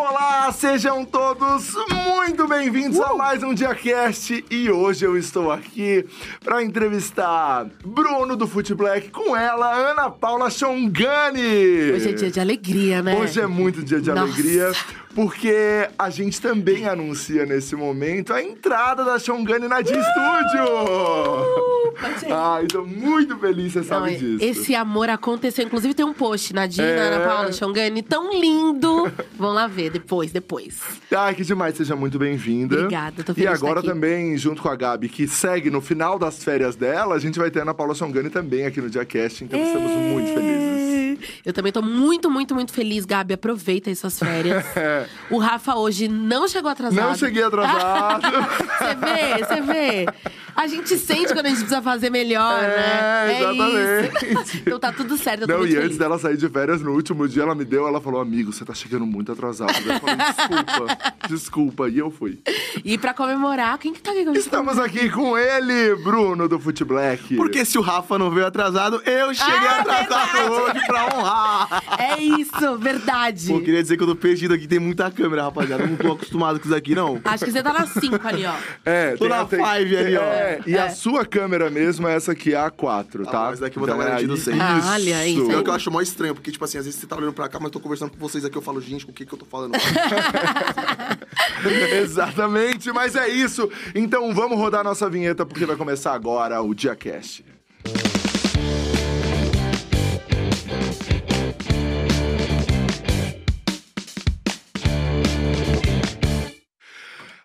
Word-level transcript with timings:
Olá, 0.00 0.50
sejam 0.50 1.04
todos 1.04 1.74
muito 1.92 2.48
bem-vindos 2.48 2.96
uh! 2.96 3.02
a 3.02 3.14
mais 3.14 3.42
um 3.42 3.52
DiaCast 3.52 4.46
e 4.50 4.70
hoje 4.70 5.04
eu 5.04 5.14
estou 5.14 5.52
aqui 5.52 6.06
para 6.42 6.62
entrevistar 6.62 7.66
Bruno 7.84 8.34
do 8.34 8.46
Foot 8.46 8.74
Black 8.74 9.10
com 9.10 9.36
ela, 9.36 9.70
Ana 9.70 10.08
Paula 10.08 10.48
Chongani. 10.48 11.92
Hoje 11.92 12.08
é 12.08 12.12
dia 12.12 12.30
de 12.30 12.40
alegria, 12.40 13.02
né? 13.02 13.14
Hoje 13.14 13.42
é 13.42 13.46
muito 13.46 13.84
dia 13.84 14.00
de 14.00 14.08
Nossa. 14.08 14.22
alegria 14.22 14.72
porque 15.14 15.86
a 15.98 16.08
gente 16.08 16.40
também 16.40 16.88
anuncia 16.88 17.44
nesse 17.44 17.76
momento 17.76 18.32
a 18.32 18.42
entrada 18.42 19.04
da 19.04 19.18
Xongani 19.18 19.68
na 19.68 19.82
Dia 19.82 20.00
Studio! 21.90 22.34
Uh, 22.34 22.38
Ai, 22.38 22.66
tô 22.66 22.84
muito 22.84 23.36
feliz, 23.38 23.72
você 23.72 23.82
sabe 23.82 24.16
disso. 24.16 24.44
Esse 24.44 24.74
amor 24.74 25.08
aconteceu. 25.08 25.64
Inclusive 25.64 25.94
tem 25.94 26.04
um 26.04 26.12
post 26.12 26.52
na 26.52 26.66
Dina, 26.66 26.86
é... 26.86 27.14
Ana 27.14 27.26
Paula 27.26 27.52
Xongani, 27.52 28.02
tão 28.02 28.38
lindo. 28.38 29.10
Vão 29.36 29.52
lá 29.52 29.66
ver 29.66 29.90
depois, 29.90 30.32
depois. 30.32 30.80
Ai, 31.10 31.34
que 31.34 31.44
demais, 31.44 31.76
seja 31.76 31.96
muito 31.96 32.18
bem-vinda. 32.18 32.76
Obrigada, 32.76 33.22
tô 33.22 33.34
feliz 33.34 33.50
E 33.50 33.52
agora 33.52 33.82
também, 33.82 34.36
junto 34.36 34.62
com 34.62 34.68
a 34.68 34.76
Gabi, 34.76 35.08
que 35.08 35.26
segue 35.26 35.70
no 35.70 35.80
final 35.80 36.18
das 36.18 36.42
férias 36.42 36.76
dela, 36.76 37.14
a 37.14 37.18
gente 37.18 37.38
vai 37.38 37.50
ter 37.50 37.60
a 37.60 37.62
Ana 37.62 37.74
Paula 37.74 37.94
Xongani 37.94 38.30
também 38.30 38.66
aqui 38.66 38.80
no 38.80 38.90
DiaCast, 38.90 39.44
então 39.44 39.58
estamos 39.58 39.90
muito 39.90 40.34
felizes. 40.34 40.80
Eu 41.44 41.52
também 41.52 41.72
tô 41.72 41.82
muito, 41.82 42.30
muito, 42.30 42.54
muito 42.54 42.72
feliz, 42.72 43.04
Gabi. 43.04 43.34
Aproveita 43.34 43.90
aí 43.90 43.96
suas 43.96 44.18
férias. 44.18 44.64
O 45.30 45.38
Rafa 45.38 45.76
hoje 45.76 46.08
não 46.08 46.48
chegou 46.48 46.70
atrasado. 46.70 47.08
Não 47.08 47.14
cheguei 47.14 47.42
atrasado. 47.42 48.22
Você 48.78 48.94
vê, 48.94 49.44
você 49.44 49.60
vê. 49.60 50.06
A 50.56 50.66
gente 50.66 50.96
sente 50.96 51.32
quando 51.32 51.46
a 51.46 51.48
gente 51.48 51.58
precisa 51.58 51.82
fazer 51.82 52.10
melhor, 52.10 52.62
é, 52.62 52.68
né? 52.68 53.32
É, 53.32 53.40
exatamente. 53.40 54.62
então 54.66 54.78
tá 54.78 54.92
tudo 54.92 55.16
certo. 55.16 55.46
não, 55.46 55.66
e 55.66 55.76
antes 55.76 55.98
dela 55.98 56.18
sair 56.18 56.36
de 56.36 56.48
férias, 56.48 56.82
no 56.82 56.92
último 56.92 57.28
dia 57.28 57.42
ela 57.42 57.54
me 57.54 57.64
deu, 57.64 57.86
ela 57.86 58.00
falou: 58.00 58.20
Amigo, 58.20 58.52
você 58.52 58.64
tá 58.64 58.74
chegando 58.74 59.06
muito 59.06 59.32
atrasado. 59.32 59.72
Eu 59.72 60.00
falei: 60.00 60.16
Desculpa, 60.16 60.98
desculpa. 61.28 61.88
E 61.88 61.98
eu 61.98 62.10
fui. 62.10 62.38
E 62.84 62.98
pra 62.98 63.14
comemorar, 63.14 63.78
quem 63.78 63.92
que 63.92 64.00
tá 64.00 64.10
aqui 64.12 64.24
com 64.24 64.32
Estamos 64.32 64.78
aqui 64.78 65.08
com 65.10 65.36
ele, 65.36 65.96
Bruno 65.96 66.48
do 66.48 66.58
Foot 66.58 66.84
Black. 66.84 67.36
Porque 67.36 67.64
se 67.64 67.78
o 67.78 67.80
Rafa 67.80 68.18
não 68.18 68.30
veio 68.30 68.46
atrasado, 68.46 69.02
eu 69.04 69.34
cheguei 69.34 69.68
ah, 69.68 69.80
atrasado 69.80 70.32
verdade. 70.32 70.50
hoje 70.50 70.86
pra 70.86 71.04
honrar. 71.16 71.82
É 71.98 72.20
isso, 72.20 72.78
verdade. 72.78 73.48
Pô, 73.48 73.60
queria 73.60 73.82
dizer 73.82 73.96
que 73.96 74.02
eu 74.02 74.06
tô 74.06 74.16
perdido 74.16 74.54
aqui, 74.54 74.66
tem 74.66 74.78
muita 74.78 75.10
câmera, 75.10 75.44
rapaziada. 75.44 75.86
Não 75.86 75.96
tô 75.96 76.12
acostumado 76.12 76.58
com 76.58 76.66
isso 76.66 76.74
aqui, 76.74 76.94
não. 76.94 77.20
Acho 77.24 77.44
que 77.44 77.52
você 77.52 77.62
tá 77.62 77.72
na 77.72 77.86
5 77.86 78.26
ali, 78.26 78.44
ó. 78.44 78.54
É, 78.84 79.16
tô 79.16 79.28
na 79.28 79.46
5 79.46 79.64
ali, 79.64 80.16
ó. 80.16 80.22
É, 80.22 80.39
e 80.66 80.76
é. 80.76 80.80
a 80.80 80.90
sua 80.90 81.24
câmera 81.24 81.70
mesmo 81.70 82.06
é 82.08 82.14
essa 82.14 82.32
aqui, 82.32 82.54
a 82.54 82.70
4, 82.70 83.24
tá? 83.24 83.46
Ah, 83.46 83.50
mas 83.50 83.60
daqui 83.60 83.76
eu 83.76 83.80
vou 83.80 83.88
então, 83.88 83.98
dar 83.98 84.04
uma 84.04 84.10
garantido 84.10 84.36
6. 84.36 84.58
Ah, 84.60 84.92
olha 84.92 85.26
isso. 85.26 85.50
É 85.50 85.56
o 85.58 85.62
que 85.62 85.70
eu 85.70 85.74
acho 85.74 85.90
mais 85.90 86.08
estranho, 86.08 86.34
porque, 86.34 86.50
tipo 86.50 86.64
assim, 86.64 86.78
às 86.78 86.84
vezes 86.84 87.00
você 87.00 87.06
tá 87.06 87.16
olhando 87.16 87.32
pra 87.32 87.48
cá, 87.48 87.58
mas 87.58 87.66
eu 87.66 87.70
tô 87.70 87.80
conversando 87.80 88.10
com 88.10 88.18
vocês 88.18 88.44
aqui, 88.44 88.56
eu 88.56 88.62
falo, 88.62 88.80
gente, 88.80 89.04
com 89.04 89.12
o 89.12 89.14
que 89.14 89.24
que 89.26 89.32
eu 89.32 89.38
tô 89.38 89.46
falando? 89.46 89.74
Exatamente, 92.00 92.92
mas 92.92 93.16
é 93.16 93.28
isso. 93.28 93.70
Então 93.94 94.32
vamos 94.34 94.58
rodar 94.58 94.84
nossa 94.84 95.08
vinheta, 95.08 95.44
porque 95.44 95.66
vai 95.66 95.76
começar 95.76 96.14
agora 96.14 96.60
o 96.62 96.74
DiaCast. 96.74 97.44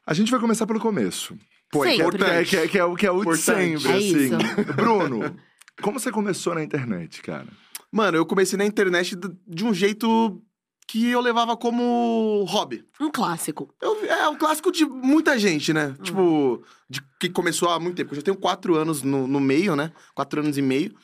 A 0.07 0.13
gente 0.13 0.29
vai 0.29 0.39
começar 0.39 0.67
pelo 0.67 0.79
começo. 0.79 1.35
Pô, 1.71 1.83
é, 1.83 1.95
que 1.95 2.01
é, 2.01 2.09
que, 2.09 2.23
é, 2.57 2.67
que, 2.67 2.79
é, 2.79 2.95
que 2.95 3.05
é 3.07 3.11
o 3.11 3.25
de 3.25 3.37
sempre, 3.37 3.87
é 3.87 3.95
assim. 3.95 4.25
Isso. 4.25 4.73
Bruno, 4.75 5.35
como 5.81 5.99
você 5.99 6.11
começou 6.11 6.55
na 6.55 6.63
internet, 6.63 7.21
cara? 7.21 7.47
Mano, 7.91 8.17
eu 8.17 8.25
comecei 8.25 8.57
na 8.57 8.65
internet 8.65 9.17
de 9.47 9.65
um 9.65 9.73
jeito 9.73 10.41
que 10.87 11.09
eu 11.09 11.19
levava 11.19 11.57
como 11.57 12.43
hobby. 12.47 12.85
Um 12.99 13.09
clássico. 13.09 13.73
Eu, 13.81 14.05
é 14.05 14.29
um 14.29 14.37
clássico 14.37 14.71
de 14.71 14.85
muita 14.85 15.37
gente, 15.39 15.73
né? 15.73 15.95
Hum. 15.99 16.03
Tipo, 16.03 16.63
de, 16.89 17.01
que 17.19 17.29
começou 17.29 17.69
há 17.69 17.79
muito 17.79 17.95
tempo. 17.95 18.11
Eu 18.11 18.17
já 18.17 18.21
tenho 18.21 18.37
quatro 18.37 18.75
anos 18.75 19.01
no, 19.01 19.27
no 19.27 19.39
meio, 19.39 19.75
né? 19.75 19.91
Quatro 20.13 20.41
anos 20.41 20.57
e 20.57 20.61
meio. 20.61 20.95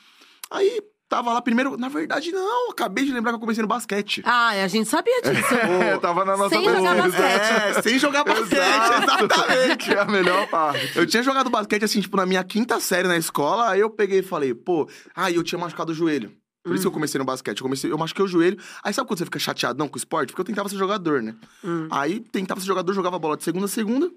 Aí 0.51 0.81
Tava 1.11 1.33
lá 1.33 1.41
primeiro. 1.41 1.75
Na 1.75 1.89
verdade, 1.89 2.31
não. 2.31 2.71
Acabei 2.71 3.03
de 3.03 3.11
lembrar 3.11 3.33
que 3.33 3.35
eu 3.35 3.39
comecei 3.41 3.61
no 3.61 3.67
basquete. 3.67 4.21
Ah, 4.23 4.51
a 4.51 4.67
gente 4.69 4.87
sabia 4.87 5.21
disso. 5.21 5.53
é, 5.83 5.97
tava 5.97 6.23
na 6.23 6.37
nossa 6.37 6.55
Sem 6.55 6.63
jogar 6.63 6.95
basquete. 6.95 7.51
É, 7.51 7.81
sem 7.81 7.99
jogar 7.99 8.23
basquete, 8.23 9.03
exatamente. 9.03 9.91
É 9.91 9.99
a 9.99 10.05
melhor 10.05 10.47
parte. 10.47 10.97
Eu 10.97 11.05
tinha 11.05 11.21
jogado 11.21 11.49
basquete, 11.49 11.83
assim, 11.83 11.99
tipo, 11.99 12.15
na 12.15 12.25
minha 12.25 12.41
quinta 12.45 12.79
série 12.79 13.09
na 13.09 13.17
escola. 13.17 13.71
Aí 13.71 13.81
eu 13.81 13.89
peguei 13.89 14.19
e 14.19 14.23
falei, 14.23 14.53
pô, 14.53 14.87
aí 15.13 15.35
eu 15.35 15.43
tinha 15.43 15.59
machucado 15.59 15.91
o 15.91 15.93
joelho. 15.93 16.31
Por 16.63 16.71
hum. 16.71 16.75
isso 16.75 16.83
que 16.83 16.87
eu 16.87 16.91
hum. 16.91 16.93
comecei 16.93 17.19
no 17.19 17.25
basquete. 17.25 17.59
Eu, 17.59 17.65
comecei, 17.65 17.91
eu 17.91 17.97
machuquei 17.97 18.23
o 18.23 18.27
joelho. 18.29 18.57
Aí 18.81 18.93
sabe 18.93 19.05
quando 19.05 19.19
você 19.19 19.25
fica 19.25 19.37
chateadão 19.37 19.89
com 19.89 19.95
o 19.95 19.97
esporte? 19.97 20.29
Porque 20.29 20.39
eu 20.39 20.45
tentava 20.45 20.69
ser 20.69 20.77
jogador, 20.77 21.21
né? 21.21 21.35
Hum. 21.61 21.89
Aí 21.91 22.21
tentava 22.21 22.61
ser 22.61 22.67
jogador, 22.67 22.93
jogava 22.93 23.19
bola 23.19 23.35
de 23.35 23.43
segunda 23.43 23.65
a 23.65 23.67
segunda. 23.67 24.09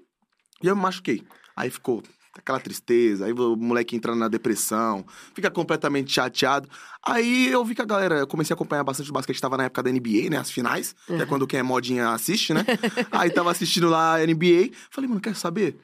E 0.63 0.67
eu 0.67 0.73
me 0.77 0.81
machuquei. 0.81 1.23
Aí 1.57 1.69
ficou 1.69 2.01
aquela 2.37 2.59
tristeza, 2.59 3.25
aí 3.25 3.31
o 3.31 3.55
moleque 3.55 3.95
entra 3.95 4.15
na 4.15 4.27
depressão, 4.27 5.05
fica 5.33 5.49
completamente 5.49 6.11
chateado. 6.11 6.69
Aí 7.03 7.47
eu 7.47 7.63
vi 7.63 7.75
que 7.75 7.81
a 7.81 7.85
galera, 7.85 8.19
eu 8.19 8.27
comecei 8.27 8.53
a 8.53 8.55
acompanhar 8.55 8.83
bastante 8.83 9.09
o 9.09 9.13
basquete, 9.13 9.39
tava 9.39 9.57
na 9.57 9.65
época 9.65 9.83
da 9.83 9.91
NBA, 9.91 10.29
né, 10.29 10.37
as 10.37 10.51
finais, 10.51 10.95
uhum. 11.07 11.17
que 11.17 11.23
é 11.23 11.25
quando 11.25 11.47
quem 11.47 11.59
é 11.59 11.63
modinha 11.63 12.09
assiste, 12.09 12.53
né? 12.53 12.65
aí 13.11 13.29
tava 13.29 13.51
assistindo 13.51 13.89
lá 13.89 14.15
a 14.15 14.25
NBA, 14.25 14.71
falei, 14.89 15.09
mano, 15.09 15.21
quer 15.21 15.35
saber? 15.35 15.77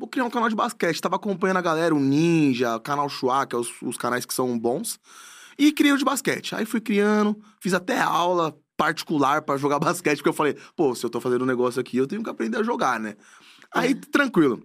Vou 0.00 0.08
criar 0.08 0.24
um 0.24 0.30
canal 0.30 0.48
de 0.48 0.56
basquete. 0.56 0.98
Tava 0.98 1.16
acompanhando 1.16 1.58
a 1.58 1.60
galera, 1.60 1.94
o 1.94 2.00
Ninja, 2.00 2.74
o 2.74 2.80
canal 2.80 3.06
Chua, 3.10 3.44
que 3.44 3.54
é 3.54 3.58
os, 3.58 3.70
os 3.82 3.98
canais 3.98 4.24
que 4.24 4.32
são 4.32 4.58
bons. 4.58 4.98
E 5.58 5.72
criei 5.72 5.92
o 5.92 5.98
de 5.98 6.04
basquete. 6.06 6.54
Aí 6.54 6.64
fui 6.64 6.80
criando, 6.80 7.38
fiz 7.60 7.74
até 7.74 8.00
aula 8.00 8.56
particular 8.78 9.42
para 9.42 9.58
jogar 9.58 9.76
basquete, 9.78 10.16
porque 10.16 10.30
eu 10.30 10.32
falei, 10.32 10.56
pô, 10.74 10.94
se 10.94 11.04
eu 11.04 11.10
tô 11.10 11.20
fazendo 11.20 11.42
um 11.42 11.46
negócio 11.46 11.78
aqui, 11.78 11.98
eu 11.98 12.06
tenho 12.06 12.22
que 12.22 12.30
aprender 12.30 12.56
a 12.56 12.62
jogar, 12.62 12.98
né? 12.98 13.14
Aí, 13.74 13.92
é. 13.92 13.94
tranquilo. 13.94 14.62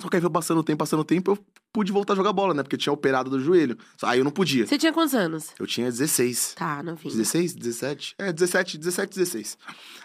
Só 0.00 0.08
que 0.08 0.16
aí 0.16 0.22
foi 0.22 0.30
passando 0.30 0.58
o 0.58 0.64
tempo, 0.64 0.78
passando 0.78 1.00
o 1.00 1.04
tempo, 1.04 1.32
eu 1.32 1.38
pude 1.72 1.92
voltar 1.92 2.14
a 2.14 2.16
jogar 2.16 2.32
bola, 2.32 2.54
né? 2.54 2.62
Porque 2.62 2.76
eu 2.76 2.78
tinha 2.78 2.92
operado 2.92 3.30
do 3.30 3.40
joelho. 3.40 3.76
Aí 4.02 4.18
eu 4.18 4.24
não 4.24 4.30
podia. 4.30 4.66
Você 4.66 4.78
tinha 4.78 4.92
quantos 4.92 5.14
anos? 5.14 5.50
Eu 5.58 5.66
tinha 5.66 5.90
16. 5.90 6.54
Tá, 6.54 6.82
novinho. 6.82 7.14
16, 7.14 7.54
17? 7.54 8.14
É, 8.18 8.32
17, 8.32 8.78
17, 8.78 9.18
16. 9.18 9.58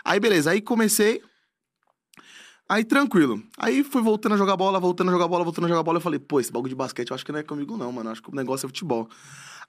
Aí 0.03 0.19
beleza, 0.19 0.51
aí 0.51 0.61
comecei. 0.61 1.21
Aí 2.69 2.83
tranquilo. 2.83 3.41
Aí 3.57 3.83
fui 3.83 4.01
voltando 4.01 4.35
a 4.35 4.37
jogar 4.37 4.57
bola, 4.57 4.79
voltando 4.79 5.09
a 5.09 5.13
jogar 5.13 5.27
bola, 5.27 5.43
voltando 5.43 5.65
a 5.65 5.69
jogar 5.69 5.83
bola. 5.83 5.97
Eu 5.97 6.01
falei, 6.01 6.19
pô, 6.19 6.39
esse 6.39 6.51
bagulho 6.51 6.69
de 6.69 6.75
basquete 6.75 7.11
eu 7.11 7.15
acho 7.15 7.25
que 7.25 7.31
não 7.31 7.39
é 7.39 7.43
comigo 7.43 7.77
não, 7.77 7.91
mano. 7.91 8.09
Eu 8.09 8.11
acho 8.11 8.21
que 8.21 8.29
o 8.29 8.35
negócio 8.35 8.65
é 8.65 8.69
futebol. 8.69 9.09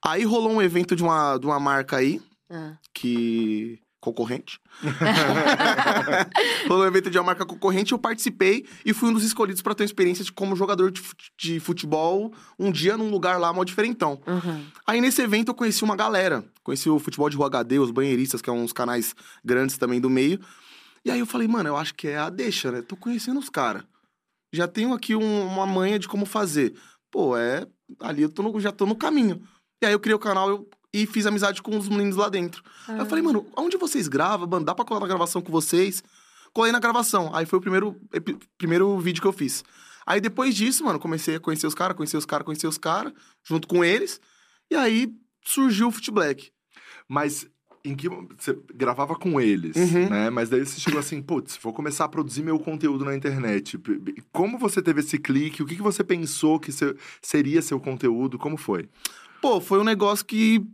Aí 0.04 0.24
rolou 0.24 0.52
um 0.52 0.62
evento 0.62 0.96
de 0.96 1.02
uma, 1.02 1.38
de 1.38 1.46
uma 1.46 1.60
marca 1.60 1.96
aí, 1.96 2.20
ah. 2.50 2.76
que 2.92 3.80
concorrente. 4.00 4.60
Foi 6.66 6.76
um 6.76 6.84
evento 6.84 7.10
de 7.10 7.18
uma 7.18 7.24
marca 7.24 7.44
concorrente, 7.44 7.92
eu 7.92 7.98
participei 7.98 8.64
e 8.84 8.92
fui 8.92 9.10
um 9.10 9.12
dos 9.12 9.24
escolhidos 9.24 9.60
para 9.60 9.74
ter 9.74 9.82
uma 9.82 9.86
experiência 9.86 10.24
de, 10.24 10.32
como 10.32 10.54
jogador 10.54 10.92
de, 11.36 11.60
futebol 11.60 12.32
um 12.58 12.70
dia 12.70 12.96
num 12.96 13.10
lugar 13.10 13.38
lá, 13.38 13.52
mó 13.52 13.64
diferentão. 13.64 14.20
Uhum. 14.26 14.64
Aí 14.86 15.00
nesse 15.00 15.20
evento 15.22 15.48
eu 15.48 15.54
conheci 15.54 15.82
uma 15.82 15.96
galera. 15.96 16.44
Conheci 16.62 16.88
o 16.88 16.98
futebol 16.98 17.28
de 17.28 17.36
rua 17.36 17.46
HD, 17.46 17.78
os 17.78 17.90
banheiristas, 17.90 18.40
que 18.40 18.48
é 18.48 18.52
uns 18.52 18.72
canais 18.72 19.14
grandes 19.44 19.76
também 19.76 20.00
do 20.00 20.08
meio. 20.10 20.40
E 21.04 21.10
aí 21.10 21.18
eu 21.18 21.26
falei, 21.26 21.48
mano, 21.48 21.68
eu 21.68 21.76
acho 21.76 21.94
que 21.94 22.08
é 22.08 22.18
a 22.18 22.28
deixa, 22.28 22.70
né? 22.70 22.82
Tô 22.82 22.96
conhecendo 22.96 23.38
os 23.38 23.48
caras. 23.48 23.82
Já 24.52 24.66
tenho 24.66 24.92
aqui 24.92 25.14
um, 25.14 25.46
uma 25.46 25.66
manha 25.66 25.98
de 25.98 26.08
como 26.08 26.24
fazer. 26.24 26.74
Pô, 27.10 27.36
é. 27.36 27.66
Ali 28.00 28.22
eu 28.22 28.28
tô 28.28 28.42
no, 28.42 28.60
já 28.60 28.70
tô 28.70 28.86
no 28.86 28.96
caminho. 28.96 29.42
E 29.82 29.86
aí 29.86 29.92
eu 29.92 30.00
criei 30.00 30.14
o 30.14 30.18
canal, 30.18 30.48
eu 30.48 30.68
e 30.92 31.06
fiz 31.06 31.26
amizade 31.26 31.62
com 31.62 31.76
os 31.76 31.88
meninos 31.88 32.16
lá 32.16 32.28
dentro. 32.28 32.62
Ah. 32.86 32.92
Aí 32.92 32.98
eu 33.00 33.06
falei, 33.06 33.22
mano, 33.22 33.46
onde 33.56 33.76
vocês 33.76 34.08
gravam? 34.08 34.48
Mano, 34.48 34.64
dá 34.64 34.74
pra 34.74 34.84
colar 34.84 35.00
na 35.00 35.06
gravação 35.06 35.42
com 35.42 35.52
vocês? 35.52 36.02
Colei 36.52 36.72
na 36.72 36.80
gravação. 36.80 37.34
Aí 37.34 37.46
foi 37.46 37.58
o 37.58 37.62
primeiro, 37.62 38.00
primeiro 38.56 38.98
vídeo 38.98 39.20
que 39.20 39.28
eu 39.28 39.32
fiz. 39.32 39.62
Aí 40.06 40.20
depois 40.20 40.54
disso, 40.54 40.84
mano, 40.84 40.98
comecei 40.98 41.36
a 41.36 41.40
conhecer 41.40 41.66
os 41.66 41.74
caras, 41.74 41.96
conhecer 41.96 42.16
os 42.16 42.24
caras, 42.24 42.44
conhecer 42.44 42.66
os 42.66 42.78
caras, 42.78 43.12
junto 43.44 43.68
com 43.68 43.84
eles. 43.84 44.20
E 44.70 44.74
aí 44.74 45.12
surgiu 45.44 45.88
o 45.88 45.90
Foot 45.90 46.10
Black. 46.10 46.50
Mas 47.06 47.46
em 47.84 47.94
que 47.94 48.08
você 48.08 48.58
gravava 48.74 49.14
com 49.14 49.40
eles, 49.40 49.76
uhum. 49.76 50.08
né? 50.08 50.30
Mas 50.30 50.48
daí 50.48 50.64
você 50.64 50.80
chegou 50.80 50.98
assim, 50.98 51.22
putz, 51.22 51.58
vou 51.62 51.72
começar 51.72 52.04
a 52.04 52.08
produzir 52.08 52.42
meu 52.42 52.58
conteúdo 52.58 53.04
na 53.04 53.14
internet. 53.14 53.78
Como 54.32 54.58
você 54.58 54.82
teve 54.82 55.00
esse 55.00 55.18
clique? 55.18 55.62
O 55.62 55.66
que, 55.66 55.76
que 55.76 55.82
você 55.82 56.02
pensou 56.02 56.58
que 56.58 56.70
seria 57.22 57.62
seu 57.62 57.78
conteúdo? 57.78 58.38
Como 58.38 58.56
foi? 58.56 58.88
Pô, 59.40 59.60
foi 59.60 59.78
um 59.78 59.84
negócio 59.84 60.24
que 60.24 60.66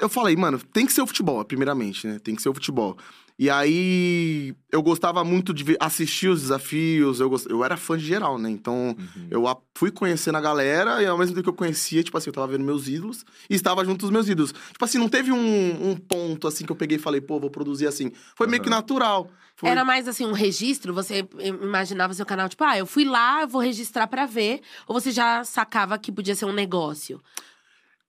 eu 0.00 0.08
falei, 0.08 0.36
mano, 0.36 0.58
tem 0.58 0.86
que 0.86 0.92
ser 0.92 1.02
o 1.02 1.06
futebol, 1.06 1.44
primeiramente, 1.44 2.06
né? 2.06 2.18
Tem 2.18 2.34
que 2.34 2.42
ser 2.42 2.48
o 2.48 2.54
futebol. 2.54 2.96
E 3.38 3.48
aí, 3.48 4.52
eu 4.72 4.82
gostava 4.82 5.22
muito 5.22 5.54
de 5.54 5.76
assistir 5.78 6.26
os 6.26 6.40
desafios, 6.40 7.20
eu, 7.20 7.30
gost... 7.30 7.46
eu 7.48 7.64
era 7.64 7.76
fã 7.76 7.96
de 7.96 8.04
geral, 8.04 8.36
né? 8.36 8.50
Então, 8.50 8.96
uhum. 8.98 9.28
eu 9.30 9.44
fui 9.76 9.92
conhecendo 9.92 10.36
a 10.36 10.40
galera 10.40 11.00
e 11.00 11.06
ao 11.06 11.16
mesmo 11.16 11.36
tempo 11.36 11.44
que 11.44 11.48
eu 11.48 11.54
conhecia, 11.54 12.02
tipo 12.02 12.18
assim, 12.18 12.30
eu 12.30 12.34
tava 12.34 12.48
vendo 12.48 12.64
meus 12.64 12.88
ídolos 12.88 13.24
e 13.48 13.54
estava 13.54 13.84
junto 13.84 14.00
dos 14.00 14.10
meus 14.10 14.28
ídolos. 14.28 14.52
Tipo 14.52 14.84
assim, 14.84 14.98
não 14.98 15.08
teve 15.08 15.30
um, 15.30 15.90
um 15.90 15.96
ponto 15.96 16.48
assim 16.48 16.66
que 16.66 16.72
eu 16.72 16.76
peguei 16.76 16.96
e 16.96 17.00
falei, 17.00 17.20
pô, 17.20 17.38
vou 17.38 17.48
produzir 17.48 17.86
assim. 17.86 18.10
Foi 18.34 18.48
uhum. 18.48 18.50
meio 18.50 18.62
que 18.62 18.68
natural. 18.68 19.30
Foi... 19.54 19.68
Era 19.68 19.84
mais 19.84 20.08
assim, 20.08 20.26
um 20.26 20.32
registro? 20.32 20.92
Você 20.94 21.28
imaginava 21.38 22.12
seu 22.14 22.26
canal, 22.26 22.48
tipo, 22.48 22.64
ah, 22.64 22.76
eu 22.76 22.86
fui 22.86 23.04
lá, 23.04 23.42
eu 23.42 23.48
vou 23.48 23.60
registrar 23.60 24.08
para 24.08 24.26
ver? 24.26 24.62
Ou 24.88 25.00
você 25.00 25.12
já 25.12 25.44
sacava 25.44 25.96
que 25.96 26.10
podia 26.10 26.34
ser 26.34 26.44
um 26.44 26.52
negócio? 26.52 27.20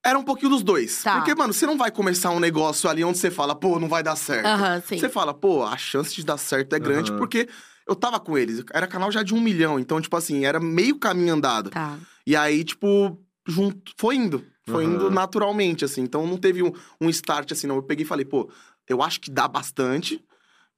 Era 0.04 0.18
um 0.18 0.24
pouquinho 0.24 0.52
dos 0.52 0.64
dois. 0.64 1.04
Tá. 1.04 1.18
Porque, 1.18 1.36
mano, 1.36 1.54
você 1.54 1.66
não 1.66 1.78
vai 1.78 1.92
começar 1.92 2.32
um 2.32 2.40
negócio 2.40 2.90
ali 2.90 3.04
onde 3.04 3.18
você 3.18 3.30
fala, 3.30 3.54
pô, 3.54 3.80
não 3.80 3.88
vai 3.90 4.02
dar 4.02 4.16
certo. 4.16 4.48
Sim. 4.86 4.98
Você 4.98 5.10
fala, 5.10 5.34
pô, 5.34 5.64
a 5.64 5.78
chance 5.78 6.16
de 6.16 6.24
dar 6.24 6.38
certo 6.38 6.74
é 6.74 6.80
grande, 6.80 7.12
porque 7.14 7.50
eu 7.88 7.96
tava 7.96 8.20
com 8.20 8.38
eles. 8.38 8.64
Era 8.72 8.88
canal 8.88 9.12
já 9.12 9.24
de 9.24 9.34
um 9.34 9.42
milhão, 9.42 9.80
então, 9.80 10.00
tipo 10.00 10.16
assim, 10.16 10.46
era 10.46 10.60
meio 10.60 10.98
caminho 10.98 11.34
andado. 11.34 11.70
Tá. 11.70 11.98
E 12.26 12.36
aí, 12.36 12.64
tipo, 12.64 13.20
junto, 13.48 13.92
foi 13.98 14.16
indo. 14.16 14.46
Foi 14.70 14.86
Aham. 14.86 14.94
indo 14.94 15.10
naturalmente, 15.10 15.84
assim. 15.84 16.02
Então 16.02 16.26
não 16.28 16.38
teve 16.38 16.62
um, 16.64 16.72
um 17.02 17.10
start 17.10 17.52
assim, 17.52 17.68
não. 17.68 17.76
Eu 17.78 17.84
peguei 17.84 18.06
e 18.06 18.08
falei, 18.08 18.24
pô, 18.24 18.50
eu 18.88 19.02
acho 19.02 19.20
que 19.20 19.32
dá 19.32 19.48
bastante. 19.48 20.24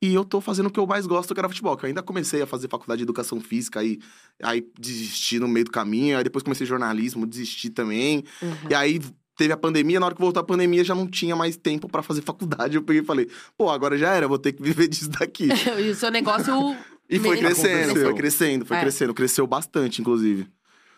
E 0.01 0.13
eu 0.13 0.25
tô 0.25 0.42
fazendo 0.42 0.65
o 0.65 0.71
que 0.71 0.80
eu 0.80 0.88
mais 0.88 1.06
gosto, 1.06 1.33
que 1.33 1.39
era 1.39 1.48
futebol. 1.48 1.77
Que 1.77 1.86
eu 1.86 1.88
ainda 1.88 2.01
comecei 2.01 2.42
a 2.42 2.48
fazer 2.48 2.68
faculdade 2.68 2.98
de 2.98 3.03
educação 3.03 3.39
física, 3.39 3.80
aí, 3.80 4.00
aí 4.42 4.65
desisti 4.80 5.39
no 5.39 5.48
meio 5.48 5.65
do 5.65 5.71
caminho. 5.71 6.18
Aí 6.18 6.24
depois 6.24 6.44
comecei 6.44 6.65
jornalismo, 6.65 7.27
desisti 7.27 7.69
também. 7.69 8.24
Uhum. 8.42 8.56
E 8.69 8.74
aí 8.74 9.00
teve 9.38 9.53
a 9.53 9.57
pandemia, 9.57 10.00
na 10.00 10.07
hora 10.07 10.15
que 10.15 10.21
voltou 10.21 10.42
a 10.42 10.44
pandemia 10.44 10.83
já 10.83 10.95
não 10.95 11.07
tinha 11.07 11.36
mais 11.36 11.56
tempo 11.56 11.88
pra 11.88 12.01
fazer 12.01 12.21
faculdade. 12.21 12.75
Eu 12.75 12.83
peguei 12.83 13.01
e 13.03 13.06
falei, 13.06 13.27
pô, 13.57 13.69
agora 13.69 13.98
já 13.98 14.12
era, 14.13 14.27
vou 14.27 14.39
ter 14.39 14.53
que 14.53 14.62
viver 14.63 14.88
disso 14.89 15.09
daqui. 15.09 15.50
e 15.80 15.89
o 15.89 15.95
seu 15.95 16.09
negócio. 16.09 16.75
E 17.07 17.19
foi 17.19 17.38
crescendo, 17.38 17.95
foi 17.95 18.13
crescendo, 18.15 18.65
foi 18.65 18.77
É. 18.77 18.81
crescendo. 18.81 19.13
Cresceu 19.13 19.45
bastante, 19.45 20.01
inclusive. 20.01 20.48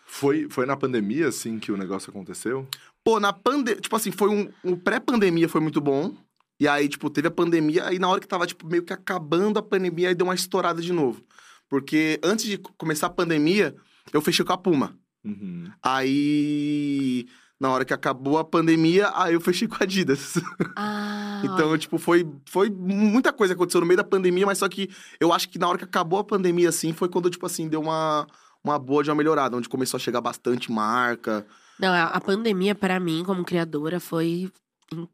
Foi, 0.06 0.46
foi 0.48 0.64
na 0.64 0.76
pandemia, 0.76 1.28
assim, 1.28 1.58
que 1.58 1.72
o 1.72 1.76
negócio 1.76 2.08
aconteceu? 2.10 2.66
Pô, 3.02 3.18
na 3.18 3.32
pandemia, 3.32 3.80
tipo 3.80 3.96
assim, 3.96 4.10
foi 4.12 4.28
um, 4.30 4.48
um 4.62 4.76
pré-pandemia 4.76 5.48
foi 5.48 5.60
muito 5.60 5.80
bom. 5.80 6.14
E 6.58 6.68
aí, 6.68 6.88
tipo, 6.88 7.10
teve 7.10 7.28
a 7.28 7.30
pandemia, 7.30 7.86
aí 7.86 7.98
na 7.98 8.08
hora 8.08 8.20
que 8.20 8.28
tava, 8.28 8.46
tipo, 8.46 8.66
meio 8.66 8.84
que 8.84 8.92
acabando 8.92 9.58
a 9.58 9.62
pandemia, 9.62 10.08
aí 10.08 10.14
deu 10.14 10.26
uma 10.26 10.34
estourada 10.34 10.80
de 10.80 10.92
novo. 10.92 11.22
Porque 11.68 12.20
antes 12.22 12.44
de 12.44 12.58
começar 12.58 13.08
a 13.08 13.10
pandemia, 13.10 13.74
eu 14.12 14.20
fechei 14.20 14.44
com 14.44 14.52
a 14.52 14.58
Puma. 14.58 14.96
Uhum. 15.24 15.70
Aí, 15.82 17.26
na 17.58 17.70
hora 17.70 17.84
que 17.84 17.94
acabou 17.94 18.38
a 18.38 18.44
pandemia, 18.44 19.10
aí 19.14 19.34
eu 19.34 19.40
fechei 19.40 19.66
com 19.66 19.76
a 19.76 19.82
Adidas. 19.82 20.34
Ah, 20.76 21.42
Então, 21.44 21.76
tipo, 21.76 21.98
foi, 21.98 22.26
foi 22.46 22.70
muita 22.70 23.32
coisa 23.32 23.54
que 23.54 23.58
aconteceu 23.58 23.80
no 23.80 23.86
meio 23.86 23.98
da 23.98 24.04
pandemia, 24.04 24.46
mas 24.46 24.58
só 24.58 24.68
que 24.68 24.88
eu 25.20 25.32
acho 25.32 25.48
que 25.48 25.58
na 25.58 25.68
hora 25.68 25.78
que 25.78 25.84
acabou 25.84 26.18
a 26.18 26.24
pandemia, 26.24 26.68
assim, 26.68 26.92
foi 26.92 27.08
quando, 27.08 27.28
tipo 27.28 27.44
assim, 27.44 27.68
deu 27.68 27.80
uma, 27.80 28.26
uma 28.62 28.78
boa 28.78 29.02
de 29.02 29.10
uma 29.10 29.16
melhorada, 29.16 29.56
onde 29.56 29.68
começou 29.68 29.98
a 29.98 30.00
chegar 30.00 30.20
bastante 30.20 30.72
marca. 30.72 31.46
Não, 31.78 31.92
a 31.92 32.04
a 32.04 32.20
pandemia, 32.20 32.74
pra 32.74 32.98
mim, 32.98 33.24
como 33.24 33.44
criadora, 33.44 34.00
foi, 34.00 34.50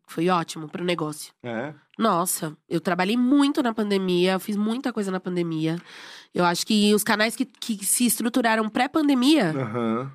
foi 0.07 0.29
ótimo 0.29 0.69
pro 0.69 0.85
negócio. 0.85 1.33
É. 1.43 1.73
Nossa, 1.99 2.57
eu 2.69 2.81
trabalhei 2.81 3.17
muito 3.17 3.63
na 3.63 3.73
pandemia, 3.75 4.33
eu 4.33 4.41
fiz 4.41 4.57
muita 4.57 4.93
coisa 4.93 5.11
na 5.11 5.21
pandemia. 5.21 5.77
Eu 6.35 6.45
acho 6.45 6.67
que 6.67 6.95
os 6.95 7.03
canais 7.05 7.35
que, 7.37 7.45
que 7.45 7.85
se 7.85 8.07
estruturaram 8.07 8.69
pré-pandemia, 8.69 9.51
Aham. 9.51 10.11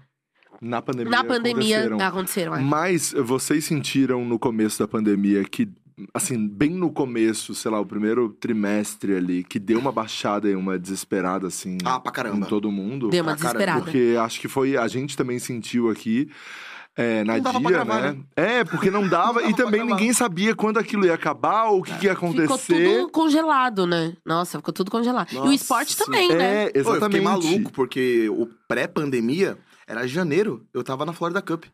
Na 0.62 0.82
pandemia. 0.82 1.12
na 1.12 1.24
pandemia 1.24 1.78
aconteceram. 1.80 2.08
aconteceram. 2.08 2.56
é. 2.56 2.62
Mas 2.62 3.14
vocês 3.14 3.66
sentiram 3.66 4.24
no 4.24 4.40
começo 4.40 4.80
da 4.80 4.88
pandemia 4.88 5.44
que, 5.44 5.68
assim, 6.14 6.48
bem 6.48 6.70
no 6.72 6.92
começo, 6.92 7.54
sei 7.54 7.70
lá, 7.70 7.80
o 7.80 7.86
primeiro 7.86 8.30
trimestre 8.30 9.16
ali, 9.16 9.44
que 9.44 9.60
deu 9.60 9.78
uma 9.78 9.92
baixada 9.92 10.50
e 10.50 10.56
uma 10.56 10.80
desesperada, 10.80 11.48
assim, 11.48 11.78
Ah, 11.84 12.00
pra 12.00 12.10
em 12.10 12.14
caramba. 12.14 12.46
todo 12.48 12.72
mundo? 12.72 13.10
Deu 13.10 13.22
uma 13.22 13.34
pra 13.36 13.42
caramba, 13.42 13.58
desesperada. 13.66 13.84
Porque 13.84 14.16
acho 14.18 14.40
que 14.40 14.48
foi. 14.48 14.78
A 14.78 14.88
gente 14.88 15.18
também 15.18 15.40
sentiu 15.40 15.90
aqui. 15.90 16.30
É, 16.98 17.26
na 17.26 17.34
Não 17.36 17.42
dava 17.42 17.60
pra 17.60 17.70
dia, 17.70 17.78
gravar, 17.84 18.02
né? 18.02 18.12
né? 18.14 18.24
É, 18.36 18.64
porque 18.64 18.90
não 18.90 19.06
dava. 19.10 19.42
Não 19.42 19.50
e 19.50 19.54
também 19.54 19.86
ninguém 19.86 20.14
sabia 20.14 20.56
quando 20.56 20.78
aquilo 20.78 21.06
ia 21.06 21.14
acabar 21.14 21.66
ou 21.66 21.80
o 21.80 21.84
que, 21.84 21.94
que 21.98 22.06
ia 22.06 22.16
Ficou 22.16 22.30
acontecer. 22.30 23.00
tudo 23.02 23.12
congelado, 23.12 23.86
né? 23.86 24.16
Nossa, 24.26 24.58
ficou 24.60 24.74
tudo 24.74 24.90
congelado. 24.90 25.28
e 25.32 25.36
o 25.36 25.40
Nossa, 25.42 25.54
esporte 25.54 25.98
também, 25.98 26.30
né? 26.34 26.64
É, 26.64 26.70
Pô, 26.70 26.72
eu 26.78 26.82
exatamente. 26.82 27.04
fiquei 27.06 27.22
maluco, 27.22 27.72
porque 27.74 28.30
o 28.30 28.48
pré-pandemia 28.68 29.58
era 29.88 30.08
janeiro, 30.08 30.66
eu 30.74 30.84
tava 30.84 31.06
na 31.06 31.12
Florida 31.14 31.42
Cup. 31.42 31.66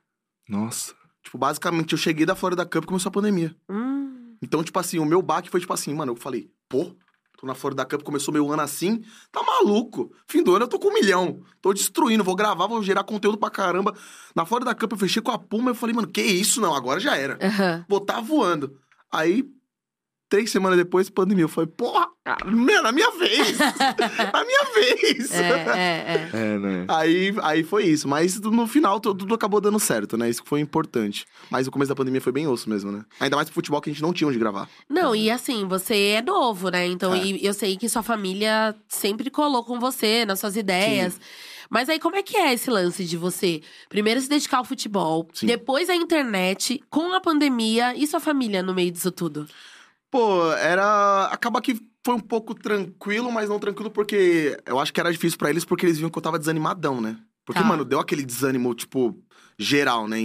Nossa. 0.49 0.93
Tipo, 1.23 1.37
basicamente, 1.37 1.91
eu 1.93 1.97
cheguei 1.99 2.25
da 2.25 2.33
Florida 2.35 2.65
Cup 2.65 2.83
e 2.83 2.87
começou 2.87 3.09
a 3.09 3.13
pandemia. 3.13 3.55
Hum, 3.69 4.35
Então, 4.41 4.63
tipo 4.63 4.79
assim, 4.79 4.97
o 4.97 5.05
meu 5.05 5.21
baque 5.21 5.49
foi 5.51 5.59
tipo 5.59 5.71
assim, 5.71 5.93
mano, 5.93 6.13
eu 6.13 6.15
falei, 6.15 6.49
pô, 6.67 6.95
tô 7.41 7.47
na 7.47 7.55
Florida 7.55 7.83
Cup, 7.83 8.03
começou 8.03 8.31
meu 8.31 8.51
ano 8.51 8.61
assim, 8.61 9.03
tá 9.31 9.41
maluco. 9.41 10.11
Fim 10.27 10.43
do 10.43 10.55
ano 10.55 10.65
eu 10.65 10.69
tô 10.69 10.77
com 10.77 10.89
um 10.89 10.93
milhão. 10.93 11.41
Tô 11.59 11.73
destruindo, 11.73 12.23
vou 12.23 12.35
gravar, 12.35 12.67
vou 12.67 12.83
gerar 12.83 13.03
conteúdo 13.03 13.37
pra 13.37 13.49
caramba. 13.49 13.95
Na 14.35 14.45
Florida 14.45 14.75
Cup 14.75 14.91
eu 14.91 14.97
fechei 14.97 15.21
com 15.21 15.31
a 15.31 15.39
Puma, 15.39 15.71
eu 15.71 15.75
falei, 15.75 15.95
mano, 15.95 16.07
que 16.07 16.21
isso 16.21 16.61
não, 16.61 16.75
agora 16.75 16.99
já 16.99 17.17
era. 17.17 17.39
aham. 17.41 17.83
Vou 17.89 17.99
tá 17.99 18.21
voando. 18.21 18.77
Aí, 19.11 19.43
três 20.31 20.49
semanas 20.49 20.77
depois, 20.77 21.09
pandemia. 21.09 21.43
Eu 21.43 21.49
falei, 21.49 21.69
porra, 21.75 22.07
cara, 22.23 22.49
meu, 22.49 22.81
na 22.81 22.93
minha 22.93 23.11
vez. 23.11 23.57
na 23.59 24.45
minha 24.45 24.63
vez. 24.73 25.31
É, 25.31 25.49
é, 25.49 25.49
é. 25.75 26.29
É, 26.33 26.57
né? 26.57 26.85
Aí, 26.87 27.35
aí 27.43 27.63
foi 27.63 27.83
isso. 27.83 28.07
Mas 28.07 28.39
no 28.39 28.65
final 28.65 28.97
tudo, 29.01 29.35
acabou 29.35 29.59
dando 29.59 29.77
certo, 29.77 30.15
né? 30.15 30.29
Isso 30.29 30.41
que 30.41 30.47
foi 30.47 30.61
importante. 30.61 31.25
Mas 31.49 31.67
o 31.67 31.71
começo 31.71 31.89
da 31.89 31.95
pandemia 31.95 32.21
foi 32.21 32.31
bem 32.31 32.47
osso 32.47 32.69
mesmo, 32.69 32.93
né? 32.93 33.03
Ainda 33.19 33.35
mais 33.35 33.49
pro 33.49 33.55
futebol 33.55 33.81
que 33.81 33.89
a 33.89 33.93
gente 33.93 34.01
não 34.01 34.13
tinha 34.13 34.25
onde 34.25 34.39
gravar. 34.39 34.69
Não, 34.89 35.13
e 35.13 35.29
assim, 35.29 35.67
você 35.67 35.95
é 36.17 36.21
novo, 36.21 36.69
né? 36.69 36.87
Então, 36.87 37.13
É. 37.13 37.25
e 37.25 37.45
eu 37.45 37.53
sei 37.53 37.75
que 37.75 37.89
sua 37.89 38.01
família 38.01 38.73
sempre 38.87 39.29
colou 39.29 39.65
com 39.65 39.81
você 39.81 40.23
nas 40.25 40.39
suas 40.39 40.55
ideias. 40.55 41.19
Mas 41.69 41.89
aí, 41.89 41.99
como 41.99 42.15
é 42.15 42.23
que 42.23 42.37
é 42.37 42.53
esse 42.53 42.69
lance 42.69 43.03
de 43.03 43.17
você 43.17 43.61
primeiro 43.89 44.21
se 44.21 44.29
dedicar 44.29 44.59
ao 44.59 44.65
futebol, 44.65 45.27
Sim. 45.33 45.45
depois 45.47 45.89
a 45.89 45.95
internet, 45.95 46.81
com 46.89 47.13
a 47.13 47.19
pandemia 47.19 47.93
e 47.95 48.07
sua 48.07 48.21
família 48.21 48.63
no 48.63 48.73
meio 48.73 48.91
disso 48.91 49.11
tudo? 49.11 49.45
Pô, 50.11 50.51
era. 50.53 51.25
Acaba 51.31 51.61
que 51.61 51.79
foi 52.05 52.15
um 52.15 52.19
pouco 52.19 52.53
tranquilo, 52.53 53.31
mas 53.31 53.47
não 53.49 53.59
tranquilo 53.59 53.89
porque 53.89 54.57
eu 54.65 54.79
acho 54.79 54.91
que 54.93 54.99
era 54.99 55.11
difícil 55.11 55.37
pra 55.37 55.49
eles 55.49 55.63
porque 55.63 55.85
eles 55.85 55.97
viam 55.97 56.09
que 56.09 56.17
eu 56.17 56.21
tava 56.21 56.37
desanimadão, 56.37 56.99
né? 56.99 57.17
Porque, 57.45 57.61
Tá. 57.61 57.67
mano, 57.67 57.85
deu 57.85 57.99
aquele 57.99 58.23
desânimo, 58.23 58.73
tipo, 58.75 59.17
geral, 59.57 60.07
né? 60.07 60.17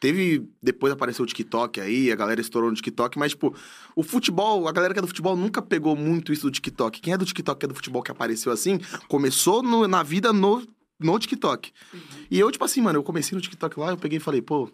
Teve. 0.00 0.48
Depois 0.62 0.92
apareceu 0.92 1.22
o 1.22 1.26
TikTok 1.26 1.80
aí, 1.80 2.10
a 2.10 2.16
galera 2.16 2.40
estourou 2.40 2.68
no 2.70 2.76
TikTok, 2.76 3.18
mas, 3.18 3.32
tipo, 3.32 3.54
o 3.96 4.02
futebol, 4.02 4.68
a 4.68 4.72
galera 4.72 4.92
que 4.92 4.98
é 4.98 5.02
do 5.02 5.08
futebol 5.08 5.36
nunca 5.36 5.62
pegou 5.62 5.96
muito 5.96 6.32
isso 6.32 6.42
do 6.42 6.50
TikTok. 6.50 7.00
Quem 7.00 7.14
é 7.14 7.18
do 7.18 7.24
TikTok, 7.24 7.58
que 7.60 7.66
é 7.66 7.68
do 7.68 7.74
futebol 7.74 8.02
que 8.02 8.10
apareceu 8.10 8.52
assim, 8.52 8.78
começou 9.08 9.62
no- 9.62 9.86
na 9.88 10.02
vida 10.02 10.32
no, 10.32 10.66
no 11.00 11.18
TikTok. 11.18 11.72
E 12.30 12.38
eu, 12.38 12.50
tipo 12.50 12.64
assim, 12.64 12.80
mano, 12.80 12.98
eu 12.98 13.02
comecei 13.02 13.34
no 13.36 13.42
TikTok 13.42 13.78
lá, 13.78 13.90
eu 13.90 13.96
peguei 13.96 14.18
e 14.18 14.20
falei, 14.20 14.42
pô, 14.42 14.70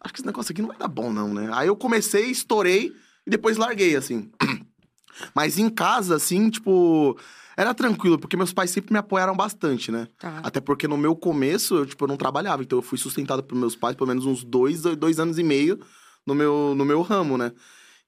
acho 0.00 0.12
que 0.14 0.20
esse 0.20 0.26
negócio 0.26 0.52
aqui 0.52 0.60
não 0.62 0.68
vai 0.68 0.78
dar 0.78 0.88
bom, 0.88 1.12
não, 1.12 1.32
né? 1.32 1.50
Aí 1.52 1.68
eu 1.68 1.76
comecei, 1.76 2.26
estourei 2.30 2.92
e 3.26 3.30
depois 3.30 3.56
larguei, 3.56 3.96
assim. 3.96 4.30
Mas 5.34 5.58
em 5.58 5.68
casa, 5.68 6.16
assim, 6.16 6.50
tipo, 6.50 7.16
era 7.56 7.74
tranquilo, 7.74 8.18
porque 8.18 8.36
meus 8.36 8.52
pais 8.52 8.70
sempre 8.70 8.92
me 8.92 8.98
apoiaram 8.98 9.36
bastante, 9.36 9.92
né? 9.92 10.08
Tá. 10.18 10.40
Até 10.42 10.60
porque 10.60 10.88
no 10.88 10.96
meu 10.96 11.14
começo, 11.14 11.76
eu, 11.76 11.86
tipo, 11.86 12.04
eu 12.04 12.08
não 12.08 12.16
trabalhava, 12.16 12.62
então 12.62 12.78
eu 12.78 12.82
fui 12.82 12.98
sustentado 12.98 13.42
por 13.42 13.54
meus 13.54 13.76
pais 13.76 13.94
pelo 13.94 14.08
menos 14.08 14.26
uns 14.26 14.42
dois, 14.42 14.82
dois 14.82 15.20
anos 15.20 15.38
e 15.38 15.42
meio 15.42 15.78
no 16.26 16.34
meu, 16.34 16.74
no 16.76 16.84
meu 16.84 17.02
ramo, 17.02 17.36
né? 17.36 17.52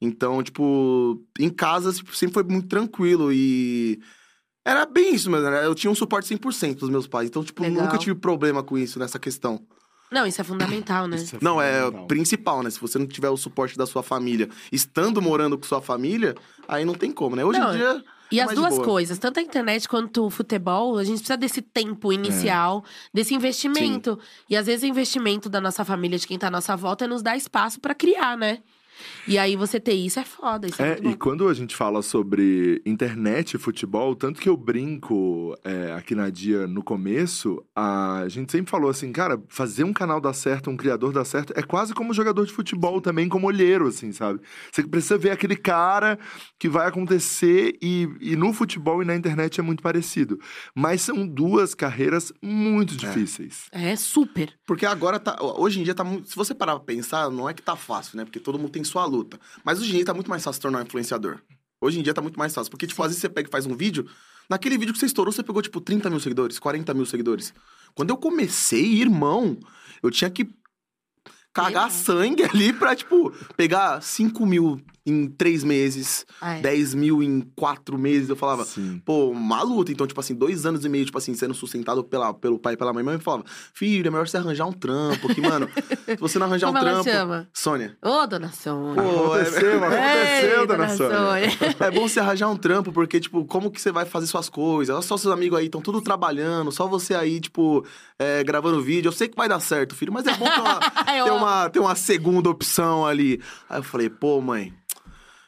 Então, 0.00 0.42
tipo, 0.42 1.22
em 1.38 1.48
casa 1.48 1.92
tipo, 1.92 2.14
sempre 2.14 2.34
foi 2.34 2.42
muito 2.42 2.68
tranquilo 2.68 3.32
e. 3.32 4.00
Era 4.66 4.86
bem 4.86 5.14
isso, 5.14 5.30
mesmo, 5.30 5.50
né? 5.50 5.66
Eu 5.66 5.74
tinha 5.74 5.90
um 5.90 5.94
suporte 5.94 6.34
100% 6.34 6.76
dos 6.76 6.88
meus 6.88 7.06
pais. 7.06 7.28
Então, 7.28 7.44
tipo, 7.44 7.62
Legal. 7.62 7.84
nunca 7.84 7.98
tive 7.98 8.14
problema 8.14 8.62
com 8.62 8.78
isso 8.78 8.98
nessa 8.98 9.18
questão. 9.18 9.60
Não, 10.14 10.24
isso 10.24 10.40
é 10.40 10.44
fundamental, 10.44 11.08
né? 11.08 11.16
Isso 11.16 11.36
Não, 11.40 11.60
é 11.60 11.80
fundamental. 11.80 12.06
principal, 12.06 12.62
né? 12.62 12.70
Se 12.70 12.80
você 12.80 13.00
não 13.00 13.06
tiver 13.06 13.28
o 13.30 13.36
suporte 13.36 13.76
da 13.76 13.84
sua 13.84 14.00
família, 14.00 14.48
estando 14.70 15.20
morando 15.20 15.58
com 15.58 15.64
sua 15.64 15.82
família, 15.82 16.36
aí 16.68 16.84
não 16.84 16.94
tem 16.94 17.10
como, 17.10 17.34
né? 17.34 17.44
Hoje 17.44 17.58
Não, 17.58 17.74
em 17.74 17.78
dia. 17.78 18.04
E 18.30 18.40
as 18.40 18.46
mais 18.46 18.56
de 18.56 18.62
duas 18.62 18.74
boa. 18.76 18.86
coisas, 18.86 19.18
tanto 19.18 19.40
a 19.40 19.42
internet 19.42 19.88
quanto 19.88 20.24
o 20.24 20.30
futebol, 20.30 20.96
a 20.96 21.04
gente 21.04 21.18
precisa 21.18 21.36
desse 21.36 21.60
tempo 21.60 22.12
inicial, 22.12 22.84
desse 23.12 23.34
investimento. 23.34 24.16
E 24.48 24.56
às 24.56 24.66
vezes 24.66 24.84
o 24.84 24.86
investimento 24.86 25.48
da 25.48 25.60
nossa 25.60 25.84
família, 25.84 26.16
de 26.16 26.26
quem 26.26 26.38
tá 26.38 26.46
à 26.46 26.50
nossa 26.50 26.76
volta, 26.76 27.04
é 27.04 27.08
nos 27.08 27.20
dar 27.22 27.36
espaço 27.36 27.80
pra 27.80 27.92
criar, 27.92 28.36
né? 28.36 28.60
E 29.26 29.38
aí 29.38 29.56
você 29.56 29.80
ter 29.80 29.92
isso 29.94 30.18
é 30.20 30.24
foda, 30.24 30.66
isso 30.66 30.80
é, 30.80 30.84
É, 30.84 30.88
muito 30.92 31.02
bom. 31.04 31.10
e 31.10 31.16
quando 31.16 31.48
a 31.48 31.54
gente 31.54 31.74
fala 31.74 32.02
sobre 32.02 32.82
internet 32.86 33.54
e 33.54 33.58
futebol, 33.58 34.14
tanto 34.14 34.40
que 34.40 34.48
eu 34.48 34.56
brinco 34.56 35.56
é, 35.64 35.92
aqui 35.92 36.14
na 36.14 36.30
Dia 36.30 36.66
no 36.66 36.82
começo, 36.82 37.64
a 37.74 38.24
gente 38.28 38.52
sempre 38.52 38.70
falou 38.70 38.90
assim, 38.90 39.10
cara, 39.12 39.42
fazer 39.48 39.84
um 39.84 39.92
canal 39.92 40.20
dar 40.20 40.32
certo, 40.34 40.70
um 40.70 40.76
criador 40.76 41.12
dar 41.12 41.24
certo, 41.24 41.52
é 41.56 41.62
quase 41.62 41.94
como 41.94 42.12
jogador 42.14 42.44
de 42.46 42.52
futebol 42.52 43.00
também, 43.00 43.28
como 43.28 43.46
olheiro, 43.46 43.86
assim, 43.88 44.12
sabe? 44.12 44.40
Você 44.70 44.82
precisa 44.82 45.16
ver 45.18 45.30
aquele 45.30 45.56
cara 45.56 46.18
que 46.58 46.68
vai 46.68 46.86
acontecer 46.88 47.76
e, 47.82 48.08
e 48.20 48.36
no 48.36 48.52
futebol 48.52 49.02
e 49.02 49.04
na 49.04 49.14
internet 49.16 49.58
é 49.58 49.62
muito 49.62 49.82
parecido. 49.82 50.38
Mas 50.74 51.02
são 51.02 51.26
duas 51.26 51.74
carreiras 51.74 52.32
muito 52.42 52.96
difíceis. 52.96 53.64
É 53.72 53.96
super. 53.96 54.52
Porque 54.66 54.86
agora 54.86 55.18
tá. 55.18 55.36
Hoje 55.40 55.80
em 55.80 55.82
dia 55.82 55.94
tá 55.94 56.04
muito. 56.04 56.28
Se 56.28 56.36
você 56.36 56.54
parar 56.54 56.74
pra 56.76 56.84
pensar, 56.84 57.30
não 57.30 57.48
é 57.48 57.54
que 57.54 57.62
tá 57.62 57.74
fácil, 57.76 58.16
né? 58.16 58.24
Porque 58.24 58.38
todo 58.40 58.58
mundo 58.58 58.70
tem 58.70 58.83
sua 58.84 59.04
luta. 59.04 59.38
Mas 59.64 59.80
hoje 59.80 59.90
em 59.90 59.96
dia 59.96 60.04
tá 60.04 60.14
muito 60.14 60.30
mais 60.30 60.42
fácil 60.42 60.54
se 60.54 60.60
tornar 60.60 60.80
um 60.80 60.82
influenciador. 60.82 61.40
Hoje 61.80 61.98
em 61.98 62.02
dia 62.02 62.14
tá 62.14 62.22
muito 62.22 62.38
mais 62.38 62.54
fácil. 62.54 62.70
Porque, 62.70 62.86
tipo, 62.86 63.02
às 63.02 63.08
vezes 63.08 63.20
você 63.20 63.28
pega 63.28 63.48
e 63.48 63.52
faz 63.52 63.66
um 63.66 63.76
vídeo. 63.76 64.06
Naquele 64.48 64.76
vídeo 64.78 64.92
que 64.92 64.98
você 64.98 65.06
estourou, 65.06 65.32
você 65.32 65.42
pegou, 65.42 65.62
tipo, 65.62 65.80
30 65.80 66.10
mil 66.10 66.20
seguidores, 66.20 66.58
40 66.58 66.94
mil 66.94 67.06
seguidores. 67.06 67.54
Quando 67.94 68.10
eu 68.10 68.16
comecei, 68.16 69.00
irmão, 69.00 69.58
eu 70.02 70.10
tinha 70.10 70.30
que 70.30 70.48
cagar 71.54 71.88
Exato. 71.88 72.04
sangue 72.18 72.42
ali 72.52 72.72
pra, 72.72 72.94
tipo, 72.94 73.32
pegar 73.56 74.02
5 74.02 74.44
mil 74.44 74.80
em 75.06 75.26
três 75.28 75.62
meses, 75.62 76.24
é. 76.40 76.60
10 76.62 76.94
mil 76.94 77.22
em 77.22 77.42
quatro 77.54 77.98
meses. 77.98 78.30
Eu 78.30 78.36
falava, 78.36 78.64
Sim. 78.64 79.02
pô, 79.04 79.28
uma 79.28 79.62
luta. 79.62 79.92
Então, 79.92 80.06
tipo 80.06 80.18
assim, 80.18 80.34
dois 80.34 80.64
anos 80.64 80.82
e 80.82 80.88
meio, 80.88 81.04
tipo 81.04 81.18
assim, 81.18 81.34
sendo 81.34 81.52
sustentado 81.52 82.02
pela, 82.02 82.32
pelo 82.32 82.58
pai 82.58 82.72
e 82.72 82.76
pela 82.78 82.90
mãe. 82.90 83.04
Mãe 83.04 83.18
falava, 83.18 83.44
filho, 83.74 84.06
é 84.08 84.10
melhor 84.10 84.26
você 84.26 84.38
arranjar 84.38 84.64
um 84.64 84.72
trampo. 84.72 85.28
Que, 85.34 85.42
mano, 85.42 85.68
se 86.06 86.16
você 86.16 86.38
não 86.38 86.46
arranjar 86.46 86.68
Como 86.68 86.78
um 86.78 86.80
ela 86.88 87.02
trampo. 87.02 87.10
chama? 87.10 87.48
Sônia. 87.52 87.98
Ô, 88.02 88.26
dona 88.26 88.50
Sônia. 88.50 89.02
Pô, 89.02 89.36
é- 89.36 89.42
Aconteceu, 89.42 89.76
aconteceu, 89.84 90.60
Ei, 90.62 90.66
dona 90.66 90.88
Sônia. 90.88 91.76
É 91.80 91.90
bom 91.90 92.08
você 92.08 92.20
arranjar 92.20 92.48
um 92.48 92.56
trampo, 92.56 92.90
porque, 92.90 93.20
tipo, 93.20 93.44
como 93.44 93.70
que 93.70 93.82
você 93.82 93.92
vai 93.92 94.06
fazer 94.06 94.26
suas 94.26 94.48
coisas? 94.48 94.94
Olha 94.94 95.02
só 95.02 95.18
seus 95.18 95.34
amigos 95.34 95.58
aí, 95.58 95.66
estão 95.66 95.82
tudo 95.82 96.00
trabalhando, 96.00 96.72
só 96.72 96.86
você 96.86 97.14
aí, 97.14 97.40
tipo, 97.40 97.84
é, 98.18 98.42
gravando 98.42 98.80
vídeo. 98.80 99.08
Eu 99.08 99.12
sei 99.12 99.28
que 99.28 99.36
vai 99.36 99.50
dar 99.50 99.60
certo, 99.60 99.94
filho, 99.94 100.14
mas 100.14 100.26
é 100.26 100.32
bom 100.34 100.46
ter 100.48 100.60
uma, 100.62 100.80
Eu 101.18 101.24
ter 101.26 101.30
amo. 101.30 101.43
Uma, 101.44 101.70
ter 101.70 101.78
uma 101.80 101.94
segunda 101.94 102.48
opção 102.50 103.04
ali. 103.06 103.40
Aí 103.68 103.78
eu 103.78 103.82
falei, 103.84 104.08
pô, 104.10 104.40
mãe, 104.40 104.72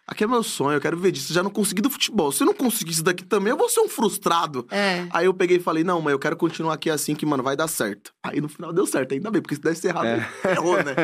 aqui 0.06 0.22
é 0.24 0.26
meu 0.26 0.42
sonho, 0.42 0.76
eu 0.76 0.80
quero 0.80 0.96
viver 0.96 1.10
disso. 1.12 1.32
Já 1.32 1.42
não 1.42 1.50
consegui 1.50 1.82
do 1.82 1.90
futebol. 1.90 2.30
Se 2.30 2.42
eu 2.42 2.46
não 2.46 2.54
conseguir 2.54 2.92
isso 2.92 3.02
daqui 3.02 3.24
também, 3.24 3.50
eu 3.50 3.56
vou 3.56 3.68
ser 3.68 3.80
um 3.80 3.88
frustrado. 3.88 4.66
É. 4.70 5.06
Aí 5.10 5.26
eu 5.26 5.34
peguei 5.34 5.56
e 5.56 5.60
falei, 5.60 5.82
não, 5.82 6.00
mãe, 6.00 6.12
eu 6.12 6.18
quero 6.18 6.36
continuar 6.36 6.74
aqui 6.74 6.88
assim, 6.90 7.14
que, 7.14 7.26
mano, 7.26 7.42
vai 7.42 7.56
dar 7.56 7.66
certo. 7.68 8.12
Aí 8.22 8.40
no 8.40 8.48
final 8.48 8.72
deu 8.72 8.86
certo, 8.86 9.12
ainda 9.12 9.30
bem, 9.30 9.42
porque 9.42 9.54
se 9.56 9.60
desse 9.60 9.86
errado, 9.88 10.06
errou, 10.48 10.76
né? 10.76 10.94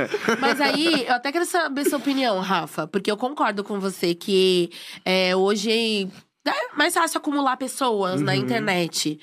Mas 0.41 0.61
aí, 0.61 1.05
eu 1.07 1.15
até 1.15 1.33
quero 1.33 1.47
saber 1.47 1.85
sua 1.89 1.99
opinião, 1.99 2.39
Rafa, 2.41 2.87
porque 2.87 3.11
eu 3.11 3.17
concordo 3.17 3.65
com 3.65 3.81
você 3.81 4.15
que 4.15 4.71
é, 5.05 5.35
hoje 5.35 6.11
é 6.47 6.77
mais 6.77 6.95
fácil 6.95 7.19
acumular 7.19 7.57
pessoas 7.57 8.21
na 8.21 8.33
Uhum. 8.33 8.39
internet. 8.39 9.19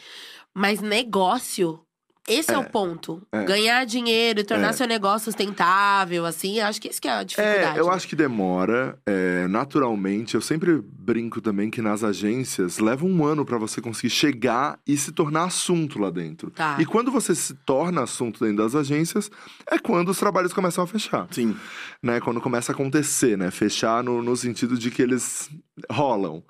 Mas 0.56 0.82
negócio, 0.82 1.80
esse 2.30 2.52
é, 2.52 2.58
o 2.58 2.64
ponto. 2.64 3.22
é. 3.32 3.44
Ganhar 3.44 3.86
dinheiro 3.86 4.40
e 4.40 4.44
tornar 4.44 4.70
É. 4.70 4.74
seu 4.74 4.88
negócio 4.88 5.26
sustentável, 5.26 6.26
assim, 6.26 6.60
acho 6.60 6.82
que 6.82 6.88
isso 6.90 7.02
que 7.02 7.08
é 7.08 7.12
a 7.12 7.24
dificuldade. 7.24 7.78
É, 7.78 7.80
eu 7.80 7.90
acho 7.92 8.08
que 8.08 8.16
demora. 8.16 8.98
é, 9.06 9.48
naturalmente, 9.48 10.36
eu 10.36 10.42
sempre 10.42 10.82
brinco 10.82 11.42
também 11.42 11.70
que 11.70 11.82
nas 11.82 12.04
agências 12.04 12.78
leva 12.80 13.06
um 13.06 13.26
ano 13.26 13.44
pra 13.46 13.58
você 13.58 13.82
conseguir 13.82 14.10
chegar 14.10 14.80
e 14.86 14.96
se 14.98 15.12
tornar 15.12 15.46
assunto 15.46 15.98
lá 16.00 16.10
dentro. 16.10 16.52
Tá. 16.52 16.78
E 16.80 16.86
quando 16.86 17.12
você 17.12 17.34
se 17.34 17.54
torna 17.66 18.04
assunto 18.04 18.44
dentro 18.44 18.64
das 18.64 18.76
agências, 18.76 19.30
é 19.70 19.78
quando 19.80 20.10
os 20.10 20.18
trabalhos 20.20 20.54
começam 20.54 20.84
a 20.84 20.88
fechar. 20.88 21.28
Sim. 21.32 21.56
né? 22.02 22.20
Quando 22.20 22.40
começa 22.40 22.72
a 22.72 22.76
acontecer, 22.76 23.38
né? 23.38 23.50
Fechar 23.52 24.04
no, 24.04 24.22
no 24.22 24.36
sentido 24.36 24.78
de 24.78 24.90
que 24.92 25.02
eles 25.02 25.50
rolam. 25.92 26.44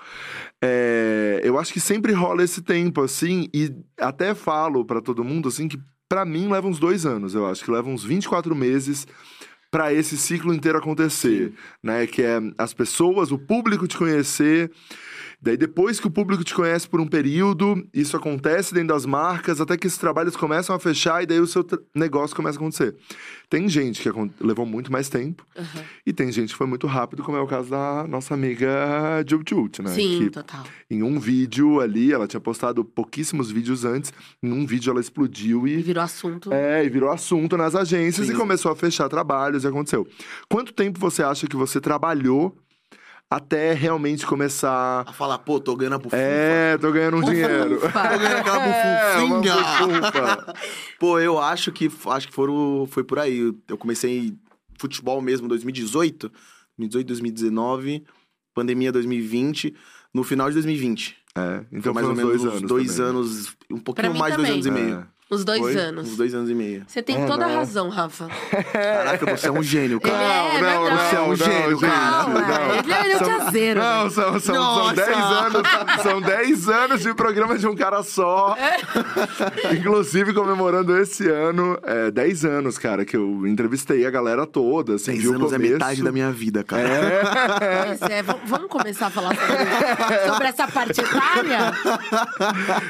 É, 0.62 1.41
eu 1.43 1.57
acho 1.59 1.74
que 1.74 1.79
sempre 1.79 2.13
rola 2.13 2.43
esse 2.43 2.62
tempo, 2.62 3.01
assim, 3.01 3.50
e 3.53 3.74
até 4.00 4.33
falo 4.33 4.86
pra 4.86 5.01
todo 5.01 5.24
mundo, 5.24 5.48
assim, 5.48 5.67
que 5.67 5.79
pra 6.07 6.25
mim 6.25 6.50
leva 6.50 6.67
uns 6.67 6.79
dois 6.79 7.05
anos, 7.05 7.36
eu 7.36 7.45
acho 7.45 7.63
que 7.63 7.71
leva 7.71 7.89
uns 7.89 8.03
24 8.03 8.55
meses 8.55 9.05
pra 9.71 9.93
esse 9.93 10.17
ciclo 10.17 10.53
inteiro 10.53 10.77
acontecer, 10.79 11.53
né? 11.83 12.07
Que 12.07 12.24
é 12.24 12.39
as 12.57 12.74
pessoas, 12.74 13.31
o 13.31 13.38
público 13.38 13.88
te 13.88 13.98
conhecer. 13.98 14.71
Daí, 15.41 15.55
depois 15.55 16.00
que 16.01 16.08
o 16.08 16.12
público 16.12 16.43
te 16.43 16.53
conhece 16.53 16.88
por 16.88 17.00
um 17.00 17.08
período, 17.08 17.81
isso 17.93 18.17
acontece 18.17 18.74
dentro 18.74 18.89
das 18.89 19.05
marcas, 19.05 19.62
até 19.62 19.77
que 19.77 19.88
esses 19.88 19.98
trabalhos 19.98 20.36
começam 20.36 20.75
a 20.75 20.79
fechar 20.79 21.24
e 21.24 21.25
daí 21.25 21.39
o 21.39 21.48
seu 21.48 21.65
negócio 21.96 22.36
começa 22.36 22.58
a 22.58 22.62
acontecer. 22.62 22.93
Tem 23.50 23.67
gente 23.69 24.01
que 24.01 24.10
levou 24.41 24.65
muito 24.65 24.91
mais 24.91 25.08
tempo, 25.08 25.46
Uhum. 25.58 25.81
e 26.05 26.12
tem 26.12 26.29
gente 26.31 26.50
que 26.50 26.55
foi 26.58 26.67
muito 26.67 26.86
rápido, 26.88 27.24
como 27.24 27.38
é 27.38 27.41
o 27.41 27.48
caso 27.48 27.69
da 27.69 28.05
nossa 28.08 28.34
amiga 28.34 29.24
Jut 29.27 29.50
Jut, 29.50 29.81
né? 29.81 29.91
Sim, 29.91 30.19
Que 30.25 30.29
total. 30.29 30.63
em 30.91 31.01
um 31.03 31.17
vídeo 31.19 31.79
ali, 31.79 32.12
ela 32.12 32.27
tinha 32.27 32.39
postado 32.41 32.84
pouquíssimos 32.84 33.50
vídeos 33.50 33.86
antes, 33.86 34.12
em 34.43 34.51
um 34.51 34.65
vídeo 34.65 34.91
ela 34.91 35.00
explodiu 35.00 35.65
E 35.65 35.79
e. 35.79 35.81
virou 35.81 36.03
assunto. 36.03 36.53
É, 36.53 36.84
e 36.84 36.89
virou 36.89 37.10
assunto 37.10 37.55
nas 37.55 37.75
agências 37.75 38.27
Sim. 38.27 38.34
e 38.34 38.36
começou 38.36 38.72
a 38.72 38.75
fechar 38.75 39.08
trabalhos 39.08 39.63
e 39.63 39.67
aconteceu. 39.67 40.05
Quanto 40.50 40.74
tempo 40.74 41.00
você 41.00 41.24
acha 41.24 41.48
que 41.48 41.55
você 41.55 41.79
trabalhou 41.79 42.55
até 43.29 43.74
realmente 43.74 44.25
começar. 44.25 45.03
A 45.07 45.13
falar, 45.13 45.38
pô, 45.39 45.59
tô 45.59 45.75
ganhando 45.75 45.95
a 45.95 45.98
bufunfa. 46.00 46.17
É, 46.17 46.77
tô 46.77 46.91
ganhando 46.91 47.17
um 47.17 47.21
dinheiro. 47.21 47.79
Tô 47.79 47.88
ganhando 47.89 48.38
aquela 48.38 48.65
É, 48.65 49.19
bufunfinha. 49.19 49.55
bufunfa. 49.55 50.53
Pô, 51.00 51.19
eu 51.19 51.39
acho 51.39 51.71
que 51.71 51.89
acho 52.07 52.27
que 52.27 52.33
foram, 52.33 52.88
foi 52.89 53.03
por 53.03 53.19
aí. 53.19 53.53
Eu 53.67 53.77
comecei 53.77 54.36
futebol 54.79 55.21
mesmo 55.21 55.45
em 55.45 55.50
2018, 55.50 56.31
2018, 56.77 57.07
2019, 57.07 58.03
pandemia 58.55 58.91
2020, 58.91 59.75
no 60.13 60.24
final 60.24 60.48
de 60.48 60.53
2020. 60.55 61.15
É, 61.38 61.63
então 61.71 61.93
Foi 61.93 62.03
mais 62.03 62.07
foi 62.07 62.15
ou 62.15 62.15
menos 62.15 62.41
dois 62.41 62.43
uns 62.43 62.57
anos. 62.57 62.69
dois 62.69 62.95
também. 62.95 63.09
anos, 63.09 63.55
um 63.71 63.77
pouquinho 63.79 64.15
mais 64.15 64.36
de 64.36 64.38
dois 64.38 64.50
anos 64.53 64.65
e 64.65 64.71
meio. 64.71 65.07
É. 65.31 65.36
Os 65.36 65.45
dois 65.45 65.62
Foi? 65.62 65.75
anos. 65.75 66.09
Uns 66.09 66.17
dois 66.17 66.33
anos 66.33 66.50
e 66.50 66.55
meio. 66.55 66.83
Você 66.88 67.03
tem 67.03 67.21
É, 67.24 67.25
toda 67.27 67.45
a 67.45 67.48
né? 67.50 67.55
razão, 67.55 67.88
Rafa. 67.89 68.27
Caraca, 68.74 69.38
você 69.38 69.48
é 69.48 69.51
um 69.51 69.62
gênio, 69.62 70.00
Ele 70.03 70.12
cara. 70.12 70.24
é, 70.24 70.62
não, 70.62 70.89
não, 70.89 70.98
Você 70.98 71.15
é 71.15 71.19
um 71.21 71.27
não, 71.27 71.36
gênio, 71.36 71.79
cara. 71.79 72.27
Não, 72.27 72.39
é. 72.39 72.79
Ele 72.79 72.93
é- 72.93 73.03
ele 73.05 73.13
é 73.13 73.19
caseiro, 73.19 73.79
Não, 73.79 74.09
são, 74.09 74.39
são, 74.39 74.55
são. 74.55 74.93
10 74.93 75.09
anos. 75.17 75.62
São 76.01 76.21
10 76.21 76.69
anos 76.69 77.01
de 77.01 77.13
programa 77.13 77.57
de 77.59 77.67
um 77.67 77.75
cara 77.75 78.01
só. 78.01 78.55
Inclusive, 79.71 80.33
comemorando 80.33 80.98
esse 80.98 81.29
ano, 81.29 81.77
é, 81.83 82.09
10 82.12 82.45
anos, 82.45 82.77
cara, 82.77 83.05
que 83.05 83.15
eu 83.15 83.45
entrevistei 83.45 84.05
a 84.05 84.09
galera 84.09 84.48
toda. 84.48 84.95
Assim, 84.95 85.12
10 85.12 85.21
vi 85.24 85.27
o 85.29 85.36
anos 85.36 85.53
é 85.53 85.57
metade 85.59 86.01
da 86.03 86.12
minha 86.12 86.31
vida, 86.31 86.63
cara. 86.63 86.81
É. 86.81 87.21
Pois 87.86 88.01
é, 88.09 88.24
vamos 88.24 88.67
começar 88.67 89.07
a 89.07 89.09
falar 89.09 89.36
sobre, 89.36 90.27
sobre 90.31 90.48
essa 90.48 90.67
parte 90.67 91.01
etária 91.01 91.71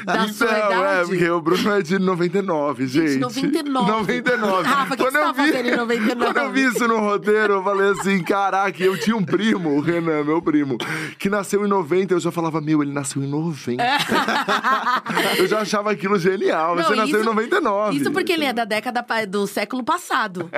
da 0.04 0.28
sua 0.28 0.46
Então, 0.46 0.48
é, 0.48 0.66
idade? 0.80 1.08
porque 1.08 1.30
o 1.30 1.40
Bruno 1.40 1.72
é 1.72 1.82
de 1.82 1.98
99, 2.30 2.86
gente. 2.86 3.08
Gente, 3.12 3.20
99. 3.20 3.90
99. 3.90 4.68
Rafa, 4.68 4.94
o 4.94 4.96
que 4.96 5.02
Quando 5.02 5.12
você 5.12 5.18
eu 5.18 5.22
tava 5.22 5.42
vi- 5.42 5.50
fazendo 5.52 5.68
em 5.68 5.76
99? 5.76 6.32
Quando 6.32 6.36
eu 6.46 6.52
vi 6.52 6.64
isso 6.64 6.88
no 6.88 6.98
roteiro, 7.00 7.52
eu 7.54 7.62
falei 7.64 7.90
assim, 7.90 8.22
caraca, 8.22 8.82
eu 8.82 8.98
tinha 8.98 9.16
um 9.16 9.24
primo, 9.24 9.76
o 9.76 9.80
Renan, 9.80 10.24
meu 10.24 10.40
primo, 10.40 10.78
que 11.18 11.28
nasceu 11.28 11.64
em 11.64 11.68
90, 11.68 12.14
eu 12.14 12.20
já 12.20 12.30
falava, 12.30 12.60
meu, 12.60 12.82
ele 12.82 12.92
nasceu 12.92 13.22
em 13.22 13.26
90. 13.26 13.82
eu 15.38 15.46
já 15.46 15.60
achava 15.60 15.90
aquilo 15.90 16.18
genial, 16.18 16.76
Não, 16.76 16.84
você 16.84 16.94
nasceu 16.94 17.20
isso- 17.20 17.30
em 17.30 17.34
99. 17.34 17.96
Isso 17.98 18.10
porque 18.12 18.32
ele 18.32 18.44
é 18.44 18.52
da 18.52 18.64
década 18.64 19.04
do 19.28 19.46
século 19.46 19.82
passado. 19.82 20.48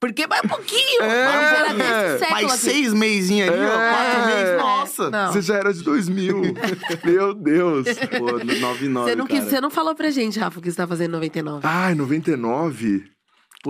Porque 0.00 0.26
vai 0.26 0.40
um 0.44 0.48
pouquinho. 0.48 1.02
É, 1.02 1.24
mas 1.24 1.58
era 1.60 1.74
desse 1.74 1.90
é. 1.90 2.18
século, 2.18 2.32
Mais 2.32 2.52
assim. 2.52 2.70
seis 2.70 2.92
mesinhos 2.92 3.48
ali, 3.48 3.62
ó. 3.64 3.80
É. 3.80 3.90
Quatro 3.90 4.26
meses, 4.26 4.58
nossa. 4.58 4.83
Não. 5.10 5.32
Você 5.32 5.42
já 5.42 5.56
era 5.56 5.72
de 5.72 5.82
2000. 5.82 6.42
meu 7.04 7.34
Deus. 7.34 7.86
Pô, 8.18 8.32
99, 8.32 8.88
Você 9.04 9.16
não, 9.16 9.26
quis, 9.26 9.38
cara. 9.38 9.50
você 9.50 9.60
não 9.60 9.70
falou 9.70 9.94
pra 9.94 10.10
gente, 10.10 10.38
Rafa, 10.38 10.58
o 10.58 10.62
que 10.62 10.70
você 10.70 10.76
tá 10.76 10.86
fazendo 10.86 11.10
em 11.10 11.12
99. 11.12 11.60
Ai, 11.66 11.94
99? 11.94 13.13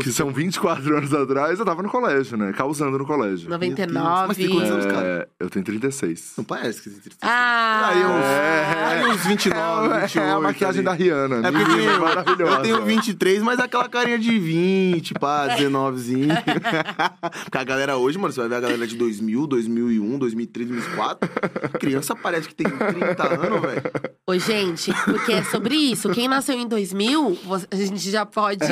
Que 0.03 0.11
são 0.13 0.31
24 0.33 0.97
anos 0.97 1.15
atrás, 1.15 1.59
eu 1.59 1.65
tava 1.65 1.83
no 1.83 1.89
colégio, 1.89 2.37
né? 2.37 2.53
Causando 2.53 2.99
no 2.99 3.07
colégio. 3.07 3.49
99. 3.49 4.27
Mas 4.29 4.37
tem 4.37 4.49
quantos 4.49 4.71
anos, 4.71 4.87
cara? 4.87 5.07
É, 5.07 5.29
eu 5.45 5.49
tenho 5.49 5.65
36. 5.65 6.33
Não 6.37 6.45
parece 6.45 6.83
que 6.83 6.91
você 6.91 7.01
tem 7.11 7.13
Ah! 7.23 7.89
Aí 7.89 7.99
uns, 8.05 8.25
É. 8.25 8.85
aí 8.87 9.11
uns 9.11 9.27
29, 9.27 9.89
28. 10.01 10.19
é 10.19 10.31
a 10.33 10.41
maquiagem 10.41 10.79
ali. 10.81 10.85
da 10.85 10.93
Rihanna. 10.93 11.49
É 11.49 11.53
porque 11.53 11.69
menina 11.73 11.93
eu, 11.93 12.01
maravilhosa. 12.01 12.57
eu 12.57 12.63
tenho 12.63 12.83
23, 12.85 13.43
mas 13.43 13.61
aquela 13.61 13.89
carinha 13.89 14.19
de 14.19 14.37
20, 14.39 15.15
pá, 15.15 15.47
19zinho. 15.57 16.29
porque 17.45 17.59
a 17.59 17.65
galera 17.65 17.97
hoje, 17.97 18.19
mano, 18.19 18.33
você 18.33 18.41
vai 18.41 18.49
ver 18.49 18.57
a 18.57 18.61
galera 18.61 18.87
de 18.87 18.97
2000, 18.97 19.47
2001, 19.47 20.19
2003, 20.19 20.69
2004. 20.69 21.31
Criança 21.79 22.17
parece 22.17 22.49
que 22.49 22.55
tem 22.55 22.67
30 22.69 23.23
anos, 23.35 23.61
velho. 23.61 23.83
Ô, 24.27 24.37
gente, 24.39 24.93
porque 25.05 25.33
é 25.35 25.45
sobre 25.45 25.75
isso. 25.77 26.09
Quem 26.11 26.27
nasceu 26.29 26.57
em 26.57 26.67
2000, 26.67 27.39
você- 27.45 27.67
a 27.71 27.77
gente 27.77 28.11
já 28.11 28.25
pode. 28.27 28.65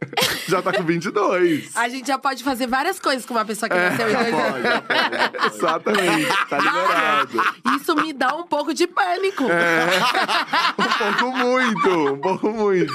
Já 0.48 0.62
tá 0.62 0.72
com 0.72 0.84
22. 0.84 1.76
A 1.76 1.88
gente 1.88 2.06
já 2.06 2.18
pode 2.18 2.44
fazer 2.44 2.66
várias 2.68 3.00
coisas 3.00 3.26
com 3.26 3.34
uma 3.34 3.44
pessoa 3.44 3.68
que 3.68 3.74
nasceu 3.74 4.08
em 4.08 4.12
Já 4.12 4.22
2000. 4.22 4.40
pode, 4.52 4.62
já 4.62 4.80
pode. 4.82 5.46
Exatamente. 5.56 6.48
Tá 6.48 6.58
liberado. 6.58 7.42
Isso 7.80 7.94
me 7.96 8.12
dá 8.12 8.34
um 8.36 8.44
pouco 8.44 8.72
de 8.72 8.86
pânico. 8.86 9.44
Um 9.44 11.20
pouco 11.20 11.36
muito, 11.36 12.12
um 12.14 12.20
pouco 12.20 12.48
muito. 12.50 12.94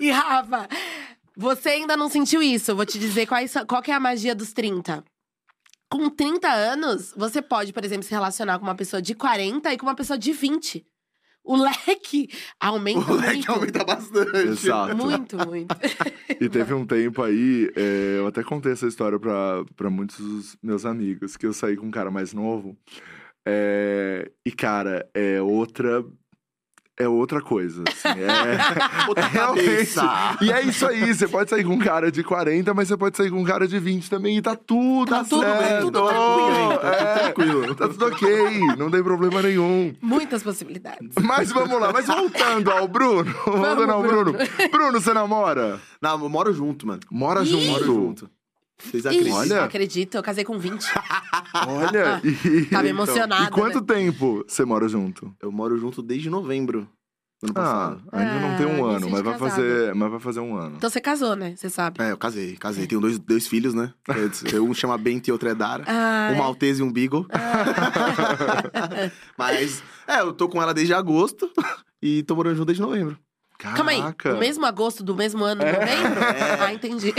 E 0.00 0.10
Rafa, 0.10 0.68
você 1.36 1.70
ainda 1.70 1.96
não 1.96 2.08
sentiu 2.08 2.42
isso? 2.42 2.74
Vou 2.74 2.84
te 2.84 2.98
dizer 2.98 3.26
quais 3.26 3.54
qual 3.68 3.80
que 3.82 3.90
é 3.90 3.94
a 3.94 4.00
magia 4.00 4.34
dos 4.34 4.52
30. 4.52 5.04
Com 5.88 6.08
30 6.08 6.48
anos, 6.48 7.12
você 7.16 7.40
pode, 7.42 7.72
por 7.72 7.84
exemplo, 7.84 8.02
se 8.02 8.10
relacionar 8.10 8.58
com 8.58 8.64
uma 8.64 8.74
pessoa 8.74 9.00
de 9.00 9.14
40 9.14 9.72
e 9.72 9.78
com 9.78 9.86
uma 9.86 9.94
pessoa 9.94 10.18
de 10.18 10.32
20. 10.32 10.84
O 11.44 11.56
leque 11.56 12.28
aumenta 12.60 13.10
O 13.12 13.16
leque 13.16 13.34
muito. 13.34 13.52
aumenta 13.52 13.84
bastante. 13.84 14.36
Exato. 14.36 14.96
Muito, 14.96 15.36
muito. 15.46 15.74
E 16.40 16.48
teve 16.48 16.74
um 16.74 16.84
tempo 16.84 17.22
aí, 17.22 17.70
é, 17.76 18.16
eu 18.18 18.26
até 18.26 18.42
contei 18.42 18.72
essa 18.72 18.86
história 18.86 19.18
pra, 19.18 19.64
pra 19.76 19.88
muitos 19.90 20.18
dos 20.18 20.56
meus 20.60 20.84
amigos, 20.84 21.36
que 21.36 21.46
eu 21.46 21.52
saí 21.52 21.76
com 21.76 21.86
um 21.86 21.90
cara 21.90 22.10
mais 22.10 22.32
novo. 22.32 22.76
É, 23.46 24.30
e, 24.44 24.50
cara, 24.50 25.08
é 25.14 25.40
outra. 25.40 26.04
É 27.02 27.08
outra 27.08 27.40
coisa. 27.40 27.82
Assim, 27.88 28.08
é... 28.20 29.06
Outra 29.08 29.26
Realmente. 29.26 29.66
cabeça. 29.66 30.36
E 30.40 30.52
é 30.52 30.62
isso 30.62 30.86
aí, 30.86 31.12
você 31.14 31.26
pode 31.28 31.50
sair 31.50 31.64
com 31.64 31.74
um 31.74 31.78
cara 31.78 32.10
de 32.10 32.22
40, 32.22 32.72
mas 32.74 32.88
você 32.88 32.96
pode 32.96 33.16
sair 33.16 33.30
com 33.30 33.40
um 33.40 33.44
cara 33.44 33.66
de 33.68 33.78
20 33.78 34.08
também 34.08 34.36
e 34.38 34.42
tá 34.42 34.54
tudo 34.56 35.10
Tá 35.10 35.24
tudo 35.24 35.42
bem, 35.42 35.58
certo. 35.58 35.82
tudo 35.84 36.02
tranquilo. 36.08 36.78
Tá 36.78 36.78
tudo 36.78 36.96
É, 36.96 37.14
tranquilo. 37.18 37.74
Tá 37.74 37.88
tudo 37.88 38.06
ok, 38.06 38.60
não 38.78 38.90
tem 38.90 39.02
problema 39.02 39.42
nenhum. 39.42 39.94
Muitas 40.00 40.42
possibilidades. 40.42 41.10
Mas 41.22 41.50
vamos 41.52 41.80
lá, 41.80 41.92
mas 41.92 42.06
voltando 42.06 42.70
ao 42.70 42.86
Bruno. 42.88 43.32
voltando 43.44 43.90
ao 43.92 44.02
Bruno. 44.02 44.34
Bruno, 44.70 45.00
você 45.00 45.12
namora? 45.12 45.80
Não, 46.00 46.22
eu 46.22 46.28
moro 46.28 46.52
junto, 46.52 46.86
mano. 46.86 47.00
Mora 47.10 47.42
Ih! 47.42 47.46
junto. 47.46 47.66
Moro 47.66 47.84
junto. 47.84 48.30
Vocês 48.84 49.06
acreditam? 49.06 49.36
Olha. 49.38 49.64
acredito, 49.64 50.14
eu 50.16 50.22
casei 50.22 50.44
com 50.44 50.58
20. 50.58 50.84
Olha. 51.66 52.20
E, 52.24 52.64
Tava 52.66 52.88
emocionada. 52.88 53.44
e 53.44 53.50
quanto 53.50 53.80
né? 53.80 53.86
tempo 53.86 54.44
você 54.46 54.64
mora 54.64 54.88
junto? 54.88 55.34
Eu 55.40 55.52
moro 55.52 55.78
junto 55.78 56.02
desde 56.02 56.28
novembro 56.30 56.88
do 57.42 57.48
ano 57.48 57.52
Ah, 57.56 57.62
passado. 57.62 58.02
ainda 58.12 58.40
não 58.40 58.56
tem 58.56 58.66
um 58.66 58.86
Ah, 58.86 58.96
ano, 58.96 59.10
mas 59.10 59.20
vai, 59.22 59.32
casado. 59.32 59.50
fazer, 59.50 59.94
mas 59.94 60.10
vai 60.10 60.20
fazer 60.20 60.40
um 60.40 60.56
ano. 60.56 60.76
Então 60.76 60.88
você 60.88 61.00
casou, 61.00 61.34
né? 61.34 61.54
Você 61.56 61.68
sabe. 61.68 62.00
É, 62.02 62.12
eu 62.12 62.16
casei, 62.16 62.56
casei. 62.56 62.86
Tenho 62.86 63.00
dois, 63.00 63.18
dois 63.18 63.46
filhos, 63.48 63.74
né? 63.74 63.92
Eu- 64.52 64.64
Um 64.64 64.72
chama 64.74 64.96
Bento 64.96 65.28
e 65.28 65.32
outro 65.32 65.48
é 65.48 65.54
Dara. 65.54 65.84
Ah, 65.86 66.30
um 66.32 66.36
maltese 66.38 66.80
e 66.80 66.84
um 66.84 66.92
beagle. 66.92 67.26
Mas, 69.36 69.82
é, 70.06 70.20
eu 70.20 70.32
tô 70.32 70.48
com 70.48 70.62
ela 70.62 70.72
desde 70.74 70.94
agosto 70.94 71.50
e 72.00 72.22
tô 72.22 72.34
morando 72.36 72.56
junto 72.56 72.66
desde 72.66 72.82
novembro. 72.82 73.18
Calma 73.62 73.90
aí. 73.92 73.98
Caraca. 74.00 74.34
O 74.34 74.38
mesmo 74.38 74.66
agosto 74.66 75.02
do 75.04 75.14
mesmo 75.14 75.44
ano, 75.44 75.62
novembro? 75.64 76.20
Ah, 76.60 76.72
entendi. 76.74 77.14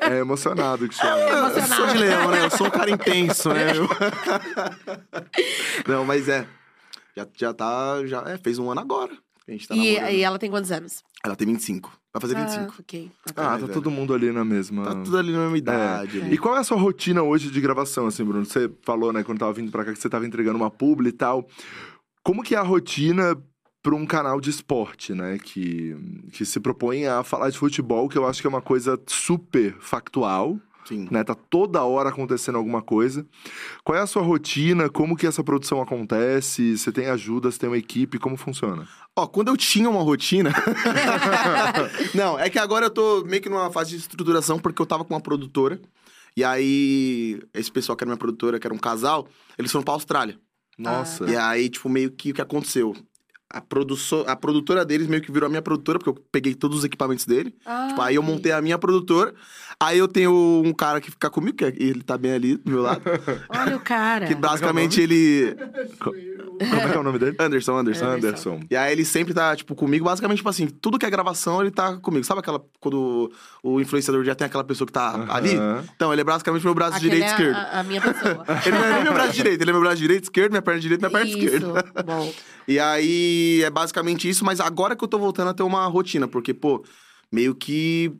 É 0.00 0.18
emocionado 0.18 0.88
que 0.88 0.94
chama. 0.94 1.18
Eu 1.18 1.38
Emocionado. 1.38 1.74
sou 1.74 1.86
de 1.86 1.98
leão, 1.98 2.30
né? 2.30 2.44
Eu 2.44 2.50
sou 2.50 2.66
um 2.66 2.70
cara 2.70 2.90
intenso, 2.90 3.48
né? 3.52 3.72
Eu- 3.76 3.88
Não, 5.86 6.04
mas 6.04 6.28
é. 6.28 6.46
Já, 7.16 7.26
já 7.34 7.54
tá. 7.54 8.04
Já, 8.06 8.22
é, 8.26 8.38
fez 8.38 8.58
um 8.58 8.70
ano 8.70 8.80
agora. 8.80 9.12
que 9.44 9.50
A 9.50 9.52
gente 9.52 9.68
tá 9.68 9.74
E, 9.74 10.16
e 10.16 10.22
ela 10.22 10.38
tem 10.38 10.50
quantos 10.50 10.70
anos? 10.72 11.02
Ela 11.24 11.36
tem 11.36 11.46
25. 11.46 11.90
Vai 12.12 12.20
fazer 12.20 12.34
25. 12.34 12.60
Ah, 12.62 12.74
ok. 12.80 13.10
Ah, 13.36 13.42
mais 13.42 13.50
tá 13.52 13.56
velho. 13.66 13.72
todo 13.72 13.90
mundo 13.90 14.14
ali 14.14 14.32
na 14.32 14.44
mesma. 14.44 14.84
Tá 14.84 14.94
tudo 14.94 15.18
ali 15.18 15.32
na 15.32 15.38
mesma 15.40 15.58
idade. 15.58 16.20
É. 16.22 16.28
E 16.32 16.38
qual 16.38 16.56
é 16.56 16.60
a 16.60 16.64
sua 16.64 16.78
rotina 16.78 17.22
hoje 17.22 17.50
de 17.50 17.60
gravação, 17.60 18.06
assim, 18.06 18.24
Bruno? 18.24 18.44
Você 18.44 18.70
falou, 18.82 19.12
né, 19.12 19.22
quando 19.22 19.38
tava 19.38 19.52
vindo 19.52 19.70
pra 19.70 19.84
cá, 19.84 19.92
que 19.92 19.98
você 20.00 20.08
tava 20.08 20.26
entregando 20.26 20.56
uma 20.56 20.70
publi 20.70 21.08
e 21.08 21.12
tal. 21.12 21.46
Como 22.22 22.42
que 22.42 22.54
é 22.54 22.58
a 22.58 22.62
rotina 22.62 23.36
pra 23.86 23.94
um 23.94 24.04
canal 24.04 24.40
de 24.40 24.50
esporte, 24.50 25.14
né? 25.14 25.38
Que, 25.38 25.96
que 26.32 26.44
se 26.44 26.58
propõe 26.58 27.06
a 27.06 27.22
falar 27.22 27.50
de 27.50 27.56
futebol, 27.56 28.08
que 28.08 28.18
eu 28.18 28.26
acho 28.26 28.40
que 28.40 28.46
é 28.48 28.50
uma 28.50 28.60
coisa 28.60 29.00
super 29.06 29.76
factual, 29.78 30.58
Sim. 30.84 31.06
né? 31.08 31.22
Tá 31.22 31.36
toda 31.36 31.84
hora 31.84 32.08
acontecendo 32.08 32.58
alguma 32.58 32.82
coisa. 32.82 33.24
Qual 33.84 33.96
é 33.96 34.00
a 34.00 34.06
sua 34.08 34.22
rotina? 34.22 34.88
Como 34.88 35.16
que 35.16 35.24
essa 35.24 35.44
produção 35.44 35.80
acontece? 35.80 36.76
Você 36.76 36.90
tem 36.90 37.06
ajuda? 37.06 37.48
Você 37.48 37.60
tem 37.60 37.68
uma 37.68 37.78
equipe? 37.78 38.18
Como 38.18 38.36
funciona? 38.36 38.88
Ó, 39.14 39.24
quando 39.24 39.52
eu 39.52 39.56
tinha 39.56 39.88
uma 39.88 40.02
rotina. 40.02 40.50
Não, 42.12 42.36
é 42.36 42.50
que 42.50 42.58
agora 42.58 42.86
eu 42.86 42.90
tô 42.90 43.22
meio 43.22 43.40
que 43.40 43.48
numa 43.48 43.70
fase 43.70 43.90
de 43.90 43.98
estruturação, 43.98 44.58
porque 44.58 44.82
eu 44.82 44.86
tava 44.86 45.04
com 45.04 45.14
uma 45.14 45.20
produtora. 45.20 45.80
E 46.36 46.42
aí, 46.42 47.40
esse 47.54 47.70
pessoal 47.70 47.94
que 47.94 48.02
era 48.02 48.08
minha 48.08 48.18
produtora, 48.18 48.58
que 48.58 48.66
era 48.66 48.74
um 48.74 48.78
casal, 48.78 49.28
eles 49.56 49.70
foram 49.70 49.84
pra 49.84 49.94
Austrália. 49.94 50.36
Nossa. 50.76 51.24
E 51.30 51.36
aí, 51.36 51.68
tipo, 51.68 51.88
meio 51.88 52.10
que 52.10 52.32
o 52.32 52.34
que 52.34 52.42
aconteceu? 52.42 52.92
A, 53.48 53.60
produço- 53.60 54.24
a 54.26 54.34
produtora 54.34 54.84
deles 54.84 55.06
meio 55.06 55.22
que 55.22 55.30
virou 55.30 55.46
a 55.46 55.48
minha 55.50 55.62
produtora, 55.62 55.98
porque 56.00 56.10
eu 56.10 56.24
peguei 56.32 56.52
todos 56.54 56.78
os 56.78 56.84
equipamentos 56.84 57.24
dele. 57.24 57.54
Ah, 57.64 57.86
Tipo, 57.88 58.02
aí 58.02 58.16
eu 58.16 58.22
montei 58.22 58.50
a 58.52 58.60
minha 58.60 58.76
produtora. 58.76 59.32
Aí 59.78 59.98
eu 59.98 60.08
tenho 60.08 60.62
um 60.64 60.72
cara 60.72 61.00
que 61.00 61.10
fica 61.10 61.30
comigo, 61.30 61.56
que 61.56 61.64
é- 61.64 61.72
ele 61.76 62.02
tá 62.02 62.18
bem 62.18 62.32
ali 62.32 62.56
do 62.56 62.70
meu 62.72 62.82
lado. 62.82 63.02
Olha 63.48 63.76
o 63.76 63.80
cara. 63.80 64.26
que 64.26 64.34
basicamente 64.34 65.00
ele. 65.00 65.54
Como 66.58 66.80
é 66.80 66.88
que 66.90 66.96
é 66.96 66.98
o 66.98 67.02
nome 67.02 67.18
dele? 67.18 67.36
Anderson, 67.38 67.76
Anderson. 67.76 68.04
Anderson. 68.06 68.26
Anderson. 68.54 68.60
E 68.70 68.74
aí 68.76 68.90
ele 68.90 69.04
sempre 69.04 69.34
tá, 69.34 69.54
tipo, 69.54 69.74
comigo, 69.74 70.06
basicamente, 70.06 70.38
tipo 70.38 70.48
assim, 70.48 70.66
tudo 70.66 70.98
que 70.98 71.04
é 71.04 71.10
gravação, 71.10 71.60
ele 71.60 71.70
tá 71.70 71.96
comigo. 71.98 72.24
Sabe 72.24 72.40
aquela. 72.40 72.64
Quando 72.80 73.30
o 73.62 73.80
influenciador 73.80 74.24
já 74.24 74.34
tem 74.34 74.46
aquela 74.46 74.64
pessoa 74.64 74.86
que 74.86 74.92
tá 74.92 75.26
ali? 75.28 75.50
Então, 75.94 76.10
ele 76.12 76.22
é 76.22 76.24
basicamente 76.24 76.64
meu 76.64 76.74
braço 76.74 76.96
Aquele 76.96 77.10
direito 77.10 77.28
e 77.28 77.30
é 77.30 77.32
esquerdo. 77.34 77.56
A, 77.56 77.80
a 77.80 77.82
minha 77.84 78.00
pessoa. 78.00 78.44
Ele 78.66 78.78
não 78.78 78.84
é 78.84 78.92
nem 78.94 79.02
meu 79.04 79.12
braço 79.12 79.32
direito, 79.34 79.60
ele 79.60 79.70
é 79.70 79.72
meu 79.72 79.82
braço 79.82 79.96
direito, 79.98 80.22
esquerdo, 80.24 80.50
minha 80.52 80.62
perna 80.62 80.80
direita, 80.80 81.08
minha 81.08 81.18
perna 81.20 81.36
Isso. 81.36 81.54
esquerda. 81.54 81.84
Bom. 82.04 82.32
E 82.66 82.80
aí 82.80 83.35
é 83.64 83.70
basicamente 83.70 84.28
isso, 84.28 84.44
mas 84.44 84.60
agora 84.60 84.94
que 84.96 85.02
eu 85.04 85.08
tô 85.08 85.18
voltando 85.18 85.48
a 85.50 85.54
ter 85.54 85.62
uma 85.62 85.86
rotina, 85.86 86.26
porque, 86.28 86.52
pô, 86.54 86.84
meio 87.32 87.54
que 87.54 88.12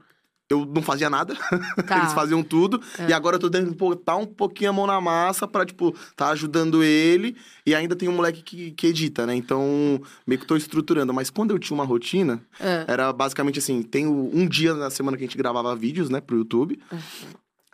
eu 0.48 0.64
não 0.64 0.80
fazia 0.80 1.10
nada, 1.10 1.34
Tá. 1.88 1.98
eles 1.98 2.12
faziam 2.12 2.40
tudo, 2.40 2.80
É. 2.98 3.08
e 3.08 3.12
agora 3.12 3.34
eu 3.34 3.40
tô 3.40 3.50
tentando 3.50 3.74
botar 3.74 4.14
um 4.16 4.24
pouquinho 4.24 4.70
a 4.70 4.72
mão 4.72 4.86
na 4.86 5.00
massa 5.00 5.44
pra, 5.48 5.66
tipo, 5.66 5.92
tá 6.14 6.28
ajudando 6.28 6.84
ele, 6.84 7.36
e 7.66 7.74
ainda 7.74 7.96
tem 7.96 8.08
um 8.08 8.12
moleque 8.12 8.42
que, 8.44 8.70
que 8.70 8.86
edita, 8.86 9.26
né? 9.26 9.34
Então, 9.34 10.00
meio 10.24 10.40
que 10.40 10.46
tô 10.46 10.54
estruturando. 10.56 11.12
Mas 11.12 11.30
quando 11.30 11.50
eu 11.50 11.58
tinha 11.58 11.74
uma 11.76 11.84
rotina, 11.84 12.40
Ah, 12.60 12.84
era 12.86 13.12
basicamente 13.12 13.58
assim: 13.58 13.82
tem 13.82 14.06
um 14.06 14.46
dia 14.46 14.72
na 14.74 14.88
semana 14.88 15.16
que 15.16 15.24
a 15.24 15.26
gente 15.26 15.36
gravava 15.36 15.74
vídeos, 15.74 16.08
né, 16.08 16.20
pro 16.20 16.36
YouTube. 16.36 16.78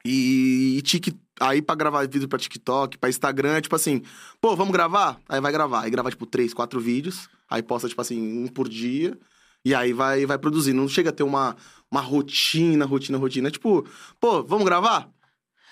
E, 0.04 0.76
e 0.78 0.82
tic, 0.82 1.14
aí 1.40 1.62
pra 1.62 1.74
gravar 1.74 2.00
vídeo 2.08 2.26
pra 2.28 2.38
TikTok, 2.38 2.98
pra 2.98 3.08
Instagram, 3.10 3.52
é 3.56 3.60
tipo 3.60 3.76
assim, 3.76 4.02
pô, 4.40 4.56
vamos 4.56 4.72
gravar? 4.72 5.18
Aí 5.28 5.40
vai 5.40 5.52
gravar. 5.52 5.82
Aí 5.82 5.90
grava, 5.90 6.10
tipo, 6.10 6.26
três, 6.26 6.52
quatro 6.52 6.80
vídeos. 6.80 7.28
Aí 7.52 7.62
posta, 7.62 7.88
tipo 7.88 8.00
assim, 8.00 8.42
um 8.42 8.46
por 8.48 8.68
dia. 8.68 9.18
E 9.64 9.74
aí 9.74 9.92
vai, 9.92 10.24
vai 10.26 10.38
produzindo. 10.38 10.80
Não 10.80 10.88
chega 10.88 11.10
a 11.10 11.12
ter 11.12 11.22
uma, 11.22 11.54
uma 11.90 12.00
rotina, 12.00 12.84
rotina, 12.84 13.18
rotina. 13.18 13.48
É 13.48 13.50
tipo, 13.50 13.86
pô, 14.18 14.42
vamos 14.42 14.64
gravar? 14.64 15.08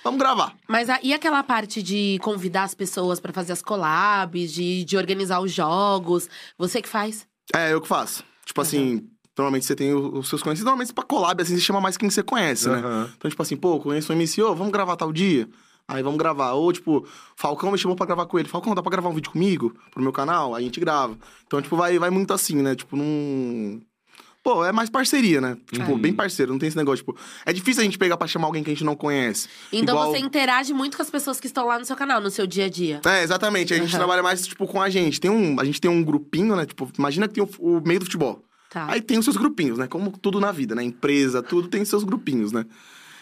Vamos 0.04 0.18
gravar. 0.20 0.54
Mas 0.68 0.88
a- 0.88 1.00
e 1.02 1.12
aquela 1.12 1.42
parte 1.42 1.82
de 1.82 2.18
convidar 2.22 2.64
as 2.64 2.74
pessoas 2.74 3.18
pra 3.20 3.32
fazer 3.32 3.52
as 3.52 3.62
collabs, 3.62 4.52
de, 4.52 4.84
de 4.84 4.96
organizar 4.96 5.40
os 5.40 5.52
jogos? 5.52 6.28
Você 6.58 6.80
que 6.80 6.88
faz? 6.88 7.26
É, 7.54 7.72
eu 7.72 7.80
que 7.80 7.88
faço. 7.88 8.22
Tipo 8.44 8.60
assim, 8.60 9.08
normalmente 9.36 9.66
você 9.66 9.74
tem 9.74 9.92
os 9.94 10.28
seus 10.28 10.42
conhecidos. 10.42 10.64
Normalmente 10.64 10.92
pra 10.92 11.04
collab, 11.04 11.42
assim, 11.42 11.54
você 11.54 11.60
chama 11.60 11.80
mais 11.80 11.96
quem 11.96 12.08
você 12.10 12.22
conhece, 12.22 12.68
né? 12.68 12.78
Aham. 12.78 13.12
Então, 13.16 13.30
tipo 13.30 13.42
assim, 13.42 13.56
pô, 13.56 13.78
conheço 13.80 14.12
o 14.12 14.14
MC, 14.16 14.42
ô, 14.42 14.54
vamos 14.54 14.72
gravar 14.72 14.96
tal 14.96 15.12
dia? 15.12 15.48
Aí 15.92 16.02
vamos 16.02 16.18
gravar. 16.18 16.52
Ou, 16.52 16.72
tipo, 16.72 17.06
Falcão 17.36 17.70
me 17.72 17.78
chamou 17.78 17.96
pra 17.96 18.06
gravar 18.06 18.26
com 18.26 18.38
ele. 18.38 18.48
Falcão, 18.48 18.74
dá 18.74 18.82
pra 18.82 18.90
gravar 18.90 19.08
um 19.08 19.14
vídeo 19.14 19.30
comigo? 19.32 19.74
Pro 19.90 20.02
meu 20.02 20.12
canal? 20.12 20.54
Aí 20.54 20.62
a 20.62 20.64
gente 20.66 20.78
grava. 20.80 21.18
Então, 21.46 21.60
tipo, 21.60 21.76
vai, 21.76 21.98
vai 21.98 22.10
muito 22.10 22.32
assim, 22.32 22.56
né? 22.62 22.74
Tipo, 22.74 22.96
num... 22.96 23.80
Pô, 24.42 24.64
é 24.64 24.72
mais 24.72 24.88
parceria, 24.88 25.38
né? 25.40 25.56
Tipo, 25.70 25.98
bem 25.98 26.14
parceiro. 26.14 26.50
Não 26.52 26.58
tem 26.58 26.68
esse 26.68 26.76
negócio, 26.76 27.04
tipo... 27.04 27.14
É 27.44 27.52
difícil 27.52 27.82
a 27.82 27.84
gente 27.84 27.98
pegar 27.98 28.16
pra 28.16 28.26
chamar 28.26 28.46
alguém 28.46 28.62
que 28.64 28.70
a 28.70 28.72
gente 28.72 28.84
não 28.84 28.96
conhece. 28.96 29.48
Então 29.70 29.94
Igual- 29.96 30.12
você 30.12 30.18
interage 30.18 30.72
muito 30.72 30.96
com 30.96 31.02
as 31.02 31.10
pessoas 31.10 31.38
que 31.38 31.46
estão 31.46 31.66
lá 31.66 31.78
no 31.78 31.84
seu 31.84 31.94
canal, 31.94 32.20
no 32.22 32.30
seu 32.30 32.46
dia 32.46 32.64
a 32.64 32.68
dia. 32.70 33.00
É, 33.04 33.22
exatamente. 33.22 33.74
A 33.74 33.76
gente 33.76 33.92
Uhum. 33.92 33.98
trabalha 33.98 34.22
mais, 34.22 34.46
tipo, 34.46 34.66
com 34.66 34.80
a 34.80 34.88
gente. 34.88 35.20
Tem 35.20 35.30
um... 35.30 35.60
A 35.60 35.64
gente 35.64 35.78
tem 35.80 35.90
um 35.90 36.02
grupinho, 36.02 36.56
né? 36.56 36.64
Tipo, 36.64 36.88
imagina 36.98 37.28
que 37.28 37.34
tem 37.34 37.44
o, 37.44 37.48
o 37.58 37.82
meio 37.86 37.98
do 38.00 38.06
futebol. 38.06 38.42
Tá. 38.70 38.86
Aí 38.88 39.02
tem 39.02 39.18
os 39.18 39.24
seus 39.24 39.36
grupinhos, 39.36 39.76
né? 39.76 39.86
Como 39.88 40.10
tudo 40.16 40.40
na 40.40 40.52
vida, 40.52 40.74
né? 40.74 40.82
Empresa, 40.84 41.42
tudo 41.42 41.68
tem 41.68 41.84
seus 41.84 42.04
grupinhos, 42.04 42.50
né? 42.52 42.64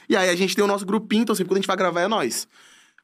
E 0.08 0.16
aí 0.16 0.28
a 0.30 0.36
gente 0.36 0.54
tem 0.56 0.64
o 0.64 0.68
nosso 0.68 0.86
grupinho, 0.86 1.22
então 1.22 1.34
sempre 1.34 1.48
quando 1.50 1.58
a 1.58 1.60
gente 1.60 1.66
vai 1.66 1.76
gravar 1.76 2.00
é 2.02 2.08
nós. 2.08 2.48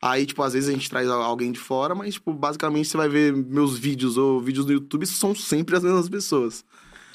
Aí, 0.02 0.26
tipo, 0.26 0.42
às 0.42 0.52
vezes 0.52 0.68
a 0.68 0.72
gente 0.72 0.88
traz 0.90 1.08
al- 1.08 1.22
alguém 1.22 1.50
de 1.52 1.58
fora, 1.58 1.94
mas, 1.94 2.14
tipo, 2.14 2.32
basicamente 2.32 2.88
você 2.88 2.96
vai 2.96 3.08
ver 3.08 3.32
meus 3.34 3.78
vídeos 3.78 4.16
ou 4.16 4.40
vídeos 4.40 4.66
no 4.66 4.72
YouTube, 4.72 5.06
são 5.06 5.34
sempre 5.34 5.76
as 5.76 5.82
mesmas 5.82 6.08
pessoas. 6.08 6.64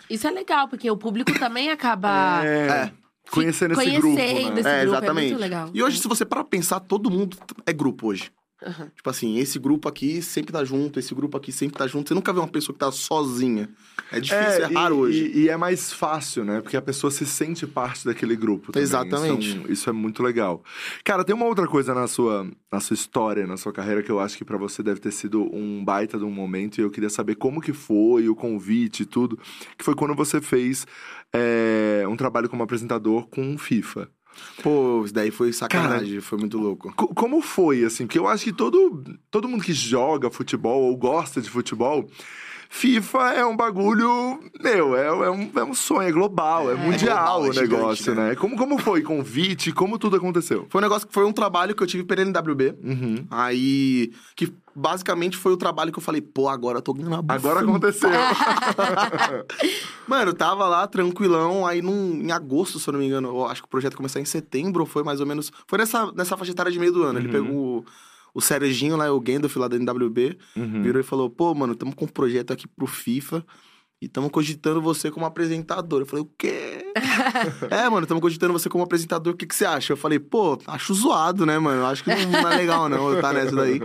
Isso 0.09 0.25
é 0.27 0.31
legal, 0.31 0.67
porque 0.67 0.89
o 0.89 0.97
público 0.97 1.37
também 1.37 1.69
acaba 1.69 2.43
É. 2.43 2.67
É. 2.67 2.91
Conhecendo 3.29 3.73
esse 3.73 3.83
conhecendo 3.83 4.01
grupo, 4.01 4.15
né? 4.17 4.59
esse 4.59 4.67
É, 4.69 4.81
grupo. 4.81 4.97
exatamente. 4.97 5.25
É 5.27 5.29
muito 5.29 5.39
legal. 5.41 5.69
E 5.71 5.83
hoje, 5.83 5.99
se 5.99 6.07
você 6.07 6.25
parar 6.25 6.43
pra 6.43 6.49
pensar, 6.49 6.79
todo 6.79 7.11
mundo 7.11 7.37
é 7.63 7.71
grupo 7.71 8.07
hoje. 8.07 8.31
Aham. 8.61 8.91
Tipo 8.95 9.09
assim, 9.09 9.37
esse 9.37 9.57
grupo 9.57 9.87
aqui 9.87 10.21
sempre 10.21 10.51
tá 10.51 10.63
junto, 10.65 10.99
esse 10.99 11.15
grupo 11.15 11.37
aqui 11.37 11.51
sempre 11.51 11.77
tá 11.77 11.87
junto. 11.87 12.09
Você 12.09 12.13
nunca 12.13 12.33
vê 12.33 12.39
uma 12.39 12.47
pessoa 12.47 12.73
que 12.73 12.79
tá 12.79 12.91
sozinha. 12.91 13.69
É 14.11 14.19
difícil, 14.19 14.65
é, 14.65 14.71
e- 14.71 14.73
raro 14.73 14.97
hoje. 14.97 15.31
E, 15.33 15.39
e 15.43 15.49
é 15.49 15.55
mais 15.55 15.93
fácil, 15.93 16.43
né? 16.43 16.59
Porque 16.59 16.75
a 16.75 16.81
pessoa 16.81 17.09
se 17.09 17.25
sente 17.25 17.65
parte 17.65 18.03
daquele 18.05 18.35
grupo. 18.35 18.71
também. 18.71 18.83
Exatamente. 18.83 19.47
Isso 19.47 19.57
é, 19.57 19.61
um- 19.61 19.71
isso 19.71 19.89
é 19.89 19.93
muito 19.93 20.21
legal. 20.21 20.61
Cara, 21.05 21.23
tem 21.23 21.33
uma 21.33 21.45
outra 21.45 21.67
coisa 21.67 21.93
na 21.93 22.05
sua, 22.07 22.49
na 22.71 22.79
sua 22.81 22.93
história, 22.95 23.47
na 23.47 23.55
sua 23.55 23.71
carreira, 23.71 24.03
que 24.03 24.11
eu 24.11 24.19
acho 24.19 24.37
que 24.37 24.43
pra 24.43 24.57
você 24.57 24.83
deve 24.83 24.99
ter 24.99 25.11
sido 25.11 25.41
um 25.55 25.83
baita 25.83 26.17
de 26.17 26.25
um 26.25 26.31
momento. 26.31 26.79
E 26.79 26.81
eu 26.81 26.91
queria 26.91 27.09
saber 27.09 27.35
como 27.35 27.61
que 27.61 27.71
foi, 27.71 28.27
o 28.27 28.35
convite 28.35 29.03
e 29.03 29.05
tudo. 29.05 29.39
Que 29.77 29.85
foi 29.85 29.95
quando 29.95 30.13
você 30.15 30.41
fez 30.41 30.85
é, 31.33 32.03
um 32.09 32.15
trabalho 32.17 32.49
como 32.49 32.63
apresentador 32.63 33.27
com 33.29 33.57
FIFA. 33.57 34.09
Pô, 34.63 35.03
isso 35.05 35.13
daí 35.13 35.31
foi 35.31 35.51
sacanagem, 35.53 36.19
foi 36.21 36.37
muito 36.37 36.57
louco. 36.57 36.93
Co- 36.95 37.13
como 37.13 37.41
foi, 37.41 37.83
assim? 37.83 38.05
Porque 38.05 38.19
eu 38.19 38.27
acho 38.27 38.43
que 38.43 38.53
todo, 38.53 39.03
todo 39.31 39.47
mundo 39.47 39.63
que 39.63 39.73
joga 39.73 40.29
futebol 40.29 40.83
ou 40.83 40.95
gosta 40.97 41.41
de 41.41 41.49
futebol... 41.49 42.09
FIFA 42.71 43.33
é 43.33 43.43
um 43.43 43.57
bagulho, 43.57 44.39
meu, 44.61 44.95
é, 44.95 45.07
é 45.07 45.29
um, 45.31 45.49
é 45.55 45.63
um 45.63 45.73
sonho, 45.73 46.07
é 46.07 46.11
global, 46.11 46.69
é, 46.69 46.75
mundial 46.75 47.17
global, 47.17 47.45
é 47.45 47.49
o 47.49 47.53
negócio, 47.53 48.03
gigante, 48.05 48.11
né? 48.29 48.35
Como, 48.35 48.55
como 48.55 48.77
foi? 48.77 49.01
Convite? 49.01 49.71
Como 49.71 49.97
tudo 49.97 50.15
aconteceu? 50.17 50.67
Foi 50.69 50.79
um 50.79 50.83
negócio 50.83 51.07
que 51.07 51.13
foi 51.13 51.25
um 51.25 51.33
trabalho 51.33 51.73
que 51.75 51.81
eu 51.81 51.87
tive 51.87 52.03
pela 52.03 52.21
NWB. 52.21 52.75
Uhum. 52.83 53.25
Aí, 53.31 54.11
que 54.35 54.53
basicamente 54.75 55.35
foi 55.35 55.51
o 55.51 55.57
trabalho 55.57 55.91
que 55.91 55.97
eu 55.97 56.03
falei, 56.03 56.21
pô, 56.21 56.47
agora 56.47 56.77
eu 56.77 56.81
tô 56.83 56.93
ganhando 56.93 57.15
a 57.15 57.21
bufa. 57.23 57.33
Agora 57.33 57.59
aconteceu. 57.61 58.09
Mano, 60.07 60.29
eu 60.29 60.35
tava 60.35 60.67
lá 60.67 60.85
tranquilão, 60.87 61.65
aí 61.65 61.81
num, 61.81 62.21
em 62.21 62.31
agosto, 62.31 62.79
se 62.79 62.87
eu 62.87 62.91
não 62.93 62.99
me 62.99 63.07
engano, 63.07 63.29
eu 63.29 63.45
acho 63.47 63.61
que 63.63 63.67
o 63.67 63.69
projeto 63.69 63.97
começou 63.97 64.21
em 64.21 64.25
setembro, 64.25 64.85
foi 64.85 65.03
mais 65.03 65.19
ou 65.19 65.25
menos. 65.25 65.51
Foi 65.67 65.79
nessa, 65.79 66.11
nessa 66.13 66.37
faixa 66.37 66.51
etária 66.51 66.71
de 66.71 66.79
meio 66.79 66.91
do 66.91 67.03
ano. 67.03 67.17
Ele 67.19 67.27
Uhum. 67.27 67.33
pegou 67.45 67.85
o, 68.33 68.41
Serginho 68.41 68.95
lá, 68.95 69.11
o 69.11 69.19
Gandalf 69.19 69.55
lá 69.57 69.67
da 69.67 69.75
NWB, 69.75 70.37
Uhum. 70.55 70.81
virou 70.83 70.99
e 70.99 71.03
falou: 71.03 71.29
pô, 71.29 71.53
mano, 71.53 71.75
tamo 71.75 71.95
com 71.95 72.05
um 72.05 72.07
projeto 72.07 72.51
aqui 72.51 72.67
pro 72.67 72.87
FIFA. 72.87 73.45
E 74.01 74.05
estamos 74.05 74.31
cogitando 74.31 74.81
você 74.81 75.11
como 75.11 75.25
apresentador. 75.25 76.01
Eu 76.01 76.05
falei, 76.05 76.23
o 76.23 76.29
quê? 76.37 76.85
é, 77.69 77.89
mano, 77.89 78.03
estamos 78.03 78.21
cogitando 78.21 78.53
você 78.53 78.69
como 78.69 78.81
apresentador. 78.81 79.33
O 79.33 79.35
que, 79.35 79.45
que 79.45 79.53
você 79.53 79.65
acha? 79.65 79.91
Eu 79.91 79.97
falei, 79.97 80.17
pô, 80.17 80.57
acho 80.67 80.93
zoado, 80.93 81.45
né, 81.45 81.59
mano? 81.59 81.85
Acho 81.85 82.05
que 82.05 82.09
não, 82.15 82.41
não 82.41 82.49
é 82.49 82.55
legal, 82.55 82.87
não, 82.87 83.11
eu 83.11 83.19
tá 83.19 83.33
nessa 83.33 83.53
daí. 83.53 83.81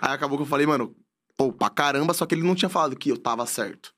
Aí 0.00 0.12
acabou 0.14 0.38
que 0.38 0.44
eu 0.44 0.48
falei, 0.48 0.66
mano, 0.66 0.94
pô, 1.36 1.52
pra 1.52 1.68
caramba, 1.68 2.14
só 2.14 2.24
que 2.24 2.34
ele 2.34 2.42
não 2.42 2.54
tinha 2.54 2.70
falado 2.70 2.96
que 2.96 3.10
eu 3.10 3.18
tava 3.18 3.44
certo. 3.44 3.92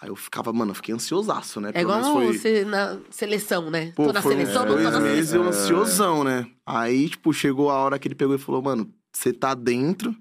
Aí 0.00 0.08
eu 0.08 0.16
ficava, 0.16 0.50
mano, 0.52 0.70
eu 0.70 0.74
fiquei 0.74 0.94
ansiosaço, 0.94 1.60
né? 1.60 1.72
É 1.74 1.80
igual 1.82 2.02
foi... 2.02 2.32
você 2.32 2.64
na 2.64 2.98
seleção, 3.10 3.70
né? 3.70 3.92
Pô, 3.94 4.06
tô 4.06 4.12
na 4.14 4.22
seleção, 4.22 4.62
uns 4.62 4.68
não 4.68 4.76
tô 4.76 4.82
dois 4.82 4.92
na 4.94 5.00
meses 5.00 5.30
seleção. 5.30 5.42
eu 5.42 5.48
ansiosão, 5.48 6.24
né? 6.24 6.46
Aí, 6.64 7.08
tipo, 7.10 7.32
chegou 7.34 7.70
a 7.70 7.74
hora 7.74 7.98
que 7.98 8.08
ele 8.08 8.14
pegou 8.14 8.34
e 8.34 8.38
falou, 8.38 8.62
mano, 8.62 8.90
você 9.16 9.32
tá 9.32 9.54
dentro. 9.54 10.14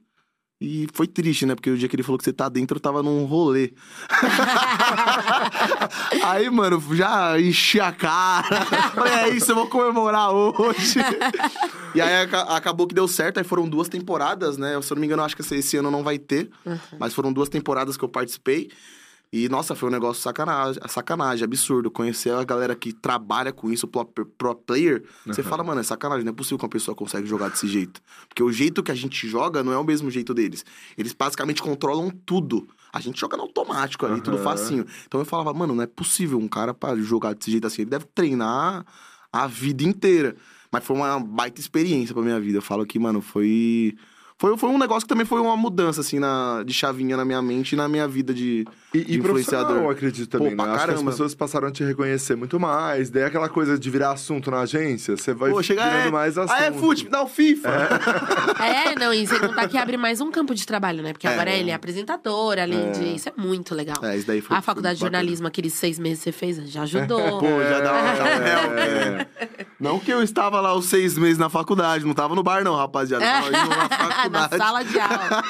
E 0.62 0.88
foi 0.94 1.06
triste, 1.06 1.46
né? 1.46 1.54
Porque 1.54 1.70
o 1.70 1.78
dia 1.78 1.90
que 1.90 1.96
ele 1.96 2.02
falou 2.04 2.18
que 2.18 2.24
você 2.24 2.32
tá 2.32 2.48
dentro, 2.48 2.78
eu 2.78 2.82
tava 2.82 3.04
num 3.04 3.26
rolê. 3.26 3.74
Aí, 6.24 6.50
mano, 6.50 6.82
já 6.96 7.40
enchi 7.40 7.80
a 7.80 7.92
cara. 7.92 8.66
Falei, 8.94 9.14
é 9.14 9.30
isso, 9.30 9.52
eu 9.52 9.56
vou 9.56 9.68
comemorar 9.68 10.32
hoje. 10.32 11.00
e 11.94 12.02
aí 12.02 12.24
aca- 12.24 12.56
acabou 12.56 12.88
que 12.88 12.96
deu 12.96 13.08
certo. 13.08 13.38
Aí 13.38 13.44
foram 13.44 13.68
duas 13.68 13.90
temporadas, 13.90 14.58
né? 14.58 14.80
Se 14.82 14.92
eu 14.92 14.96
não 14.96 15.02
me 15.02 15.08
engano, 15.08 15.22
eu 15.22 15.26
acho 15.26 15.36
que 15.36 15.42
esse- 15.42 15.56
esse 15.56 15.78
ano 15.78 15.92
não 15.92 16.04
vai 16.04 16.18
ter. 16.18 16.50
Mas 17.00 17.14
foram 17.14 17.32
duas 17.34 17.50
temporadas 17.50 17.98
que 17.98 18.04
eu 18.04 18.10
participei. 18.10 18.70
E, 19.38 19.50
nossa, 19.50 19.76
foi 19.76 19.90
um 19.90 19.92
negócio 19.92 20.24
sacanagem, 20.24 20.82
sacanagem, 20.88 21.44
absurdo. 21.44 21.92
Conhecer 21.92 22.32
a 22.32 22.42
galera 22.46 22.74
que 22.74 22.94
trabalha 22.94 23.52
com 23.52 23.70
isso, 23.70 23.86
pro, 23.86 24.06
pro 24.06 24.56
player, 24.56 25.04
você 25.26 25.44
fala, 25.44 25.62
mano, 25.62 25.82
é 25.82 25.84
sacanagem, 25.84 26.24
não 26.24 26.32
é 26.32 26.34
possível 26.34 26.58
que 26.58 26.64
uma 26.64 26.70
pessoa 26.70 26.96
consegue 26.96 27.28
jogar 27.28 27.50
desse 27.50 27.68
jeito. 27.68 28.02
Porque 28.30 28.42
o 28.42 28.50
jeito 28.50 28.82
que 28.82 28.94
a 28.94 28.96
gente 28.96 29.28
joga 29.28 29.62
não 29.62 29.74
é 29.74 29.78
o 29.78 29.84
mesmo 29.84 30.10
jeito 30.10 30.34
deles. 30.34 30.64
Eles 30.98 31.12
basicamente 31.12 31.62
controlam 31.62 32.10
tudo. 32.26 32.66
A 32.94 33.02
gente 33.02 33.20
joga 33.20 33.36
no 33.36 33.44
automático 33.44 34.06
ali, 34.06 34.22
tudo 34.22 34.38
Aham. 34.38 34.44
facinho. 34.44 34.86
Então 35.06 35.20
eu 35.20 35.26
falava, 35.26 35.54
mano, 35.54 35.76
não 35.76 35.84
é 35.84 35.88
possível 35.88 36.40
um 36.40 36.48
cara 36.48 36.74
pra 36.74 36.96
jogar 36.96 37.36
desse 37.36 37.52
jeito 37.52 37.68
assim. 37.68 37.82
Ele 37.82 37.92
deve 37.92 38.06
treinar 38.16 38.86
a 39.34 39.48
vida 39.48 39.84
inteira. 39.84 40.38
Mas 40.72 40.86
foi 40.86 40.96
uma 40.96 41.20
baita 41.20 41.60
experiência 41.60 42.14
pra 42.16 42.24
minha 42.24 42.40
vida. 42.40 42.60
Eu 42.60 42.62
falo 42.62 42.86
que, 42.86 42.98
mano, 42.98 43.20
foi. 43.20 43.98
Foi, 44.38 44.58
foi 44.58 44.70
um 44.70 44.78
negócio 44.78 45.04
que 45.04 45.08
também 45.08 45.26
foi 45.26 45.40
uma 45.40 45.56
mudança, 45.56 46.02
assim, 46.02 46.20
na, 46.20 46.62
de 46.66 46.74
chavinha 46.74 47.16
na 47.16 47.24
minha 47.24 47.42
mente 47.42 47.72
e 47.72 47.76
na 47.78 47.88
minha 47.88 48.06
vida 48.06 48.34
de, 48.34 48.66
E, 48.94 49.02
de 49.06 49.14
e 49.14 49.18
influenciador. 49.18 49.78
eu 49.78 49.90
acredito 49.90 50.30
Pô, 50.30 50.40
também, 50.40 50.58
pra 50.58 50.66
né? 50.66 50.72
Acho 50.74 50.82
que 50.82 50.88
caramba. 50.88 51.10
as 51.10 51.16
pessoas 51.16 51.34
passaram 51.34 51.70
a 51.70 51.72
te 51.72 51.86
reconhecer 51.86 52.36
muito 52.36 52.60
mais. 52.60 53.10
Daí 53.10 53.24
aquela 53.24 53.48
coisa 53.48 53.80
de 53.80 53.90
virar 53.90 54.12
assunto 54.12 54.52
na 54.52 54.60
agência, 54.60 55.16
você 55.16 55.34
vai 55.34 55.52
Pô, 55.52 55.64
chega 55.64 55.82
virando 55.86 56.08
é, 56.10 56.12
mais 56.12 56.38
assunto. 56.38 56.58
Ah, 56.58 56.66
é 56.66 56.72
fute, 56.74 57.06
me 57.06 57.10
dá 57.12 57.24
o 57.24 57.28
FIFA. 57.28 57.70
É, 58.60 58.96
não, 59.00 59.14
e 59.14 59.26
sem 59.26 59.40
contar 59.40 59.70
que 59.70 59.78
abre 59.78 59.96
mais 59.96 60.20
um 60.20 60.30
campo 60.30 60.54
de 60.54 60.66
trabalho, 60.68 61.02
né? 61.02 61.14
Porque 61.14 61.28
É. 61.28 61.32
agora 61.34 61.52
ele 61.52 61.72
é 61.72 61.74
apresentador, 61.74 62.60
além 62.60 62.90
É. 62.90 62.92
de. 62.92 63.16
Isso 63.16 63.30
é 63.30 63.34
muito 63.38 63.74
legal. 63.74 63.96
É, 64.04 64.18
isso 64.18 64.28
daí 64.28 64.42
foi 64.42 64.58
a 64.58 64.62
faculdade 64.62 64.96
de 64.96 65.00
foi 65.00 65.10
bacana. 65.10 65.22
jornalismo, 65.24 65.48
aqueles 65.48 65.72
seis 65.74 65.98
meses 65.98 66.18
que 66.20 66.24
você 66.26 66.32
fez, 66.34 66.58
já 66.70 66.82
ajudou. 66.82 67.22
Pô, 67.40 67.48
já 67.64 67.80
dá 67.80 67.94
uma... 67.94 68.06
É. 68.76 69.28
Não 69.80 69.98
que 70.00 70.12
eu 70.12 70.22
estava 70.22 70.60
lá 70.60 70.74
os 70.74 70.86
seis 70.88 71.18
meses 71.18 71.38
na 71.38 71.50
faculdade, 71.50 72.06
não 72.06 72.14
tava 72.14 72.36
no 72.36 72.44
bar 72.44 72.64
não, 72.66 72.76
rapaziada. 72.76 73.24
Tava 73.24 73.48
indo 73.48 73.70
na 73.70 74.25
na 74.25 74.25
faculdade. 74.30 74.58
sala 74.58 74.84
de 74.84 75.00
aula. 75.00 75.44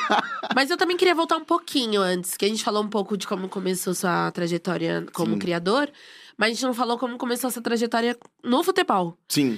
Mas 0.56 0.70
eu 0.70 0.78
também 0.78 0.96
queria 0.98 1.16
voltar 1.16 1.38
um 1.38 1.44
pouquinho 1.44 2.02
antes, 2.02 2.38
que 2.38 2.46
a 2.46 2.48
gente 2.48 2.64
falou 2.64 2.84
um 2.84 2.88
pouco 2.88 3.18
de 3.18 3.28
como 3.28 3.50
começou 3.50 3.94
sua 3.94 4.32
trajetória 4.32 5.06
como 5.14 5.34
Sim. 5.34 5.40
criador, 5.40 5.92
mas 6.38 6.50
a 6.50 6.54
gente 6.54 6.66
não 6.66 6.74
falou 6.74 6.98
como 6.98 7.18
começou 7.18 7.50
essa 7.50 7.62
trajetória 7.62 8.18
no 8.44 8.64
futebol. 8.64 9.18
Sim. 9.30 9.58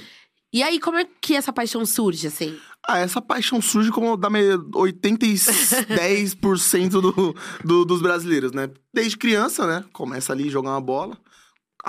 E 0.52 0.62
aí, 0.64 0.80
como 0.80 0.98
é 0.98 1.06
que 1.20 1.36
essa 1.36 1.52
paixão 1.52 1.86
surge, 1.86 2.28
assim? 2.28 2.58
Ah, 2.88 3.00
essa 3.00 3.22
paixão 3.22 3.62
surge 3.62 3.92
como 3.92 4.16
da 4.16 4.30
me... 4.30 4.40
80% 4.40 6.90
do, 6.90 7.36
do, 7.64 7.84
dos 7.84 8.02
brasileiros, 8.02 8.54
né? 8.54 8.70
Desde 8.94 9.18
criança, 9.18 9.68
né? 9.68 9.84
Começa 9.92 10.32
ali 10.32 10.48
a 10.48 10.52
jogar 10.52 10.70
uma 10.72 10.80
bola. 10.80 11.18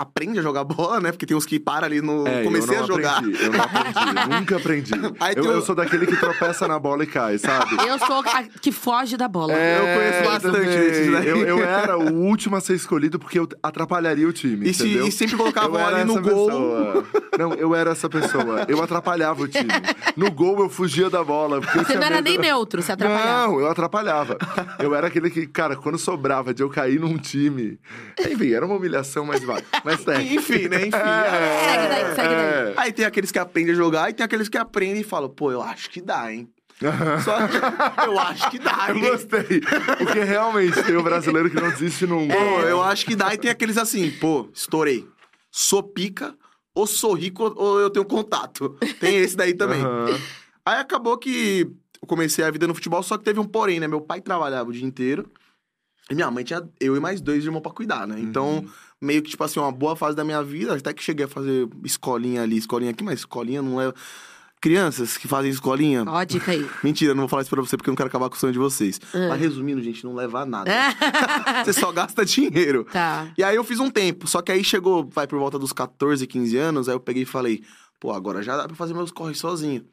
Aprende 0.01 0.39
a 0.39 0.43
jogar 0.43 0.65
bola, 0.65 1.01
né? 1.01 1.11
Porque 1.11 1.27
tem 1.27 1.37
uns 1.37 1.45
que 1.45 1.59
param 1.59 1.87
ali 1.87 2.01
no. 2.01 2.27
É, 2.27 2.43
Comecei 2.45 2.75
eu 2.77 2.79
não 2.79 2.85
a 2.85 2.87
jogar. 2.87 3.17
Aprendi, 3.19 3.43
eu 3.45 3.53
não 3.53 3.61
aprendi, 3.65 4.29
nunca 4.41 4.57
aprendi. 4.57 4.91
Eu, 5.37 5.45
o- 5.45 5.53
eu 5.53 5.63
sou 5.63 5.75
daquele 5.75 6.07
que 6.07 6.17
tropeça 6.17 6.67
na 6.69 6.79
bola 6.79 7.03
e 7.05 7.07
cai, 7.07 7.39
sabe? 7.39 7.77
Eu 7.87 7.99
sou 7.99 8.21
a 8.21 8.43
que 8.45 8.71
foge 8.73 9.17
da 9.17 9.27
bola. 9.29 9.53
eu 9.53 9.97
conheço 9.99 10.25
bastante 10.31 10.67
desses 10.79 11.13
daí. 11.13 11.27
Eu, 11.29 11.39
eu 11.45 11.59
era 11.65 11.99
o 11.99 12.13
último 12.15 12.57
a 12.57 12.61
ser 12.61 12.75
escolhido 12.75 13.19
porque 13.19 13.39
eu 13.39 13.49
atrapalharia 13.63 14.27
o 14.29 14.33
time, 14.33 14.69
E, 14.69 14.75
se- 14.75 14.85
entendeu? 14.87 15.07
e 15.09 15.13
sempre 15.13 15.37
colocava 15.37 15.79
Eu 15.81 15.87
ali 15.87 16.05
no 16.05 16.21
gol. 16.21 16.47
pessoa. 16.47 17.05
Não, 17.39 17.55
eu 17.55 17.75
era 17.75 17.91
essa 17.91 18.09
pessoa. 18.09 18.65
Eu 18.69 18.83
atrapalhava 18.83 19.43
o 19.43 19.49
time. 19.49 19.69
No 20.17 20.31
gol 20.31 20.61
eu 20.61 20.69
fugia 20.69 21.11
da 21.11 21.23
bola. 21.25 21.57
eu 21.57 21.85
Você 21.85 21.95
não 21.95 22.03
era 22.03 22.17
medo- 22.17 22.25
nem 22.25 22.39
neutro, 22.39 22.81
você 22.83 22.93
atrapalhava. 22.93 23.47
Não, 23.49 23.61
eu 23.61 23.69
atrapalhava. 23.69 24.39
Eu 24.79 24.95
era 24.95 25.07
aquele 25.09 25.31
que, 25.31 25.47
cara, 25.47 25.77
quando 25.77 25.99
sobrava 25.99 26.53
de 26.55 26.63
eu 26.63 26.71
cair 26.71 26.99
num 27.01 27.17
time. 27.19 27.79
Enfim, 28.21 28.53
era 28.53 28.65
uma 28.65 28.77
humilhação, 28.77 29.25
mas 29.25 29.43
vai. 29.43 29.63
Mas 29.91 30.01
segue. 30.01 30.35
Enfim, 30.35 30.69
né? 30.69 30.87
Enfim. 30.87 30.91
Segue 30.91 31.89
daí, 31.89 32.15
segue 32.15 32.35
daí. 32.35 32.73
É. 32.73 32.75
Aí 32.77 32.93
tem 32.93 33.05
aqueles 33.05 33.31
que 33.33 33.39
aprendem 33.39 33.73
a 33.73 33.77
jogar 33.77 34.11
e 34.11 34.13
tem 34.13 34.25
aqueles 34.25 34.49
que 34.49 34.59
aprendem 34.59 35.01
e 35.01 35.05
falam, 35.05 35.29
pô, 35.29 35.51
eu 35.51 35.63
acho 35.63 35.91
que 35.91 36.01
dá, 36.01 36.33
hein? 36.33 36.49
Só 37.25 37.37
eu 38.07 38.19
acho 38.19 38.51
que 38.51 38.59
dá, 38.59 38.87
Eu 38.89 38.97
hein? 38.97 39.01
gostei. 39.03 39.61
Porque 39.99 40.21
realmente 40.23 40.81
tem 40.85 40.97
o 40.97 41.03
brasileiro 41.03 41.51
que 41.51 41.57
não 41.61 41.71
desiste 41.71 42.07
nunca. 42.07 42.35
Pô, 42.37 42.61
eu 42.61 42.83
acho 42.83 43.05
que 43.05 43.17
dá. 43.17 43.35
E 43.35 43.39
tem 43.39 43.51
aqueles 43.51 43.77
assim, 43.77 44.11
pô, 44.13 44.49
estourei. 44.55 45.05
Sou 45.51 45.83
pica, 45.83 46.35
ou 46.75 46.87
sou 46.87 47.15
rico, 47.15 47.53
ou 47.57 47.81
eu 47.81 47.91
tenho 47.91 48.05
contato. 48.05 48.77
Tem 49.01 49.17
esse 49.17 49.37
daí 49.37 49.55
também. 49.55 49.83
Aham. 49.83 50.17
Aí 50.65 50.77
acabou 50.79 51.19
que 51.19 51.67
eu 52.01 52.07
comecei 52.07 52.45
a 52.45 52.51
vida 52.51 52.67
no 52.67 52.75
futebol, 52.75 53.03
só 53.03 53.19
que 53.19 53.25
teve 53.25 53.41
um 53.41 53.45
porém, 53.47 53.81
né? 53.81 53.89
Meu 53.89 54.01
pai 54.01 54.21
trabalhava 54.21 54.71
o 54.71 54.73
dia 54.73 54.87
inteiro. 54.87 55.29
E 56.11 56.15
minha 56.15 56.31
mãe 56.31 56.43
tinha 56.43 56.67
eu 56.81 56.97
e 56.97 57.01
mais 57.01 57.21
dois 57.21 57.45
irmãos 57.45 57.61
pra 57.61 57.73
cuidar, 57.73 58.07
né? 58.07 58.19
Então, 58.19 58.65
meio 59.01 59.23
que, 59.23 59.31
tipo 59.31 59.45
assim, 59.45 59.61
uma 59.61 59.71
boa 59.71 59.95
fase 59.95 60.17
da 60.17 60.25
minha 60.25 60.43
vida, 60.43 60.75
até 60.75 60.93
que 60.93 61.03
cheguei 61.03 61.27
a 61.27 61.29
fazer 61.29 61.69
escolinha 61.85 62.43
ali, 62.43 62.57
escolinha 62.57 62.91
aqui, 62.91 63.05
mas 63.05 63.21
escolinha 63.21 63.61
não 63.61 63.77
leva. 63.77 63.95
Crianças 64.61 65.17
que 65.17 65.29
fazem 65.29 65.51
escolinha. 65.51 66.05
Ó, 66.07 66.25
dica 66.25 66.51
aí. 66.51 66.69
Mentira, 66.83 67.15
não 67.15 67.23
vou 67.23 67.29
falar 67.29 67.43
isso 67.43 67.51
pra 67.51 67.61
você 67.61 67.77
porque 67.77 67.89
eu 67.89 67.93
não 67.93 67.97
quero 67.97 68.09
acabar 68.09 68.29
com 68.29 68.35
o 68.35 68.39
sonho 68.39 68.53
de 68.53 68.59
vocês. 68.59 69.01
Ah. 69.15 69.29
Mas 69.29 69.41
resumindo, 69.41 69.81
gente, 69.81 70.03
não 70.05 70.15
leva 70.15 70.41
a 70.41 70.47
nada. 70.47 70.71
você 71.65 71.73
só 71.73 71.93
gasta 71.93 72.25
dinheiro. 72.25 72.85
tá. 72.91 73.31
E 73.39 73.45
aí 73.45 73.55
eu 73.55 73.63
fiz 73.63 73.79
um 73.79 73.91
tempo, 73.91 74.27
só 74.27 74.43
que 74.43 74.51
aí 74.51 74.65
chegou, 74.65 75.09
vai 75.13 75.29
por 75.29 75.39
volta 75.39 75.59
dos 75.59 75.73
14, 75.73 76.27
15 76.27 76.57
anos, 76.57 76.89
aí 76.89 76.95
eu 76.95 77.01
peguei 77.01 77.23
e 77.23 77.27
falei, 77.27 77.63
pô, 78.01 78.13
agora 78.13 78.43
já 78.43 78.57
dá 78.57 78.67
pra 78.67 78.75
fazer 78.75 78.95
meus 78.95 79.13
corres 79.13 79.39
sozinho. 79.39 79.85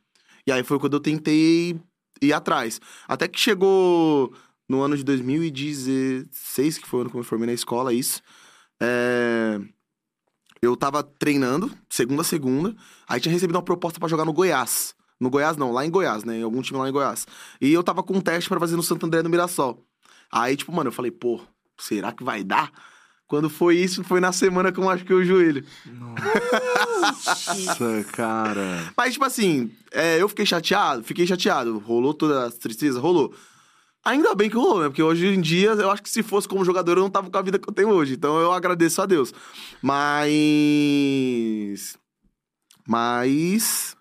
E 0.47 0.51
aí 0.51 0.63
foi 0.63 0.79
quando 0.79 0.93
eu 0.93 0.99
tentei 0.99 1.79
ir 2.21 2.33
atrás. 2.33 2.79
Até 3.07 3.27
que 3.27 3.39
chegou 3.39 4.33
no 4.67 4.81
ano 4.81 4.97
de 4.97 5.03
2016, 5.03 6.79
que 6.79 6.87
foi 6.87 6.99
o 6.99 7.01
ano 7.01 7.09
que 7.09 7.15
eu 7.15 7.21
me 7.21 7.25
formei 7.25 7.47
na 7.47 7.53
escola, 7.53 7.93
isso. 7.93 8.21
É... 8.79 9.59
Eu 10.61 10.75
tava 10.75 11.03
treinando, 11.03 11.71
segunda 11.89 12.21
a 12.21 12.25
segunda, 12.25 12.75
aí 13.07 13.19
tinha 13.19 13.31
recebido 13.31 13.55
uma 13.55 13.61
proposta 13.61 13.99
pra 13.99 14.09
jogar 14.09 14.25
no 14.25 14.33
Goiás. 14.33 14.95
No 15.19 15.29
Goiás 15.29 15.57
não, 15.57 15.71
lá 15.71 15.85
em 15.85 15.91
Goiás, 15.91 16.23
né? 16.23 16.39
Em 16.39 16.43
algum 16.43 16.61
time 16.61 16.79
lá 16.79 16.89
em 16.89 16.91
Goiás. 16.91 17.27
E 17.61 17.71
eu 17.71 17.83
tava 17.83 18.03
com 18.03 18.15
um 18.15 18.21
teste 18.21 18.49
pra 18.49 18.59
fazer 18.59 18.75
no 18.75 18.83
Santo 18.83 19.05
André 19.05 19.21
no 19.21 19.29
Mirassol. 19.29 19.85
Aí, 20.31 20.57
tipo, 20.57 20.71
mano, 20.71 20.89
eu 20.89 20.93
falei, 20.93 21.11
pô, 21.11 21.39
será 21.77 22.11
que 22.11 22.23
vai 22.23 22.43
dar? 22.43 22.71
Quando 23.27 23.49
foi 23.49 23.77
isso, 23.77 24.03
foi 24.03 24.19
na 24.19 24.31
semana 24.31 24.71
que 24.71 24.79
eu 24.79 24.83
machuquei 24.83 25.15
o 25.15 25.23
joelho. 25.23 25.65
Nossa, 25.85 28.03
cara. 28.13 28.93
Mas, 28.95 29.13
tipo 29.13 29.25
assim, 29.25 29.71
é, 29.91 30.21
eu 30.21 30.29
fiquei 30.29 30.45
chateado, 30.45 31.03
fiquei 31.03 31.25
chateado. 31.25 31.79
Rolou 31.79 32.13
toda 32.13 32.47
a 32.47 32.51
tristeza? 32.51 32.99
Rolou. 32.99 33.33
Ainda 34.05 34.35
bem 34.35 34.49
que 34.51 34.55
rolou, 34.55 34.81
né? 34.81 34.87
Porque 34.87 35.01
hoje 35.01 35.25
em 35.25 35.41
dia, 35.41 35.71
eu 35.71 35.89
acho 35.89 36.03
que 36.03 36.09
se 36.09 36.21
fosse 36.21 36.47
como 36.47 36.63
jogador, 36.63 36.97
eu 36.97 37.01
não 37.03 37.09
tava 37.09 37.27
com 37.29 37.37
a 37.37 37.41
vida 37.41 37.57
que 37.57 37.67
eu 37.67 37.73
tenho 37.73 37.89
hoje. 37.89 38.13
Então 38.13 38.39
eu 38.39 38.51
agradeço 38.53 39.01
a 39.01 39.05
Deus. 39.07 39.33
Mas. 41.05 41.97
Mas. 42.87 43.95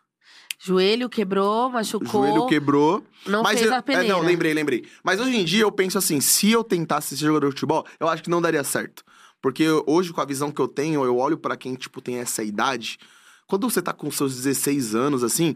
Joelho 0.58 1.08
quebrou, 1.08 1.68
machucou. 1.70 2.26
joelho 2.26 2.46
quebrou. 2.46 3.04
Não 3.26 3.42
mas 3.42 3.58
fez 3.58 3.70
eu- 3.70 3.76
a 3.76 3.82
peneira. 3.82 4.06
É, 4.08 4.10
não, 4.12 4.20
lembrei, 4.20 4.54
lembrei. 4.54 4.84
Mas 5.02 5.20
hoje 5.20 5.36
em 5.36 5.44
dia 5.44 5.62
eu 5.62 5.72
penso 5.72 5.98
assim: 5.98 6.20
se 6.20 6.50
eu 6.50 6.62
tentasse 6.64 7.16
ser 7.16 7.24
jogador 7.26 7.48
de 7.48 7.52
futebol, 7.54 7.86
eu 7.98 8.08
acho 8.08 8.22
que 8.22 8.30
não 8.30 8.40
daria 8.42 8.64
certo. 8.64 9.02
Porque 9.42 9.66
hoje, 9.86 10.12
com 10.12 10.20
a 10.22 10.24
visão 10.24 10.50
que 10.50 10.60
eu 10.60 10.68
tenho, 10.68 11.04
eu 11.04 11.18
olho 11.18 11.36
pra 11.36 11.56
quem, 11.56 11.74
tipo, 11.74 12.00
tem 12.00 12.16
essa 12.16 12.42
idade. 12.42 12.98
Quando 13.46 13.68
você 13.68 13.82
tá 13.82 13.92
com 13.92 14.10
seus 14.10 14.34
16 14.36 14.94
anos, 14.94 15.22
assim, 15.22 15.54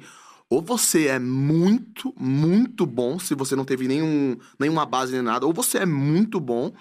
ou 0.51 0.63
você 0.63 1.07
é 1.07 1.19
muito, 1.19 2.15
muito 2.19 2.87
bom, 2.87 3.19
se 3.19 3.35
você 3.35 3.55
não 3.55 3.65
teve 3.65 3.87
nenhum, 3.87 4.37
nenhuma 4.59 4.87
base 4.87 5.13
nem 5.13 5.23
nada, 5.23 5.47
ou 5.47 5.53
você 5.53 5.79
é 5.79 5.87
muito 5.87 6.41
bom, 6.41 6.73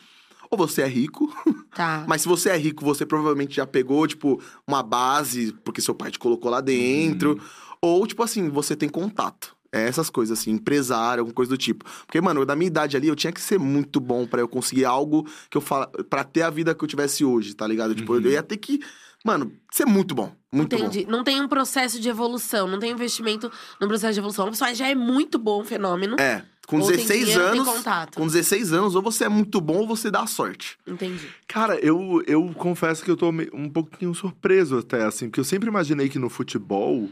ou 0.50 0.58
você 0.58 0.82
é 0.82 0.88
rico. 0.88 1.32
Tá. 1.78 2.06
Mas 2.08 2.24
se 2.24 2.28
você 2.28 2.50
é 2.50 2.58
rico, 2.58 2.84
você 2.84 3.06
provavelmente 3.06 3.56
já 3.58 3.68
pegou, 3.68 4.08
tipo, 4.08 4.42
uma 4.66 4.82
base, 4.82 5.54
porque 5.64 5.80
seu 5.80 5.94
pai 5.94 6.10
te 6.10 6.18
colocou 6.18 6.50
lá 6.50 6.60
dentro. 6.60 7.40
Ou, 7.80 8.08
tipo 8.08 8.24
assim, 8.24 8.50
você 8.50 8.76
tem 8.76 8.90
contato. 8.90 9.56
É 9.72 9.88
essas 9.88 10.10
coisas, 10.10 10.40
assim, 10.40 10.50
empresário, 10.50 11.22
alguma 11.22 11.36
coisa 11.36 11.52
do 11.52 11.58
tipo. 11.58 11.86
Porque, 12.08 12.20
mano, 12.20 12.44
da 12.48 12.56
minha 12.56 12.66
idade 12.66 12.98
ali, 12.98 13.08
eu 13.10 13.16
tinha 13.16 13.32
que 13.32 13.40
ser 13.40 13.60
muito 13.60 14.00
bom 14.00 14.26
pra 14.26 14.42
eu 14.42 14.48
conseguir 14.48 14.86
algo 14.86 15.28
que 15.52 15.58
eu 15.58 15.62
fala. 15.62 15.86
pra 16.10 16.24
ter 16.24 16.42
a 16.42 16.50
vida 16.50 16.74
que 16.74 16.84
eu 16.84 16.88
tivesse 16.88 17.24
hoje, 17.24 17.54
tá 17.54 17.68
ligado? 17.68 17.94
Tipo, 17.94 18.16
eu 18.16 18.32
ia 18.32 18.42
ter 18.42 18.58
que, 18.58 18.80
mano, 19.28 19.52
ser 19.70 19.86
muito 19.86 20.16
bom. 20.16 20.34
Muito 20.50 20.74
Entendi. 20.74 21.06
Não 21.06 21.22
tem 21.22 21.42
um 21.42 21.48
processo 21.50 22.00
de 22.00 22.08
evolução, 22.08 22.66
não 22.66 22.80
tem 22.80 22.92
investimento 22.92 23.52
no 23.80 23.88
processo 23.88 24.14
de 24.14 24.20
evolução. 24.22 24.50
Pessoa 24.50 24.74
já 24.74 24.88
é 24.88 24.96
muito 24.96 25.38
bom, 25.38 25.62
um 25.62 25.66
fenômeno. 25.66 26.16
bom. 26.16 26.24
É. 26.24 26.46
Com 26.66 26.80
Ou 26.80 26.88
tem 26.88 26.98
16 26.98 27.20
dinheiro, 27.20 27.52
tem 27.52 27.60
anos. 27.62 27.74
contato. 27.74 28.16
Com 28.18 28.26
16 28.26 28.74
anos, 28.74 28.96
ou 28.96 29.02
você 29.02 29.26
é 29.26 29.30
muito 29.30 29.60
bom 29.62 29.80
ou 29.80 29.88
você 29.88 30.10
dá 30.10 30.26
sorte. 30.28 30.78
Entendi. 30.88 31.28
Cara, 31.48 31.76
eu, 31.80 32.22
eu 32.26 32.46
confesso 32.56 33.04
que 33.04 33.12
eu 33.12 33.16
tô 33.18 33.30
um 33.30 33.70
pouquinho 33.70 34.14
surpreso 34.14 34.78
até, 34.78 35.04
assim, 35.04 35.28
porque 35.28 35.40
eu 35.40 35.46
sempre 35.46 35.70
imaginei 35.70 36.10
que 36.10 36.20
no 36.20 36.30
futebol 36.30 37.10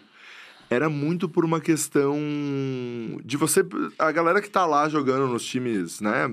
era 0.70 0.90
muito 0.90 1.30
por 1.30 1.46
uma 1.46 1.62
questão 1.62 2.18
de 3.24 3.38
você. 3.38 3.66
A 4.00 4.12
galera 4.12 4.42
que 4.42 4.50
tá 4.50 4.66
lá 4.66 4.90
jogando 4.90 5.28
nos 5.28 5.46
times, 5.46 6.02
né, 6.02 6.30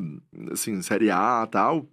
assim, 0.53 0.81
Série 0.83 1.11
A 1.11 1.45
e 1.47 1.51
tal, 1.51 1.87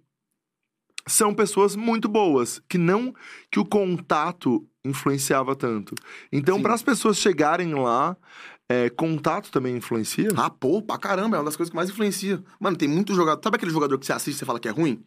são 1.06 1.34
pessoas 1.34 1.74
muito 1.76 2.08
boas, 2.08 2.60
que 2.68 2.78
não. 2.78 3.14
que 3.50 3.58
o 3.60 3.64
contato 3.64 4.66
influenciava 4.84 5.54
tanto. 5.56 5.94
Então, 6.32 6.60
para 6.62 6.74
as 6.74 6.82
pessoas 6.82 7.16
chegarem 7.18 7.74
lá, 7.74 8.16
é, 8.68 8.88
contato 8.88 9.50
também 9.50 9.76
influencia? 9.76 10.28
Ah, 10.36 10.48
pô, 10.50 10.80
pra 10.82 10.96
caramba, 10.98 11.36
é 11.36 11.38
uma 11.40 11.44
das 11.46 11.56
coisas 11.56 11.70
que 11.70 11.76
mais 11.76 11.90
influencia. 11.90 12.42
Mano, 12.58 12.76
tem 12.76 12.88
muito 12.88 13.14
jogador. 13.14 13.40
Sabe 13.42 13.56
aquele 13.56 13.72
jogador 13.72 13.98
que 13.98 14.06
você 14.06 14.12
assiste 14.12 14.36
e 14.36 14.38
você 14.38 14.44
fala 14.44 14.60
que 14.60 14.68
é 14.68 14.70
ruim? 14.70 15.02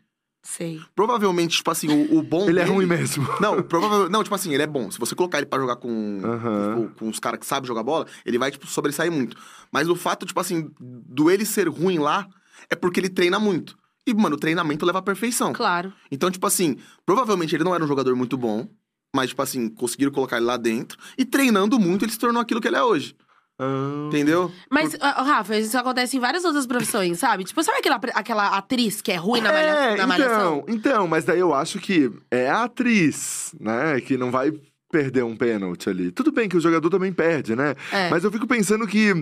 Sei. 0.46 0.82
Provavelmente, 0.94 1.56
tipo 1.56 1.72
assim, 1.72 1.88
o, 1.88 2.18
o 2.18 2.22
bom. 2.22 2.50
Ele 2.50 2.60
é 2.60 2.66
dele- 2.66 2.76
ruim 2.76 2.86
mesmo. 2.86 3.26
Não, 3.40 3.64
provavelmente. 3.64 4.12
Não, 4.12 4.22
tipo 4.24 4.36
assim, 4.36 4.54
ele 4.54 4.64
é 4.64 4.68
bom. 4.68 4.92
Se 4.92 5.00
você 5.00 5.16
colocar 5.16 5.38
ele 5.38 5.46
pra 5.48 5.58
jogar 5.58 5.78
com, 5.78 6.20
Aham. 6.22 6.86
tipo, 6.86 7.00
com 7.00 7.10
os 7.10 7.18
caras 7.18 7.40
que 7.40 7.46
sabem 7.46 7.66
jogar 7.66 7.82
bola, 7.82 8.06
ele 8.26 8.38
vai, 8.38 8.52
tipo, 8.52 8.68
sobressair 8.68 9.10
muito. 9.12 9.38
Mas 9.72 9.88
o 9.88 9.96
fato, 9.96 10.26
tipo 10.26 10.40
assim, 10.42 10.70
do 10.80 11.32
ele 11.32 11.46
ser 11.46 11.70
ruim 11.70 11.98
lá 11.98 12.28
é 12.70 12.76
porque 12.76 13.00
ele 13.00 13.08
treina 13.10 13.40
muito. 13.40 13.78
E, 14.08 14.14
mano, 14.14 14.36
o 14.36 14.40
treinamento 14.40 14.86
leva 14.86 15.00
à 15.00 15.02
perfeição. 15.02 15.54
Claro. 15.54 15.94
Então, 16.12 16.30
tipo 16.30 16.46
assim, 16.46 16.78
provavelmente 17.06 17.56
ele 17.56 17.64
não 17.64 17.74
era 17.74 17.84
um 17.84 17.88
jogador 17.88 18.16
muito 18.16 18.38
bom, 18.38 18.68
mas, 19.16 19.30
tipo 19.30 19.42
assim, 19.42 19.70
conseguiram 19.70 20.12
colocar 20.12 20.38
ele 20.38 20.46
lá 20.46 20.58
dentro. 20.58 20.98
E 21.18 21.24
treinando 21.24 21.80
muito, 21.80 22.04
ele 22.04 22.12
se 22.12 22.20
tornou 22.20 22.42
aquilo 22.42 22.60
que 22.60 22.68
ele 22.68 22.76
é 22.78 22.84
hoje. 22.84 23.16
Ah. 23.60 24.06
Entendeu? 24.08 24.52
Mas, 24.70 24.96
ó, 25.00 25.22
Rafa, 25.24 25.56
isso 25.58 25.78
acontece 25.78 26.18
em 26.18 26.20
várias 26.20 26.44
outras 26.44 26.66
profissões, 26.66 27.20
sabe? 27.20 27.44
Tipo, 27.44 27.64
sabe 27.64 27.78
aquela, 27.78 28.00
aquela 28.14 28.58
atriz 28.58 29.00
que 29.02 29.12
é 29.12 29.16
ruim 29.16 29.42
na, 29.42 29.52
malha, 29.54 29.68
É, 29.68 29.96
na 29.96 30.08
malhação? 30.08 30.64
então, 30.68 30.76
então, 30.76 31.08
mas 31.08 31.24
daí 31.24 31.40
eu 31.40 31.54
acho 31.54 31.80
que 31.80 32.12
é 32.32 32.50
a 32.50 32.64
atriz, 32.64 33.54
né, 33.60 34.02
que 34.02 34.18
não 34.18 34.32
vai 34.32 34.52
perder 34.92 35.24
um 35.24 35.36
pênalti 35.36 35.90
ali. 35.90 36.12
Tudo 36.12 36.32
bem 36.32 36.50
que 36.50 36.58
o 36.58 36.62
jogador 36.62 36.90
também 36.90 37.14
perde, 37.14 37.56
né? 37.56 37.76
É. 37.92 38.10
Mas 38.10 38.24
eu 38.24 38.32
fico 38.32 38.46
pensando 38.48 38.86
que 38.88 39.14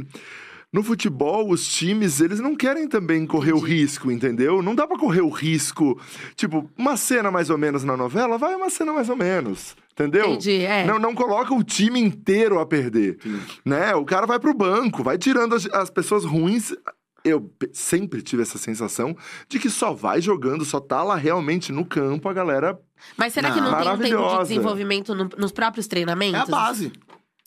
no 0.73 0.81
futebol, 0.83 1.49
os 1.49 1.67
times, 1.67 2.21
eles 2.21 2.39
não 2.39 2.55
querem 2.55 2.87
também 2.87 3.25
correr 3.25 3.51
o 3.53 3.57
Entendi. 3.57 3.73
risco, 3.75 4.11
entendeu? 4.11 4.61
Não 4.61 4.73
dá 4.73 4.87
pra 4.87 4.97
correr 4.97 5.21
o 5.21 5.29
risco. 5.29 5.99
Tipo, 6.35 6.69
uma 6.77 6.95
cena 6.95 7.29
mais 7.29 7.49
ou 7.49 7.57
menos 7.57 7.83
na 7.83 7.97
novela, 7.97 8.37
vai 8.37 8.55
uma 8.55 8.69
cena 8.69 8.93
mais 8.93 9.09
ou 9.09 9.15
menos. 9.17 9.75
Entendeu? 9.91 10.27
Entendi, 10.27 10.61
é. 10.63 10.85
Não, 10.85 10.97
não 10.97 11.13
coloca 11.13 11.53
o 11.53 11.61
time 11.63 11.99
inteiro 11.99 12.57
a 12.59 12.65
perder. 12.65 13.17
Né? 13.65 13.93
O 13.95 14.05
cara 14.05 14.25
vai 14.25 14.39
pro 14.39 14.53
banco, 14.53 15.03
vai 15.03 15.17
tirando 15.17 15.53
as, 15.55 15.65
as 15.67 15.89
pessoas 15.89 16.23
ruins. 16.23 16.73
Eu 17.23 17.53
sempre 17.71 18.21
tive 18.21 18.41
essa 18.41 18.57
sensação 18.57 19.15
de 19.47 19.59
que 19.59 19.69
só 19.69 19.93
vai 19.93 20.21
jogando, 20.21 20.65
só 20.65 20.79
tá 20.79 21.03
lá 21.03 21.15
realmente 21.15 21.71
no 21.71 21.85
campo 21.85 22.27
a 22.29 22.33
galera. 22.33 22.79
Mas 23.15 23.33
será 23.33 23.51
que 23.51 23.59
não 23.61 23.71
tem 23.77 23.89
um 23.91 23.97
tempo 23.97 24.31
de 24.31 24.37
desenvolvimento 24.39 25.13
no- 25.13 25.29
nos 25.37 25.51
próprios 25.51 25.85
É 25.85 25.89
treinamentos? 25.89 26.41
a 26.41 26.45
base. 26.45 26.91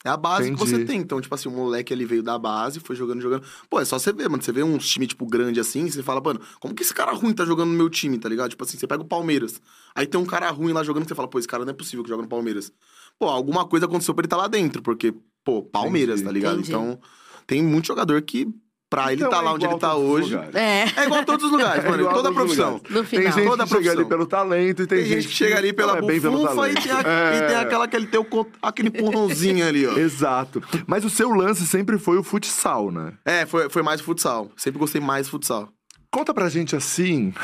É 0.05 0.11
a 0.11 0.19
base 0.19 0.51
Entendi. 0.51 0.63
que 0.63 0.71
você 0.71 0.85
tem. 0.85 1.01
Então, 1.01 1.19
tipo 1.19 1.35
assim, 1.35 1.49
o 1.49 1.53
moleque 1.53 1.91
ele 1.91 2.05
veio 2.05 2.23
da 2.23 2.39
base, 2.39 2.79
foi 2.79 2.95
jogando, 2.95 3.23
jogando. 3.23 3.43
Pô, 3.71 3.81
é 3.81 3.87
só 3.87 3.99
você 3.99 4.13
ver, 4.13 4.29
mano. 4.29 4.43
Você 4.43 4.53
vê 4.53 4.63
um 4.63 4.77
time, 4.77 5.07
tipo, 5.07 5.25
grande 5.25 5.59
assim, 5.59 5.89
você 5.89 6.03
fala, 6.03 6.21
mano, 6.21 6.41
como 6.61 6.75
que 6.75 6.83
esse 6.83 6.93
cara 6.93 7.13
ruim 7.13 7.33
tá 7.33 7.47
jogando 7.47 7.71
no 7.71 7.75
meu 7.77 7.89
time, 7.89 8.19
tá 8.19 8.29
ligado? 8.29 8.51
Tipo 8.51 8.65
assim, 8.65 8.77
você 8.77 8.87
pega 8.87 9.03
o 9.03 9.07
Palmeiras. 9.07 9.63
Aí 9.95 10.07
tem 10.07 10.21
um 10.21 10.27
cara 10.27 10.51
ruim 10.51 10.75
lá 10.75 10.85
jogando, 10.85 11.09
você 11.09 11.15
fala, 11.15 11.27
pô, 11.27 11.39
esse 11.39 11.49
cara 11.49 11.65
não 11.65 11.71
é 11.71 11.75
possível 11.75 12.03
que 12.05 12.11
joga 12.11 12.23
no 12.23 12.29
Palmeiras. 12.29 12.71
Pô, 13.19 13.27
alguma 13.29 13.67
coisa 13.67 13.87
aconteceu 13.87 14.15
pra 14.15 14.21
ele 14.21 14.27
estar 14.27 14.37
lá 14.37 14.47
dentro, 14.47 14.83
porque, 14.83 15.15
pô, 15.43 15.63
Palmeiras, 15.63 16.21
Entendi. 16.21 16.27
tá 16.27 16.33
ligado? 16.33 16.59
Entendi. 16.59 16.69
Então, 16.71 17.01
tem 17.47 17.63
muito 17.63 17.87
jogador 17.87 18.21
que, 18.21 18.47
pra 18.91 19.13
ele 19.13 19.21
Então, 19.23 19.31
tá 19.31 19.39
é 19.39 19.41
lá 19.41 19.53
onde 19.53 19.67
ele 19.67 19.79
tá 19.79 19.95
hoje. 19.95 20.35
lugares. 20.35 20.55
É, 20.55 20.85
É 20.97 21.05
igual 21.05 21.21
a 21.21 21.25
todos 21.25 21.45
os 21.47 21.51
lugares, 21.51 21.85
É 21.85 21.89
mano. 21.89 22.09
a 22.09 22.13
toda 22.13 22.29
a 22.29 22.33
profissão. 22.33 22.81
no 22.89 23.05
Tem 23.05 23.05
final. 23.05 23.33
gente 23.33 23.47
Toda 23.49 23.65
que 23.65 23.71
chega 23.75 23.91
ali 23.93 24.05
pelo 24.05 24.27
talento 24.27 24.83
e 24.83 24.87
tem, 24.87 24.99
Tem 24.99 25.07
gente 25.09 25.29
que 25.29 25.35
chega 25.35 25.57
ali 25.59 25.73
pela 25.73 25.99
é 25.99 26.01
bufunfa 26.01 26.71
e 26.71 26.75
tem, 26.75 26.93
a- 26.93 27.01
É. 27.01 27.37
e 27.39 27.47
tem 27.49 27.57
aquela 27.57 27.89
que 27.89 27.97
ele 27.97 28.07
tem 28.07 28.21
o, 28.21 28.47
aquele 28.63 28.89
empurrãozinho 28.89 29.67
ali, 29.67 29.87
ó. 29.87 29.97
Exato. 29.97 30.63
Mas 30.87 31.05
o 31.05 31.11
seu 31.11 31.31
lance 31.31 31.67
sempre 31.67 31.99
foi 31.99 32.19
o 32.19 32.23
futsal, 32.23 32.91
né? 32.91 33.13
É, 33.25 33.47
foi, 33.47 33.69
foi 33.69 33.83
mais 33.83 34.01
futsal. 34.01 34.51
Sempre 34.57 34.79
gostei 34.79 35.01
mais 35.01 35.27
de 35.27 35.31
futsal. 35.31 35.69
Conta 36.15 36.33
pra 36.33 36.49
gente 36.49 36.77
assim 36.77 37.35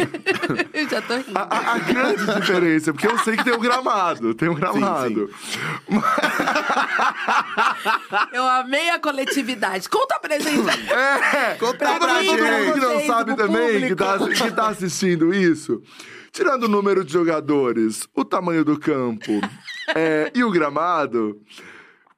Eu 0.72 0.88
já 0.88 1.02
tô 1.02 1.16
rindo. 1.16 1.36
a, 1.36 1.42
a- 1.42 1.74
a 1.74 1.78
grande 1.78 2.24
diferença, 2.40 2.90
porque 2.92 3.06
eu 3.06 3.18
sei 3.18 3.36
que 3.36 3.44
tem 3.44 3.52
um 3.52 3.58
gramado, 3.60 4.32
tem 4.34 4.48
um 4.48 4.54
gramado. 4.54 5.28
Eu 8.32 8.48
amei 8.48 8.88
a 8.90 8.98
coletividade. 8.98 9.88
Conta 9.88 10.18
pra 10.20 10.38
gente. 10.38 10.48
É, 11.38 11.54
Conta 11.54 11.76
pra 11.78 11.98
pra 11.98 12.08
todo 12.14 12.24
mundo 12.24 12.38
gente. 12.38 12.72
que 12.72 12.80
não 12.80 13.00
sabe 13.06 13.36
também, 13.36 13.86
que 13.88 13.94
tá, 13.94 14.18
que 14.18 14.50
tá 14.52 14.68
assistindo 14.68 15.34
isso. 15.34 15.82
Tirando 16.32 16.64
o 16.64 16.68
número 16.68 17.04
de 17.04 17.12
jogadores, 17.12 18.06
o 18.14 18.24
tamanho 18.24 18.64
do 18.64 18.78
campo 18.78 19.32
é, 19.94 20.30
e 20.34 20.42
o 20.44 20.50
gramado, 20.50 21.40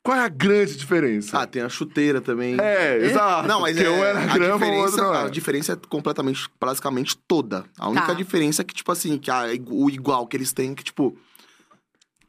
qual 0.03 0.17
é 0.17 0.21
a 0.25 0.29
grande 0.29 0.77
diferença? 0.77 1.39
Ah, 1.41 1.47
tem 1.47 1.63
a 1.63 1.69
chuteira 1.69 2.21
também. 2.21 2.57
é, 2.61 2.97
exato. 3.05 3.47
Não, 3.49 3.61
mas 3.61 3.77
é, 3.77 3.89
um 3.91 4.03
era 4.05 4.19
a, 4.23 4.27
grama, 4.27 4.53
outro 4.55 4.69
diferença, 4.69 4.97
não 5.03 5.13
a 5.13 5.29
diferença 5.29 5.73
é 5.73 5.77
completamente, 5.89 6.49
basicamente 6.61 7.17
toda. 7.29 7.65
A 7.79 7.89
única 7.89 8.07
Tá. 8.09 8.15
diferença 8.15 8.63
é 8.63 8.65
que, 8.65 8.75
tipo 8.75 8.91
assim, 8.91 9.19
que 9.19 9.31
a- 9.31 9.45
o 9.69 9.91
igual 9.91 10.27
que 10.27 10.37
eles 10.37 10.53
têm, 10.53 10.75
que, 10.75 10.83
tipo, 10.85 11.17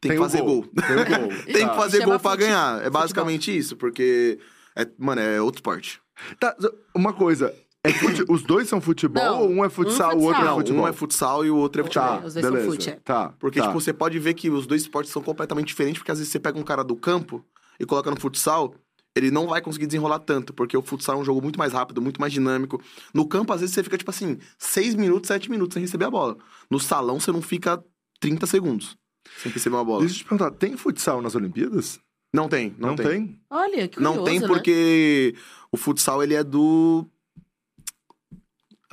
tem, 0.02 0.10
Tem 0.10 0.12
que 0.12 0.18
fazer 0.18 0.40
gol. 0.42 0.64
gol. 0.64 0.64
Tem 0.74 0.96
gol. 0.96 1.30
tem 1.46 1.66
Tá. 1.66 1.70
que 1.70 1.76
fazer 1.78 1.98
Chama 2.00 2.12
gol 2.12 2.20
pra 2.20 2.32
fute- 2.32 2.44
ganhar. 2.44 2.84
É 2.84 2.90
basicamente 2.90 3.56
isso, 3.56 3.76
porque, 3.78 4.40
é, 4.76 4.88
mano, 4.98 5.22
é 5.22 5.40
outro 5.42 5.60
esporte. 5.60 6.02
Tá, 6.40 6.56
uma 6.94 7.14
coisa, 7.14 7.54
é 7.84 7.92
fute- 7.94 8.26
os 8.28 8.44
dois 8.44 8.68
são 8.68 8.82
futebol 8.82 9.24
Não, 9.24 9.42
ou 9.44 9.50
um 9.50 9.64
é 9.66 9.70
futsal, 9.70 10.16
o 10.18 10.22
outro 10.24 10.30
é 10.30 10.36
futsal. 10.40 10.56
futebol? 10.58 10.84
Um 10.84 10.88
é 10.88 10.94
futsal 10.94 11.46
e 11.46 11.50
o 11.52 11.56
outro 11.56 11.82
é 11.82 11.84
futebol. 11.86 12.08
Tá, 12.20 12.26
Os 12.26 12.34
dois 12.34 12.46
são 12.46 12.54
beleza. 12.54 12.72
fute, 12.72 12.90
é. 12.90 13.00
Tá, 13.04 13.34
Porque, 13.40 13.60
tá. 13.60 13.68
tipo, 13.68 13.80
você 13.80 13.94
pode 13.94 14.20
ver 14.20 14.34
que 14.34 14.50
os 14.50 14.68
dois 14.68 14.82
esportes 14.82 15.12
são 15.12 15.22
completamente 15.22 15.68
diferentes, 15.68 16.00
porque 16.00 16.12
às 16.12 16.18
vezes 16.18 16.32
você 16.32 16.40
pega 16.40 16.60
um 16.60 16.64
cara 16.64 16.84
do 16.84 16.96
campo 16.96 17.44
e 17.82 17.86
coloca 17.86 18.10
no 18.12 18.20
futsal, 18.20 18.76
ele 19.16 19.30
não 19.32 19.48
vai 19.48 19.62
conseguir 19.62 19.88
desenrolar 19.88 20.20
tanto, 20.20 20.54
porque 20.54 20.78
o 20.78 20.82
futsal 20.82 21.18
é 21.18 21.22
um 21.22 21.26
jogo 21.26 21.42
muito 21.42 21.60
mais 21.60 21.74
rápido, 21.74 22.02
muito 22.02 22.22
mais 22.22 22.32
dinâmico. 22.32 22.82
No 23.14 23.28
campo, 23.28 23.52
às 23.52 23.60
vezes, 23.62 23.74
você 23.76 23.84
fica, 23.84 23.98
tipo 23.98 24.10
assim, 24.12 24.38
6 24.58 24.96
minutos, 24.96 25.28
7 25.28 25.50
minutos 25.50 25.74
sem 25.74 25.82
receber 25.82 26.06
a 26.06 26.12
bola. 26.12 26.38
No 26.70 26.80
salão, 26.80 27.20
você 27.20 27.32
não 27.32 27.42
fica 27.42 27.84
30 28.20 28.46
segundos 28.46 28.96
sem 29.42 29.52
receber 29.52 29.76
uma 29.76 29.84
bola. 29.84 30.00
Deixa 30.02 30.14
eu 30.16 30.18
te 30.20 30.24
perguntar, 30.26 30.52
tem 30.52 30.78
futsal 30.78 31.22
nas 31.22 31.36
Olimpíadas? 31.36 32.00
Não 32.34 32.48
tem, 32.48 32.74
não, 32.78 32.96
tem. 32.96 33.38
Olha, 33.50 33.88
que 33.90 33.96
curioso, 33.96 34.18
Não 34.18 34.24
tem 34.24 34.40
né? 34.40 34.48
porque 34.48 35.36
o 35.72 35.76
futsal, 35.76 36.24
ele 36.24 36.34
é 36.34 36.44
do... 36.44 37.06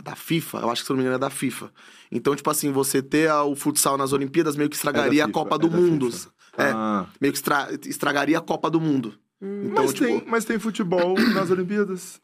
Da 0.03 0.15
FIFA, 0.17 0.59
eu 0.61 0.71
acho 0.71 0.83
que 0.83 0.87
se 0.87 0.93
eu 0.93 0.95
não 0.97 0.99
me 1.03 1.09
engano 1.09 1.17
é 1.17 1.19
da 1.19 1.31
FIFA. 1.31 1.73
Então, 2.11 2.35
tipo 2.35 2.49
assim, 2.51 2.71
você 2.73 3.03
ter 3.03 3.29
a- 3.29 3.43
o 3.45 3.55
futsal 3.57 3.97
nas 3.99 4.13
Olimpíadas 4.13 4.57
meio 4.57 4.71
que 4.71 4.77
estragaria 4.77 5.25
a 5.25 5.27
FIFA, 5.27 5.35
Copa 5.39 5.57
é 5.57 5.59
do 5.59 5.71
Mundo. 5.71 6.11
FIFA. 6.11 6.31
É, 6.59 6.73
Ah. 6.75 7.07
meio 7.21 7.33
que 7.33 7.39
estra- 7.39 7.69
estragaria 7.87 8.37
a 8.39 8.41
Copa 8.41 8.69
do 8.71 8.81
Mundo. 8.81 9.15
Hum. 9.41 9.67
Então, 9.71 9.85
mas, 9.85 9.95
tipo, 9.95 10.07
tem, 10.07 10.25
mas 10.27 10.45
tem 10.45 10.59
futebol 10.59 11.15
nas 11.35 11.51
Olimpíadas. 11.51 12.21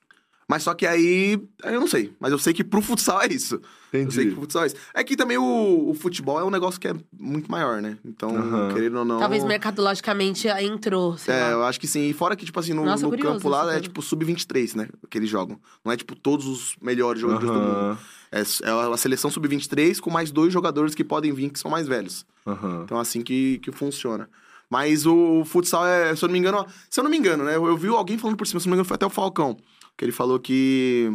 Mas 0.49 0.63
só 0.63 0.75
que 0.75 0.87
aí, 0.87 1.41
eu 1.63 1.81
não 1.81 1.87
sei. 1.89 2.13
Mas 2.21 2.31
eu 2.33 2.39
sei 2.39 2.53
que 2.53 2.63
pro 2.63 2.83
futsal 2.83 3.23
é 3.23 3.29
isso. 3.33 3.55
Eu 3.55 3.61
sei 3.93 4.05
que 4.07 4.13
Entendi. 4.15 4.31
pro 4.33 4.41
futsal 4.43 4.65
é 4.65 4.67
isso. 4.67 4.77
É 4.93 5.03
que 5.05 5.17
também 5.17 5.39
o, 5.39 5.91
o 5.91 5.95
futebol 5.95 6.39
é 6.39 6.45
um 6.45 6.51
negócio 6.51 6.79
que 6.81 6.89
é 6.89 6.95
muito 7.19 7.51
maior, 7.51 7.81
né? 7.81 7.97
Então, 8.05 8.37
Aham. 8.37 8.75
querendo 8.75 8.99
ou 8.99 9.05
não... 9.05 9.19
Talvez 9.21 9.43
mercadologicamente 9.45 10.49
entrou, 10.49 11.17
sei 11.17 11.35
É, 11.35 11.41
lá. 11.45 11.51
eu 11.51 11.65
acho 11.65 11.81
que 11.81 11.87
sim. 11.87 12.09
E 12.09 12.13
fora 12.13 12.37
que, 12.37 12.45
tipo 12.45 12.59
assim, 12.61 12.73
no, 12.73 12.85
Nossa, 12.85 13.05
no 13.05 13.11
curioso 13.11 13.37
campo 13.37 13.49
lá 13.49 13.75
é 13.75 13.81
tipo 13.81 14.03
sub-23, 14.03 14.75
né? 14.77 14.89
Que 15.09 15.19
eles 15.19 15.31
jogam. 15.31 15.59
Não 15.85 15.93
é 15.93 15.97
tipo 15.97 16.15
todos 16.15 16.47
os 16.47 16.77
melhores 16.81 17.21
jogadores 17.21 17.51
do 17.51 17.61
mundo. 17.61 17.99
É, 18.33 18.41
é 18.41 18.93
a 18.93 18.97
seleção 18.97 19.31
sub-23 19.31 20.01
com 20.01 20.11
mais 20.11 20.31
dois 20.31 20.53
jogadores 20.53 20.95
que 20.95 21.05
podem 21.05 21.33
vir 21.33 21.51
que 21.51 21.59
são 21.59 21.71
mais 21.71 21.87
velhos. 21.87 22.27
aham. 22.47 22.83
Então, 22.85 22.99
assim 22.99 23.23
que, 23.23 23.59
que 23.59 23.71
funciona. 23.73 24.29
Mas 24.69 25.07
o, 25.07 25.45
futsal 25.45 25.87
é, 25.87 26.17
se 26.17 26.25
eu 26.25 26.29
não 26.29 26.33
me 26.33 26.39
engano, 26.39 26.59
ó, 26.59 26.67
se 26.91 26.99
eu 26.99 27.05
não 27.05 27.11
me 27.11 27.17
engano, 27.17 27.45
né? 27.45 27.55
Eu, 27.55 27.67
eu 27.67 27.77
vi 27.77 27.87
alguém 27.89 28.19
falando 28.19 28.37
por 28.37 28.47
cima, 28.47 28.59
se 28.59 28.67
eu 28.67 28.71
não 28.71 28.77
me 28.77 28.77
engano, 28.79 28.89
foi 28.89 28.95
até 28.97 29.07
o 29.07 29.11
Falcão. 29.11 29.57
Que 29.97 30.05
ele 30.05 30.13
falou 30.13 30.39
que. 30.39 31.09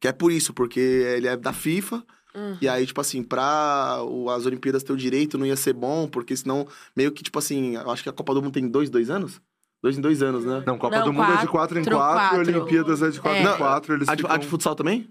Que 0.00 0.08
é 0.08 0.12
por 0.12 0.32
isso, 0.32 0.52
porque 0.52 0.80
ele 0.80 1.28
é 1.28 1.36
da 1.36 1.52
FIFA. 1.52 2.04
Hum. 2.34 2.56
E 2.60 2.68
aí, 2.68 2.86
tipo 2.86 3.00
assim, 3.00 3.22
pra 3.22 3.98
as 4.34 4.46
Olimpíadas 4.46 4.82
ter 4.82 4.92
o 4.92 4.96
direito 4.96 5.36
não 5.38 5.46
ia 5.46 5.56
ser 5.56 5.74
bom, 5.74 6.08
porque 6.08 6.34
senão, 6.36 6.66
meio 6.96 7.12
que, 7.12 7.22
tipo 7.22 7.38
assim, 7.38 7.76
eu 7.76 7.90
acho 7.90 8.02
que 8.02 8.08
a 8.08 8.12
Copa 8.12 8.32
do 8.34 8.42
Mundo 8.42 8.54
tem 8.54 8.66
dois, 8.66 8.88
dois 8.88 9.10
anos? 9.10 9.40
Dois 9.82 9.98
em 9.98 10.00
dois 10.00 10.22
anos, 10.22 10.44
né? 10.44 10.62
Não, 10.66 10.78
Copa 10.78 10.98
Não, 10.98 11.06
do 11.06 11.12
Mundo 11.12 11.32
é 11.32 11.36
de 11.38 11.48
quatro, 11.48 11.76
4 11.76 11.78
em 11.80 11.84
4 11.84 11.92
e 11.92 11.94
quatro. 11.94 12.38
Olimpíadas 12.38 13.02
é 13.02 13.10
de 13.10 13.20
4 13.20 13.36
É. 13.38 13.42
em 13.54 13.56
4. 13.58 13.94
Eles 13.94 14.08
A 14.08 14.14
de, 14.14 14.22
ficam... 14.22 14.34
a 14.34 14.38
de 14.38 14.46
futsal 14.46 14.74
também? 14.74 15.08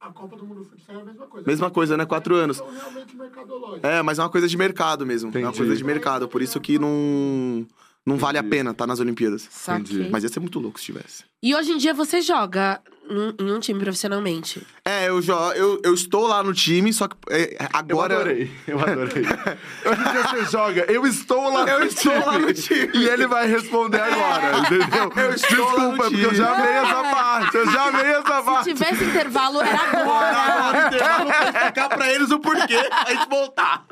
A 0.00 0.10
Copa 0.12 0.34
do 0.36 0.46
Mundo 0.46 0.64
Futsal 0.64 0.96
é 0.96 1.02
a 1.02 1.04
mesma 1.04 1.26
coisa. 1.26 1.46
Mesma 1.46 1.70
coisa, 1.70 1.96
né? 1.96 2.06
Quatro 2.06 2.34
anos. 2.34 2.56
São 2.56 2.70
realmente 2.70 3.14
mercadológicos. 3.16 3.84
É, 3.84 4.02
mas 4.02 4.18
é 4.18 4.22
uma 4.22 4.30
coisa 4.30 4.48
de 4.48 4.56
mercado 4.56 5.04
mesmo. 5.06 5.28
É 5.28 5.30
uma 5.32 5.40
Entendi. 5.40 5.58
coisa 5.58 5.76
de 5.76 5.84
mercado, 5.84 6.26
por 6.28 6.40
isso 6.40 6.58
que 6.58 6.78
não, 6.78 7.66
não 8.10 8.18
vale 8.18 8.38
a 8.38 8.42
pena 8.42 8.72
estar 8.72 8.86
nas 8.86 9.00
Olimpíadas. 9.00 9.48
Saquei. 9.50 10.10
Mas 10.10 10.24
ia 10.24 10.28
ser 10.28 10.40
muito 10.40 10.58
louco 10.58 10.78
se 10.78 10.86
tivesse. 10.86 11.24
E 11.42 11.54
hoje 11.54 11.72
em 11.72 11.78
dia 11.78 11.94
você 11.94 12.20
joga 12.20 12.80
num- 13.10 13.34
em 13.38 13.52
um 13.52 13.58
time 13.60 13.80
profissionalmente. 13.80 14.66
É, 14.84 15.08
eu, 15.08 15.20
jo 15.20 15.32
eu, 15.54 15.80
eu 15.84 15.92
estou 15.94 16.26
lá 16.26 16.42
no 16.42 16.52
time, 16.54 16.92
só 16.92 17.06
que 17.08 17.16
é, 17.28 17.54
Eu 17.60 17.68
agora. 17.72 18.14
adorei, 18.14 18.50
eu 18.66 18.78
adorei. 18.80 19.24
Hoje 19.84 20.00
em 20.00 20.12
dia 20.12 20.22
você 20.22 20.44
joga, 20.50 20.84
eu 20.92 21.06
estou 21.06 21.52
lá 21.52 21.68
Eu 21.68 21.80
no 21.80 21.86
estou 21.86 22.12
time. 22.12 22.24
lá 22.24 22.38
no 22.38 22.52
time. 22.54 22.90
E 22.94 23.08
ele 23.08 23.26
vai 23.26 23.46
responder 23.46 24.00
agora, 24.00 24.58
entendeu? 24.60 25.12
Eu 25.16 25.34
estou 25.34 25.58
lá 25.58 25.70
Desculpa, 25.70 25.82
no 25.86 25.96
porque 25.96 26.26
eu 26.26 26.34
já 26.34 26.54
amei 26.54 26.72
essa 26.72 27.02
parte, 27.02 27.56
eu 27.56 27.70
já 27.70 27.82
amei 27.88 28.06
essa 28.06 28.36
Se 28.38 28.42
parte. 28.44 28.64
tivesse 28.74 29.04
intervalo, 29.04 29.60
era 29.60 29.80
agora. 30.00 30.36
Agora, 30.36 30.86
intervalo, 30.88 31.26
pra 31.30 31.44
explicar 31.50 31.88
pra 31.88 32.12
eles 32.12 32.30
o 32.30 32.38
porquê, 32.38 32.88
a 33.06 33.10
gente 33.12 33.28
voltar. 33.28 33.84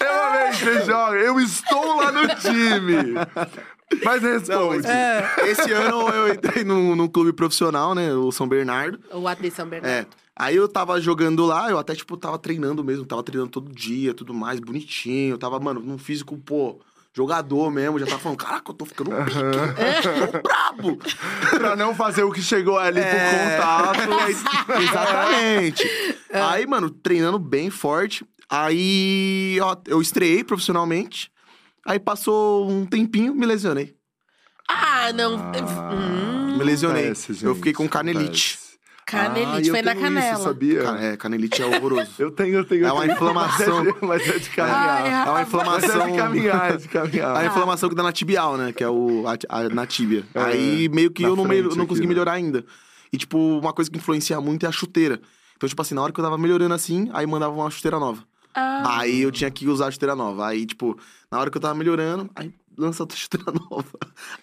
Eu 0.00 0.22
amei 0.24 0.50
que 0.50 0.56
você 0.56 0.84
joga, 0.84 1.16
eu 1.16 1.40
estou 1.40 1.96
lá 1.96 2.12
no 2.12 2.26
time. 2.36 3.14
Mas 4.04 4.22
responde. 4.22 4.86
Esse 5.46 5.72
ano 5.72 6.08
eu 6.08 6.32
entrei 6.34 6.64
num, 6.64 6.96
num 6.96 7.08
clube 7.08 7.32
profissional, 7.32 7.94
né? 7.94 8.12
O 8.14 8.30
São 8.32 8.48
Bernardo. 8.48 8.98
O 9.12 9.26
AD 9.28 9.50
São 9.50 9.68
Bernardo. 9.68 9.92
É. 9.92 10.06
Aí 10.38 10.56
eu 10.56 10.68
tava 10.68 11.00
jogando 11.00 11.46
lá, 11.46 11.70
eu 11.70 11.78
até, 11.78 11.94
tipo, 11.94 12.14
tava 12.16 12.38
treinando 12.38 12.84
mesmo, 12.84 13.06
tava 13.06 13.22
treinando 13.22 13.50
todo 13.50 13.72
dia, 13.72 14.12
tudo 14.12 14.34
mais, 14.34 14.60
bonitinho. 14.60 15.38
Tava, 15.38 15.58
mano, 15.58 15.80
num 15.80 15.96
físico, 15.96 16.36
pô, 16.36 16.78
jogador 17.14 17.70
mesmo. 17.70 17.98
Já 17.98 18.04
tava 18.06 18.18
falando, 18.18 18.38
caraca, 18.38 18.70
eu 18.70 18.74
tô 18.74 18.84
ficando 18.84 19.12
um 19.12 19.24
pique. 19.24 19.38
tô 19.38 20.42
brabo. 20.42 20.98
Pra 21.58 21.74
não 21.74 21.94
fazer 21.94 22.22
o 22.24 22.30
que 22.32 22.42
chegou 22.42 22.76
ali 22.78 23.00
É. 23.00 23.56
por 23.56 24.10
contato. 24.10 24.76
Exatamente. 24.82 25.88
Aí, 26.32 26.66
mano, 26.66 26.90
treinando 26.90 27.38
bem 27.38 27.70
forte. 27.70 28.26
Aí, 28.50 29.58
ó, 29.62 29.74
eu 29.86 30.02
estreiei 30.02 30.44
profissionalmente. 30.44 31.30
Aí 31.86 31.98
passou 32.00 32.68
um 32.68 32.84
tempinho, 32.84 33.34
me 33.34 33.46
lesionei. 33.46 33.94
Ah, 34.68 35.12
não. 35.12 35.36
Hum, 35.36 36.56
Me 36.58 36.64
lesionei. 36.64 37.04
Acontece, 37.04 37.32
gente, 37.34 37.44
eu 37.44 37.54
fiquei 37.54 37.72
com 37.72 37.88
canelite. 37.88 38.54
acontece. 38.58 38.66
canelite, 39.06 39.68
Ah, 39.68 39.70
foi 39.70 39.80
eu 39.80 39.84
na 39.84 39.92
tenho 39.92 40.04
canela. 40.04 40.34
Isso, 40.34 40.42
sabia? 40.42 40.82
Ca- 40.82 41.00
É, 41.00 41.16
canelite 41.16 41.62
é 41.62 41.66
horroroso. 41.66 42.10
Eu 42.18 42.30
tenho, 42.32 42.56
eu 42.56 42.64
tenho. 42.64 42.84
É 42.86 42.92
uma 42.92 43.06
inflamação. 43.06 43.84
Mas 44.02 44.22
é 44.26 44.28
de, 44.28 44.28
mas 44.28 44.28
é 44.28 44.38
de 44.40 44.50
caminhar. 44.50 44.88
Ai, 44.88 45.06
É 45.06 45.10
uma 45.10 45.18
rapaz. 45.18 45.34
Mas 45.34 45.38
é 45.38 45.42
inflamação. 45.86 46.10
de 46.10 46.16
caminhar, 46.16 46.70
é 46.72 46.76
de 46.76 46.88
caminhar. 46.88 47.36
A 47.36 47.46
inflamação 47.46 47.88
que 47.88 47.94
dá 47.94 48.02
na 48.02 48.12
tibial, 48.12 48.56
né? 48.56 48.72
Que 48.72 48.82
é 48.82 48.88
o, 48.88 49.24
a, 49.28 49.36
a- 49.60 49.68
na 49.68 49.86
tíbia. 49.86 50.24
É, 50.34 50.40
Aí 50.42 50.88
meio 50.88 51.12
que 51.12 51.22
eu 51.22 51.36
não, 51.36 51.44
me- 51.44 51.62
não 51.62 51.68
aqui, 51.70 51.86
consegui 51.86 52.08
né? 52.08 52.08
melhorar 52.08 52.32
ainda. 52.32 52.64
E, 53.12 53.16
tipo, 53.16 53.38
uma 53.38 53.72
coisa 53.72 53.88
que 53.88 53.96
influencia 53.98 54.40
muito 54.40 54.66
é 54.66 54.68
a 54.68 54.72
chuteira. 54.72 55.20
Então, 55.56 55.68
tipo 55.68 55.80
assim, 55.80 55.94
na 55.94 56.02
hora 56.02 56.12
que 56.12 56.18
eu 56.18 56.24
tava 56.24 56.36
melhorando 56.36 56.74
assim, 56.74 57.08
aí 57.12 57.24
mandava 57.26 57.54
uma 57.54 57.70
chuteira 57.70 58.00
nova. 58.00 58.24
Ah, 58.56 59.00
Aí 59.00 59.20
eu 59.20 59.30
tinha 59.30 59.50
que 59.50 59.68
usar 59.68 59.88
a 59.88 59.90
chuteira 59.90 60.16
nova. 60.16 60.46
Aí, 60.46 60.64
tipo, 60.64 60.98
na 61.30 61.38
hora 61.38 61.50
que 61.50 61.56
eu 61.58 61.60
tava 61.60 61.74
melhorando, 61.74 62.30
aí 62.34 62.52
lança 62.76 63.02
outra 63.02 63.16
chuteira 63.18 63.52
nova. 63.52 63.86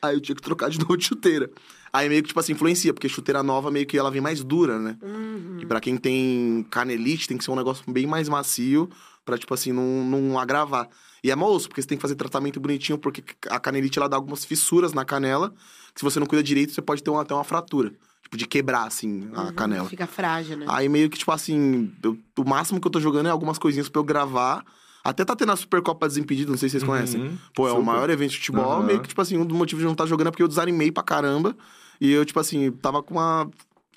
Aí 0.02 0.16
eu 0.16 0.22
tinha 0.22 0.36
que 0.36 0.42
trocar 0.42 0.70
de 0.70 0.80
novo 0.80 0.96
de 0.96 1.06
chuteira. 1.06 1.50
Aí 1.92 2.08
meio 2.08 2.22
que, 2.22 2.28
tipo 2.28 2.40
assim, 2.40 2.54
influencia, 2.54 2.94
porque 2.94 3.10
chuteira 3.10 3.42
nova 3.42 3.72
meio 3.72 3.86
que 3.86 3.98
ela 3.98 4.12
vem 4.12 4.22
mais 4.22 4.44
dura, 4.44 4.80
né? 4.80 4.98
uhum. 5.02 5.58
E 5.60 5.66
pra 5.66 5.80
quem 5.80 5.98
tem 5.98 6.66
canelite, 6.70 7.28
tem 7.28 7.38
que 7.38 7.44
ser 7.44 7.52
um 7.52 7.56
negócio 7.56 7.84
bem 7.92 8.06
mais 8.06 8.30
macio 8.30 8.90
pra, 9.26 9.38
tipo 9.38 9.54
assim, 9.54 9.72
não, 9.72 10.04
não 10.04 10.40
agravar. 10.40 10.90
E 11.24 11.32
é 11.32 11.36
osso, 11.36 11.70
porque 11.70 11.82
você 11.82 11.88
tem 11.88 11.98
que 11.98 12.02
fazer 12.02 12.16
tratamento 12.16 12.60
bonitinho, 12.60 12.98
porque 12.98 13.24
a 13.50 13.60
canelite, 13.60 13.98
ela 13.98 14.10
dá 14.10 14.18
algumas 14.18 14.44
fissuras 14.44 14.92
na 14.94 15.06
canela, 15.06 15.54
que 15.94 16.02
se 16.02 16.04
você 16.04 16.20
não 16.20 16.28
cuida 16.28 16.44
direito, 16.44 16.74
você 16.74 16.82
pode 16.82 17.02
ter 17.02 17.10
uma, 17.10 17.22
até 17.22 17.34
uma 17.34 17.44
fratura. 17.44 17.94
Tipo, 18.34 18.38
de 18.38 18.48
quebrar, 18.48 18.88
assim, 18.88 19.30
a 19.36 19.44
Uhum, 19.44 19.52
canela. 19.54 19.90
Fica 19.90 20.08
frágil, 20.08 20.58
né? 20.58 20.66
Aí 20.68 20.90
meio 20.90 21.08
que, 21.10 21.18
tipo 21.20 21.32
assim, 21.32 21.94
eu- 22.02 22.18
o 22.38 22.44
máximo 22.50 22.80
que 22.82 22.88
eu 22.88 22.92
tô 22.92 23.00
jogando 23.00 23.28
é 23.28 23.30
algumas 23.30 23.60
coisinhas 23.60 23.88
pra 23.90 24.00
eu 24.00 24.04
gravar. 24.04 24.64
Até 25.04 25.24
tá 25.24 25.36
tendo 25.36 25.52
a 25.52 25.56
Supercopa 25.56 26.08
Desimpedido, 26.08 26.50
não 26.52 26.58
sei 26.58 26.68
se 26.70 26.74
vocês 26.80 26.84
conhecem. 26.84 27.22
Uhum, 27.22 27.38
Pô, 27.54 27.68
é 27.68 27.72
o 27.72 27.76
super. 27.76 27.86
maior 27.86 28.10
evento 28.10 28.32
de 28.32 28.38
futebol. 28.38 28.78
Aham. 28.78 28.84
Meio 28.84 29.02
que, 29.02 29.10
tipo 29.10 29.22
assim, 29.22 29.38
um 29.38 29.46
dos 29.46 29.56
motivos 29.58 29.82
de 29.82 29.86
não 29.86 29.92
estar 29.92 30.06
jogando 30.08 30.28
é 30.28 30.32
porque 30.32 30.42
eu 30.42 30.48
desanimei 30.48 30.92
pra 30.92 31.04
caramba. 31.04 31.56
E 32.02 32.10
eu, 32.12 32.26
tipo 32.26 32.40
assim, 32.40 32.72
tava 32.72 33.04
com 33.04 33.14
uma. 33.16 33.48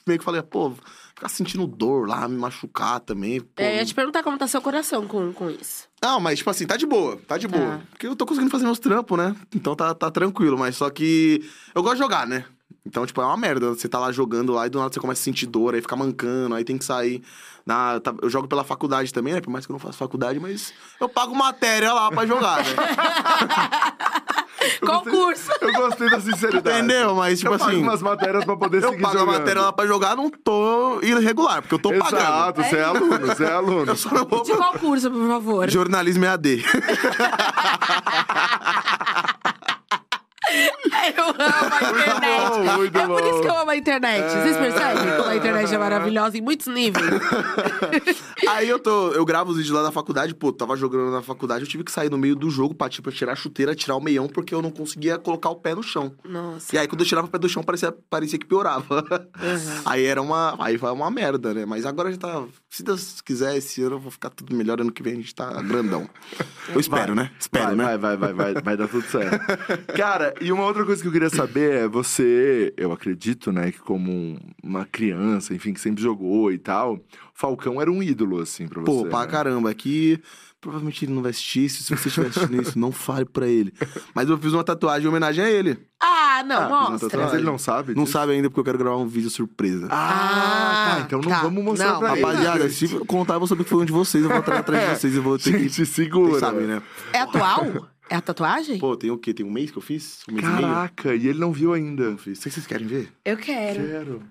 Meio 0.07 0.18
que 0.18 0.25
falei, 0.25 0.42
pô, 0.42 0.72
ficar 1.14 1.29
sentindo 1.29 1.66
dor 1.66 2.07
lá, 2.09 2.29
me 2.29 2.37
machucar 2.37 3.01
também. 3.01 3.40
Pô. 3.40 3.62
É, 3.62 3.72
eu 3.72 3.77
ia 3.79 3.85
te 3.87 3.94
perguntar 3.94 4.22
como 4.22 4.37
tá 4.38 4.46
seu 4.46 4.61
coração 4.61 5.07
com, 5.07 5.33
com 5.33 5.49
isso. 5.51 5.88
Não, 6.03 6.20
mas, 6.20 6.38
tipo 6.38 6.51
assim, 6.51 6.66
tá 6.66 6.77
de 6.77 6.87
boa, 6.87 7.16
tá 7.27 7.38
de 7.38 7.49
Tá. 7.49 7.57
boa. 7.59 7.81
Porque 7.90 8.07
eu 8.07 8.14
tô 8.14 8.27
conseguindo 8.27 8.51
fazer 8.51 8.64
meus 8.64 8.79
trampos, 8.79 9.16
né? 9.16 9.35
Então 9.55 9.75
tá, 9.75 9.94
tá 9.94 10.11
tranquilo, 10.11 10.59
mas 10.59 10.77
só 10.77 10.90
que 10.90 11.42
eu 11.75 11.83
gosto 11.83 11.94
de 11.96 12.03
jogar, 12.03 12.27
né? 12.27 12.44
Então, 12.87 13.05
tipo, 13.05 13.20
é 13.20 13.25
uma 13.27 13.37
merda. 13.37 13.70
Você 13.70 13.88
tá 13.88 13.99
lá 13.99 14.12
jogando 14.12 14.53
lá 14.53 14.66
e 14.66 14.70
do 14.70 14.79
nada 14.79 14.92
você 14.92 15.01
começa 15.01 15.20
a 15.20 15.25
sentir 15.25 15.46
dor, 15.46 15.75
aí 15.75 15.83
fica 15.83 15.96
mancando, 15.96 16.55
aí 16.55 16.62
tem 16.64 16.79
que 16.79 16.85
sair. 16.85 17.20
Na, 17.66 17.99
tá- 17.99 18.14
eu 18.22 18.31
jogo 18.31 18.46
pela 18.46 18.62
faculdade 18.62 19.12
também, 19.12 19.35
né? 19.35 19.40
Por 19.40 19.51
mais 19.51 19.66
que 19.66 19.72
eu 19.72 19.75
não 19.75 19.81
faça 19.81 19.99
faculdade, 19.99 20.38
mas 20.38 20.72
eu 21.01 21.09
pago 21.09 21.35
matéria 21.35 21.92
lá 21.92 22.11
pra 22.12 22.25
jogar, 22.25 22.59
né? 22.59 22.70
Qual 24.81 25.03
curso? 25.03 25.51
Eu 25.61 25.72
gostei 25.72 26.09
da 26.11 26.20
sinceridade. 26.20 26.79
Entendeu? 26.79 27.14
Mas, 27.14 27.38
tipo 27.40 27.53
eu 27.53 27.59
pago 27.59 27.70
assim. 27.70 27.83
umas 27.83 28.03
matérias 28.03 28.44
pra 28.44 28.57
poder 28.57 28.83
Eu 28.83 28.90
seguir 28.90 29.03
pago 29.03 29.16
a 29.16 29.20
jogando. 29.20 29.38
matéria 29.38 29.62
lá 29.62 29.72
pra 29.72 29.87
jogar, 29.87 30.16
não 30.16 30.31
tô 30.31 31.01
irregular, 31.03 31.61
porque 31.62 31.75
eu 31.75 31.79
tô 31.79 31.90
pagando. 31.90 32.16
Exato, 32.20 32.62
você 32.62 32.77
é 32.77 32.85
aluno, 32.85 33.18
você 33.27 33.44
é 33.44 33.53
aluno. 33.53 33.87
Eu 33.92 33.96
só 33.96 34.11
não 34.11 34.25
vou 34.25 34.42
De 34.42 34.53
qual 34.55 34.72
curso, 34.75 35.11
por 35.11 35.27
favor? 35.29 35.68
Jornalismo 35.70 36.25
EAD. 36.25 36.64
Eu 41.16 41.25
amo 41.25 41.37
a 41.38 41.90
internet. 41.90 42.51
bom, 42.51 42.77
muito 42.77 42.99
é 42.99 43.07
por 43.07 43.23
bom. 43.23 43.29
isso 43.29 43.40
que 43.40 43.49
eu 43.49 43.59
amo 43.59 43.71
a 43.71 43.77
internet. 43.77 44.25
Vocês 44.33 44.57
percebem 44.57 45.16
como 45.16 45.29
a 45.29 45.37
internet 45.37 45.75
é 45.75 45.79
maravilhosa 45.79 46.38
em 46.38 46.40
muitos 46.40 46.66
níveis? 46.66 47.07
Aí 48.49 48.69
eu 48.69 48.79
tô, 48.79 49.12
eu 49.12 49.25
gravo 49.25 49.51
os 49.51 49.57
vídeos 49.57 49.75
lá 49.75 49.83
da 49.83 49.92
faculdade, 49.92 50.35
pô, 50.35 50.53
tava 50.53 50.77
jogando 50.77 51.11
na 51.11 51.23
faculdade, 51.23 51.64
eu 51.64 51.69
tive 51.69 51.85
que 51.85 51.92
sair 51.92 52.11
no 52.11 52.19
meio 52.19 52.35
do 52.35 52.51
jogo 52.51 52.75
pra, 52.75 52.88
tipo, 52.88 53.11
tirar 53.11 53.33
a 53.33 53.37
chuteira, 53.37 53.75
tirar 53.75 53.97
o 53.97 54.01
meião, 54.01 54.29
porque 54.29 54.55
eu 54.55 54.62
não 54.62 54.71
conseguia 54.71 55.19
colocar 55.19 55.51
o 55.51 55.57
pé 55.57 55.75
no 55.75 55.83
chão. 55.83 56.12
Nossa. 56.25 56.75
E 56.75 56.79
aí, 56.79 56.88
quando 56.88 57.01
eu 57.01 57.07
tirava 57.07 57.27
o 57.27 57.31
pé 57.31 57.38
do 57.38 57.49
chão, 57.49 57.62
parecia, 57.62 57.95
parecia 58.11 58.38
que 58.38 58.47
piorava. 58.47 59.05
Aí 59.85 60.05
era 60.05 60.21
uma. 60.21 60.57
Aí 60.59 60.79
foi 60.79 60.90
uma 60.90 61.11
merda, 61.11 61.55
né? 61.55 61.64
Mas 61.64 61.87
agora 61.87 62.11
já 62.11 62.19
tá. 62.19 62.45
Se 62.69 62.83
Deus 62.83 63.21
quiser, 63.21 63.57
esse 63.57 63.83
ano 63.83 63.97
eu 63.97 64.01
vou 64.01 64.11
ficar 64.11 64.31
tudo 64.31 64.55
melhor. 64.55 64.81
Ano 64.81 64.92
que 64.92 65.03
vem 65.03 65.14
a 65.14 65.16
gente 65.16 65.35
tá 65.35 65.51
grandão. 65.62 66.09
Eu 66.73 66.81
espero, 66.81 67.14
né? 67.14 67.31
Espero, 67.38 67.66
vai, 67.66 67.77
né? 67.77 67.85
Vai, 67.85 67.99
vai, 67.99 68.16
vai, 68.16 68.33
vai, 68.33 68.62
vai 68.62 68.77
dar 68.77 68.88
tudo 68.88 69.07
certo. 69.07 69.38
Cara, 69.97 70.35
e 70.40 70.53
uma 70.53 70.64
outra 70.64 70.85
coisa 70.85 70.96
que 71.03 71.09
eu 71.09 71.13
queria 71.13 71.31
saber 71.31 71.73
é 71.85 71.89
você, 71.89 72.73
eu 72.77 72.93
acredito, 72.93 73.51
né, 73.53 73.71
que 73.73 73.79
como 73.79 74.11
um- 74.11 74.39
uma 74.63 74.85
criança, 74.85 75.55
enfim, 75.55 75.73
que 75.73 75.81
sempre 75.81 76.03
jogou 76.03 76.53
e 76.53 76.59
tal, 76.59 76.99
Falcão 77.35 77.81
era 77.81 77.91
um 77.91 78.03
ídolo, 78.03 78.41
assim, 78.41 78.67
pra 78.67 78.81
você. 78.81 78.87
Pô, 78.87 79.05
pra 79.07 79.21
né? 79.21 79.27
caramba. 79.27 79.71
Aqui. 79.71 80.21
Provavelmente 80.59 81.05
ele 81.05 81.13
não 81.13 81.23
vai 81.23 81.31
assistir 81.31 81.67
isso. 81.67 81.83
Se 81.85 81.95
você 81.97 82.09
estiver 82.09 82.29
assistindo 82.29 82.61
isso, 82.61 82.79
não 82.79 82.91
fale 82.91 83.25
pra 83.27 83.47
ele. 83.47 83.73
Mas 84.15 84.29
eu 84.29 84.37
fiz 84.39 84.53
uma 84.53 84.65
tatuagem 84.65 85.05
em 85.05 85.09
homenagem 85.09 85.45
a 85.45 85.49
ele. 85.51 85.79
Ah, 86.01 86.43
não, 86.45 86.57
Ah, 86.87 86.91
mostra. 86.91 87.21
Mas 87.21 87.35
ele 87.35 87.45
não 87.45 87.59
sabe 87.59 87.95
Não 87.95 88.03
disso? 88.03 88.15
sabe 88.15 88.33
ainda 88.33 88.49
porque 88.49 88.61
eu 88.61 88.65
quero 88.65 88.79
gravar 88.79 88.97
um 88.97 89.07
vídeo 89.07 89.31
surpresa. 89.31 89.87
Ah, 89.91 89.91
tá, 89.91 90.95
Ah, 90.97 91.01
então 91.07 91.21
não 91.21 91.29
tá. 91.29 91.43
vamos 91.43 91.63
mostrar 91.63 91.93
Não, 91.93 91.99
pra 92.01 92.13
ele. 92.17 92.23
Rapaziada, 92.23 92.69
se 92.71 92.93
eu 92.93 93.05
contar, 93.05 93.35
eu 93.35 93.39
vou 93.41 93.47
saber 93.47 93.63
que 93.65 93.71
foi 93.71 93.83
um 93.83 93.85
de 93.85 93.93
vocês. 93.93 94.25
Eu 94.25 94.31
vou 94.31 94.39
atrás 94.39 94.61
atrás 94.61 94.89
de 94.89 94.97
vocês 94.99 95.15
e 95.15 95.19
vou 95.21 95.39
ter 95.39 95.53
que. 95.53 95.59
Gente, 95.69 95.87
segura. 95.87 96.31
Vocês 96.31 96.41
sabem, 96.41 96.67
né? 96.67 96.83
É 97.13 97.21
atual? 97.21 97.87
É 98.09 98.14
a 98.14 98.21
tatuagem? 98.21 98.79
Pô, 98.79 98.97
tem 98.97 99.11
o 99.11 99.19
quê? 99.19 99.35
Tem 99.35 99.45
um 99.45 99.51
mês 99.51 99.71
que 99.71 99.79
eu 99.79 99.83
fiz? 99.83 100.23
Um 100.29 100.35
mês 100.35 100.47
e 100.47 100.51
meio? 100.51 100.61
Caraca, 100.62 101.14
e 101.14 101.27
ele 101.29 101.38
não 101.40 101.53
viu 101.53 101.73
ainda. 101.73 102.05
Eu 102.05 102.19
fiz. 102.19 102.38
Vocês 102.38 102.55
vocês 102.55 102.66
querem 102.66 102.87
ver? 102.87 103.12
Eu 103.25 103.37
quero. 103.37 103.81
Quero. 103.87 104.23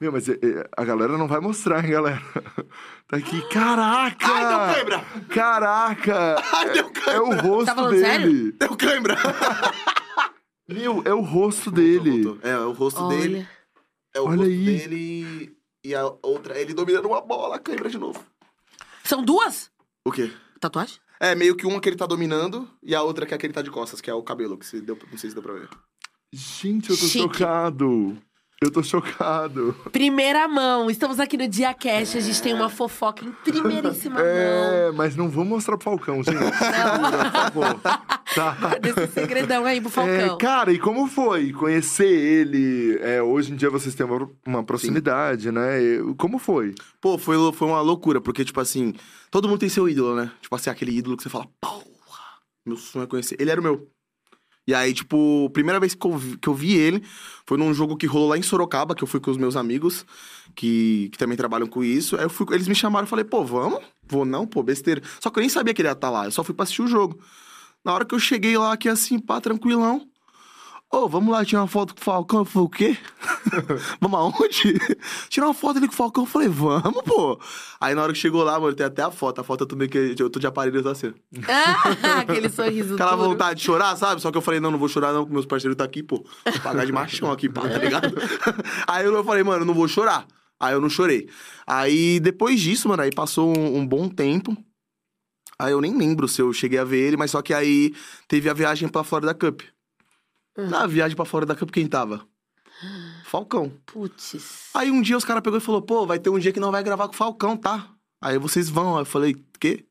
Meu, 0.00 0.10
mas 0.10 0.26
é, 0.30 0.32
é, 0.32 0.68
a 0.74 0.82
galera 0.82 1.18
não 1.18 1.28
vai 1.28 1.40
mostrar, 1.40 1.84
hein, 1.84 1.90
galera? 1.90 2.22
Tá 3.06 3.16
aqui. 3.16 3.42
Caraca! 3.48 4.24
Ai, 4.24 4.46
deu 4.46 4.74
cãibra! 4.74 5.04
Caraca! 5.34 6.36
Ai, 6.54 6.70
deu 6.72 6.86
É 6.86 6.90
cãibra! 6.90 7.22
o 7.24 7.40
rosto 7.40 7.66
Tá 7.66 7.74
falando 7.74 7.90
dele. 7.90 8.04
sério? 8.06 8.52
Deu 8.52 8.76
cãibra! 8.76 9.16
Meu, 10.68 11.02
é 11.04 11.12
o 11.12 11.20
rosto 11.20 11.70
dele. 11.72 12.22
Voltou. 12.22 12.48
É, 12.48 12.56
o 12.58 12.70
rosto 12.72 13.08
dele. 13.08 13.34
Olha. 13.38 13.50
É 14.14 14.20
o 14.20 14.24
Olha 14.26 14.36
rosto 14.36 14.50
aí. 14.52 14.64
dele 14.64 15.56
e 15.84 15.94
a 15.94 16.04
outra. 16.22 16.58
Ele 16.58 16.72
dominando 16.72 17.06
uma 17.06 17.20
bola, 17.20 17.58
cãibra 17.58 17.90
de 17.90 17.98
novo. 17.98 18.24
São 19.02 19.24
duas 19.24 19.70
O 20.04 20.12
quê? 20.12 20.30
tatuagens? 20.60 21.00
É, 21.20 21.34
meio 21.34 21.54
que 21.54 21.66
uma 21.66 21.80
que 21.80 21.88
ele 21.88 21.96
tá 21.96 22.06
dominando 22.06 22.66
e 22.82 22.94
a 22.94 23.02
outra 23.02 23.26
que 23.26 23.34
é 23.34 23.36
a 23.36 23.38
que 23.38 23.44
ele 23.44 23.52
tá 23.52 23.60
de 23.60 23.70
costas, 23.70 24.00
que 24.00 24.08
é 24.08 24.14
o 24.14 24.22
cabelo, 24.22 24.56
que 24.56 24.64
se 24.64 24.80
deu, 24.80 24.98
não 25.10 25.18
sei 25.18 25.28
se 25.28 25.34
deu 25.34 25.42
pra 25.42 25.52
ver. 25.52 25.68
Gente, 26.32 26.90
eu 26.90 26.96
tô 26.96 27.06
Chique. 27.06 27.22
chocado. 27.22 28.16
Eu 28.62 28.70
tô 28.70 28.82
chocado. 28.82 29.74
Primeira 29.90 30.46
mão. 30.46 30.90
Estamos 30.90 31.18
aqui 31.18 31.36
no 31.36 31.48
Dia 31.48 31.72
Cash. 31.72 32.16
A 32.16 32.20
gente 32.20 32.42
tem 32.42 32.52
uma 32.52 32.68
fofoca 32.68 33.24
em 33.24 33.32
primeiríssima 33.32 34.16
mão. 34.16 34.24
É, 34.24 34.92
mas 34.92 35.16
não 35.16 35.30
vou 35.30 35.46
mostrar 35.46 35.78
pro 35.78 35.84
Falcão, 35.84 36.22
gente. 36.22 36.36
Segura, 36.36 37.30
por 37.30 37.32
favor. 37.32 37.80
Tá. 38.34 38.56
Desse 38.80 39.06
segredão 39.12 39.64
aí 39.64 39.80
pro 39.80 39.88
É, 39.88 39.92
Falcão. 39.92 40.38
cara, 40.38 40.72
e 40.72 40.78
como 40.78 41.06
foi 41.08 41.52
conhecer 41.52 42.06
ele? 42.08 42.98
É, 43.00 43.22
hoje 43.22 43.52
em 43.52 43.56
dia 43.56 43.70
vocês 43.70 43.94
têm 43.94 44.06
uma, 44.06 44.30
uma 44.46 44.62
proximidade, 44.64 45.50
né? 45.50 45.82
E 45.82 46.14
Como 46.16 46.38
foi? 46.38 46.74
Pô, 47.00 47.18
foi, 47.18 47.36
foi 47.52 47.68
uma 47.68 47.80
loucura, 47.80 48.20
porque, 48.20 48.44
tipo 48.44 48.60
assim, 48.60 48.94
todo 49.30 49.48
mundo 49.48 49.60
tem 49.60 49.68
seu 49.68 49.88
ídolo, 49.88 50.14
né? 50.14 50.30
Tipo 50.40 50.54
assim, 50.54 50.70
aquele 50.70 50.96
ídolo 50.96 51.16
que 51.16 51.22
você 51.22 51.28
fala, 51.28 51.46
porra, 51.60 51.84
meu 52.64 52.76
sonho 52.76 53.04
é 53.04 53.06
conhecer. 53.06 53.36
Ele 53.40 53.50
era 53.50 53.60
o 53.60 53.64
meu. 53.64 53.88
E 54.66 54.74
aí, 54.74 54.94
tipo, 54.94 55.46
a 55.48 55.50
primeira 55.52 55.80
vez 55.80 55.94
que 55.94 56.06
eu, 56.06 56.16
vi, 56.16 56.36
que 56.36 56.48
eu 56.48 56.54
vi 56.54 56.74
ele 56.76 57.02
foi 57.44 57.58
num 57.58 57.74
jogo 57.74 57.96
que 57.96 58.06
rolou 58.06 58.28
lá 58.28 58.38
em 58.38 58.42
Sorocaba, 58.42 58.94
que 58.94 59.02
eu 59.02 59.08
fui 59.08 59.18
com 59.18 59.30
os 59.30 59.36
meus 59.36 59.56
amigos, 59.56 60.06
que, 60.54 61.08
que 61.10 61.18
também 61.18 61.36
trabalham 61.36 61.66
com 61.66 61.82
isso. 61.82 62.14
Aí 62.16 62.22
eu 62.22 62.30
fui, 62.30 62.46
eles 62.54 62.68
me 62.68 62.74
chamaram 62.74 63.04
e 63.06 63.08
falei, 63.08 63.24
pô, 63.24 63.42
vamos? 63.44 63.80
Vou 64.06 64.24
não, 64.24 64.46
pô, 64.46 64.62
besteira. 64.62 65.02
Só 65.18 65.30
que 65.30 65.38
eu 65.38 65.40
nem 65.40 65.48
sabia 65.50 65.74
que 65.74 65.82
ele 65.82 65.88
ia 65.88 65.92
estar 65.92 66.10
lá, 66.10 66.26
eu 66.26 66.30
só 66.30 66.44
fui 66.44 66.54
pra 66.54 66.62
assistir 66.62 66.82
o 66.82 66.86
jogo. 66.86 67.18
Na 67.84 67.94
hora 67.94 68.04
que 68.04 68.14
eu 68.14 68.18
cheguei 68.18 68.56
lá, 68.58 68.72
aqui 68.72 68.88
assim, 68.88 69.18
pá, 69.18 69.40
tranquilão. 69.40 70.06
Ô, 70.92 71.08
vamos 71.08 71.32
lá 71.32 71.44
tirar 71.44 71.60
uma 71.62 71.68
foto 71.68 71.94
com 71.94 72.00
o 72.00 72.04
Falcão. 72.04 72.40
Eu 72.40 72.44
falei, 72.44 72.66
o 72.66 72.68
quê? 72.68 72.98
vamos 74.00 74.18
aonde? 74.18 74.76
tirar 75.28 75.46
uma 75.46 75.54
foto 75.54 75.76
ali 75.76 75.86
com 75.86 75.92
o 75.92 75.96
Falcão. 75.96 76.24
Eu 76.24 76.26
falei, 76.26 76.48
vamos, 76.48 77.02
pô. 77.04 77.40
Aí 77.80 77.94
na 77.94 78.02
hora 78.02 78.12
que 78.12 78.18
chegou 78.18 78.42
lá, 78.42 78.58
mano, 78.58 78.74
tem 78.74 78.84
até 78.84 79.00
a 79.00 79.10
foto. 79.10 79.40
A 79.40 79.44
foto 79.44 79.62
eu 79.62 79.68
tô 79.68 79.76
meio 79.76 79.88
que. 79.88 80.16
Eu 80.18 80.28
tô 80.28 80.40
de 80.40 80.48
aparelho, 80.48 80.78
eu 80.78 80.82
tô 80.82 80.88
assim. 80.88 81.14
Aquele 82.18 82.48
sorriso 82.48 82.94
Aquela 82.94 83.14
duro. 83.14 83.28
vontade 83.30 83.60
de 83.60 83.64
chorar, 83.66 83.94
sabe? 83.94 84.20
Só 84.20 84.32
que 84.32 84.36
eu 84.36 84.42
falei, 84.42 84.58
não, 84.58 84.72
não 84.72 84.80
vou 84.80 84.88
chorar 84.88 85.12
não, 85.12 85.20
porque 85.20 85.32
meus 85.32 85.46
parceiros 85.46 85.76
tá 85.76 85.84
aqui, 85.84 86.02
pô. 86.02 86.24
Vou 86.44 86.60
pagar 86.60 86.84
de 86.84 86.90
machão 86.90 87.30
aqui, 87.30 87.48
pá, 87.48 87.62
tá 87.62 87.78
ligado? 87.78 88.12
aí 88.88 89.04
eu 89.04 89.24
falei, 89.24 89.44
mano, 89.44 89.64
não 89.64 89.74
vou 89.74 89.86
chorar. 89.86 90.26
Aí 90.58 90.74
eu 90.74 90.80
não 90.80 90.90
chorei. 90.90 91.28
Aí 91.64 92.18
depois 92.18 92.60
disso, 92.60 92.88
mano, 92.88 93.02
aí 93.02 93.12
passou 93.12 93.56
um, 93.56 93.78
um 93.78 93.86
bom 93.86 94.08
tempo. 94.08 94.56
Aí 95.60 95.72
eu 95.72 95.80
nem 95.80 95.94
lembro 95.94 96.26
se 96.26 96.40
eu 96.40 96.52
cheguei 96.54 96.78
a 96.78 96.84
ver 96.84 96.98
ele, 97.00 97.16
mas 97.18 97.30
só 97.30 97.42
que 97.42 97.52
aí 97.52 97.94
teve 98.26 98.48
a 98.48 98.54
viagem 98.54 98.88
pra 98.88 99.04
Florida 99.04 99.34
Cup. 99.34 99.60
Na 100.56 100.86
viagem 100.86 101.14
pra 101.14 101.26
Florida 101.26 101.54
Cup, 101.54 101.70
quem 101.70 101.86
tava? 101.86 102.26
Falcão. 103.26 103.70
Putz. 103.84 104.70
Aí 104.72 104.90
um 104.90 105.02
dia 105.02 105.18
os 105.18 105.24
caras 105.24 105.42
pegou 105.42 105.58
e 105.58 105.62
falou, 105.62 105.82
pô, 105.82 106.06
vai 106.06 106.18
ter 106.18 106.30
um 106.30 106.38
dia 106.38 106.50
que 106.50 106.58
não 106.58 106.72
vai 106.72 106.82
gravar 106.82 107.08
com 107.08 107.14
o 107.14 107.16
Falcão, 107.16 107.58
tá? 107.58 107.90
Aí 108.22 108.38
vocês 108.38 108.70
vão. 108.70 108.96
Aí 108.96 109.02
eu 109.02 109.06
falei, 109.06 109.36
quê? 109.60 109.84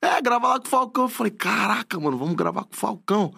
É, 0.00 0.22
gravar 0.22 0.48
lá 0.48 0.58
com 0.58 0.66
o 0.66 0.70
Falcão. 0.70 1.04
Eu 1.04 1.08
falei, 1.10 1.32
caraca, 1.32 2.00
mano, 2.00 2.16
vamos 2.16 2.34
gravar 2.34 2.64
com 2.64 2.72
o 2.72 2.76
Falcão. 2.76 3.34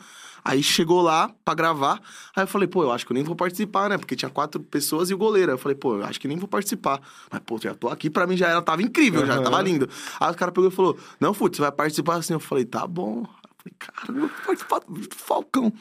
Aí 0.49 0.63
chegou 0.63 1.03
lá 1.03 1.29
pra 1.45 1.55
gravar. 1.55 2.01
Aí 2.37 2.45
eu 2.45 2.47
falei, 2.47 2.69
pô, 2.69 2.85
eu 2.85 2.93
acho 2.93 3.05
que 3.05 3.11
eu 3.11 3.17
nem 3.17 3.25
vou 3.25 3.35
participar, 3.35 3.89
né? 3.91 3.99
Porque 3.99 4.15
tinha 4.15 4.31
quatro 4.31 4.63
pessoas 4.63 5.11
e 5.11 5.15
o 5.15 5.19
goleiro. 5.19 5.51
Aí 5.51 5.55
eu 5.55 5.59
falei, 5.59 5.75
pô, 5.75 5.97
eu 5.97 6.05
acho 6.05 6.21
que 6.21 6.29
nem 6.29 6.39
vou 6.39 6.47
participar. 6.47 7.01
Mas, 7.29 7.43
pô, 7.45 7.59
já 7.61 7.75
tô 7.75 7.89
aqui, 7.89 8.09
pra 8.09 8.29
mim 8.29 8.37
já 8.37 8.47
era, 8.47 8.63
tava 8.63 8.81
incrível, 8.81 9.27
já 9.27 9.43
tava 9.43 9.61
lindo. 9.61 9.89
Aí 10.21 10.31
os 10.31 10.37
caras 10.37 10.55
pegou 10.55 10.71
e 10.71 10.73
falou, 10.73 10.97
não, 11.19 11.35
Fute, 11.35 11.57
você 11.57 11.63
vai 11.63 11.73
participar 11.73 12.19
assim. 12.19 12.35
Eu 12.35 12.39
falei, 12.39 12.65
tá 12.65 12.87
bom. 12.87 13.27
Aí 13.27 13.51
eu 13.51 13.57
falei, 13.59 13.75
cara, 13.77 14.07
eu 14.09 14.21
vou 14.21 14.31
participar 14.47 14.79
do 14.79 15.09
Falcão. 15.17 15.73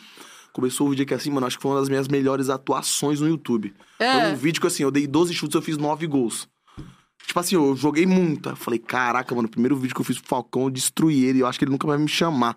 Começou 0.51 0.87
o 0.87 0.89
vídeo 0.89 1.03
aqui 1.03 1.13
assim, 1.13 1.29
mano, 1.29 1.45
acho 1.45 1.57
que 1.57 1.61
foi 1.61 1.71
uma 1.71 1.79
das 1.79 1.89
minhas 1.89 2.07
melhores 2.07 2.49
atuações 2.49 3.21
no 3.21 3.27
YouTube. 3.27 3.71
É. 3.99 4.13
Foi 4.13 4.31
um 4.31 4.35
vídeo 4.35 4.59
que 4.59 4.65
assim, 4.65 4.81
eu 4.81 4.89
dei 4.89 5.05
12 5.05 5.31
chutes, 5.31 5.53
eu 5.53 5.61
fiz 5.61 5.77
9 5.77 6.07
gols. 6.07 6.47
Tipo 7.25 7.39
assim, 7.39 7.55
eu 7.55 7.75
joguei 7.75 8.05
Eu 8.05 8.55
falei, 8.55 8.79
caraca, 8.79 9.33
mano, 9.33 9.47
o 9.47 9.51
primeiro 9.51 9.75
vídeo 9.75 9.93
que 9.95 10.01
eu 10.01 10.05
fiz 10.05 10.17
pro 10.19 10.27
Falcão, 10.27 10.63
eu 10.63 10.69
destruí 10.69 11.25
ele. 11.25 11.39
Eu 11.41 11.47
acho 11.47 11.57
que 11.57 11.65
ele 11.65 11.71
nunca 11.71 11.87
vai 11.87 11.97
me 11.97 12.07
chamar. 12.07 12.55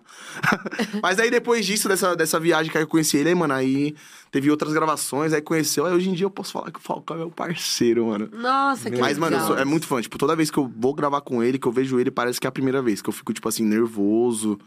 Mas 1.01 1.19
aí 1.19 1.31
depois 1.31 1.65
disso, 1.65 1.87
dessa, 1.87 2.15
dessa 2.15 2.39
viagem 2.39 2.71
que 2.71 2.77
eu 2.77 2.87
conheci 2.87 3.17
ele, 3.17 3.29
aí, 3.29 3.35
mano, 3.35 3.53
aí 3.53 3.95
teve 4.31 4.49
outras 4.51 4.71
gravações, 4.73 5.33
aí 5.33 5.41
conheceu. 5.41 5.85
Aí 5.85 5.93
hoje 5.93 6.09
em 6.09 6.13
dia 6.13 6.25
eu 6.25 6.29
posso 6.29 6.51
falar 6.53 6.71
que 6.71 6.79
o 6.79 6.81
Falcão 6.83 7.15
é 7.15 7.19
meu 7.19 7.31
parceiro, 7.31 8.07
mano. 8.07 8.29
Nossa, 8.33 8.89
que 8.91 8.99
Mas, 8.99 9.17
mano, 9.17 9.35
eu 9.35 9.39
legal. 9.39 9.47
sou- 9.55 9.57
é 9.61 9.65
muito 9.65 9.87
fã. 9.87 10.01
Tipo, 10.01 10.17
toda 10.17 10.35
vez 10.35 10.51
que 10.51 10.57
eu 10.57 10.71
vou 10.77 10.93
gravar 10.93 11.21
com 11.21 11.43
ele, 11.43 11.57
que 11.57 11.67
eu 11.67 11.71
vejo 11.71 11.99
ele, 11.99 12.11
parece 12.11 12.39
que 12.39 12.47
é 12.47 12.49
a 12.49 12.51
primeira 12.51 12.81
vez. 12.81 13.01
Que 13.01 13.09
eu 13.09 13.13
fico, 13.13 13.33
tipo 13.33 13.49
assim, 13.49 13.63
nervoso. 13.63 14.59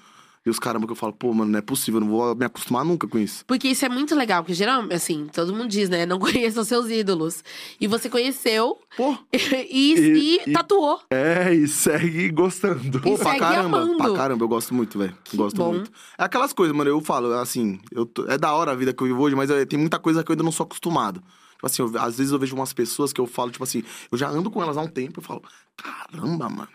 E 0.45 0.51
os 0.51 0.59
caramba 0.59 0.87
que 0.87 0.93
eu 0.93 0.97
falo, 0.97 1.13
pô, 1.13 1.33
mano, 1.33 1.53
não 1.53 1.59
é 1.59 1.63
possível, 1.63 2.01
eu 2.01 2.05
não 2.05 2.11
vou 2.13 2.35
me 2.35 2.45
acostumar 2.45 2.85
nunca 2.85 3.07
com 3.07 3.17
isso. 3.17 3.45
Porque 3.47 3.69
isso 3.69 3.85
é 3.85 3.89
muito 3.89 4.13
legal, 4.15 4.43
porque 4.43 4.55
geralmente, 4.55 4.93
assim, 4.95 5.29
todo 5.33 5.53
mundo 5.55 5.69
diz, 5.69 5.89
né? 5.89 6.05
Não 6.05 6.19
conheçam 6.21 6.65
seus 6.65 6.91
ídolos. 6.91 7.45
E 7.81 7.87
você 7.87 8.11
conheceu 8.11 8.77
Pô, 8.97 9.17
e, 9.33 9.95
E- 9.95 10.41
e 10.49 10.53
tatuou. 10.53 11.01
É, 11.11 11.55
e 11.55 11.69
segue 11.69 12.29
gostando. 12.31 13.01
Pô, 13.01 13.15
E 13.15 13.19
pra 13.19 13.39
caramba, 13.39 13.83
amando. 13.83 13.97
pra 13.99 14.13
caramba, 14.15 14.45
eu 14.45 14.49
gosto 14.49 14.75
muito, 14.75 14.99
velho. 14.99 15.17
Gosto 15.35 15.57
bom. 15.57 15.75
muito. 15.75 15.93
É 16.19 16.25
aquelas 16.25 16.53
coisas, 16.53 16.75
mano, 16.77 16.91
eu 16.91 17.01
falo, 17.01 17.33
assim, 17.35 17.79
eu 17.93 18.05
tô- 18.05 18.27
é 18.27 18.37
da 18.37 18.53
hora 18.53 18.73
a 18.73 18.75
vida 18.75 18.93
que 18.93 19.01
eu 19.03 19.07
vivo 19.07 19.23
hoje, 19.23 19.37
mas 19.37 19.49
eu- 19.49 19.65
tem 19.65 19.79
muita 19.79 19.99
coisa 20.01 20.25
que 20.25 20.31
eu 20.31 20.35
ainda 20.35 20.43
não 20.45 20.51
sou 20.53 20.65
acostumado. 20.65 21.21
Tipo 21.53 21.67
assim, 21.67 21.83
eu- 21.83 21.93
às 22.03 22.19
vezes 22.19 22.33
eu 22.33 22.39
vejo 22.41 22.57
umas 22.57 22.73
pessoas 22.73 23.13
que 23.13 23.21
eu 23.21 23.27
falo, 23.29 23.53
tipo 23.53 23.63
assim, 23.63 23.85
eu 24.11 24.19
já 24.19 24.29
ando 24.29 24.51
com 24.51 24.61
elas 24.61 24.77
há 24.77 24.81
um 24.81 24.89
tempo, 24.89 25.21
eu 25.21 25.23
falo, 25.23 25.41
caramba, 25.77 26.49
mano, 26.49 26.69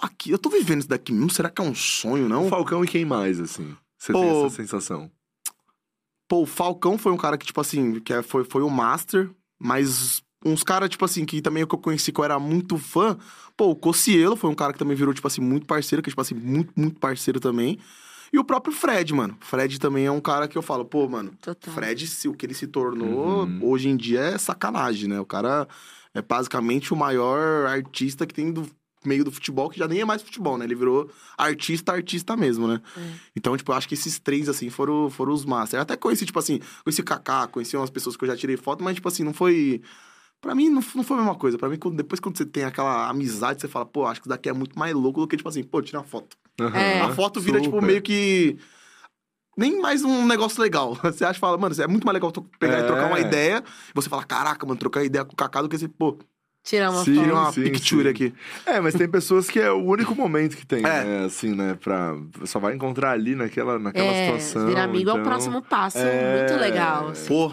aqui, 0.00 0.30
eu 0.30 0.38
tô 0.38 0.48
vivendo 0.50 0.80
isso 0.80 0.88
daqui 0.88 1.12
mesmo, 1.12 1.30
será 1.30 1.50
que 1.50 1.60
é 1.60 1.64
um 1.64 1.74
sonho, 1.74 2.28
não? 2.28 2.48
Falcão 2.48 2.84
e 2.84 2.88
quem 2.88 3.04
mais, 3.04 3.40
assim? 3.40 3.76
Você 3.96 4.12
tem 4.12 4.22
Pô, 4.22 4.46
essa 4.46 4.56
sensação? 4.56 5.10
Pô, 6.28 6.42
o 6.42 6.46
Falcão 6.46 6.98
foi 6.98 7.10
um 7.12 7.16
cara 7.16 7.38
que, 7.38 7.46
tipo 7.46 7.60
assim, 7.60 8.00
que 8.00 8.12
é- 8.12 8.22
foi, 8.22 8.44
foi 8.44 8.62
o 8.62 8.68
Master, 8.68 9.30
mas 9.58 10.22
uns 10.44 10.62
caras, 10.62 10.88
tipo 10.90 11.04
assim, 11.04 11.24
que 11.24 11.40
também 11.40 11.66
que 11.66 11.74
eu 11.74 11.78
conheci 11.78 12.12
que 12.12 12.20
eu 12.20 12.24
era 12.24 12.38
muito 12.38 12.76
fã. 12.76 13.16
Pô, 13.56 13.70
o 13.70 13.76
Cocielo 13.76 14.36
foi 14.36 14.50
um 14.50 14.54
cara 14.54 14.72
que 14.72 14.78
também 14.78 14.96
virou, 14.96 15.12
tipo 15.14 15.26
assim, 15.26 15.40
muito 15.40 15.66
parceiro, 15.66 16.02
que, 16.02 16.10
tipo 16.10 16.20
assim, 16.20 16.34
muito, 16.34 16.72
muito 16.76 17.00
parceiro 17.00 17.40
também. 17.40 17.78
E 18.30 18.38
o 18.38 18.44
próprio 18.44 18.74
Fred, 18.74 19.12
mano. 19.14 19.36
Fred 19.40 19.78
também 19.80 20.04
é 20.04 20.10
um 20.10 20.20
cara 20.20 20.46
que 20.46 20.56
eu 20.58 20.60
falo, 20.62 20.84
pô, 20.84 21.08
mano, 21.08 21.32
Total. 21.40 21.72
Fred, 21.74 22.06
se 22.06 22.28
o 22.28 22.34
que 22.34 22.44
ele 22.44 22.52
se 22.54 22.66
tornou, 22.66 23.44
Uhum. 23.46 23.58
hoje 23.62 23.88
em 23.88 23.96
dia 23.96 24.20
é 24.20 24.38
sacanagem, 24.38 25.08
né? 25.08 25.18
O 25.18 25.24
cara 25.24 25.66
é 26.12 26.20
basicamente 26.20 26.92
o 26.92 26.96
maior 26.96 27.66
artista 27.66 28.26
que 28.26 28.34
tem 28.34 28.52
do 28.52 28.68
meio 29.04 29.24
do 29.24 29.30
futebol, 29.32 29.68
que 29.70 29.78
já 29.78 29.86
nem 29.88 30.00
é 30.00 30.04
mais 30.04 30.22
futebol, 30.22 30.58
né? 30.58 30.64
Ele 30.64 30.74
virou 30.74 31.10
artista, 31.36 31.92
artista 31.92 32.36
mesmo, 32.36 32.66
né? 32.66 32.80
É. 32.96 33.00
Então, 33.36 33.56
tipo, 33.56 33.70
eu 33.72 33.76
acho 33.76 33.86
que 33.88 33.94
esses 33.94 34.18
três, 34.18 34.48
assim, 34.48 34.70
foram, 34.70 35.08
foram 35.10 35.32
os 35.32 35.44
masters. 35.44 35.74
Eu 35.74 35.82
até 35.82 35.96
conheci, 35.96 36.26
tipo 36.26 36.38
assim, 36.38 36.60
conheci 36.84 37.00
o 37.00 37.04
Kaká, 37.04 37.46
conheci 37.46 37.76
umas 37.76 37.90
pessoas 37.90 38.16
que 38.16 38.24
eu 38.24 38.28
já 38.28 38.36
tirei 38.36 38.56
foto, 38.56 38.82
mas, 38.82 38.94
tipo 38.96 39.08
assim, 39.08 39.22
não 39.24 39.32
foi... 39.32 39.80
Pra 40.40 40.54
mim, 40.54 40.68
não, 40.68 40.82
não 40.94 41.02
foi 41.02 41.16
a 41.16 41.20
mesma 41.20 41.34
coisa. 41.34 41.58
Pra 41.58 41.68
mim, 41.68 41.76
quando- 41.76 41.96
depois 41.96 42.20
quando 42.20 42.36
você 42.38 42.46
tem 42.46 42.62
aquela 42.64 43.08
amizade, 43.08 43.60
você 43.60 43.66
fala, 43.66 43.84
pô, 43.84 44.06
acho 44.06 44.20
que 44.20 44.26
isso 44.26 44.28
daqui 44.28 44.48
é 44.48 44.52
muito 44.52 44.78
mais 44.78 44.94
louco 44.94 45.20
do 45.20 45.26
que, 45.26 45.36
tipo 45.36 45.48
assim, 45.48 45.64
pô, 45.64 45.82
tirar 45.82 45.98
uma 46.00 46.04
foto. 46.06 46.36
É. 46.74 47.00
A 47.00 47.12
foto 47.12 47.40
vira, 47.40 47.60
tipo, 47.60 47.74
super. 47.74 47.86
meio 47.86 48.00
que. 48.02 48.56
Nem 49.56 49.80
mais 49.80 50.04
um 50.04 50.24
negócio 50.26 50.62
legal. 50.62 50.94
Você 51.02 51.24
acha, 51.24 51.38
fala, 51.40 51.58
mano, 51.58 51.74
é 51.80 51.86
muito 51.88 52.04
mais 52.04 52.14
legal 52.14 52.30
pegar 52.60 52.78
É. 52.78 52.80
e 52.82 52.86
trocar 52.86 53.06
uma 53.06 53.18
ideia. 53.18 53.64
E 53.90 53.92
você 53.94 54.08
fala, 54.08 54.22
caraca, 54.24 54.64
mano, 54.64 54.78
trocar 54.78 55.02
ideia 55.04 55.24
com 55.24 55.32
o 55.32 55.36
Kaká 55.36 55.60
do 55.62 55.68
que 55.68 55.76
você, 55.76 55.88
pô, 55.88 56.16
Tirar 56.68 56.90
uma 56.90 57.02
Sim, 57.02 57.14
foto. 57.14 57.24
tira 57.24 57.34
uma 57.34 57.52
sim, 57.52 57.62
picture 57.62 58.02
sim. 58.02 58.08
aqui. 58.10 58.34
É, 58.66 58.78
mas 58.78 58.92
tem 58.94 59.08
pessoas 59.08 59.48
que 59.48 59.58
é 59.58 59.70
o 59.72 59.82
único 59.82 60.14
momento 60.14 60.54
que 60.54 60.66
tem, 60.66 60.80
É. 60.80 61.04
né? 61.04 61.24
Assim, 61.24 61.54
né? 61.54 61.78
Pra... 61.82 62.14
Só 62.44 62.58
vai 62.58 62.74
encontrar 62.74 63.12
ali 63.12 63.34
naquela, 63.34 63.78
naquela 63.78 64.06
É, 64.06 64.38
situação. 64.38 64.66
virar 64.68 64.84
amigo 64.84 65.08
é 65.08 65.12
o 65.14 65.16
então- 65.16 65.24
próximo 65.30 65.62
passo. 65.62 65.96
É. 65.98 66.46
Muito 66.48 66.60
legal. 66.60 67.08
assim. 67.08 67.26
Pô. 67.28 67.52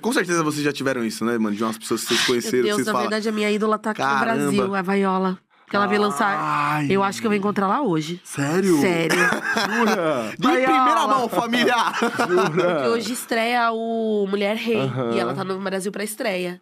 com 0.00 0.12
certeza 0.12 0.44
vocês 0.44 0.62
já 0.64 0.72
tiveram 0.72 1.04
isso, 1.04 1.24
né, 1.24 1.36
mano? 1.38 1.56
De 1.56 1.64
umas 1.64 1.76
pessoas 1.76 2.02
que 2.02 2.08
vocês 2.08 2.20
Meu 2.20 2.26
conheceram, 2.34 2.56
que 2.62 2.62
Deus, 2.68 2.76
vocês 2.76 2.86
na 2.86 2.92
falam. 2.92 3.08
verdade, 3.08 3.28
a 3.28 3.32
minha 3.32 3.50
ídola 3.50 3.78
tá 3.78 3.90
aqui 3.90 4.00
Caramba. 4.00 4.36
no 4.44 4.52
Brasil, 4.52 4.74
a 4.76 4.82
Vaiola. 4.82 5.38
Que 5.68 5.74
ela 5.74 5.86
veio 5.88 6.00
lançar. 6.00 6.36
Ai, 6.38 6.86
Eu 6.88 7.02
acho 7.02 7.20
que 7.20 7.26
eu 7.26 7.30
vou 7.30 7.36
encontrar 7.36 7.66
lá 7.66 7.82
hoje. 7.82 8.20
Sério? 8.22 8.80
Sério. 8.80 9.18
Jura? 9.74 10.32
De 10.38 10.46
Vai, 10.46 10.62
primeira 10.62 11.06
mão, 11.08 11.28
família! 11.28 11.74
Porque 11.98 12.22
Jura? 12.32 12.88
hoje 12.90 13.12
estreia 13.12 13.72
o 13.72 14.26
Mulher 14.30 14.54
Rei. 14.56 14.78
Aham. 14.82 15.10
E 15.12 15.18
ela 15.18 15.34
tá 15.34 15.42
no 15.42 15.58
Brasil 15.58 15.90
pra 15.90 16.04
estreia. 16.04 16.60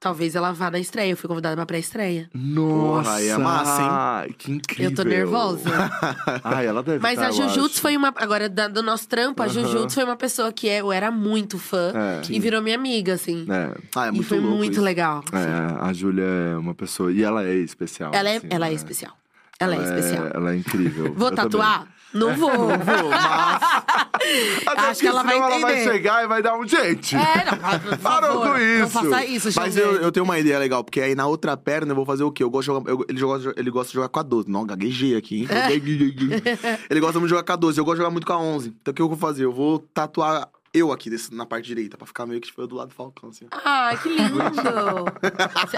Talvez 0.00 0.34
ela 0.34 0.50
vá 0.52 0.70
na 0.70 0.78
estreia. 0.78 1.10
Eu 1.10 1.16
fui 1.16 1.28
convidada 1.28 1.54
pra 1.54 1.66
pré-estreia. 1.66 2.30
Nossa, 2.34 3.02
Porra, 3.04 3.16
aí 3.16 3.28
é 3.28 3.36
massa, 3.36 3.82
hein? 4.26 4.34
Que 4.38 4.50
incrível. 4.50 4.90
Eu 4.90 4.94
tô 4.96 5.02
nervosa. 5.04 5.68
Ai, 6.42 6.66
ela 6.66 6.82
deve 6.82 7.00
Mas 7.00 7.18
tá, 7.18 7.26
a 7.26 7.30
Jujutsu 7.30 7.82
foi 7.82 7.98
uma. 7.98 8.08
Agora, 8.16 8.48
da- 8.48 8.66
do 8.68 8.82
nosso 8.82 9.06
trampo, 9.06 9.42
a 9.42 9.44
Aham. 9.44 9.52
Jujutsu 9.52 9.94
foi 9.96 10.04
uma 10.04 10.16
pessoa 10.16 10.50
que 10.54 10.66
eu 10.66 10.90
era 10.90 11.10
muito 11.10 11.58
fã. 11.58 11.92
É. 11.94 12.22
E 12.30 12.40
virou 12.40 12.62
minha 12.62 12.76
amiga, 12.76 13.12
assim. 13.12 13.46
É, 13.50 13.74
Ah, 13.94 14.06
é 14.06 14.08
e 14.08 14.12
muito 14.12 14.26
foi 14.26 14.40
louco 14.40 14.56
muito 14.56 14.72
isso. 14.72 14.80
legal. 14.82 15.22
assim. 15.30 15.44
é, 15.46 15.84
a 15.86 15.92
Júlia 15.92 16.24
é 16.24 16.56
uma 16.56 16.74
pessoa... 16.74 17.12
E 17.12 17.22
ela 17.22 17.44
é 17.44 17.54
especial. 17.56 18.10
Ela 18.14 18.30
é, 18.30 18.36
assim, 18.38 18.46
ela 18.48 18.66
é 18.68 18.70
né? 18.70 18.74
especial. 18.76 19.12
Ela, 19.58 19.74
é 19.76 19.82
especial. 19.82 20.26
Ela 20.32 20.52
é 20.54 20.56
incrível. 20.56 21.12
Vou 21.12 21.28
Eu 21.28 21.34
tatuar? 21.36 21.86
Não 22.12 22.34
vou. 22.36 22.50
Vou, 22.50 22.66
mas. 23.10 23.60
também. 23.60 24.60
Até 24.66 24.80
Acho 24.88 25.00
que 25.00 25.06
ela 25.06 25.22
vai 25.22 25.36
ela 25.36 25.48
vai 25.48 25.60
entender. 25.74 25.84
chegar 25.92 26.24
e 26.24 26.26
vai 26.26 26.42
dar 26.42 26.56
um 26.58 26.66
gente. 26.66 27.14
É, 27.16 27.44
não, 27.44 27.80
por 27.80 27.98
Parou 28.02 28.28
favor, 28.42 28.42
com 28.46 28.58
Não 28.58 28.58
isso. 28.84 28.90
faça 28.90 29.24
isso, 29.24 29.48
Mas 29.56 29.76
eu, 29.76 29.92
eu 30.02 30.12
tenho 30.12 30.24
uma 30.24 30.38
ideia 30.38 30.58
legal, 30.58 30.82
porque 30.84 31.00
aí 31.00 31.14
na 31.14 31.26
outra 31.26 31.56
perna 31.56 31.92
eu 31.92 31.96
vou 31.96 32.04
fazer 32.04 32.22
o 32.24 32.30
quê? 32.32 32.42
Eu 32.42 32.50
gosto 32.50 32.62
de 32.68 32.74
jogar. 32.74 32.90
eu- 32.90 33.04
ele, 33.08 33.18
joga, 33.18 33.54
ele 33.56 33.70
gosta 33.70 33.88
de 33.88 33.94
jogar 33.94 34.08
com 34.08 34.20
a 34.20 34.22
12. 34.22 34.50
Não, 34.50 34.66
gaguejei 34.66 35.16
aqui, 35.16 35.40
hein? 35.42 35.48
ele 36.90 37.00
gosta 37.00 37.18
muito 37.18 37.28
de 37.28 37.36
jogar 37.36 37.44
com 37.44 37.52
a 37.52 37.56
12. 37.56 37.78
Eu 37.78 37.84
gosto 37.84 37.96
de 37.96 38.00
jogar 38.02 38.10
muito 38.10 38.26
com 38.26 38.32
a 38.32 38.38
11. 38.38 38.74
Então 38.80 38.92
o 38.92 38.94
que 38.94 39.02
eu 39.02 39.08
vou 39.08 39.16
fazer? 39.16 39.44
Eu 39.44 39.52
vou 39.52 39.78
tatuar 39.78 40.48
eu 40.72 40.92
aqui 40.92 41.10
desse- 41.10 41.34
na 41.34 41.44
parte 41.46 41.66
direita, 41.66 41.96
pra 41.96 42.06
ficar 42.06 42.26
meio 42.26 42.40
que 42.40 42.46
tipo, 42.48 42.60
eu 42.60 42.66
do 42.66 42.76
lado 42.76 42.88
do 42.88 42.94
Falcão, 42.94 43.30
assim. 43.30 43.46
Ai, 43.64 43.96
que 43.98 44.08
lindo. 44.08 44.38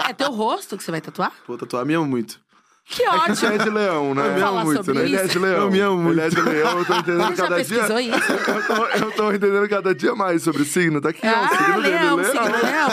é 0.07 0.13
teu 0.13 0.31
rosto 0.31 0.77
que 0.77 0.83
você 0.83 0.91
vai 0.91 1.01
tatuar? 1.01 1.31
Vou 1.47 1.57
tatuar, 1.57 1.85
me 1.85 1.93
amo 1.95 2.05
muito. 2.05 2.39
Que 2.85 3.01
Ele 3.01 3.09
ótimo. 3.15 3.49
é 3.53 3.57
de 3.57 3.69
leão, 3.69 4.13
né? 4.13 4.21
Vamos 4.23 4.41
falar 4.41 4.65
muito, 4.65 4.93
né? 4.93 5.03
Ele 5.03 5.15
é 5.15 5.25
de 5.25 5.39
leão. 5.39 5.61
Eu 5.63 5.71
me 5.71 5.79
amo 5.79 6.09
Ele 6.11 6.19
é 6.21 6.29
de 6.29 6.41
leão, 6.41 6.79
eu 6.79 6.85
tô 6.85 6.93
entendendo 6.95 7.27
Você 7.35 7.41
cada 7.41 7.63
dia. 7.63 8.01
isso? 8.01 8.31
Eu 8.33 8.67
tô, 8.67 8.85
eu 9.05 9.11
tô 9.13 9.31
entendendo 9.31 9.69
cada 9.69 9.95
dia 9.95 10.13
mais 10.15 10.43
sobre 10.43 10.65
signo. 10.65 10.99
Tá 10.99 11.09
aqui, 11.09 11.21
ó. 11.25 11.29
o 11.29 11.33
Ah, 11.33 11.47
signo 11.49 11.81
dele, 11.81 11.95
leão, 11.97 12.15
leão. 12.17 12.31
signo 12.31 12.61
leão. 12.61 12.89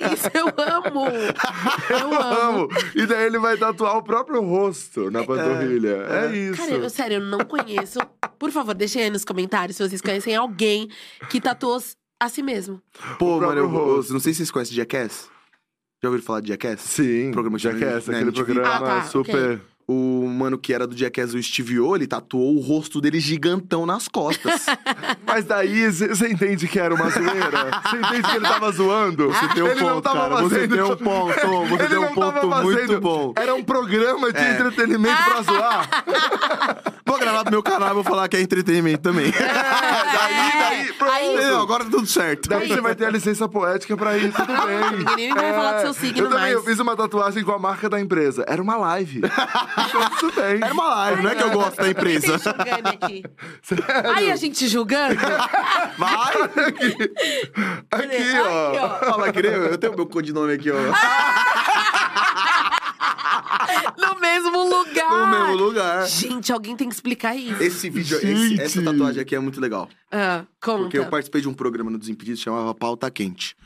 É, 0.00 0.14
Isso 0.14 0.28
eu 0.34 0.46
amo. 0.48 1.06
Eu 1.88 2.20
amo. 2.20 2.62
Amo. 2.62 2.68
E 2.96 3.06
daí 3.06 3.26
ele 3.26 3.38
vai 3.38 3.56
tatuar 3.56 3.96
o 3.96 4.02
próprio 4.02 4.40
rosto 4.42 5.10
na 5.10 5.24
panturrilha. 5.24 6.04
É, 6.10 6.36
isso. 6.36 6.60
Cara, 6.60 6.72
eu, 6.74 6.90
sério, 6.90 7.14
eu 7.16 7.20
não 7.20 7.38
conheço. 7.40 8.00
Por 8.38 8.50
favor, 8.50 8.74
deixem 8.74 9.04
aí 9.04 9.10
nos 9.10 9.24
comentários 9.24 9.76
se 9.76 9.88
vocês 9.88 10.00
conhecem 10.00 10.34
alguém 10.34 10.88
que 11.30 11.40
tatuou 11.40 11.80
a 12.20 12.28
si 12.28 12.42
mesmo. 12.42 12.80
Pô, 13.18 13.36
O 13.36 13.40
mano, 13.40 13.52
eu, 13.52 13.56
eu- 13.64 13.68
rosto. 13.68 14.12
não 14.12 14.20
sei 14.20 14.32
se 14.32 14.38
vocês 14.38 14.50
conhecem 14.50 14.74
Jackass. 14.76 15.30
Já 16.02 16.08
ouviram 16.08 16.24
falar 16.26 16.40
de 16.40 16.48
Jackass? 16.48 16.80
Sim, 16.80 17.30
Programa 17.30 17.56
de 17.58 17.62
Jackass, 17.62 18.08
né, 18.08 18.16
aquele 18.16 18.32
programa 18.32 18.68
Ah, 18.74 18.80
tá, 18.80 19.02
super... 19.04 19.60
O 19.86 20.26
mano 20.28 20.56
que 20.58 20.72
era 20.72 20.86
do 20.86 20.96
Jackass, 20.96 21.34
o 21.34 21.42
Steve 21.42 21.78
O, 21.80 21.94
ele 21.94 22.06
tatuou 22.06 22.56
o 22.56 22.60
rosto 22.60 23.00
dele 23.00 23.18
gigantão 23.20 23.84
nas 23.84 24.06
costas. 24.08 24.64
Mas 25.26 25.44
daí 25.44 25.90
você 25.90 26.28
entende 26.28 26.66
que 26.68 26.78
era 26.78 26.94
uma 26.94 27.10
zoeira? 27.10 27.82
Você 27.84 27.96
entende 27.96 28.22
que 28.22 28.36
ele 28.36 28.46
tava 28.48 28.70
zoando? 28.72 29.28
Você 29.28 29.48
tem 29.48 29.62
um 29.62 29.66
ele 29.66 29.80
não 29.80 29.88
ponto, 29.94 30.02
tava 30.02 30.20
cara. 30.20 30.42
Você 30.42 30.54
fazendo... 30.54 30.74
tem 30.74 30.82
um 30.84 30.96
ponto, 30.96 31.68
você 31.68 31.82
ele 31.82 31.88
tem 31.88 31.98
um 31.98 32.02
não 32.02 32.14
tava 32.14 32.40
ponto 32.40 32.62
muito 32.62 32.80
fazendo- 32.80 33.00
bom. 33.00 33.32
Era 33.36 33.54
um 33.54 33.62
programa 33.64 34.32
de 34.32 34.38
É. 34.38 34.52
entretenimento 34.54 35.24
pra 35.24 35.42
zoar. 35.42 35.88
Vou 37.12 37.18
gravar 37.20 37.42
pro 37.44 37.50
meu 37.52 37.62
canal 37.62 37.90
e 37.90 37.94
vou 37.94 38.02
falar 38.04 38.26
que 38.26 38.36
é 38.38 38.40
entretenimento 38.40 39.02
também. 39.02 39.28
É, 39.28 39.32
daí, 39.42 40.58
daí, 40.58 40.92
pronto. 40.94 41.12
aí- 41.12 41.36
Não, 41.36 41.60
agora 41.60 41.84
tá 41.84 41.90
tudo 41.90 42.06
certo. 42.06 42.48
Daí 42.48 42.66
você 42.66 42.80
vai 42.80 42.94
ter 42.94 43.04
a 43.04 43.10
licença 43.10 43.46
poética 43.46 43.94
pra 43.98 44.16
ir, 44.16 44.32
tudo 44.32 44.46
bem. 44.66 44.90
Ninguém 45.04 45.34
vai 45.34 45.52
falar 45.52 45.72
do 45.74 45.80
seu 45.82 45.92
signo 45.94 46.18
Eu 46.20 46.28
também, 46.30 46.40
mais. 46.40 46.54
eu 46.54 46.62
fiz 46.64 46.78
uma 46.78 46.96
tatuagem 46.96 47.44
com 47.44 47.52
a 47.52 47.58
marca 47.58 47.88
da 47.90 48.00
empresa. 48.00 48.44
Era 48.48 48.62
uma 48.62 48.76
live. 48.76 49.18
Então, 49.18 50.10
tudo 50.20 50.40
bem. 50.40 50.60
Era 50.62 50.72
uma 50.72 50.88
live, 50.94 51.22
não 51.22 51.30
é 51.30 51.34
que 51.34 51.42
eu 51.42 51.50
gosto 51.50 51.76
da 51.76 51.88
empresa. 51.90 52.38
Julgando 52.38 52.88
aqui. 52.88 53.22
Aí 54.16 54.30
a 54.32 54.36
gente 54.36 54.66
julgando. 54.68 55.16
Vai! 55.98 56.34
Aqui, 57.90 58.24
ó. 58.80 59.12
Ó, 59.12 59.18
vai 59.18 59.32
querer? 59.32 59.52
Eu 59.54 59.76
tenho 59.76 59.94
meu 59.94 60.06
codinome 60.06 60.54
aqui, 60.54 60.70
ó. 60.70 60.76
Lugar. 63.96 64.21
No 65.18 65.26
mesmo 65.26 65.54
lugar. 65.56 66.06
Gente, 66.06 66.52
alguém 66.52 66.76
tem 66.76 66.88
que 66.88 66.94
explicar 66.94 67.34
isso. 67.36 67.62
Esse 67.62 67.88
vídeo, 67.90 68.16
esse- 68.18 68.60
essa 68.60 68.82
tatuagem 68.82 69.20
aqui 69.22 69.34
é 69.34 69.38
muito 69.38 69.60
legal. 69.60 69.88
Ah, 70.10 70.44
conta. 70.60 70.82
Porque 70.82 70.98
eu 70.98 71.06
participei 71.06 71.40
de 71.40 71.48
um 71.48 71.54
programa 71.54 71.90
no 71.90 71.98
Desimpedidos 71.98 72.40
que 72.40 72.44
chamava 72.44 72.74
Pauta 72.74 73.10
Quente. 73.10 73.56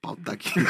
Pauta 0.00 0.36
Quente. 0.36 0.58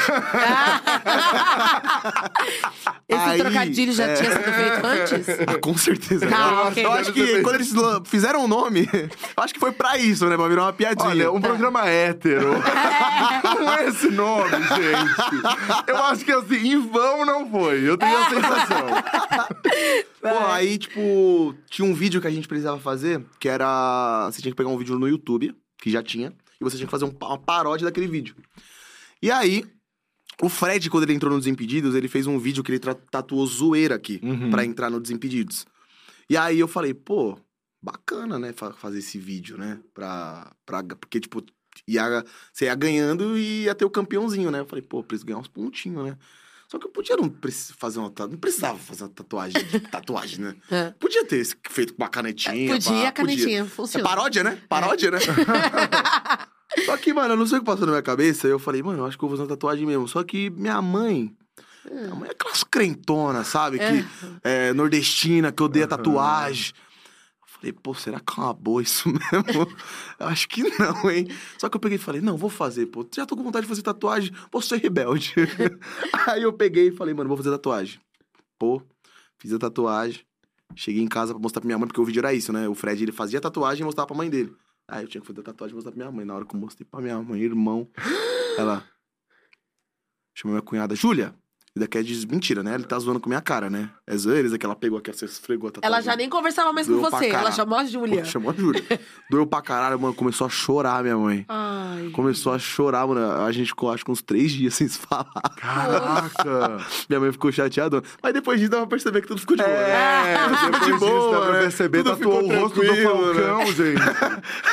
Esse 3.07 3.19
Aí, 3.21 3.39
trocadilho 3.39 3.93
já 3.93 4.05
é. 4.05 4.13
tinha 4.15 4.31
sido 4.31 4.43
feito 4.53 4.85
antes? 4.85 5.29
Ah, 5.47 5.57
com 5.59 5.77
certeza. 5.77 6.27
Ah, 6.33 6.49
eu, 6.63 6.67
ok. 6.67 6.85
eu 6.85 6.91
acho 6.93 7.13
que 7.13 7.41
quando 7.43 7.55
eles 7.55 7.71
fizeram 8.05 8.43
o 8.45 8.47
nome, 8.47 8.87
eu 8.91 9.43
acho 9.43 9.53
que 9.53 9.59
foi 9.59 9.71
pra 9.71 9.97
isso, 9.97 10.27
né? 10.27 10.35
Pra 10.35 10.47
virar 10.47 10.63
uma 10.63 10.73
piadinha. 10.73 11.09
Olha, 11.09 11.31
um 11.31 11.41
programa 11.41 11.87
hétero. 11.87 12.49
É 13.79 13.87
esse 13.87 14.09
nome, 14.09 14.49
gente. 14.51 15.87
Eu 15.87 15.97
acho 16.05 16.23
que 16.25 16.31
assim, 16.31 16.55
em 16.73 16.79
vão 16.89 17.25
não 17.25 17.49
foi. 17.49 17.87
Eu 17.87 17.97
tenho 17.97 18.17
a 18.17 18.29
sensação. 18.29 18.87
Pô, 20.21 20.45
aí, 20.47 20.77
tipo, 20.77 21.55
tinha 21.69 21.87
um 21.87 21.93
vídeo 21.93 22.19
que 22.21 22.27
a 22.27 22.31
gente 22.31 22.47
precisava 22.47 22.79
fazer, 22.79 23.23
que 23.39 23.47
era. 23.49 24.27
Você 24.31 24.41
tinha 24.41 24.51
que 24.51 24.55
pegar 24.57 24.69
um 24.69 24.77
vídeo 24.77 24.97
no 24.97 25.07
YouTube, 25.07 25.53
que 25.77 25.89
já 25.89 26.01
tinha, 26.03 26.33
e 26.59 26.63
você 26.63 26.77
tinha 26.77 26.87
que 26.87 26.91
fazer 26.91 27.05
um- 27.05 27.15
uma 27.21 27.37
paródia 27.37 27.85
daquele 27.85 28.07
vídeo. 28.07 28.35
E 29.21 29.29
aí, 29.31 29.65
o 30.41 30.47
Fred, 30.49 30.89
quando 30.89 31.03
ele 31.03 31.13
entrou 31.13 31.31
no 31.31 31.39
Desimpedidos, 31.39 31.95
ele 31.95 32.07
fez 32.07 32.25
um 32.27 32.39
vídeo 32.39 32.63
que 32.63 32.71
ele 32.71 32.79
tatuou 32.79 33.45
zoeira 33.45 33.95
aqui, 33.95 34.19
Uhum. 34.23 34.49
pra 34.49 34.63
entrar 34.65 34.89
no 34.89 34.99
Desimpedidos. 34.99 35.65
E 36.29 36.37
aí 36.37 36.59
eu 36.59 36.67
falei, 36.67 36.93
pô, 36.93 37.37
bacana, 37.81 38.37
né, 38.39 38.53
fa- 38.53 38.73
fazer 38.73 38.99
esse 38.99 39.17
vídeo, 39.17 39.57
né? 39.57 39.79
Pra, 39.93 40.51
pra, 40.65 40.83
porque, 40.83 41.19
tipo, 41.19 41.43
ia, 41.87 42.23
você 42.53 42.65
ia 42.65 42.75
ganhando 42.75 43.37
e 43.37 43.63
ia 43.63 43.75
ter 43.75 43.85
o 43.85 43.89
campeãozinho, 43.89 44.51
né? 44.51 44.59
Eu 44.61 44.65
falei, 44.65 44.81
pô, 44.83 45.03
preciso 45.03 45.25
ganhar 45.25 45.39
uns 45.39 45.47
pontinhos, 45.47 46.05
né? 46.05 46.17
Só 46.69 46.77
que 46.77 46.85
eu 46.85 46.91
podia 46.91 47.17
não 47.17 47.33
fazer 47.79 47.97
uma. 47.97 48.13
Não 48.29 48.37
precisava 48.37 48.77
fazer 48.77 49.03
uma 49.05 49.09
tatuagem, 49.09 49.59
tatuagem, 49.91 50.39
né? 50.39 50.55
Ah. 50.69 50.93
Podia 50.99 51.25
ter 51.25 51.43
feito 51.67 51.95
com 51.95 52.03
uma 52.03 52.09
canetinha. 52.09 52.73
Podia, 52.73 52.91
pá, 53.01 53.07
a 53.07 53.11
canetinha 53.11 53.61
É 53.61 53.65
funciona. 53.65 54.07
paródia, 54.07 54.43
né? 54.43 54.61
Paródia, 54.69 55.09
né? 55.09 55.17
Só 56.85 56.97
que, 56.97 57.13
mano, 57.13 57.33
eu 57.33 57.37
não 57.37 57.47
sei 57.47 57.57
o 57.57 57.61
que 57.61 57.65
passou 57.65 57.85
na 57.85 57.93
minha 57.93 58.01
cabeça. 58.03 58.47
Eu 58.47 58.59
falei, 58.59 58.83
mano, 58.83 58.99
eu 58.99 59.05
acho 59.05 59.17
que 59.17 59.23
eu 59.23 59.29
vou 59.29 59.37
fazer 59.37 59.49
uma 59.49 59.55
tatuagem 59.55 59.85
mesmo. 59.85 60.07
Só 60.07 60.23
que 60.23 60.49
minha 60.49 60.81
mãe. 60.81 61.35
Minha 61.89 62.15
mãe 62.15 62.29
é 62.29 62.31
aquelas 62.31 62.63
crentona, 62.63 63.43
sabe? 63.43 63.79
Que 63.79 64.05
é 64.43 64.73
nordestina, 64.73 65.51
que 65.51 65.63
odeia 65.63 65.87
tatuagem. 65.87 66.73
Eu 67.41 67.47
falei, 67.47 67.73
pô, 67.73 67.93
será 67.93 68.19
que 68.19 68.39
é 68.39 68.43
uma 68.43 68.53
boa 68.53 68.81
isso 68.81 69.09
mesmo? 69.09 69.67
Eu 70.19 70.27
acho 70.27 70.47
que 70.47 70.63
não, 70.77 71.09
hein? 71.09 71.27
Só 71.57 71.67
que 71.67 71.75
eu 71.75 71.81
peguei 71.81 71.97
e 71.97 72.01
falei, 72.01 72.21
não, 72.21 72.37
vou 72.37 72.49
fazer, 72.49 72.85
pô. 72.85 73.07
Já 73.13 73.25
tô 73.25 73.35
com 73.35 73.43
vontade 73.43 73.63
de 73.63 73.69
fazer 73.69 73.81
tatuagem, 73.81 74.31
vou 74.51 74.61
ser 74.61 74.77
rebelde. 74.77 75.33
Aí 76.27 76.43
eu 76.43 76.53
peguei 76.53 76.89
e 76.89 76.91
falei, 76.91 77.13
mano, 77.13 77.27
vou 77.27 77.37
fazer 77.37 77.49
tatuagem. 77.49 77.99
Pô, 78.59 78.81
fiz 79.39 79.51
a 79.53 79.57
tatuagem. 79.59 80.21
Cheguei 80.75 81.01
em 81.01 81.07
casa 81.07 81.33
pra 81.33 81.41
mostrar 81.41 81.61
pra 81.61 81.67
minha 81.67 81.79
mãe, 81.79 81.87
porque 81.87 81.99
o 81.99 82.05
vídeo 82.05 82.19
era 82.19 82.33
isso, 82.33 82.53
né? 82.53 82.69
O 82.69 82.75
Fred, 82.75 83.01
ele 83.03 83.11
fazia 83.11 83.41
tatuagem 83.41 83.81
e 83.81 83.85
mostrava 83.85 84.07
pra 84.07 84.15
mãe 84.15 84.29
dele. 84.29 84.53
Aí 84.89 85.03
eu 85.03 85.07
tinha 85.07 85.21
que 85.21 85.27
fazer 85.27 85.43
tatuagem 85.43 85.73
e 85.73 85.75
mostrar 85.75 85.91
pra 85.91 85.99
minha 85.99 86.11
mãe. 86.11 86.25
Na 86.25 86.35
hora 86.35 86.45
que 86.45 86.55
eu 86.55 86.59
mostrei 86.59 86.87
pra 86.89 86.99
minha 86.99 87.21
mãe, 87.21 87.41
irmão, 87.41 87.89
ela... 88.57 88.83
Chamou 90.35 90.53
minha 90.55 90.61
cunhada, 90.61 90.95
Júlia. 90.95 91.35
E 91.79 91.81
daqui 91.81 91.97
é 91.97 92.03
de 92.03 92.27
mentira, 92.27 92.61
né? 92.61 92.75
Ele 92.75 92.83
tá 92.83 92.99
zoando 92.99 93.21
com 93.21 93.29
minha 93.29 93.39
cara, 93.39 93.69
né? 93.69 93.89
É 94.05 94.17
zoeira, 94.17 94.45
isso 94.45 94.53
aqui 94.55 94.65
ela 94.65 94.75
pegou 94.75 94.99
aqui, 94.99 95.13
você 95.13 95.23
esfregou 95.23 95.69
a 95.69 95.71
tatuagem. 95.71 95.95
Ela 95.95 96.03
já 96.03 96.13
nem 96.13 96.27
conversava 96.27 96.73
mais 96.73 96.85
com 96.85 96.91
Doeu 96.93 97.09
pra 97.09 97.17
você. 97.17 97.27
Ela 97.29 97.53
chamou 97.53 97.79
a 97.79 97.85
Júlia. 97.85 98.25
Chamou 98.25 98.51
a 98.51 98.53
Júlia. 98.53 98.83
Doeu 99.31 99.47
pra 99.47 99.61
caralho, 99.61 99.97
mano. 99.97 100.13
Começou 100.13 100.45
a 100.45 100.49
chorar, 100.49 101.01
minha 101.03 101.17
mãe. 101.17 101.45
Ai. 101.47 102.09
Começou 102.09 102.51
a 102.51 102.59
chorar, 102.59 103.07
mano. 103.07 103.45
A 103.45 103.49
gente 103.53 103.67
ficou, 103.67 103.89
acho 103.93 104.03
que 104.03 104.11
uns 104.11 104.21
três 104.21 104.51
dias 104.51 104.73
sem 104.73 104.89
se 104.89 104.97
falar. 104.97 105.31
Caraca. 105.55 106.85
Minha 107.07 107.21
mãe 107.21 107.31
ficou 107.31 107.49
chateada. 107.49 108.03
Mas 108.21 108.33
depois 108.33 108.59
disso 108.59 108.71
dava 108.71 108.85
pra 108.85 108.97
perceber 108.97 109.21
que 109.21 109.27
tudo 109.27 109.39
ficou 109.39 109.55
de 109.55 109.63
boa. 109.63 109.73
né? 109.73 110.33
É, 110.33 110.47
depois 110.49 110.85
de 110.85 110.99
boa, 110.99 111.31
dá 111.31 111.45
pra 111.45 111.53
né? 111.53 111.59
perceber, 111.61 111.97
Tudo 112.03 112.09
tatuou 112.17 112.43
o 112.43 112.59
rosto 112.59 112.75
do 112.75 112.81
tranquilo, 112.81 113.33
né? 113.33 113.41
Falcão, 113.43 113.65
gente. 113.71 114.01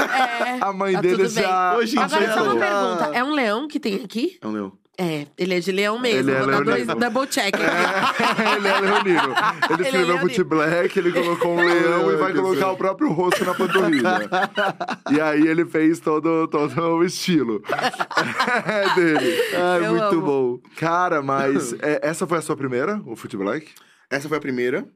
É, 0.02 0.58
A 0.60 0.72
mãe 0.72 0.94
tá 0.94 1.00
dele 1.02 1.28
já... 1.28 1.76
Hoje 1.76 1.96
em 1.96 2.00
Agora, 2.02 2.24
dia, 2.24 2.34
só 2.34 2.42
uma 2.42 2.56
pergunta. 2.56 3.10
É 3.16 3.22
um 3.22 3.32
leão 3.32 3.68
que 3.68 3.78
tem 3.78 4.02
aqui? 4.02 4.38
É 4.40 4.46
um 4.46 4.50
leão. 4.52 4.72
É, 4.98 5.26
ele 5.36 5.54
é 5.54 5.60
de 5.60 5.70
leão 5.72 5.98
mesmo. 5.98 6.30
Ele 6.30 6.38
é 6.38 6.40
Vou 6.40 6.50
dar 6.50 6.64
dois 6.64 6.86
double 6.86 7.26
check 7.26 7.54
aqui. 7.54 7.62
ele 8.56 8.68
é 8.68 8.80
leonino. 8.80 9.34
Ele 9.70 9.82
é 9.82 9.86
escreveu 9.86 10.06
leonino. 10.06 10.20
Foot 10.20 10.44
Black, 10.44 10.98
ele 10.98 11.12
colocou 11.12 11.52
um 11.52 11.56
leão 11.56 12.12
e 12.12 12.16
vai 12.16 12.32
colocar 12.32 12.70
o 12.72 12.76
próprio 12.76 13.12
rosto 13.12 13.44
na 13.44 13.54
panturrilha. 13.54 14.30
e 15.10 15.20
aí 15.20 15.46
ele 15.46 15.66
fez 15.66 16.00
todo, 16.00 16.48
todo 16.48 16.80
o 16.80 17.04
estilo 17.04 17.62
é 18.66 18.94
dele. 18.94 19.42
Ai, 19.54 19.86
Eu 19.86 19.90
muito 19.90 20.04
amo. 20.16 20.22
bom. 20.22 20.58
Cara, 20.76 21.20
mas 21.22 21.74
é, 21.82 22.00
essa 22.02 22.26
foi 22.26 22.38
a 22.38 22.42
sua 22.42 22.56
primeira, 22.56 23.00
o 23.04 23.14
Foot 23.14 23.36
Black? 23.36 23.68
Essa 24.10 24.28
foi 24.28 24.38
a 24.38 24.40
primeira. 24.40 24.86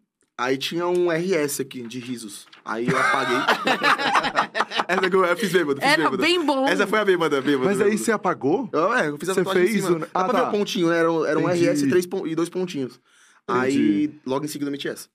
Aí 0.41 0.57
tinha 0.57 0.87
um 0.89 1.11
RS 1.11 1.61
aqui, 1.61 1.83
de 1.83 1.99
risos. 1.99 2.47
Aí 2.65 2.89
eu 2.89 2.99
apaguei. 2.99 3.37
Essa 4.89 5.11
que 5.11 5.17
eu, 5.17 5.25
eu 5.25 5.37
fiz 5.37 5.53
bêbado, 5.53 5.81
fiz 5.81 5.91
Era 5.91 6.03
bêbado. 6.05 6.23
bem 6.23 6.45
bom. 6.45 6.67
Essa 6.67 6.87
foi 6.87 6.99
a 6.99 7.05
bêbada, 7.05 7.41
bêbada. 7.43 7.67
Mas 7.69 7.81
aí 7.81 7.99
você 7.99 8.11
apagou? 8.13 8.69
Eu, 8.73 8.95
é, 8.95 9.09
eu 9.09 9.19
fiz 9.19 9.29
a 9.29 9.35
Você 9.35 9.45
fez 9.45 9.77
em 9.77 9.81
cima. 9.83 9.97
o- 9.97 9.99
Dá 10.01 10.07
Ah, 10.15 10.25
pra 10.25 10.39
ver 10.39 10.45
tá. 10.45 10.49
o 10.49 10.53
pontinho, 10.53 10.89
né? 10.89 10.99
Era, 10.99 11.13
um- 11.13 11.25
era 11.25 11.39
um 11.39 11.49
Entendi. 11.49 11.67
RS 11.69 11.83
e, 11.83 11.89
três 11.91 12.07
pon- 12.07 12.27
e 12.27 12.35
dois 12.35 12.49
pontinhos. 12.49 12.99
Aí, 13.47 14.13
logo 14.25 14.45
em 14.45 14.49
seguida, 14.49 14.69
eu 14.69 14.73
meti 14.73 14.89
essa. 14.89 15.09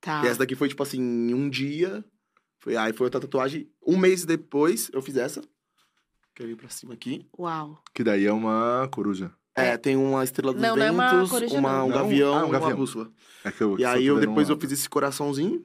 Tá. 0.00 0.22
E 0.24 0.28
essa 0.28 0.38
daqui 0.38 0.54
foi, 0.54 0.68
tipo 0.68 0.82
assim, 0.82 1.00
em 1.00 1.34
um 1.34 1.48
dia. 1.50 2.04
Foi, 2.60 2.76
aí 2.76 2.92
foi 2.92 3.06
outra 3.06 3.20
tatuagem. 3.20 3.68
Um 3.86 3.98
mês 3.98 4.24
depois, 4.24 4.90
eu 4.92 5.02
fiz 5.02 5.16
essa. 5.16 5.42
Quero 6.34 6.50
ir 6.50 6.56
pra 6.56 6.68
cima 6.70 6.94
aqui. 6.94 7.26
Uau. 7.38 7.82
Que 7.94 8.02
daí 8.02 8.24
é 8.26 8.32
uma 8.32 8.88
coruja. 8.90 9.30
É, 9.56 9.76
tem 9.76 9.96
uma 9.96 10.24
estrela 10.24 10.52
dos 10.52 10.60
Não, 10.60 10.74
não 10.76 10.82
é 10.84 10.90
uma 10.90 11.10
ventos, 11.24 11.52
uma- 11.52 11.84
um 11.84 11.88
Não? 11.88 11.94
gavião, 11.96 12.34
Ah, 12.34 12.38
um 12.44 12.48
uma 12.48 12.58
gavião. 12.58 12.76
bússola. 12.76 13.08
É 13.44 13.50
que 13.52 13.62
eu, 13.62 13.78
E 13.78 13.84
aí, 13.84 14.06
eu, 14.06 14.18
depois 14.18 14.48
eu 14.48 14.58
fiz 14.58 14.72
esse 14.72 14.88
coraçãozinho. 14.88 15.62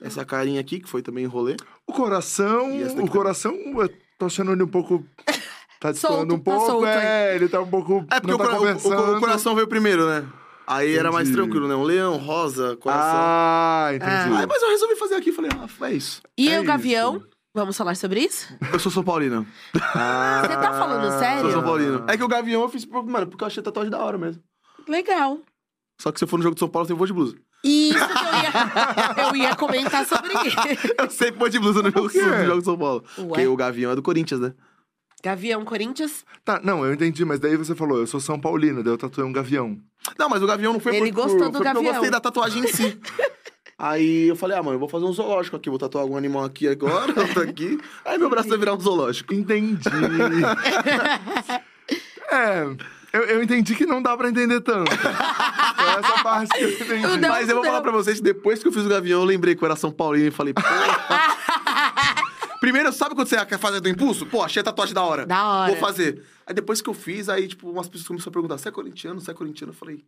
Essa 0.00 0.24
carinha 0.24 0.60
aqui, 0.60 0.78
que 0.80 0.88
foi 0.88 1.02
também 1.02 1.26
rolê. 1.26 1.56
O 1.86 1.92
coração, 1.92 2.68
o 3.02 3.08
coração, 3.10 3.52
eu 3.80 3.88
tô 4.18 4.26
achando 4.26 4.52
ele 4.52 4.62
um 4.62 4.68
pouco... 4.68 5.04
Tá 5.80 5.94
Solto, 5.94 6.12
destoando 6.26 6.34
um 6.34 6.38
tá 6.40 6.50
pouco, 6.50 6.66
solto 6.66 6.86
é, 6.86 7.36
ele 7.36 7.48
tá 7.48 7.60
um 7.60 7.68
pouco... 7.70 8.04
É, 8.10 8.18
porque 8.18 8.26
não 8.26 8.34
o, 8.34 8.38
tá 8.38 8.58
o- 8.58 9.12
o- 9.12 9.16
o 9.16 9.20
coração 9.20 9.54
veio 9.54 9.68
primeiro, 9.68 10.08
né? 10.08 10.26
Aí 10.66 10.96
era 10.96 11.12
mais 11.12 11.28
Entendi. 11.28 11.40
tranquilo, 11.40 11.68
né? 11.68 11.76
Um 11.76 11.84
leão, 11.84 12.16
rosa, 12.16 12.76
coração. 12.78 13.20
Ah, 13.22 13.90
entendi. 13.94 14.36
Aí, 14.36 14.44
mas 14.46 14.60
eu 14.60 14.70
resolvi 14.70 14.96
fazer 14.96 15.14
aqui, 15.14 15.30
falei, 15.30 15.52
ah, 15.54 15.86
é 15.86 15.92
isso. 15.92 16.20
E 16.36 16.48
É 16.50 16.58
o 16.60 16.64
Gavião? 16.64 17.18
isso. 17.18 17.28
Vamos 17.58 17.76
falar 17.76 17.96
sobre 17.96 18.20
isso? 18.20 18.46
Eu 18.72 18.78
sou 18.78 18.90
São 18.92 19.02
Paulino. 19.02 19.44
Ah, 19.94 20.42
Você 20.42 20.48
tá 20.56 20.72
falando 20.78 21.18
sério? 21.18 21.42
Sou 21.42 21.50
São 21.50 21.62
Paulino. 21.64 22.04
É 22.06 22.16
que 22.16 22.22
o 22.22 22.28
Gavião 22.28 22.62
eu 22.62 22.68
fiz, 22.68 22.84
por- 22.84 23.04
mano, 23.04 23.26
porque 23.26 23.42
eu 23.42 23.48
achei 23.48 23.60
a 23.60 23.64
tatuagem 23.64 23.90
da 23.90 23.98
hora 23.98 24.16
mesmo. 24.16 24.40
Legal. 24.86 25.40
Só 26.00 26.12
que 26.12 26.20
se 26.20 26.24
eu 26.24 26.28
for 26.28 26.36
no 26.36 26.44
jogo 26.44 26.54
de 26.54 26.60
São 26.60 26.68
Paulo, 26.68 26.84
eu 26.84 26.86
tenho 26.88 26.96
voo 26.98 27.06
de 27.08 27.12
blusa. 27.12 27.34
Isso 27.64 27.98
que 27.98 28.12
eu 28.12 28.34
ia, 28.42 29.26
eu 29.28 29.36
ia 29.36 29.56
comentar 29.56 30.06
sobre 30.06 30.28
isso. 30.46 30.56
Eu 30.96 31.10
sempre 31.10 31.36
vou 31.40 31.48
de 31.48 31.58
blusa 31.58 31.82
no 31.82 31.90
jogo, 31.90 32.08
no 32.14 32.44
jogo 32.46 32.58
de 32.60 32.64
São 32.64 32.78
Paulo. 32.78 33.04
Ué. 33.18 33.26
Porque 33.26 33.46
o 33.48 33.56
Gavião 33.56 33.90
é 33.90 33.96
do 33.96 34.02
Corinthians, 34.02 34.38
né? 34.40 34.52
Gavião 35.20 35.64
Corinthians? 35.64 36.24
Tá, 36.44 36.60
não, 36.62 36.86
eu 36.86 36.94
entendi, 36.94 37.24
mas 37.24 37.40
daí 37.40 37.56
você 37.56 37.74
falou, 37.74 37.98
eu 37.98 38.06
sou 38.06 38.20
São 38.20 38.38
Paulino, 38.38 38.84
daí 38.84 38.92
eu 38.92 38.98
tatuei 38.98 39.26
um 39.26 39.32
gavião. 39.32 39.76
Não, 40.16 40.28
mas 40.28 40.40
o 40.40 40.46
Gavião 40.46 40.72
não 40.74 40.78
foi 40.80 40.94
Ele 40.96 41.12
por, 41.12 41.22
gostou 41.22 41.38
por, 41.40 41.50
do 41.50 41.58
foi 41.58 41.64
porque 41.64 41.68
eu 41.68 41.74
Gavião. 41.74 41.92
gostei 41.94 42.10
da 42.10 42.20
tatuagem 42.20 42.62
em 42.62 42.68
si. 42.68 43.00
Aí 43.78 44.26
eu 44.26 44.34
falei, 44.34 44.58
ah, 44.58 44.62
mano, 44.62 44.74
eu 44.74 44.80
vou 44.80 44.88
fazer 44.88 45.04
um 45.04 45.12
zoológico 45.12 45.56
aqui, 45.56 45.70
vou 45.70 45.78
tatuar 45.78 46.02
algum 46.02 46.16
animal 46.16 46.42
aqui 46.44 46.66
agora, 46.66 47.14
outro 47.20 47.42
aqui. 47.42 47.78
Aí 48.04 48.18
meu 48.18 48.28
braço 48.28 48.48
vai 48.48 48.58
virar 48.58 48.74
um 48.74 48.80
zoológico. 48.80 49.32
Entendi. 49.32 49.88
é, 52.32 52.64
eu, 53.12 53.22
eu 53.22 53.42
entendi 53.42 53.76
que 53.76 53.86
não 53.86 54.02
dá 54.02 54.16
pra 54.16 54.28
entender 54.28 54.60
tanto. 54.62 54.90
Foi 54.90 55.10
essa 55.98 56.22
parte 56.24 56.58
que 56.58 56.64
eu 56.64 56.70
entendi. 56.70 57.18
Não, 57.18 57.28
Mas 57.28 57.48
eu 57.48 57.54
vou 57.54 57.64
não. 57.64 57.70
falar 57.70 57.82
pra 57.82 57.92
vocês 57.92 58.18
que 58.18 58.24
depois 58.24 58.60
que 58.60 58.66
eu 58.68 58.72
fiz 58.72 58.84
o 58.84 58.88
Gavião, 58.88 59.20
eu 59.20 59.26
lembrei 59.26 59.54
que 59.54 59.62
eu 59.62 59.66
era 59.66 59.76
São 59.76 59.92
Paulino 59.92 60.26
e 60.26 60.32
falei, 60.32 60.52
pô. 60.52 60.60
Primeiro, 62.60 62.92
sabe 62.92 63.14
quando 63.14 63.28
você 63.28 63.46
quer 63.46 63.58
fazer 63.58 63.80
do 63.80 63.88
impulso? 63.88 64.26
Pô, 64.26 64.42
achei 64.42 64.60
a 64.60 64.64
tatuagem 64.64 64.92
da 64.92 65.02
hora. 65.04 65.24
Da 65.24 65.46
hora. 65.46 65.70
Vou 65.70 65.80
fazer. 65.80 66.24
Aí 66.44 66.52
depois 66.52 66.82
que 66.82 66.90
eu 66.90 66.94
fiz, 66.94 67.28
aí, 67.28 67.46
tipo, 67.46 67.70
umas 67.70 67.88
pessoas 67.88 68.08
começaram 68.08 68.30
a 68.30 68.32
perguntar: 68.32 68.58
você 68.58 68.68
é 68.68 68.72
corintiano? 68.72 69.20
Você 69.20 69.30
é 69.30 69.34
corintiano? 69.34 69.72
Eu 69.72 69.76
falei, 69.76 70.04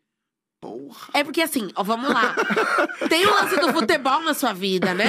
porra. 0.60 1.08
É 1.14 1.24
porque 1.24 1.40
assim, 1.42 1.70
ó, 1.74 1.82
vamos 1.82 2.10
lá. 2.10 2.34
Tem 3.08 3.26
o 3.26 3.30
lance 3.34 3.56
do 3.60 3.72
futebol 3.72 4.20
na 4.22 4.34
sua 4.34 4.52
vida, 4.52 4.92
né? 4.94 5.06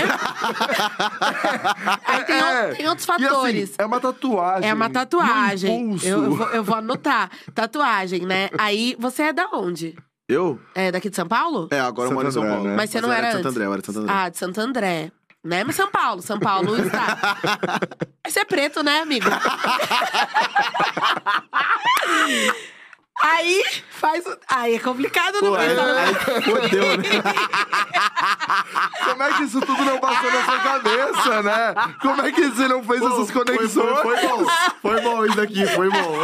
Aí 2.05 2.23
tem, 2.23 2.41
o- 2.41 2.45
É. 2.45 2.73
tem 2.75 2.87
outros 2.87 3.07
E 3.07 3.11
assim, 3.11 3.23
fatores. 3.23 3.73
é 3.77 3.85
uma 3.85 3.99
tatuagem. 3.99 4.69
É 4.69 4.73
uma 4.73 4.89
tatuagem. 4.89 5.97
Eu, 6.03 6.23
eu 6.23 6.31
vou, 6.35 6.47
eu 6.49 6.63
vou 6.63 6.75
anotar. 6.75 7.29
Tatuagem, 7.53 8.25
né? 8.25 8.49
Aí, 8.57 8.95
você 8.99 9.23
é 9.23 9.33
da 9.33 9.47
onde? 9.53 9.95
Eu? 10.29 10.59
É 10.73 10.91
daqui 10.91 11.09
de 11.09 11.15
São 11.15 11.27
Paulo? 11.27 11.67
É, 11.71 11.79
agora 11.79 12.05
eu 12.05 12.09
Santo 12.09 12.15
moro 12.15 12.27
em 12.29 12.31
São 12.31 12.41
André, 12.43 12.53
Paulo. 12.55 12.69
né? 12.69 12.75
Mas 12.77 12.89
você 12.89 13.01
não 13.01 13.09
eu 13.09 13.13
era 13.15 13.27
de 13.27 13.33
Santo 13.33 13.39
antes? 13.47 13.51
André, 13.57 13.65
eu 13.65 13.73
era 13.73 13.81
de 13.81 13.85
Santo 13.87 13.99
André. 13.99 14.13
Ah, 14.15 14.29
de 14.29 14.37
Santo 14.37 14.61
André. 14.61 15.11
Né? 15.43 15.63
Mas 15.63 15.75
São 15.75 15.89
Paulo, 15.91 16.21
São 16.21 16.39
Paulo 16.39 16.77
está. 16.79 17.17
Mas 18.23 18.31
você 18.33 18.39
é 18.41 18.45
preto, 18.45 18.83
né, 18.83 19.01
amigo? 19.01 19.25
Aí 23.21 23.63
faz 23.91 24.25
o. 24.25 24.37
Aí 24.47 24.75
é 24.75 24.79
complicado 24.79 25.35
não 25.41 25.49
Pô, 25.51 25.55
aí, 25.55 25.69
pensar. 25.69 25.95
aí 25.95 26.41
fodeu, 26.41 26.97
né? 26.97 27.03
Como 29.05 29.23
é 29.23 29.33
que 29.33 29.43
isso 29.43 29.61
tudo 29.61 29.85
não 29.85 29.99
passou 29.99 30.31
na 30.31 30.43
sua 30.45 30.59
cabeça, 30.59 31.43
né? 31.43 31.73
Como 32.01 32.21
é 32.21 32.31
que 32.31 32.41
você 32.49 32.67
não 32.67 32.83
fez 32.83 33.01
essas 33.01 33.29
Foi, 33.31 33.45
conexões? 33.45 33.99
foi, 34.01 34.17
foi 34.17 34.27
bom. 34.27 34.45
Foi 34.81 35.01
bom 35.01 35.25
isso 35.25 35.41
aqui, 35.41 35.65
foi 35.67 35.89
bom. 35.89 36.19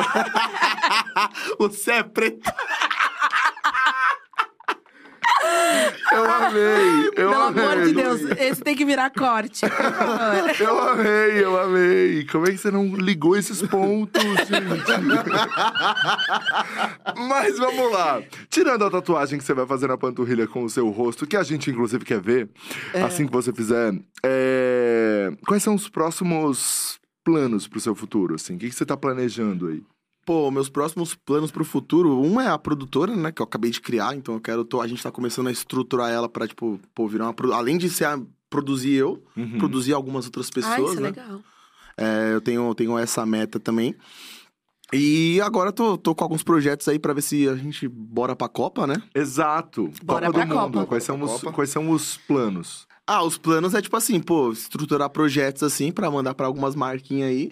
Você 1.60 1.92
é 1.92 2.04
preto. 2.04 2.50
Eu 6.12 6.32
amei. 6.34 7.07
Amor 7.48 7.84
de 7.84 7.94
Deus, 7.94 8.22
esse 8.38 8.62
tem 8.62 8.76
que 8.76 8.86
virar 8.86 9.10
corte. 9.10 9.66
Eu 10.60 10.90
amei, 10.90 11.44
eu 11.44 11.60
amei. 11.60 12.26
Como 12.26 12.48
é 12.48 12.52
que 12.52 12.58
você 12.58 12.72
não 12.72 12.96
ligou 12.96 13.38
esses 13.38 13.62
pontos, 13.62 14.24
gente? 14.24 14.48
Mas 17.28 17.58
vamos 17.58 17.92
lá. 17.92 18.22
Tirando 18.50 18.86
a 18.86 18.90
tatuagem 18.90 19.38
que 19.38 19.46
você 19.46 19.54
vai 19.54 19.66
fazer 19.66 19.88
na 19.88 19.98
panturrilha 19.98 20.48
com 20.48 20.64
o 20.64 20.70
seu 20.70 20.90
rosto, 20.90 21.28
que 21.28 21.38
a 21.38 21.44
gente 21.44 21.70
inclusive 21.70 22.06
quer 22.06 22.22
ver, 22.22 22.50
assim 22.94 23.26
que 23.26 23.32
você 23.32 23.54
fizer, 23.54 23.94
é, 24.24 25.32
quais 25.46 25.64
são 25.64 25.76
os 25.76 25.90
próximos 25.90 27.00
planos 27.24 27.68
pro 27.68 27.80
seu 27.80 27.94
futuro, 27.94 28.36
assim? 28.36 28.56
O 28.56 28.58
que 28.58 28.70
que 28.70 28.76
você 28.76 28.86
tá 28.86 28.98
planejando 28.98 29.68
aí? 29.68 29.84
Pô, 30.28 30.52
meus 30.52 30.68
próximos 30.68 31.16
planos 31.16 31.52
pro 31.52 31.64
futuro, 31.64 32.20
uma 32.22 32.44
é 32.44 32.50
a 32.50 32.58
produtora, 32.58 33.16
né, 33.16 33.32
que 33.32 33.42
eu 33.42 33.46
acabei 33.46 33.72
de 33.72 33.80
criar, 33.80 34.14
então 34.14 34.34
eu 34.34 34.42
quero, 34.42 34.66
tô, 34.66 34.82
a 34.82 34.86
gente 34.88 35.02
tá 35.02 35.10
começando 35.10 35.48
a 35.48 35.52
estruturar 35.54 36.12
ela 36.12 36.28
pra, 36.28 36.46
tipo, 36.46 36.78
pô, 36.94 37.08
virar 37.08 37.30
uma, 37.30 37.56
além 37.56 37.78
de 37.78 37.90
ser 37.90 38.04
a, 38.04 38.20
produzir 38.50 38.92
eu, 38.96 39.24
Uhum. 39.38 39.58
produzir 39.58 39.94
algumas 39.94 40.26
outras 40.26 40.48
Ah, 40.48 40.54
pessoas, 40.54 40.90
isso 40.92 40.98
é 41.00 41.02
né? 41.04 41.08
legal. 41.08 41.40
É, 41.98 42.34
eu 42.34 42.42
tenho, 42.42 42.76
tenho 42.76 42.98
essa 42.98 43.26
meta 43.26 43.58
também. 43.58 43.96
E 44.92 45.40
agora 45.40 45.72
tô, 45.72 45.98
tô 45.98 46.14
com 46.14 46.26
alguns 46.26 46.44
projetos 46.44 46.90
aí 46.90 47.00
pra 47.00 47.14
ver 47.14 47.22
se 47.22 47.48
a 47.48 47.56
gente 47.56 47.88
bora 47.88 48.36
pra 48.36 48.50
Copa, 48.50 48.86
né? 48.86 49.02
Exato. 49.16 49.90
Bora 50.04 50.26
Copa 50.28 50.34
pra 50.34 50.46
do 50.46 50.56
Mundo. 50.62 50.74
Copa. 50.74 50.88
Quais 50.88 51.04
são, 51.06 51.22
os, 51.22 51.32
Copa. 51.32 51.54
quais 51.54 51.70
são 51.70 51.90
os 51.90 52.18
planos? 52.18 52.86
Ah, 53.08 53.24
os 53.24 53.38
planos 53.38 53.74
é 53.74 53.82
tipo 53.82 53.96
assim, 53.96 54.20
pô, 54.20 54.52
estruturar 54.52 55.10
projetos 55.10 55.64
assim 55.64 55.90
pra 55.90 56.12
mandar 56.12 56.34
pra 56.34 56.48
algumas 56.48 56.76
marquinhas 56.76 57.30
aí. 57.30 57.52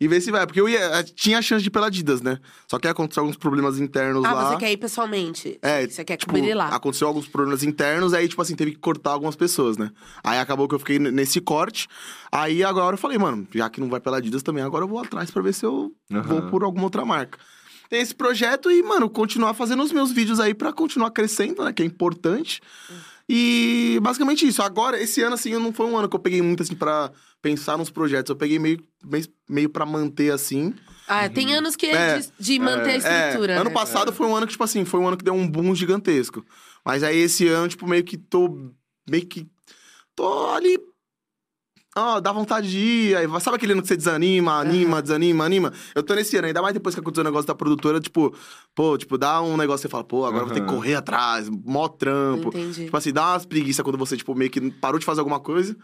E 0.00 0.06
ver 0.06 0.20
se 0.20 0.30
vai. 0.30 0.46
Porque 0.46 0.60
eu 0.60 0.68
ia, 0.68 1.02
tinha 1.02 1.38
a 1.38 1.42
chance 1.42 1.60
de 1.62 1.68
ir 1.68 1.70
pela 1.72 1.88
Adidas, 1.88 2.20
né? 2.22 2.38
Só 2.68 2.78
que 2.78 2.86
aconteceu 2.86 3.20
alguns 3.22 3.36
problemas 3.36 3.80
internos 3.80 4.24
Ah, 4.24 4.32
lá. 4.32 4.50
você 4.52 4.56
quer 4.58 4.70
ir 4.70 4.76
pessoalmente? 4.76 5.58
É, 5.60 5.86
Você 5.88 6.04
quer 6.04 6.16
tipo, 6.16 6.32
cobrir 6.32 6.54
lá? 6.54 6.68
aconteceu 6.68 7.08
alguns 7.08 7.26
problemas 7.26 7.64
internos, 7.64 8.14
aí, 8.14 8.28
tipo 8.28 8.40
assim, 8.40 8.54
teve 8.54 8.72
que 8.72 8.78
cortar 8.78 9.10
algumas 9.10 9.34
pessoas, 9.34 9.76
né? 9.76 9.90
Aí 10.22 10.38
acabou 10.38 10.68
que 10.68 10.74
eu 10.74 10.78
fiquei 10.78 10.98
nesse 11.00 11.40
corte. 11.40 11.88
Aí 12.30 12.62
agora 12.62 12.94
eu 12.94 12.98
falei, 12.98 13.18
mano, 13.18 13.46
já 13.52 13.68
que 13.68 13.80
não 13.80 13.88
vai 13.88 13.98
pela 13.98 14.18
Adidas 14.18 14.42
também, 14.42 14.62
agora 14.62 14.84
eu 14.84 14.88
vou 14.88 15.00
atrás 15.00 15.30
pra 15.32 15.42
ver 15.42 15.52
se 15.52 15.66
eu 15.66 15.92
Aham. 16.12 16.22
vou 16.22 16.42
por 16.42 16.62
alguma 16.62 16.84
outra 16.84 17.04
marca. 17.04 17.36
Tem 17.90 18.00
esse 18.02 18.14
projeto 18.14 18.70
e, 18.70 18.82
mano, 18.82 19.08
continuar 19.08 19.54
fazendo 19.54 19.82
os 19.82 19.90
meus 19.90 20.12
vídeos 20.12 20.38
aí 20.38 20.52
pra 20.54 20.72
continuar 20.72 21.10
crescendo, 21.10 21.64
né? 21.64 21.72
Que 21.72 21.82
é 21.82 21.86
importante. 21.86 22.60
E 23.28 23.98
basicamente 24.02 24.46
isso. 24.46 24.62
Agora, 24.62 24.98
esse 25.00 25.20
ano, 25.20 25.34
assim, 25.34 25.52
não 25.52 25.72
foi 25.72 25.86
um 25.86 25.96
ano 25.96 26.08
que 26.08 26.16
eu 26.16 26.20
peguei 26.20 26.40
muito, 26.40 26.62
assim, 26.62 26.74
pra 26.74 27.12
pensar 27.42 27.76
nos 27.76 27.90
projetos. 27.90 28.30
Eu 28.30 28.36
peguei 28.36 28.58
meio, 28.58 28.82
meio, 29.04 29.26
meio 29.48 29.68
pra 29.68 29.84
manter, 29.84 30.32
assim. 30.32 30.74
Ah, 31.06 31.28
tem 31.28 31.54
anos 31.54 31.76
que 31.76 31.86
é, 31.86 31.94
É, 31.94 32.18
de, 32.18 32.32
de 32.38 32.58
manter 32.58 32.90
a 32.90 32.96
estrutura. 32.96 33.52
É, 33.54 33.56
ano 33.58 33.70
passado 33.70 34.12
foi 34.12 34.26
um 34.26 34.34
ano 34.34 34.46
que, 34.46 34.52
tipo 34.52 34.64
assim, 34.64 34.84
foi 34.84 34.98
um 34.98 35.08
ano 35.08 35.16
que 35.16 35.24
deu 35.24 35.34
um 35.34 35.46
boom 35.46 35.74
gigantesco. 35.74 36.44
Mas 36.84 37.02
aí 37.02 37.18
esse 37.18 37.46
ano, 37.48 37.68
tipo, 37.68 37.86
meio 37.86 38.02
que 38.02 38.16
tô. 38.16 38.72
Meio 39.08 39.26
que. 39.26 39.46
Tô 40.16 40.50
ali. 40.50 40.78
Ó, 41.98 42.20
dá 42.20 42.32
vontade 42.32 42.70
de 42.70 42.78
ir. 42.78 43.16
Aí, 43.16 43.26
sabe 43.40 43.56
aquele 43.56 43.72
ano 43.72 43.82
que 43.82 43.88
você 43.88 43.96
desanima, 43.96 44.52
anima, 44.58 45.02
desanima, 45.02 45.44
anima? 45.44 45.72
Eu 45.94 46.02
tô 46.02 46.14
nesse 46.14 46.36
ano, 46.36 46.46
ainda 46.46 46.62
mais 46.62 46.74
depois 46.74 46.94
que 46.94 47.00
aconteceu 47.00 47.22
o 47.22 47.24
negócio 47.24 47.46
da 47.46 47.54
produtora, 47.54 48.00
tipo, 48.00 48.34
pô, 48.74 48.96
tipo, 48.96 49.18
dá 49.18 49.42
um 49.42 49.56
negócio 49.56 49.82
você 49.82 49.88
fala, 49.88 50.04
pô, 50.04 50.24
agora 50.24 50.44
eu 50.44 50.46
vou 50.46 50.54
ter 50.54 50.60
que 50.60 50.66
correr 50.66 50.94
atrás, 50.94 51.48
mó 51.48 51.88
trampo. 51.88 52.48
Entendi. 52.48 52.84
Tipo 52.84 52.96
assim, 52.96 53.12
dá 53.12 53.32
umas 53.32 53.44
preguiças 53.44 53.82
quando 53.82 53.98
você, 53.98 54.16
tipo, 54.16 54.34
meio 54.34 54.50
que 54.50 54.70
parou 54.72 54.98
de 54.98 55.04
fazer 55.04 55.20
alguma 55.20 55.40
coisa. 55.40 55.76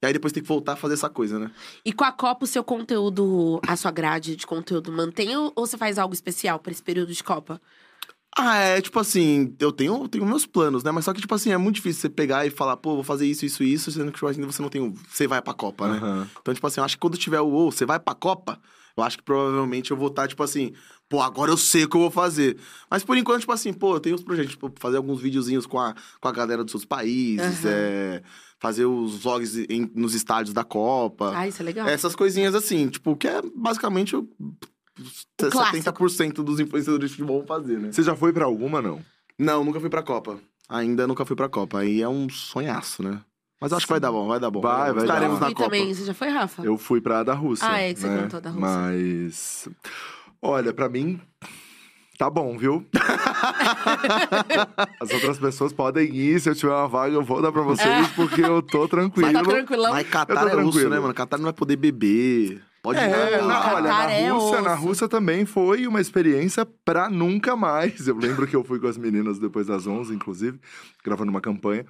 E 0.00 0.06
aí 0.06 0.12
depois 0.12 0.32
tem 0.32 0.42
que 0.42 0.48
voltar 0.48 0.74
a 0.74 0.76
fazer 0.76 0.94
essa 0.94 1.10
coisa, 1.10 1.38
né? 1.38 1.50
E 1.84 1.92
com 1.92 2.04
a 2.04 2.12
Copa, 2.12 2.44
o 2.44 2.46
seu 2.46 2.62
conteúdo, 2.62 3.60
a 3.66 3.76
sua 3.76 3.90
grade 3.90 4.36
de 4.36 4.46
conteúdo 4.46 4.92
mantém 4.92 5.36
ou 5.36 5.52
ou 5.56 5.66
você 5.66 5.76
faz 5.76 5.98
algo 5.98 6.14
especial 6.14 6.58
pra 6.60 6.70
esse 6.70 6.82
período 6.82 7.12
de 7.12 7.22
Copa? 7.24 7.60
Ah, 8.36 8.56
é 8.58 8.80
tipo 8.80 8.98
assim, 9.00 9.54
eu 9.58 9.72
tenho, 9.72 10.06
tenho 10.08 10.24
meus 10.24 10.46
planos, 10.46 10.84
né? 10.84 10.90
Mas 10.92 11.04
só 11.04 11.12
que, 11.12 11.20
tipo 11.20 11.34
assim, 11.34 11.50
é 11.50 11.56
muito 11.56 11.76
difícil 11.76 12.02
você 12.02 12.08
pegar 12.08 12.46
e 12.46 12.50
falar, 12.50 12.76
pô, 12.76 12.94
vou 12.94 13.02
fazer 13.02 13.26
isso, 13.26 13.44
isso, 13.44 13.62
isso, 13.64 13.90
sendo 13.90 14.06
que 14.12 14.18
tipo, 14.18 14.26
ainda 14.26 14.46
você 14.46 14.62
não 14.62 14.68
tem. 14.68 14.80
o- 14.80 14.94
Você 15.10 15.26
vai 15.26 15.42
pra 15.42 15.54
Copa, 15.54 15.88
né? 15.88 15.96
Aham. 15.98 16.28
Então, 16.40 16.54
tipo 16.54 16.66
assim, 16.66 16.80
eu 16.80 16.84
acho 16.84 16.96
que 16.96 17.00
quando 17.00 17.16
tiver 17.16 17.40
o 17.40 17.48
ou, 17.48 17.72
você 17.72 17.84
vai 17.84 17.98
pra 17.98 18.14
Copa, 18.14 18.60
eu 18.96 19.02
acho 19.02 19.16
que 19.18 19.24
provavelmente 19.24 19.90
eu 19.90 19.96
vou 19.96 20.08
estar, 20.08 20.28
tipo 20.28 20.42
assim, 20.42 20.72
pô, 21.08 21.20
agora 21.20 21.50
eu 21.50 21.56
sei 21.56 21.84
o 21.84 21.88
que 21.88 21.96
eu 21.96 22.00
vou 22.02 22.10
fazer. 22.10 22.56
Mas 22.90 23.02
por 23.02 23.16
enquanto, 23.16 23.40
tipo 23.40 23.52
assim, 23.52 23.72
pô, 23.72 23.94
eu 23.96 24.00
tenho 24.00 24.14
os 24.14 24.22
projetos, 24.22 24.52
tipo, 24.52 24.72
fazer 24.78 24.98
alguns 24.98 25.20
videozinhos 25.20 25.66
com 25.66 25.78
a, 25.80 25.94
com 26.20 26.28
a 26.28 26.32
galera 26.32 26.62
dos 26.62 26.74
outros 26.74 26.86
países, 26.88 27.64
Aham. 27.64 27.72
é, 27.74 28.22
fazer 28.60 28.84
os 28.86 29.16
vlogs 29.20 29.56
em- 29.68 29.90
nos 29.94 30.14
estádios 30.14 30.52
da 30.54 30.62
Copa. 30.62 31.32
Ah, 31.34 31.48
isso 31.48 31.60
é 31.60 31.64
legal. 31.64 31.88
Essas 31.88 32.14
coisinhas 32.14 32.54
assim, 32.54 32.88
tipo, 32.88 33.16
que 33.16 33.26
é 33.26 33.40
basicamente 33.56 34.14
o. 34.98 35.46
O 35.46 35.50
clássico. 35.50 35.92
70% 35.92 36.32
dos 36.42 36.60
influenciadores 36.60 37.10
de 37.10 37.16
futebol 37.16 37.38
vão 37.38 37.46
fazer, 37.46 37.78
né? 37.78 37.92
Você 37.92 38.02
já 38.02 38.14
foi 38.16 38.32
pra 38.32 38.44
alguma, 38.44 38.82
não? 38.82 39.00
Não, 39.38 39.64
nunca 39.64 39.80
fui 39.80 39.88
pra 39.88 40.02
Copa. 40.02 40.38
Ainda 40.68 41.06
nunca 41.06 41.24
fui 41.24 41.36
pra 41.36 41.48
Copa. 41.48 41.78
Aí 41.80 42.02
é 42.02 42.08
um 42.08 42.28
sonhaço, 42.28 43.02
né? 43.02 43.20
Mas 43.60 43.72
acho 43.72 43.86
que 43.86 43.92
vai 43.92 44.00
dar 44.00 44.12
bom, 44.12 44.28
vai 44.28 44.38
dar 44.38 44.50
bom. 44.50 44.60
Vai, 44.60 44.92
vai 44.92 44.94
dar. 44.94 45.02
Estaremos 45.02 45.36
Eu 45.36 45.40
na 45.40 45.46
fui 45.46 45.54
Copa. 45.54 45.70
também. 45.70 45.94
Você 45.94 46.04
já 46.04 46.14
foi, 46.14 46.28
Rafa? 46.28 46.62
Eu 46.62 46.76
fui 46.78 47.00
pra 47.00 47.22
da 47.22 47.34
Rússia. 47.34 47.66
Ah, 47.68 47.80
é 47.80 47.94
que 47.94 48.00
você 48.00 48.08
né? 48.08 48.22
contou 48.22 48.40
da 48.40 48.50
Rússia. 48.50 48.68
Mas. 48.68 49.68
Olha, 50.42 50.72
pra 50.72 50.88
mim. 50.88 51.20
Tá 52.18 52.28
bom, 52.28 52.58
viu? 52.58 52.84
As 55.00 55.10
outras 55.12 55.38
pessoas 55.38 55.72
podem 55.72 56.12
ir, 56.14 56.40
se 56.40 56.50
eu 56.50 56.54
tiver 56.54 56.72
uma 56.72 56.88
vaga, 56.88 57.14
eu 57.14 57.22
vou 57.22 57.40
dar 57.40 57.52
pra 57.52 57.62
vocês, 57.62 58.08
porque 58.16 58.42
eu 58.42 58.60
tô 58.60 58.88
tranquilo. 58.88 59.32
Mas 59.32 59.42
tá 59.42 59.48
tranquilão? 59.48 59.92
Mas 59.92 60.08
Catar 60.08 60.34
é 60.34 60.40
russo, 60.54 60.72
tranquilo. 60.72 60.90
né, 60.90 60.98
mano? 60.98 61.14
Catar 61.14 61.36
não 61.36 61.44
vai 61.44 61.52
poder 61.52 61.76
beber. 61.76 62.60
Pode 62.82 62.98
É, 63.00 63.42
na, 63.42 63.74
olha, 63.74 63.88
na 63.88 64.10
é 64.10 64.30
Rússia, 64.30 64.62
na. 64.62 64.74
Rússia 64.74 65.08
também 65.08 65.44
foi 65.44 65.86
uma 65.86 66.00
experiência 66.00 66.64
pra 66.84 67.10
nunca 67.10 67.56
mais. 67.56 68.06
Eu 68.06 68.16
lembro 68.16 68.46
que 68.46 68.54
eu 68.54 68.64
fui 68.64 68.78
com 68.78 68.86
as 68.86 68.96
meninas 68.96 69.38
depois 69.38 69.66
das 69.66 69.86
11, 69.86 70.14
inclusive, 70.14 70.60
gravando 71.04 71.30
uma 71.30 71.40
campanha. 71.40 71.84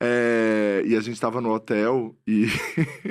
É, 0.00 0.82
e 0.84 0.96
a 0.96 1.00
gente 1.00 1.20
tava 1.20 1.40
no 1.40 1.52
hotel 1.52 2.16
e 2.26 2.46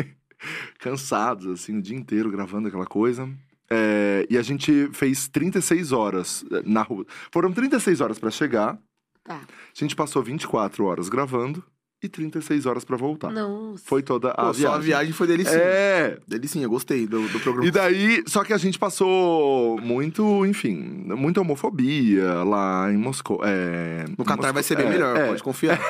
cansados, 0.79 1.47
assim, 1.47 1.77
o 1.77 1.81
dia 1.81 1.97
inteiro 1.97 2.29
gravando 2.29 2.67
aquela 2.67 2.85
coisa. 2.85 3.29
É, 3.69 4.27
e 4.29 4.37
a 4.37 4.41
gente 4.41 4.89
fez 4.93 5.27
36 5.27 5.91
horas 5.91 6.45
eh, 6.51 6.61
na 6.65 6.83
rua. 6.83 7.05
Foram 7.31 7.51
36 7.51 7.99
horas 7.99 8.19
pra 8.19 8.29
chegar. 8.29 8.77
Tá. 9.23 9.41
A 9.41 9.79
gente 9.79 9.95
passou 9.95 10.21
24 10.21 10.85
horas 10.85 11.09
gravando 11.09 11.63
e 12.05 12.09
36 12.09 12.65
horas 12.65 12.83
pra 12.85 12.95
voltar. 12.97 13.31
Não. 13.31 13.75
Foi 13.83 14.01
toda 14.01 14.31
a 14.31 14.35
Pô, 14.35 14.53
viagem. 14.53 14.61
só 14.63 14.73
a 14.73 14.79
viagem 14.79 15.13
foi 15.13 15.27
delicinha. 15.27 15.57
É, 15.57 16.17
Delicinha, 16.27 16.67
gostei 16.67 17.05
do, 17.07 17.27
do 17.27 17.39
programa. 17.39 17.67
e 17.67 17.71
daí, 17.71 18.23
só 18.27 18.43
que 18.43 18.53
a 18.53 18.57
gente 18.57 18.79
passou 18.79 19.79
muito, 19.81 20.45
enfim, 20.45 20.75
muita 21.15 21.41
homofobia 21.41 22.43
lá 22.43 22.91
em 22.91 22.97
Moscou. 22.97 23.41
É, 23.43 24.05
No 24.17 24.23
Catar 24.25 24.51
vai 24.53 24.63
ser 24.63 24.75
bem 24.77 24.87
é, 24.87 24.89
melhor, 24.89 25.17
é. 25.17 25.27
pode 25.27 25.43
confiar. 25.43 25.79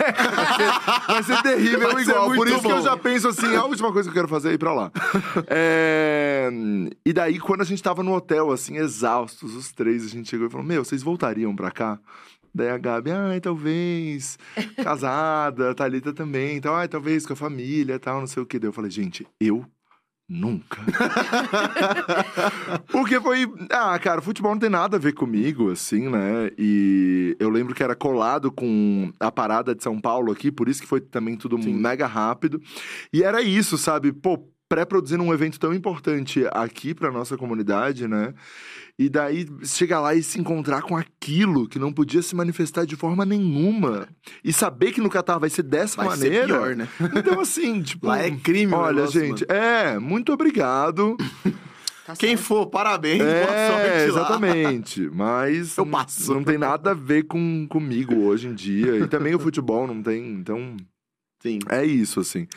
Vai 1.07 1.23
ser 1.23 1.41
terrível 1.43 1.91
Vai 1.91 2.03
ser 2.03 2.11
igual. 2.11 2.27
Por 2.27 2.35
muito 2.37 2.51
isso 2.51 2.61
que 2.61 2.67
eu 2.71 2.75
bom. 2.77 2.81
já 2.81 2.97
penso 2.97 3.27
assim, 3.27 3.55
a 3.55 3.63
última 3.65 3.91
coisa 3.91 4.09
que 4.09 4.11
eu 4.17 4.21
quero 4.21 4.27
fazer 4.27 4.49
é 4.49 4.53
ir 4.53 4.57
pra 4.57 4.73
lá. 4.73 4.91
É, 5.47 6.49
E 7.05 7.13
daí, 7.13 7.39
quando 7.39 7.61
a 7.61 7.65
gente 7.65 7.81
tava 7.81 8.03
no 8.03 8.13
hotel, 8.13 8.51
assim, 8.51 8.77
exaustos, 8.77 9.55
os 9.55 9.71
três, 9.71 10.03
a 10.05 10.07
gente 10.09 10.29
chegou 10.29 10.47
e 10.47 10.49
falou: 10.49 10.65
Meu, 10.65 10.83
vocês 10.83 11.01
voltariam 11.03 11.55
pra 11.55 11.71
cá? 11.71 11.99
Daí 12.55 12.69
a 12.69 12.77
Gabi, 12.77 13.11
ai, 13.11 13.41
talvez, 13.41 14.39
casada, 14.81 15.71
a 15.71 15.75
Thalita 15.75 16.13
também, 16.13 16.55
então, 16.55 16.73
ai, 16.73 16.87
talvez 16.87 17.25
com 17.25 17.33
a 17.33 17.35
família 17.35 17.99
tal, 17.99 18.21
não 18.21 18.27
sei 18.27 18.41
o 18.41 18.45
que. 18.45 18.57
Daí 18.57 18.69
eu 18.69 18.73
falei, 18.73 18.89
gente, 18.89 19.27
eu 19.41 19.65
nunca. 20.29 20.81
Porque 22.89 23.19
foi. 23.19 23.45
Ah, 23.69 23.99
cara, 23.99 24.21
futebol 24.21 24.53
não 24.53 24.59
tem 24.59 24.69
nada 24.69 24.95
a 24.95 24.99
ver 24.99 25.11
comigo, 25.11 25.69
assim, 25.69 26.09
né? 26.09 26.49
E 26.57 27.35
eu 27.41 27.49
lembro 27.49 27.75
que 27.75 27.83
era 27.83 27.93
colado 27.93 28.49
com 28.49 29.11
a 29.19 29.29
parada 29.29 29.75
de 29.75 29.83
São 29.83 29.99
Paulo 29.99 30.31
aqui, 30.31 30.49
por 30.49 30.69
isso 30.69 30.81
que 30.81 30.87
foi 30.87 31.01
também 31.01 31.35
tudo 31.35 31.61
Sim. 31.61 31.73
mega 31.73 32.07
rápido. 32.07 32.61
E 33.11 33.21
era 33.21 33.41
isso, 33.41 33.77
sabe? 33.77 34.13
Pô, 34.13 34.49
pré-produzindo 34.69 35.23
um 35.23 35.33
evento 35.33 35.59
tão 35.59 35.73
importante 35.73 36.45
aqui 36.51 36.93
pra 36.93 37.11
nossa 37.11 37.37
comunidade, 37.37 38.07
né? 38.07 38.33
E 38.97 39.09
daí 39.09 39.45
chegar 39.63 39.99
lá 39.99 40.15
e 40.15 40.23
se 40.23 40.39
encontrar 40.39 40.81
com 40.81 40.95
aquilo 40.95 41.67
que 41.67 41.77
não 41.77 41.91
podia 41.91 42.21
se 42.21 42.33
manifestar 42.33 42.85
de 42.85 42.95
forma 42.95 43.25
nenhuma. 43.25 44.07
E 44.43 44.53
saber 44.53 44.93
que 44.93 45.01
no 45.01 45.09
Catar 45.09 45.37
vai 45.37 45.49
ser 45.49 45.63
dessa 45.63 45.97
Vai 46.01 46.15
ser 46.15 46.23
maneira. 46.23 46.47
pior, 46.47 46.75
né? 46.77 46.87
Então, 47.13 47.39
assim, 47.41 47.81
tipo. 47.83 48.07
Lá 48.07 48.19
é 48.19 48.31
crime 48.31 48.73
Olha, 48.73 49.01
negócio, 49.01 49.19
gente, 49.19 49.45
é, 49.49 49.99
muito 49.99 50.31
obrigado. 50.31 51.17
Tá 52.05 52.15
Quem 52.15 52.37
for, 52.37 52.67
parabéns, 52.67 53.17
boa 53.17 53.31
É, 53.33 54.05
exatamente. 54.05 55.09
Mas. 55.11 55.73
Eu 55.75 55.87
passo. 55.87 56.35
Não 56.35 56.43
tem 56.43 56.55
nada 56.55 56.91
a 56.91 56.93
ver 56.93 57.23
com 57.23 57.67
comigo 57.67 58.13
hoje 58.25 58.47
em 58.47 58.53
dia. 58.53 58.97
E 58.97 59.07
também 59.07 59.33
o 59.33 59.39
futebol 59.39 59.87
não 59.87 60.03
tem, 60.03 60.33
então. 60.33 60.77
Sim. 61.45 61.59
É 61.69 61.85
isso, 61.85 62.19
assim. 62.19 62.47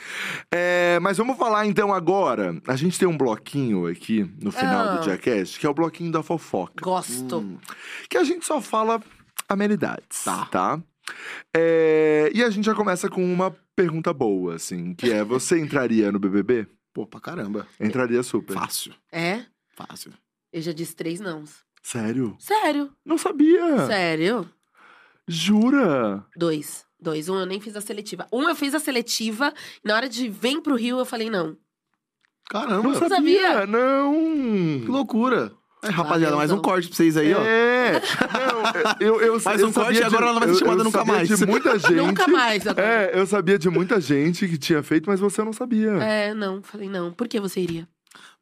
É, 0.51 0.99
mas 1.01 1.19
vamos 1.19 1.37
falar 1.37 1.67
então 1.67 1.93
agora. 1.93 2.59
A 2.67 2.75
gente 2.75 2.99
tem 2.99 3.07
um 3.07 3.17
bloquinho 3.19 3.87
aqui 3.87 4.25
no 4.43 4.51
final 4.51 4.89
Ah. 4.89 4.97
do 4.97 5.03
Diacast, 5.03 5.61
que 5.61 5.67
é 5.67 5.69
o 5.69 5.75
bloquinho 5.75 6.11
da 6.11 6.23
fofoca. 6.23 6.83
Gosto. 6.83 7.39
Hum. 7.39 7.59
Que 8.09 8.17
a 8.17 8.25
gente 8.25 8.47
só 8.47 8.61
fala 8.63 8.99
amenidades, 9.47 10.25
Tá. 10.25 10.47
tá? 10.47 10.83
É, 11.55 12.31
e 12.35 12.43
a 12.43 12.49
gente 12.51 12.65
já 12.65 12.75
começa 12.75 13.09
com 13.11 13.23
uma 13.25 13.55
pergunta 13.77 14.13
boa, 14.13 14.55
assim, 14.55 14.95
que 14.95 15.11
é: 15.13 15.23
você 15.25 15.59
entraria 15.59 16.11
no 16.11 16.19
BBB? 16.19 16.67
Pô, 16.95 17.07
pra 17.07 17.21
caramba. 17.21 17.67
Entraria 17.79 18.23
super. 18.23 18.55
Fácil, 18.55 18.95
É? 19.13 19.43
fácil. 19.77 20.13
Eu 20.53 20.63
já 20.63 20.73
disse 20.73 20.97
três 20.97 21.21
nãos. 21.21 21.63
Sério? 21.83 22.35
Sério. 22.39 22.91
Não 23.05 23.17
sabia. 23.19 23.87
Sério. 23.87 24.49
Jura? 25.27 26.25
Dois. 26.37 26.85
Dois. 27.01 27.29
Um 27.29 27.39
eu 27.39 27.47
nem 27.47 27.61
fiz 27.61 27.77
a 27.77 27.81
seletiva. 27.81 28.27
Um 28.33 28.49
eu 28.49 28.55
fiz 28.57 28.75
a 28.75 28.81
seletiva. 28.81 29.53
E 29.85 29.89
na 29.89 29.95
hora 29.95 30.09
de 30.09 30.29
vem 30.29 30.61
pro 30.61 30.75
Rio, 30.77 30.99
eu 30.99 31.05
falei 31.05 31.31
não. 31.31 31.57
Caramba, 32.51 32.89
Não 32.89 32.99
que 32.99 33.09
sabia, 33.09 33.67
não. 33.67 34.85
loucura. 34.87 35.53
É, 35.83 35.91
rapaziada, 35.91 36.35
mais 36.35 36.51
um 36.51 36.55
então. 36.55 36.63
corte 36.73 36.89
pra 36.89 36.97
vocês 36.97 37.17
aí, 37.17 37.33
ó. 37.33 37.41
É, 37.41 37.93
não, 38.01 39.07
eu, 39.07 39.21
eu, 39.21 39.41
Mais 39.45 39.61
eu 39.61 39.69
um 39.69 39.73
corte 39.73 39.87
sabia 39.95 40.01
e 40.01 40.05
agora 40.05 40.25
ela 40.25 40.33
não 40.33 40.41
vai 40.41 40.49
ser 40.49 40.55
eu- 40.55 40.59
chamada 40.59 40.81
eu 40.81 40.85
nunca 40.85 40.99
sabia 40.99 41.15
mais. 41.15 41.29
de 41.29 41.47
muita 41.47 41.79
gente. 41.79 41.93
Nunca 41.95 42.27
mais 42.27 42.67
agora. 42.67 42.87
É, 42.87 43.21
eu 43.21 43.27
sabia 43.27 43.57
de 43.59 43.71
muita 43.71 44.01
gente 44.01 44.49
que 44.49 44.59
tinha 44.59 44.83
feito, 44.83 45.09
mas 45.09 45.21
você 45.21 45.45
não 45.45 45.53
sabia. 45.53 45.91
É, 46.03 46.35
não. 46.35 46.61
Falei 46.65 46.89
não. 46.89 47.13
Por 47.13 47.29
que 47.29 47.39
você 47.39 47.61
iria? 47.61 47.87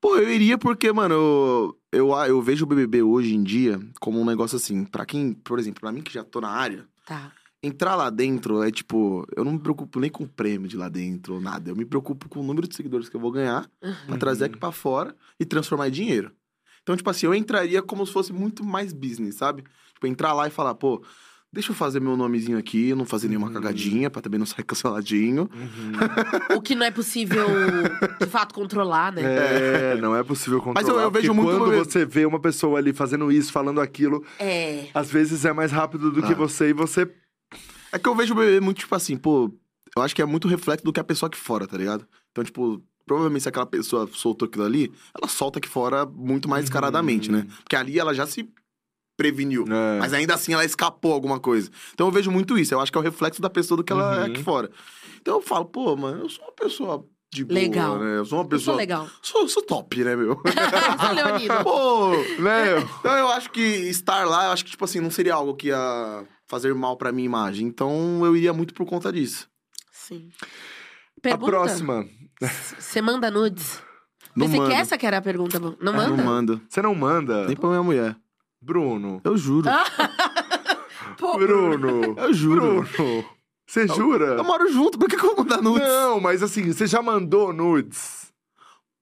Pô, 0.00 0.16
eu 0.16 0.30
iria 0.32 0.57
porque, 0.57 0.90
mano, 0.92 1.14
eu, 1.14 1.78
eu, 1.92 2.11
eu 2.26 2.40
vejo 2.40 2.64
o 2.64 2.68
BBB 2.68 3.02
hoje 3.02 3.34
em 3.34 3.42
dia 3.42 3.78
como 4.00 4.18
um 4.18 4.24
negócio 4.24 4.57
assim. 4.57 4.84
Pra 4.86 5.04
quem, 5.04 5.34
por 5.34 5.59
exemplo, 5.59 5.80
pra 5.82 5.92
mim 5.92 6.00
que 6.00 6.14
já 6.14 6.24
tô 6.24 6.40
na 6.40 6.48
área, 6.48 6.86
Tá. 7.04 7.32
Entrar 7.62 7.96
lá 7.96 8.11
dentro 8.11 8.62
é 8.62 8.70
tipo, 8.70 9.26
eu 9.36 9.44
não 9.44 9.52
me 9.52 9.59
preocupo 9.59 9.98
nem 9.98 10.11
com 10.11 10.24
o 10.24 10.28
prêmio 10.28 10.68
de 10.68 10.76
lá 10.76 10.88
dentro 10.88 11.34
ou 11.34 11.40
nada. 11.40 11.70
Eu 11.70 11.76
me 11.76 11.84
preocupo 11.84 12.28
com 12.28 12.40
o 12.40 12.42
número 12.44 12.68
de 12.68 12.76
seguidores 12.76 13.09
que 13.09 13.16
eu 13.16 13.20
vou 13.20 13.30
ganhar 13.32 13.68
Uhum. 13.82 13.94
pra 14.09 14.16
trazer 14.18 14.44
aqui 14.46 14.59
pra 14.59 14.70
fora 14.72 15.14
e 15.40 15.44
transformar 15.44 15.88
em 15.88 15.92
dinheiro. 15.92 16.30
Então, 16.82 16.96
tipo 16.96 17.11
assim, 17.11 17.26
eu 17.26 17.34
entraria 17.34 17.82
como 17.82 18.07
se 18.07 18.12
fosse 18.12 18.32
muito 18.32 18.62
mais 18.64 18.92
business, 18.92 19.34
sabe? 19.36 19.64
Tipo, 19.94 20.07
entrar 20.07 20.32
lá 20.32 20.46
e 20.46 20.50
falar, 20.50 20.74
pô, 20.76 21.02
deixa 21.52 21.72
eu 21.72 21.74
fazer 21.74 21.98
meu 22.00 22.16
nomezinho 22.16 22.57
aqui, 22.59 22.94
não 22.94 23.04
fazer 23.04 23.26
nenhuma 23.26 23.48
Uhum. 23.48 23.54
cagadinha 23.54 24.09
pra 24.09 24.22
também 24.22 24.38
não 24.38 24.46
sair 24.46 24.62
canceladinho. 24.64 25.48
O 26.57 26.61
que 26.62 26.76
não 26.76 26.86
é 26.86 26.90
possível, 26.92 27.46
de 28.20 28.26
fato, 28.26 28.54
controlar, 28.54 29.12
né? 29.12 29.22
É, 29.22 29.96
não 30.00 30.14
é 30.14 30.22
possível 30.22 30.61
controlar. 30.61 30.80
Mas 30.86 30.88
eu- 30.88 31.00
eu 31.00 31.11
vejo 31.11 31.34
muito 31.34 31.59
quando 31.59 31.74
você 31.78 32.04
vê 32.04 32.24
uma 32.24 32.38
pessoa 32.38 32.78
ali 32.78 32.92
fazendo 32.92 33.32
isso, 33.32 33.50
falando 33.50 33.80
aquilo, 33.80 34.24
É. 34.38 34.86
às 34.94 35.11
vezes 35.11 35.44
é 35.44 35.52
mais 35.52 35.72
rápido 35.72 36.12
do 36.12 36.22
que 36.22 36.32
Ah. 36.32 36.36
você 36.36 36.68
e 36.68 36.72
você. 36.72 37.11
É 37.93 37.99
que 37.99 38.09
eu 38.09 38.14
vejo 38.14 38.32
o 38.34 38.37
BBB 38.37 38.61
muito, 38.61 38.78
tipo 38.78 38.95
assim, 38.95 39.16
pô, 39.16 39.51
eu 39.97 40.03
acho 40.03 40.14
que 40.14 40.22
é 40.22 40.24
muito 40.26 40.49
reflexo 40.49 40.84
do 40.84 40.93
que 40.93 41.01
a 41.01 41.05
pessoa 41.05 41.28
aqui 41.28 41.39
fora, 41.39 41.66
tá 41.66 41.76
ligado? 41.76 42.07
Então, 42.32 42.45
tipo, 42.45 42.82
provavelmente 43.07 43.43
se 43.43 43.49
aquela 43.49 43.66
pessoa 43.66 44.09
soltou 44.12 44.47
aquilo 44.47 44.64
ali, 44.64 44.93
ela 45.18 45.28
solta 45.28 45.59
aqui 45.59 45.68
fora 45.68 46.05
muito 46.05 46.49
mais 46.49 46.64
descaradamente, 46.64 47.30
né? 47.30 47.47
Porque 47.62 47.76
ali 47.76 47.99
ela 47.99 48.12
já 48.14 48.26
se 48.26 48.49
preveniu. 49.16 49.64
É. 49.68 49.99
Mas 49.99 50.12
ainda 50.12 50.34
assim 50.34 50.53
ela 50.53 50.64
escapou 50.64 51.12
alguma 51.12 51.41
coisa. 51.41 51.70
Então 51.95 52.07
eu 52.07 52.12
vejo 52.12 52.30
muito 52.30 52.59
isso. 52.59 52.74
Eu 52.74 52.80
acho 52.80 52.93
que 52.93 52.99
é 52.99 53.01
o 53.01 53.05
reflexo 53.05 53.41
da 53.41 53.49
pessoa 53.49 53.76
do 53.78 53.84
que 53.84 53.93
ela 53.93 54.16
é 54.16 54.18
Uhum. 54.26 54.32
aqui 54.32 54.43
fora. 54.43 54.70
Então 55.22 55.37
eu 55.37 55.41
falo, 55.43 55.64
pô, 55.64 55.97
mano, 55.97 56.24
eu 56.24 56.28
sou 56.28 56.45
uma 56.45 56.53
pessoa 56.53 57.07
de 57.32 57.45
boa, 57.45 57.59
Legal. 57.59 57.99
né? 57.99 58.18
Eu 58.18 58.24
sou 58.26 58.39
uma 58.39 58.45
Eu 58.45 58.49
sou 58.51 58.59
pessoa. 58.59 58.76
legal. 58.76 59.09
Sou, 59.22 59.49
sou 59.49 59.62
top, 59.62 60.05
né, 60.05 60.14
meu? 60.14 60.32
Eu 60.32 60.43
sou 61.01 61.12
leonino. 61.14 61.55
pô, 61.64 62.11
Né? 62.43 62.78
então 63.01 63.16
eu 63.16 63.28
acho 63.28 63.51
que 63.51 63.61
estar 63.61 64.26
lá, 64.26 64.47
eu 64.47 64.51
acho 64.53 64.64
que, 64.64 64.70
tipo 64.72 64.84
assim, 64.84 65.01
não 65.01 65.11
seria 65.11 65.34
algo 65.34 65.55
que 65.57 65.68
ia 65.68 66.24
fazer 66.47 66.74
mal 66.74 66.97
pra 66.97 67.12
minha 67.12 67.26
imagem. 67.26 67.66
Então 67.66 68.24
eu 68.24 68.36
iria 68.36 68.53
muito 68.53 68.72
por 68.74 68.86
conta 68.86 69.12
disso. 69.12 69.49
Sim. 69.92 70.30
A 70.42 71.20
Pergunta. 71.20 71.51
próxima. 71.51 72.07
Você 72.78 73.01
manda 73.01 73.30
nudes? 73.30 73.82
Não 74.34 74.47
Pensei 74.47 74.61
mando. 74.61 74.70
que 74.70 74.76
essa 74.76 74.99
que 74.99 75.07
era 75.07 75.18
a 75.18 75.22
pergunta. 75.22 75.59
Não 75.59 75.76
Não 75.80 75.92
manda? 75.92 76.22
mando. 76.22 76.61
Você 76.68 76.82
não 76.82 76.94
manda? 76.94 77.47
Nem 77.47 77.57
pra 77.57 77.68
minha 77.70 77.82
mulher. 77.82 78.16
Bruno. 78.61 79.20
Eu 79.24 79.36
juro. 79.36 79.68
Ah. 79.68 79.84
Pô, 81.18 81.38
Bruno. 81.38 82.14
Eu 82.18 82.32
juro. 82.34 82.82
Bruno. 82.82 83.24
Você 83.66 83.88
jura? 83.88 84.26
Eu 84.34 84.44
moro 84.44 84.70
junto, 84.72 84.99
por 84.99 85.09
que, 85.09 85.16
que 85.16 85.24
eu 85.24 85.34
vou 85.34 85.44
mandar 85.44 85.61
nudes? 85.62 85.86
Não, 85.88 86.20
mas 86.20 86.42
assim, 86.42 86.70
você 86.72 86.86
já 86.86 87.03
mandou 87.03 87.53
nudes? 87.53 88.32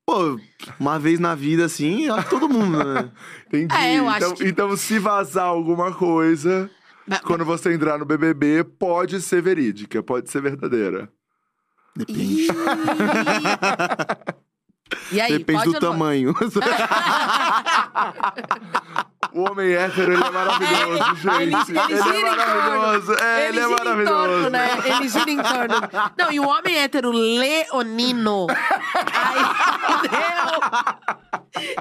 Pô, 0.07 0.39
uma 0.79 0.99
vez 0.99 1.19
na 1.19 1.35
vida, 1.35 1.65
assim, 1.65 2.05
eu 2.05 2.15
acho 2.15 2.25
que 2.29 2.31
todo 2.39 2.49
mundo, 2.49 2.79
né? 2.83 3.11
Entendi. 3.49 3.75
É, 3.75 3.99
eu 3.99 4.09
acho 4.09 4.19
então, 4.19 4.35
que- 4.37 4.45
então, 4.49 4.77
se 4.77 4.99
vazar 4.99 5.47
alguma 5.47 5.93
coisa, 5.95 6.71
Quando 7.25 7.45
você 7.45 7.73
entrar 7.75 7.99
no 7.99 8.05
BBB, 8.05 8.65
pode 8.65 9.21
ser 9.21 9.43
verídica, 9.43 10.03
pode 10.03 10.31
ser 10.31 10.41
verdadeira. 10.43 11.09
Depende. 11.97 12.49
E 15.13 15.21
aí, 15.21 15.39
Depende 15.39 15.65
do 15.65 15.81
tamanho. 15.81 16.35
O 19.33 19.51
homem 19.51 19.73
hétero, 19.73 20.13
ele 20.13 20.23
é 20.23 20.31
maravilhoso, 20.31 21.17
gente. 21.17 21.43
Ele, 21.43 21.57
ele 21.57 21.65
gira 21.65 21.81
é 21.81 21.91
em 21.91 21.99
torno. 21.99 22.37
maravilhoso. 22.37 23.15
É, 23.15 23.49
ele, 23.49 23.59
é 23.59 23.63
gira 23.63 23.67
em 23.67 23.71
maravilhoso. 23.75 24.15
torno, 24.15 24.51
né? 24.51 24.69
Ele 24.85 25.09
gira 25.09 25.31
em 25.31 25.37
torno. 25.43 25.75
Não, 26.17 26.31
e 26.31 26.39
o 26.39 26.47
homem 26.47 26.79
hétero 26.79 27.11
leonino. 27.11 28.47
Aí, 29.13 29.43
não 29.91 30.03
deu. 30.03 31.75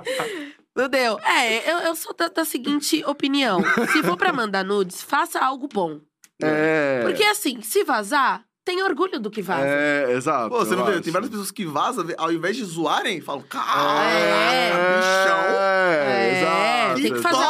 Não 0.76 0.90
deu. 0.90 1.20
É, 1.34 1.72
eu, 1.72 1.78
eu 1.80 1.96
sou 1.96 2.14
da, 2.16 2.28
da 2.28 2.46
seguinte 2.46 3.04
opinião. 3.06 3.60
Se 3.92 4.04
for 4.04 4.18
pra 4.18 4.32
mandar 4.34 4.64
nudes, 4.64 5.02
faça 5.02 5.40
algo 5.40 5.68
bom. 5.72 6.00
É. 6.42 7.02
Porque 7.04 7.24
assim, 7.24 7.62
se 7.62 7.84
vazar, 7.84 8.44
tem 8.66 8.82
orgulho 8.84 9.20
do 9.20 9.30
que 9.32 9.42
vaza. 9.42 9.66
É, 9.66 10.12
exato. 10.14 10.50
Pô, 10.50 10.60
você 10.66 10.76
não 10.76 10.86
vê? 10.86 10.94
acho. 10.94 11.02
Tem 11.02 11.14
várias 11.14 11.30
pessoas 11.30 11.52
que 11.52 11.66
vazam, 11.66 12.06
ao 12.18 12.32
invés 12.32 12.56
de 12.58 12.64
zoarem, 12.66 13.22
falam, 13.22 13.44
cara, 13.44 14.10
É. 14.10 14.72
bichão. 14.72 15.56
É, 15.56 16.06
É, 16.06 16.40
exato. 16.40 17.02
tem 17.02 17.14
que 17.14 17.20
fazer. 17.22 17.44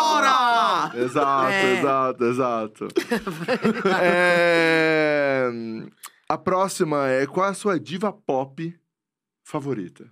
Exato, 0.95 1.51
É. 1.51 1.79
exato, 1.79 2.23
exato. 2.25 2.87
É, 4.01 5.49
A 6.29 6.37
próxima 6.37 7.07
é 7.09 7.25
qual 7.25 7.47
é 7.47 7.49
a 7.49 7.53
sua 7.53 7.79
diva 7.79 8.11
pop 8.13 8.75
favorita? 9.43 10.05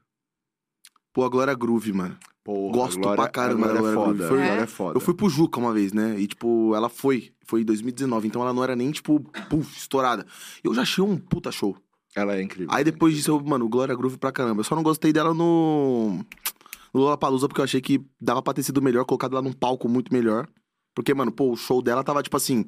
Pô, 1.14 1.24
a 1.24 1.30
Glória 1.30 1.54
Groove, 1.54 1.92
mano. 1.94 2.18
Porra, 2.44 2.74
Gosto 2.74 3.00
Glória- 3.00 3.22
pra 3.22 3.30
caramba 3.32 3.66
a 3.66 3.74
da 3.74 3.80
Glória 3.80 3.92
é 3.92 3.94
Glória 3.96 4.14
foda. 4.14 4.28
Groove. 4.28 4.42
a 4.42 4.44
É? 4.44 4.48
Glória 4.48 4.64
é 4.64 4.68
foda. 4.68 4.98
Eu 4.98 5.02
fui 5.02 5.14
pro 5.14 5.30
Juca 5.30 5.60
uma 5.60 5.74
vez, 5.74 5.94
né? 5.94 6.20
E, 6.20 6.28
tipo, 6.28 6.74
ela 6.76 6.90
foi. 6.90 7.32
Foi 7.46 7.62
em 7.62 7.66
2019, 7.66 8.28
então 8.28 8.42
ela 8.42 8.54
não 8.54 8.64
era 8.64 8.76
nem, 8.76 8.90
tipo, 8.92 9.20
puf, 9.50 9.78
estourada. 9.78 10.26
Eu 10.64 10.74
já 10.74 10.82
achei 10.82 11.04
um 11.04 11.18
puta 11.18 11.52
show. 11.52 11.78
Ela 12.16 12.36
é 12.36 12.42
incrível. 12.42 12.74
Aí 12.74 12.84
depois 12.84 13.16
disso, 13.16 13.32
eu, 13.32 13.40
mano, 13.40 13.70
Glória 13.70 13.96
Groove 13.96 14.18
pra 14.18 14.32
caramba. 14.32 14.62
Eu 14.62 14.64
só 14.64 14.76
não 14.76 14.84
gostei 14.84 15.14
dela 15.14 15.34
no. 15.34 16.20
No 16.94 17.00
Lollapalooza, 17.02 17.48
porque 17.48 17.62
eu 17.62 17.66
achei 17.66 17.80
que 17.80 18.02
dava 18.20 18.42
pra 18.42 18.54
ter 18.54 18.64
sido 18.64 18.82
melhor, 18.82 19.06
colocado 19.06 19.32
ela 19.34 19.42
num 19.42 19.54
palco 19.54 19.88
muito 19.88 20.12
melhor. 20.12 20.46
Porque, 20.94 21.14
mano, 21.14 21.32
pô, 21.32 21.52
o 21.52 21.56
show 21.56 21.82
dela 21.82 22.04
tava, 22.04 22.22
tipo 22.24 22.36
assim. 22.36 22.66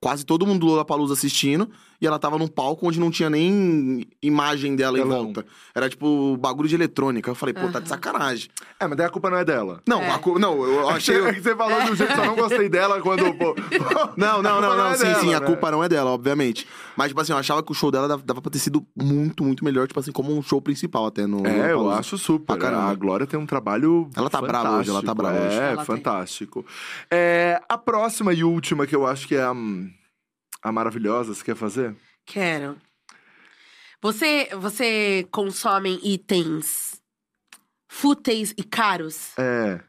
Quase 0.00 0.24
todo 0.24 0.46
mundo 0.46 0.60
do 0.60 0.66
Lollapalooza 0.66 1.12
assistindo. 1.12 1.68
E 2.00 2.06
ela 2.06 2.18
tava 2.18 2.38
num 2.38 2.48
palco 2.48 2.88
onde 2.88 2.98
não 2.98 3.10
tinha 3.10 3.28
nem 3.28 4.06
imagem 4.22 4.74
dela 4.74 4.98
em 4.98 5.04
volta. 5.04 5.44
Era, 5.74 5.88
tipo, 5.88 6.36
bagulho 6.38 6.66
de 6.68 6.74
eletrônica. 6.74 7.30
Eu 7.30 7.34
falei, 7.34 7.52
pô, 7.52 7.68
tá 7.68 7.78
de 7.78 7.88
sacanagem. 7.90 8.48
É, 8.80 8.86
mas 8.86 8.96
daí 8.96 9.06
a 9.06 9.10
culpa 9.10 9.28
não 9.28 9.36
é 9.36 9.44
dela. 9.44 9.82
Não, 9.86 10.00
É. 10.00 10.10
a 10.10 10.18
co- 10.18 10.38
não 10.38 10.64
eu 10.64 10.88
achei. 10.90 11.16
É 11.22 11.34
que 11.34 11.42
você 11.42 11.54
falou 11.54 11.82
de 11.82 11.90
um 11.90 11.96
jeito 11.96 12.14
que 12.14 12.18
eu 12.20 12.24
não 12.24 12.36
gostei 12.36 12.68
dela 12.70 13.00
quando. 13.02 13.20
Pô, 13.36 13.54
Não, 14.16 14.40
não, 14.42 14.58
A 14.58 14.60
não, 14.62 14.76
não. 14.76 14.86
é 14.92 14.96
sim, 14.96 15.04
dela, 15.04 15.20
sim, 15.20 15.34
a 15.34 15.40
né? 15.40 15.46
culpa 15.46 15.70
não 15.70 15.84
é 15.84 15.88
dela, 15.90 16.10
obviamente. 16.10 16.66
Mas, 16.96 17.08
tipo 17.08 17.20
assim, 17.20 17.32
eu 17.32 17.38
achava 17.38 17.62
que 17.62 17.70
o 17.70 17.74
show 17.74 17.90
dela 17.90 18.08
dava, 18.08 18.22
dava 18.24 18.40
pra 18.40 18.50
ter 18.50 18.58
sido 18.58 18.84
muito, 18.96 19.44
muito 19.44 19.62
melhor, 19.64 19.86
tipo 19.86 20.00
assim, 20.00 20.10
como 20.12 20.34
um 20.36 20.42
show 20.42 20.60
principal 20.62 21.04
até 21.06 21.26
no. 21.26 21.46
É, 21.46 21.72
eu 21.72 21.90
acho 21.90 22.16
super. 22.16 22.64
A 22.64 22.94
Glória 22.94 23.26
tem 23.26 23.38
um 23.38 23.46
trabalho. 23.46 24.08
Ela 24.16 24.30
tá 24.30 24.40
brava 24.40 24.78
hoje, 24.78 24.88
ela 24.90 25.02
tá 25.02 25.12
brava 25.14 25.36
hoje. 25.38 25.58
É, 25.58 25.84
fantástico. 25.84 26.64
É, 27.10 27.60
a 27.68 27.76
próxima 27.76 28.32
e 28.32 28.42
última 28.42 28.86
que 28.86 28.96
eu 28.96 29.06
acho 29.06 29.28
que 29.28 29.34
é 29.34 29.42
a, 29.42 29.52
a 30.62 30.72
maravilhosa, 30.72 31.34
você 31.34 31.44
quer 31.44 31.56
fazer? 31.56 31.94
Quero. 32.26 32.76
Você, 34.02 34.48
você 34.58 35.26
consome 35.30 36.00
itens 36.02 37.00
fúteis 37.88 38.54
e 38.56 38.62
caros? 38.62 39.36
É. 39.38 39.80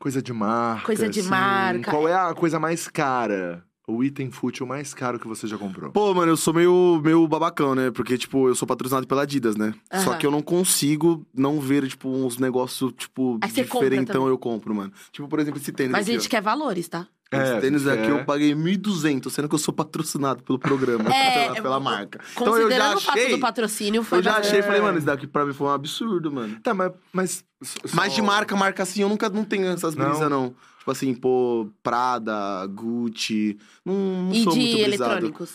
Coisa 0.00 0.22
de 0.22 0.32
marca. 0.32 0.86
Coisa 0.86 1.08
de 1.08 1.20
assim. 1.20 1.28
marca. 1.28 1.90
Qual 1.90 2.08
é 2.08 2.14
a 2.14 2.34
coisa 2.34 2.58
mais 2.58 2.88
cara? 2.88 3.64
O 3.86 4.04
item 4.04 4.30
fútil 4.30 4.66
mais 4.66 4.92
caro 4.92 5.18
que 5.18 5.26
você 5.26 5.46
já 5.46 5.56
comprou? 5.56 5.90
Pô, 5.90 6.12
mano, 6.12 6.32
eu 6.32 6.36
sou 6.36 6.52
meio, 6.52 7.00
meio 7.02 7.26
babacão, 7.26 7.74
né? 7.74 7.90
Porque, 7.90 8.18
tipo, 8.18 8.46
eu 8.46 8.54
sou 8.54 8.68
patrocinado 8.68 9.06
pela 9.06 9.22
Adidas, 9.22 9.56
né? 9.56 9.72
Só 10.04 10.14
que 10.14 10.26
eu 10.26 10.30
não 10.30 10.42
consigo 10.42 11.26
não 11.32 11.58
ver, 11.58 11.88
tipo, 11.88 12.06
uns 12.10 12.36
negócios, 12.36 12.92
tipo, 12.92 13.38
Aí 13.40 13.50
diferentão 13.50 14.28
eu 14.28 14.36
compro, 14.36 14.74
mano. 14.74 14.92
Tipo, 15.10 15.26
por 15.26 15.40
exemplo, 15.40 15.58
esse 15.58 15.72
tênis 15.72 15.92
Mas 15.92 16.00
a 16.00 16.02
aqui, 16.02 16.12
gente 16.20 16.26
ó. 16.26 16.30
quer 16.30 16.42
valores, 16.42 16.86
tá? 16.86 17.08
É, 17.30 17.42
Esse 17.42 17.60
tênis 17.60 17.86
a 17.86 17.94
gente 17.94 18.02
aqui 18.04 18.10
eu 18.10 18.24
paguei 18.24 18.54
1.200, 18.54 19.28
sendo 19.30 19.48
que 19.50 19.54
eu 19.54 19.58
sou 19.58 19.74
patrocinado 19.74 20.42
pelo 20.42 20.58
programa, 20.58 21.04
É, 21.14 21.48
pela, 21.48 21.62
pela 21.62 21.80
marca. 21.80 22.20
Então 22.32 22.46
eu 22.56 22.62
Considerando 22.62 22.90
já 22.92 22.96
o 22.96 23.00
fato 23.00 23.18
achei, 23.18 23.30
do 23.30 23.38
patrocínio, 23.38 24.02
foi 24.02 24.18
eu 24.18 24.22
já 24.22 24.38
achei, 24.38 24.62
falei, 24.62 24.80
mano, 24.80 24.96
isso 24.96 25.06
daqui 25.06 25.26
pra 25.26 25.44
mim 25.44 25.52
foi 25.52 25.66
um 25.66 25.70
absurdo, 25.72 26.32
mano. 26.32 26.58
Tá, 26.62 26.72
mas. 26.72 26.92
mas 27.12 27.44
só- 27.62 27.78
Mas 27.92 28.14
de 28.14 28.22
marca, 28.22 28.56
marca 28.56 28.82
assim, 28.82 29.02
eu 29.02 29.08
nunca 29.10 29.28
não 29.28 29.44
tenho 29.44 29.66
essas 29.66 29.94
Não? 29.94 30.08
brisas, 30.08 30.30
não. 30.30 30.54
Tipo 30.78 30.90
assim, 30.90 31.12
pô, 31.14 31.68
Prada, 31.82 32.64
Gucci. 32.66 33.58
Não, 33.84 33.94
não 33.94 34.32
E 34.32 34.42
sou 34.44 34.52
de 34.54 34.58
muito 34.60 34.72
brisado. 34.84 35.10
eletrônicos. 35.12 35.50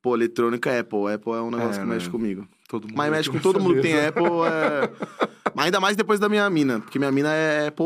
Pô, 0.00 0.14
eletrônica 0.14 0.70
é 0.70 0.78
Apple. 0.78 1.12
Apple 1.12 1.32
é 1.32 1.40
um 1.40 1.50
negócio 1.50 1.80
É, 1.80 1.82
que 1.82 1.88
né? 1.88 1.94
mexe 1.94 2.08
comigo. 2.08 2.46
Todo 2.68 2.84
mundo 2.86 2.96
Mas 2.96 3.06
aqui 3.08 3.16
mexe 3.16 3.30
com 3.30 3.38
todo 3.40 3.58
mundo 3.58 3.74
que 3.76 3.80
tem. 3.82 4.06
Apple. 4.06 4.24
É... 4.24 4.90
Mas 5.56 5.64
ainda 5.66 5.80
mais 5.80 5.96
depois 5.96 6.20
da 6.20 6.28
minha 6.28 6.48
mina. 6.48 6.78
Porque 6.80 6.98
minha 7.00 7.10
mina 7.10 7.32
é 7.32 7.66
Apple. 7.68 7.84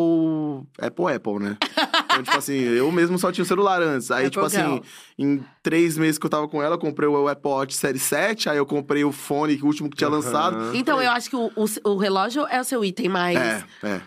Apple, 0.79 1.15
Apple, 1.15 1.39
né? 1.39 1.57
Então, 2.11 2.23
tipo 2.23 2.37
assim, 2.37 2.55
eu 2.55 2.91
mesmo 2.91 3.19
só 3.19 3.31
tinha 3.31 3.43
o 3.43 3.47
celular 3.47 3.81
antes. 3.83 4.11
Aí, 4.11 4.27
Apple 4.27 4.31
tipo 4.31 4.45
assim, 4.47 4.81
em 5.19 5.45
três 5.63 5.97
meses 5.97 6.19
que 6.19 6.27
eu 6.27 6.31
tava 6.31 6.49
com 6.49 6.63
ela, 6.63 6.75
eu 6.75 6.79
comprei 6.79 7.09
o 7.09 7.29
Apple 7.29 7.51
Watch 7.51 7.75
Série 7.75 7.99
7. 7.99 8.49
Aí 8.49 8.59
eu 8.59 8.67
comprei 8.67 9.05
o 9.05 9.13
fone, 9.13 9.59
o 9.63 9.67
último 9.67 9.89
que 9.89 9.97
tinha 9.97 10.11
lançado. 10.11 10.77
Então, 10.77 11.01
eu 11.01 11.11
acho 11.11 11.31
que 11.31 11.37
o, 11.37 11.51
o, 11.57 11.91
o 11.91 11.97
relógio 11.97 12.47
é 12.49 12.61
o 12.61 12.65
seu 12.65 12.85
item 12.85 13.09
mais, 13.09 13.37
É, 13.37 13.65
é. 13.85 14.01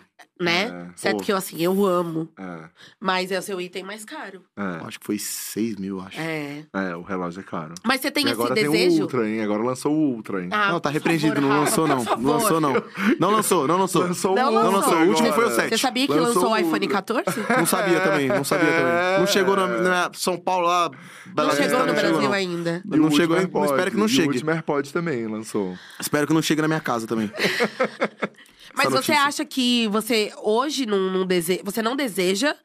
Né? 0.43 0.87
É. 0.89 0.93
Certo 0.95 1.17
Pô. 1.17 1.23
que 1.23 1.31
eu, 1.31 1.37
assim, 1.37 1.61
eu 1.61 1.85
amo. 1.85 2.29
É, 2.37 2.59
Mas 2.99 3.31
é 3.31 3.39
o 3.39 3.41
seu 3.41 3.59
item 3.59 3.83
mais 3.83 4.05
caro. 4.05 4.41
é, 4.57 4.85
Acho 4.85 4.99
que 4.99 5.05
foi 5.05 5.17
6 5.17 5.77
mil, 5.77 5.99
acho. 6.01 6.19
É. 6.19 6.63
é, 6.73 6.95
o 6.95 7.01
relógio 7.01 7.39
é 7.39 7.43
caro. 7.43 7.73
Mas 7.83 8.01
você 8.01 8.11
tem 8.11 8.23
e 8.23 8.27
esse 8.27 8.33
agora 8.35 8.53
tem 8.53 8.67
o 8.67 8.71
desejo? 8.71 9.01
Ultra, 9.03 9.27
hein? 9.27 9.41
Agora 9.41 9.63
lançou 9.63 9.91
o 9.93 10.13
Ultra, 10.15 10.41
hein? 10.43 10.49
Ah, 10.51 10.71
não, 10.71 10.79
tá 10.79 10.89
repreendido, 10.89 11.35
favor, 11.35 11.49
não 11.49 11.59
lançou, 11.61 11.87
não. 11.87 12.03
Não 12.03 12.31
lançou, 12.33 12.61
não. 12.61 12.73
Não 13.19 13.31
lançou, 13.31 13.67
não 13.67 13.77
lançou. 13.77 14.01
Lançou 14.03 14.35
Não 14.35 14.51
o 14.51 14.55
Ultra 14.55 14.69
lançou. 14.69 14.97
O 14.97 15.07
último 15.09 15.33
foi 15.33 15.43
o 15.45 15.47
agora. 15.47 15.55
7. 15.63 15.69
Você 15.69 15.77
sabia 15.77 16.07
que 16.07 16.13
Lançou 16.13 16.43
lançou 16.43 16.51
o 16.51 16.57
iPhone 16.57 16.87
14? 16.87 17.23
Não 17.57 17.65
sabia 17.65 17.99
também, 18.01 18.27
não 18.27 18.43
sabia 18.43 18.67
também. 18.71 19.19
Não 19.19 19.27
chegou 19.27 19.55
na, 19.55 19.67
na 19.67 20.11
São 20.13 20.37
Paulo 20.37 20.67
lá. 20.67 20.91
Não 21.35 21.45
Vista, 21.45 21.63
chegou 21.63 21.79
no 21.79 21.85
não 21.87 21.93
Brasil 21.95 22.21
não. 22.21 22.33
ainda. 22.33 22.81
E 22.85 22.87
Não 22.89 23.03
último 23.05 23.15
chegou, 23.21 23.37
AirPod, 23.37 23.65
espero 23.65 23.91
que 23.91 23.97
não 23.97 24.03
E 24.03 24.05
o 24.05 24.09
chegue. 24.09 24.27
último 24.27 24.51
AirPod 24.51 24.93
também 24.93 25.27
lançou. 25.27 25.75
Espero 25.99 26.27
que 26.27 26.33
não 26.33 26.41
chegue 26.41 26.61
na 26.61 26.67
minha 26.67 26.79
casa 26.81 27.07
também. 27.07 27.31
Mas 28.76 28.86
você 28.86 28.95
notícia. 29.11 29.21
acha 29.24 29.45
que 29.45 29.88
você 29.88 30.34
hoje 30.38 30.86
não, 30.86 31.11
não 31.11 31.26
dese... 31.26 31.61
você 31.63 31.82
não 31.82 31.95
deseja? 31.95 32.55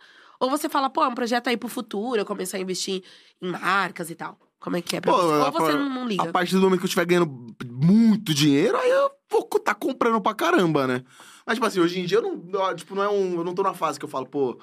Ou 0.40 0.48
você 0.50 0.68
fala, 0.68 0.88
pô, 0.88 1.02
é 1.04 1.08
um 1.08 1.14
projeto 1.14 1.48
aí 1.48 1.56
pro 1.56 1.68
futuro, 1.68 2.20
eu 2.20 2.24
começar 2.26 2.56
a 2.56 2.60
investir 2.60 3.02
em 3.42 3.50
marcas 3.50 4.08
e 4.10 4.14
tal? 4.14 4.38
Como 4.60 4.76
é 4.76 4.82
que 4.82 4.96
é 4.96 5.00
pra 5.00 5.12
Pô, 5.12 5.18
você? 5.18 5.26
Ou 5.34 5.42
a- 5.44 5.50
você 5.50 5.72
não, 5.72 5.88
não 5.88 6.02
A 6.02 6.06
liga? 6.06 6.32
partir 6.32 6.54
do 6.54 6.60
momento 6.62 6.78
que 6.80 6.84
eu 6.84 6.88
estiver 6.88 7.04
ganhando 7.06 7.54
muito 7.66 8.32
dinheiro, 8.34 8.76
aí 8.76 8.90
eu 8.90 9.10
vou 9.30 9.44
co- 9.46 9.58
tá 9.60 9.74
comprando 9.74 10.20
pra 10.20 10.34
caramba, 10.34 10.86
né? 10.86 11.04
Mas, 11.46 11.54
tipo 11.56 11.66
assim, 11.66 11.80
hoje 11.80 11.98
em 12.00 12.04
dia 12.06 12.18
eu 12.18 12.22
não. 12.22 12.60
eu, 12.68 12.76
Tipo, 12.76 12.94
não 12.94 13.02
é 13.02 13.08
um. 13.08 13.34
Eu 13.38 13.44
não 13.44 13.54
tô 13.54 13.62
na 13.62 13.74
fase 13.74 13.98
que 13.98 14.04
eu 14.04 14.08
falo, 14.08 14.26
pô. 14.26 14.58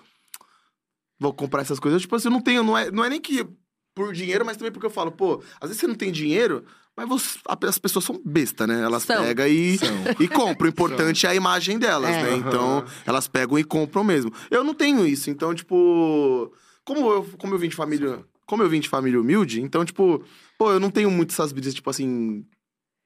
Vou 1.20 1.34
comprar 1.34 1.62
essas 1.62 1.80
coisas. 1.80 2.02
Tipo 2.02 2.16
assim, 2.16 2.28
eu 2.28 2.32
não 2.32 2.42
tenho. 2.42 2.64
Não 2.64 2.78
é, 2.78 2.92
não 2.92 3.04
é 3.04 3.10
nem 3.10 3.22
que 3.22 3.48
por 3.94 4.14
dinheiro, 4.14 4.46
mas 4.46 4.58
também 4.58 4.72
porque 4.72 4.86
eu 4.86 4.90
falo, 4.92 5.12
pô, 5.12 5.42
às 5.62 5.70
vezes 5.70 5.78
você 5.80 5.88
não 5.88 5.96
tem 5.96 6.12
dinheiro, 6.12 6.66
mas 6.98 7.08
você- 7.10 7.40
as 7.68 7.78
pessoas 7.78 8.06
são 8.06 8.22
besta, 8.24 8.66
né? 8.66 8.82
Elas 8.82 9.04
São. 9.04 9.24
pegam 9.24 9.48
e, 9.48 9.78
e 10.20 10.28
compram. 10.28 10.68
O 10.68 10.70
importante 10.70 11.26
é 11.26 11.30
a 11.30 11.36
imagem 11.36 11.78
delas, 11.78 12.10
É. 12.10 12.24
né? 12.24 12.30
Aham. 12.30 12.38
Então, 12.48 12.86
elas 13.06 13.28
pegam 13.28 13.58
e 13.60 13.64
compram 13.64 14.04
mesmo. 14.04 14.32
Eu 14.50 14.64
não 14.64 14.74
tenho 14.74 15.06
isso. 15.06 15.30
Então, 15.30 15.54
tipo. 15.54 16.52
Como 16.84 17.12
eu, 17.12 17.24
como 17.38 17.54
eu 17.54 17.58
vim 17.60 17.70
de 17.70 17.76
família. 17.76 18.24
Como 18.46 18.62
eu 18.62 18.70
vim 18.70 18.80
de 18.80 18.88
família 18.88 19.20
humilde, 19.20 19.60
então, 19.60 19.84
tipo, 19.84 20.24
pô, 20.56 20.72
eu 20.72 20.80
não 20.80 20.92
tenho 20.92 21.10
muito 21.10 21.32
essas 21.32 21.52
brisas, 21.52 21.74
tipo 21.74 21.90
assim. 21.90 22.46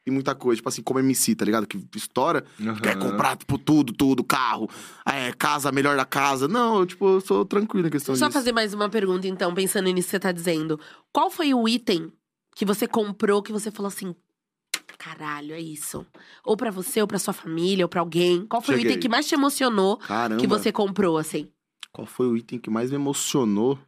E 0.06 0.12
muita 0.12 0.34
coisa, 0.34 0.58
tipo 0.58 0.68
assim, 0.70 0.82
como 0.82 1.00
MC, 1.00 1.36
tá 1.36 1.46
ligado? 1.46 1.68
Que 1.68 1.86
estoura, 1.96 2.44
que 2.58 2.82
quer 2.82 2.98
comprar, 2.98 3.38
tipo, 3.38 3.58
tudo, 3.58 3.94
tudo, 3.94 4.24
carro, 4.24 4.68
é, 5.06 5.32
casa 5.34 5.72
melhor 5.72 5.96
da 5.96 6.06
casa. 6.06 6.48
Não, 6.48 6.80
eu, 6.80 6.86
tipo, 6.86 7.08
eu 7.08 7.22
sou 7.22 7.46
tranquilo 7.46 7.88
em 7.88 7.92
questão 7.92 8.14
Deixa 8.14 8.26
eu 8.26 8.30
disso. 8.30 8.40
fazer 8.40 8.52
mais 8.54 8.74
uma 8.74 8.90
pergunta, 8.90 9.28
então, 9.28 9.54
pensando 9.54 9.86
nisso 9.92 10.08
que 10.08 10.12
você 10.12 10.20
tá 10.20 10.32
dizendo. 10.32 10.80
Qual 11.14 11.30
foi 11.30 11.54
o 11.54 11.68
item 11.68 12.12
que 12.56 12.66
você 12.66 12.88
comprou 12.88 13.42
que 13.42 13.52
você 13.52 13.72
falou 13.72 13.88
assim. 13.88 14.16
Caralho, 14.98 15.54
é 15.54 15.60
isso. 15.62 16.06
Ou 16.44 16.58
pra 16.58 16.70
você, 16.72 17.02
ou 17.02 17.08
pra 17.08 17.18
sua 17.20 17.34
família, 17.34 17.86
ou 17.86 17.90
pra 17.90 18.02
alguém. 18.02 18.46
Qual 18.48 18.62
foi 18.62 18.76
o 18.76 18.78
Cheguei. 18.78 18.92
item 18.92 19.02
que 19.02 19.08
mais 19.10 19.28
te 19.28 19.34
emocionou 19.34 19.98
Caramba. 19.98 20.42
que 20.42 20.48
você 20.48 20.72
comprou, 20.72 21.18
assim? 21.18 21.50
Qual 21.92 22.06
foi 22.06 22.28
o 22.28 22.36
item 22.36 22.60
que 22.60 22.70
mais 22.70 22.90
me 22.90 22.96
emocionou? 22.98 23.80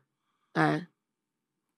É. 0.55 0.85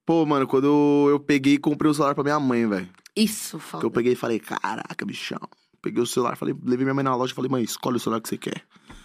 Pô, 0.05 0.25
mano, 0.25 0.45
quando 0.47 0.65
eu, 0.65 1.09
eu 1.11 1.19
peguei 1.19 1.53
e 1.55 1.57
comprei 1.57 1.89
o 1.89 1.93
celular 1.93 2.13
pra 2.13 2.23
minha 2.23 2.39
mãe, 2.39 2.67
velho. 2.67 2.89
Isso, 3.15 3.57
Que 3.57 3.63
foda. 3.63 3.85
eu 3.85 3.91
peguei 3.91 4.13
e 4.13 4.15
falei, 4.15 4.39
caraca, 4.39 5.05
bichão. 5.05 5.39
Peguei 5.81 6.01
o 6.01 6.05
celular, 6.05 6.35
falei, 6.37 6.55
levei 6.63 6.85
minha 6.85 6.93
mãe 6.93 7.03
na 7.03 7.15
loja 7.15 7.31
e 7.33 7.35
falei, 7.35 7.49
mãe, 7.49 7.63
escolhe 7.63 7.97
o 7.97 7.99
celular 7.99 8.21
que 8.21 8.29
você 8.29 8.37
quer. 8.37 8.63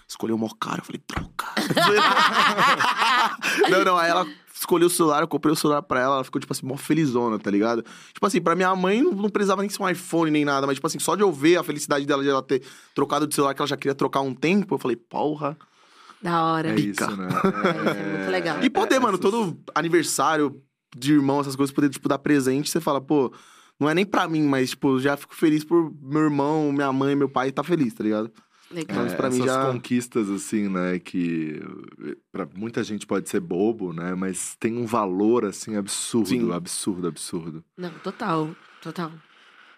Escolheu 0.08 0.36
o 0.36 0.38
mó 0.38 0.48
caro, 0.58 0.80
eu 0.80 0.84
falei, 0.84 1.00
troca. 1.06 1.46
não, 3.70 3.84
não, 3.84 3.98
aí 3.98 4.08
ela 4.10 4.26
escolheu 4.54 4.86
o 4.86 4.90
celular, 4.90 5.20
eu 5.20 5.28
comprei 5.28 5.52
o 5.52 5.56
celular 5.56 5.82
pra 5.82 6.00
ela, 6.00 6.14
ela 6.16 6.24
ficou, 6.24 6.40
tipo 6.40 6.52
assim, 6.52 6.66
mó 6.66 6.76
felizona, 6.76 7.38
tá 7.38 7.50
ligado? 7.50 7.84
Tipo 8.12 8.26
assim, 8.26 8.40
pra 8.40 8.56
minha 8.56 8.74
mãe 8.74 9.02
não, 9.02 9.12
não 9.12 9.28
precisava 9.28 9.60
nem 9.60 9.68
ser 9.68 9.82
um 9.82 9.88
iPhone 9.88 10.30
nem 10.30 10.44
nada, 10.44 10.66
mas, 10.66 10.76
tipo 10.76 10.86
assim, 10.86 10.98
só 10.98 11.14
de 11.14 11.22
eu 11.22 11.30
ver 11.30 11.58
a 11.58 11.62
felicidade 11.62 12.06
dela 12.06 12.22
de 12.22 12.30
ela 12.30 12.42
ter 12.42 12.62
trocado 12.94 13.26
de 13.26 13.34
celular 13.34 13.54
que 13.54 13.60
ela 13.60 13.68
já 13.68 13.76
queria 13.76 13.94
trocar 13.94 14.20
há 14.20 14.22
um 14.22 14.34
tempo, 14.34 14.74
eu 14.74 14.78
falei, 14.78 14.96
porra. 14.96 15.56
Da 16.22 16.42
hora. 16.42 16.70
É 16.70 16.74
Pica. 16.74 17.04
isso, 17.04 17.16
né? 17.16 17.28
É 17.96 18.16
muito 18.18 18.30
legal. 18.30 18.64
E 18.64 18.70
poder, 18.70 18.98
mano, 18.98 19.18
essas- 19.18 19.30
todo 19.30 19.58
aniversário 19.74 20.60
de 20.96 21.12
irmão, 21.12 21.40
essas 21.40 21.54
coisas, 21.54 21.72
poder, 21.72 21.90
tipo, 21.90 22.08
dar 22.08 22.18
presente, 22.18 22.70
você 22.70 22.80
fala, 22.80 23.00
pô, 23.00 23.32
não 23.78 23.88
é 23.88 23.94
nem 23.94 24.06
pra 24.06 24.26
mim, 24.26 24.42
mas, 24.42 24.70
tipo, 24.70 24.98
já 24.98 25.16
fico 25.16 25.36
feliz 25.36 25.62
por 25.64 25.92
meu 26.00 26.22
irmão, 26.22 26.72
minha 26.72 26.90
mãe, 26.92 27.14
meu 27.14 27.28
pai 27.28 27.52
tá 27.52 27.62
feliz, 27.62 27.92
tá 27.94 28.02
ligado? 28.02 28.32
Legal. 28.70 28.96
Então, 28.96 29.06
isso 29.06 29.16
pra 29.16 29.28
É, 29.28 29.30
mim 29.30 29.36
essas 29.42 29.46
já- 29.54 29.72
conquistas, 29.72 30.28
assim, 30.30 30.68
né, 30.68 30.98
que 30.98 31.60
pra 32.30 32.46
muita 32.54 32.84
gente 32.84 33.06
pode 33.06 33.28
ser 33.28 33.40
bobo, 33.40 33.92
né, 33.92 34.14
mas 34.14 34.56
tem 34.60 34.76
um 34.76 34.84
valor, 34.84 35.44
assim, 35.46 35.74
absurdo, 35.76 36.28
Sim. 36.28 36.52
absurdo, 36.52 37.08
absurdo. 37.08 37.64
Não, 37.76 37.90
total. 38.00 38.54
Total. 38.82 39.10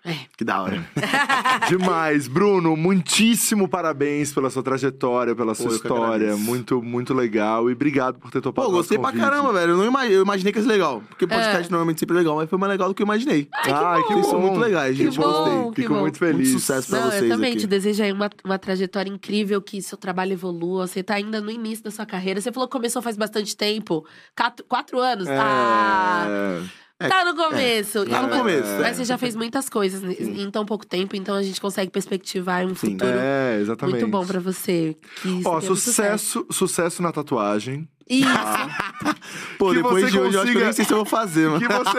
É. 0.04 0.14
Que 0.36 0.44
da 0.44 0.62
hora. 0.62 0.82
Demais. 1.68 2.26
Bruno, 2.26 2.74
muitíssimo 2.76 3.68
parabéns 3.68 4.32
pela 4.32 4.48
sua 4.48 4.62
trajetória, 4.62 5.34
pela 5.34 5.54
sua 5.54 5.66
Pô, 5.66 5.70
que 5.70 5.76
história. 5.76 6.36
Muito, 6.36 6.82
muito 6.82 7.12
legal. 7.12 7.68
E 7.68 7.74
obrigado 7.74 8.18
por 8.18 8.30
ter 8.30 8.40
topado 8.40 8.68
Pô, 8.68 8.72
gostei 8.74 8.98
pra 8.98 9.12
caramba, 9.12 9.52
velho. 9.52 9.72
Eu, 9.72 9.76
não 9.76 9.84
imag... 9.86 10.10
eu 10.10 10.22
imaginei 10.22 10.52
que 10.52 10.58
ia 10.58 10.62
ser 10.62 10.70
legal. 10.70 11.02
Porque 11.08 11.26
podcast 11.26 11.66
É. 11.66 11.70
normalmente 11.70 12.00
sempre 12.00 12.16
é 12.16 12.18
legal, 12.20 12.36
mas 12.36 12.48
foi 12.48 12.58
mais 12.58 12.70
legal 12.72 12.88
do 12.88 12.94
que 12.94 13.02
eu 13.02 13.04
imaginei. 13.04 13.48
Ai, 13.52 14.02
que 14.04 14.08
Vocês 14.14 14.24
bom. 14.26 14.30
são 14.30 14.40
muito 14.40 14.58
legais, 14.58 14.96
Que 14.96 15.04
gente. 15.04 15.18
bom. 15.18 15.24
Gostei. 15.24 15.70
que 15.74 15.82
Fico 15.82 15.94
bom. 15.94 16.00
muito 16.00 16.18
feliz. 16.18 16.48
Muito 16.48 16.60
sucesso 16.60 16.88
pra 16.88 17.00
Não, 17.00 17.10
vocês 17.10 17.22
eu 17.24 17.28
também 17.28 17.50
aqui. 17.52 17.60
te 17.60 17.66
desejo 17.66 18.02
aí 18.02 18.12
uma, 18.12 18.30
uma 18.44 18.58
trajetória 18.58 19.10
incrível, 19.10 19.60
que 19.60 19.82
seu 19.82 19.98
trabalho 19.98 20.32
evolua. 20.32 20.86
Você 20.86 21.02
tá 21.02 21.14
ainda 21.16 21.40
no 21.42 21.50
início 21.50 21.84
da 21.84 21.90
sua 21.90 22.06
carreira. 22.06 22.40
Você 22.40 22.50
falou 22.50 22.66
que 22.68 22.72
começou 22.72 23.02
faz 23.02 23.16
bastante 23.18 23.54
tempo. 23.56 24.06
Quatro, 24.34 24.64
quatro 24.66 24.98
anos. 24.98 25.26
É, 25.28 25.36
Ah, 25.38 26.62
tá 27.08 27.24
no 27.24 27.34
começo. 27.34 28.04
Tá 28.06 28.22
no 28.22 28.28
Mas- 28.28 28.38
começo, 28.38 28.68
Mas 28.78 28.86
é. 28.86 28.94
você 28.94 29.04
já 29.04 29.18
fez 29.18 29.34
muitas 29.34 29.68
coisas 29.68 30.02
em 30.02 30.42
em 30.42 30.50
tão 30.50 30.64
pouco 30.66 30.86
tempo, 30.86 31.16
então 31.16 31.34
a 31.34 31.42
gente 31.42 31.60
consegue 31.60 31.90
perspectivar 31.90 32.64
um 32.64 32.74
Sim. 32.74 32.92
futuro 32.92 33.10
é, 33.14 33.58
exatamente. 33.60 34.00
muito 34.00 34.10
bom 34.10 34.24
pra 34.26 34.40
você. 34.40 34.96
Que 35.22 35.40
Ó, 35.44 35.54
você 35.60 35.66
tenha 35.66 35.76
sucesso, 35.76 36.46
sucesso 36.50 37.02
na 37.02 37.10
tatuagem. 37.12 37.88
Isso. 38.08 38.28
Pô, 39.58 39.68
Que 39.70 39.76
depois 39.76 40.04
você 40.04 40.10
de 40.10 40.18
hoje 40.18 40.36
eu 40.36 40.42
acho 40.42 40.52
que 40.52 40.58
eu 40.58 40.62
nem 40.64 40.72
sei 40.72 40.84
se 40.84 40.92
eu 40.92 40.96
vou 40.96 41.06
fazer, 41.06 41.46
mano. 41.50 41.60
Que 41.60 41.68
você. 41.72 41.98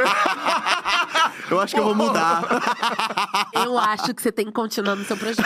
Eu 1.52 1.60
acho 1.60 1.74
que 1.76 1.80
eu 1.80 1.84
vou 1.84 1.94
mudar. 1.96 2.42
Eu 3.54 3.78
acho 3.78 4.14
que 4.14 4.22
você 4.22 4.32
tem 4.32 4.46
que 4.46 4.52
continuar 4.54 4.96
no 4.96 5.04
seu 5.04 5.18
projeto. 5.18 5.44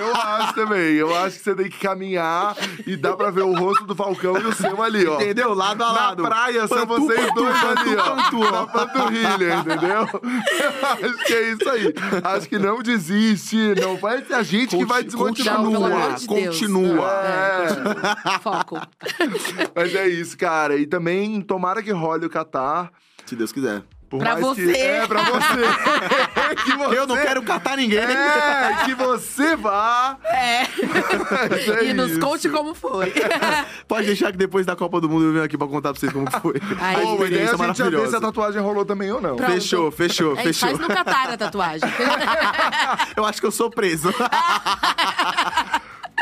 Eu 0.00 0.14
acho 0.16 0.54
também. 0.54 0.94
Eu 0.94 1.14
acho 1.14 1.36
que 1.38 1.44
você 1.44 1.54
tem 1.54 1.68
que 1.68 1.78
caminhar 1.78 2.56
e 2.86 2.96
dá 2.96 3.14
pra 3.14 3.30
ver 3.30 3.42
o 3.42 3.54
rosto 3.54 3.84
do 3.84 3.94
Falcão 3.94 4.36
e 4.38 4.46
o 4.46 4.52
seu 4.54 4.82
ali, 4.82 5.06
ó. 5.06 5.16
Entendeu? 5.16 5.52
Lado 5.54 5.84
a 5.84 5.86
Na 5.86 5.92
lado. 5.92 6.22
praia 6.22 6.66
são 6.66 6.86
Pantu, 6.86 7.06
vocês 7.06 7.20
pantu, 7.20 7.34
dois 7.34 7.58
pantu, 7.60 7.80
ali, 7.80 7.96
ó. 7.96 8.02
pantu, 8.16 8.40
ó. 8.42 8.50
Na 8.50 8.66
panturrilha, 8.66 9.54
entendeu? 9.56 10.08
Eu 11.00 11.10
acho 11.10 11.24
que 11.26 11.34
é 11.34 11.50
isso 11.52 11.68
aí. 11.70 11.94
Acho 12.24 12.48
que 12.48 12.58
não 12.58 12.82
desiste. 12.82 13.74
Não 13.80 13.96
vai 13.98 14.24
ser 14.24 14.34
a 14.34 14.42
gente 14.42 14.76
que 14.76 14.84
vai 14.84 15.02
Conti- 15.04 15.42
desmotivar. 15.42 15.56
Continua, 15.56 15.88
de 16.14 16.26
Deus. 16.26 16.26
continua. 16.26 17.10
É, 17.24 17.66
continua. 17.68 18.40
Foco. 18.40 18.80
Mas 19.76 19.94
é 19.94 20.08
isso, 20.08 20.36
cara. 20.38 20.76
E 20.76 20.86
também, 20.86 21.40
tomara 21.42 21.82
que 21.82 21.92
role 21.92 22.24
o 22.26 22.30
Catar. 22.30 22.90
Se 23.26 23.34
Deus 23.36 23.52
quiser. 23.52 23.82
Por 24.14 24.20
Pra 24.20 24.34
mais 24.34 24.44
você. 24.46 24.72
Que... 24.72 24.78
É, 24.78 25.06
pra 25.08 25.22
você. 25.24 26.54
que 26.64 26.76
você... 26.76 26.98
Eu 26.98 27.04
não 27.06 27.16
quero 27.16 27.42
catar 27.42 27.76
ninguém. 27.76 27.98
É, 27.98 28.76
que 28.84 28.94
você 28.94 29.56
vá. 29.56 30.16
É. 30.24 30.62
É 31.74 31.84
e 31.86 31.94
nos 31.94 32.12
isso. 32.12 32.20
conte 32.20 32.48
como 32.48 32.74
foi. 32.74 33.12
Pode 33.88 34.06
deixar 34.06 34.30
que 34.30 34.38
depois 34.38 34.64
da 34.64 34.76
Copa 34.76 35.00
do 35.00 35.08
Mundo 35.08 35.24
eu 35.26 35.32
venho 35.32 35.44
aqui 35.44 35.58
pra 35.58 35.66
contar 35.66 35.90
pra 35.90 35.98
vocês 36.00 36.12
como 36.12 36.30
foi. 36.30 36.60
Ai, 36.80 36.94
a 36.94 36.98
Pô, 37.00 37.12
experiência 37.14 37.54
a 37.54 37.66
gente 37.66 37.78
já 37.78 37.90
vê 37.90 38.08
se 38.08 38.16
a 38.16 38.20
tatuagem 38.20 38.62
rolou 38.62 38.84
também 38.84 39.10
ou 39.10 39.20
não. 39.20 39.36
Pronto. 39.36 39.50
Fechou, 39.52 39.90
fechou, 39.90 40.32
É, 40.38 40.42
fechou. 40.44 40.68
faz 40.68 40.78
no 40.78 40.86
Catar 40.86 41.30
a 41.30 41.36
tatuagem. 41.36 41.88
Eu 43.16 43.24
acho 43.24 43.40
que 43.40 43.46
eu 43.46 43.50
sou 43.52 43.70
preso. 43.70 44.12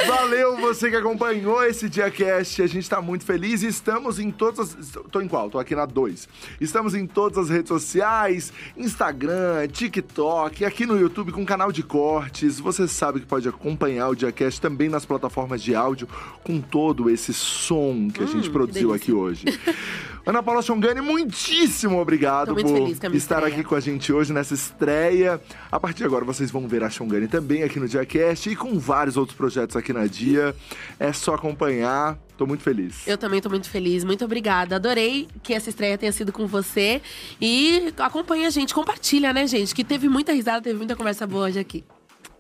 Valeu 0.07 0.57
você 0.57 0.89
que 0.91 0.97
acompanhou 0.97 1.63
esse 1.65 1.89
DiaCast. 1.89 2.63
A 2.63 2.67
gente 2.67 2.89
tá 2.89 3.01
muito 3.01 3.25
feliz 3.25 3.63
e 3.63 3.67
estamos 3.67 4.19
em 4.19 4.31
todas 4.31 4.59
as. 4.59 4.99
Tô 5.11 5.21
em 5.21 5.29
qual? 5.29 5.51
Tô 5.51 5.59
aqui 5.59 5.75
na 5.75 5.85
2. 5.85 6.29
Estamos 6.61 6.95
em 6.95 7.07
todas 7.07 7.37
as 7.39 7.51
redes 7.51 7.69
sociais: 7.69 8.53
Instagram, 8.77 9.69
TikTok, 9.69 10.65
aqui 10.65 10.87
no 10.87 10.99
YouTube 10.99 11.31
com 11.31 11.45
canal 11.45 11.71
de 11.71 11.83
cortes. 11.83 12.59
Você 12.59 12.89
sabe 12.89 13.21
que 13.21 13.27
pode 13.27 13.49
acompanhar 13.49 14.09
o 14.09 14.15
DiaCast 14.17 14.61
também 14.61 14.89
nas 14.89 15.05
plataformas 15.05 15.63
de 15.63 15.75
áudio 15.75 16.09
com 16.43 16.61
todo 16.61 17.11
esse 17.11 17.35
som 17.35 18.09
que 18.13 18.23
a 18.23 18.27
gente 18.27 18.49
Hum, 18.49 18.53
produziu 18.53 18.93
aqui 18.95 19.13
hoje. 19.13 19.45
Ana 20.25 20.41
Paula 20.41 20.63
Chongani, 20.63 21.01
muitíssimo 21.01 22.01
obrigado 22.01 22.53
muito 22.53 22.69
por 22.69 22.75
feliz 22.75 22.93
estar 22.93 23.13
estreia. 23.13 23.47
aqui 23.47 23.65
com 23.65 23.75
a 23.75 23.81
gente 23.81 24.13
hoje 24.13 24.33
nessa 24.33 24.55
estreia. 24.55 25.41
A 25.71 25.81
partir 25.81 25.99
de 25.99 26.05
agora 26.05 26.25
vocês 26.25 26.49
vão 26.49 26.69
ver 26.69 26.85
a 26.85 26.91
Chongani 26.91 27.27
também 27.27 27.65
aqui 27.65 27.81
no 27.81 27.89
Diacast 27.89 28.49
e 28.49 28.55
com 28.55 28.79
vários 28.79 29.17
outros 29.17 29.37
projetos 29.37 29.75
aqui 29.75 29.93
na 29.93 30.07
Dia. 30.07 30.55
É 31.01 31.13
só 31.13 31.35
acompanhar. 31.35 32.17
Tô 32.39 32.47
muito 32.47 32.63
feliz. 32.63 33.07
Eu 33.07 33.19
também 33.19 33.41
tô 33.41 33.49
muito 33.49 33.69
feliz, 33.69 34.05
muito 34.05 34.25
obrigada. 34.25 34.77
Adorei 34.77 35.27
que 35.43 35.55
essa 35.55 35.71
estreia 35.71 35.99
tenha 35.99 36.13
sido 36.13 36.33
com 36.33 36.47
você. 36.47 37.03
E 37.41 37.93
acompanha 37.99 38.47
a 38.47 38.51
gente, 38.51 38.73
compartilha, 38.73 39.33
né, 39.33 39.47
gente? 39.49 39.75
Que 39.75 39.83
teve 39.83 40.09
muita 40.09 40.33
risada, 40.33 40.63
teve 40.63 40.79
muita 40.79 40.95
conversa 40.95 41.27
boa 41.27 41.47
hoje 41.47 41.59
aqui. 41.59 41.85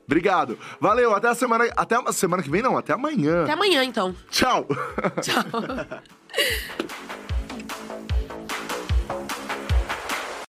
Obrigado. 0.07 0.57
Valeu, 0.81 1.15
até 1.15 1.29
a 1.29 1.35
semana, 1.35 1.69
até 1.77 1.97
a 1.97 2.13
semana 2.13 2.43
que 2.43 2.51
vem 2.51 2.63
não, 2.63 2.77
até 2.77 2.93
amanhã. 2.93 3.43
Até 3.43 3.53
amanhã, 3.53 3.85
então. 3.85 4.15
Tchau. 4.31 4.69
Tchau. 5.21 5.45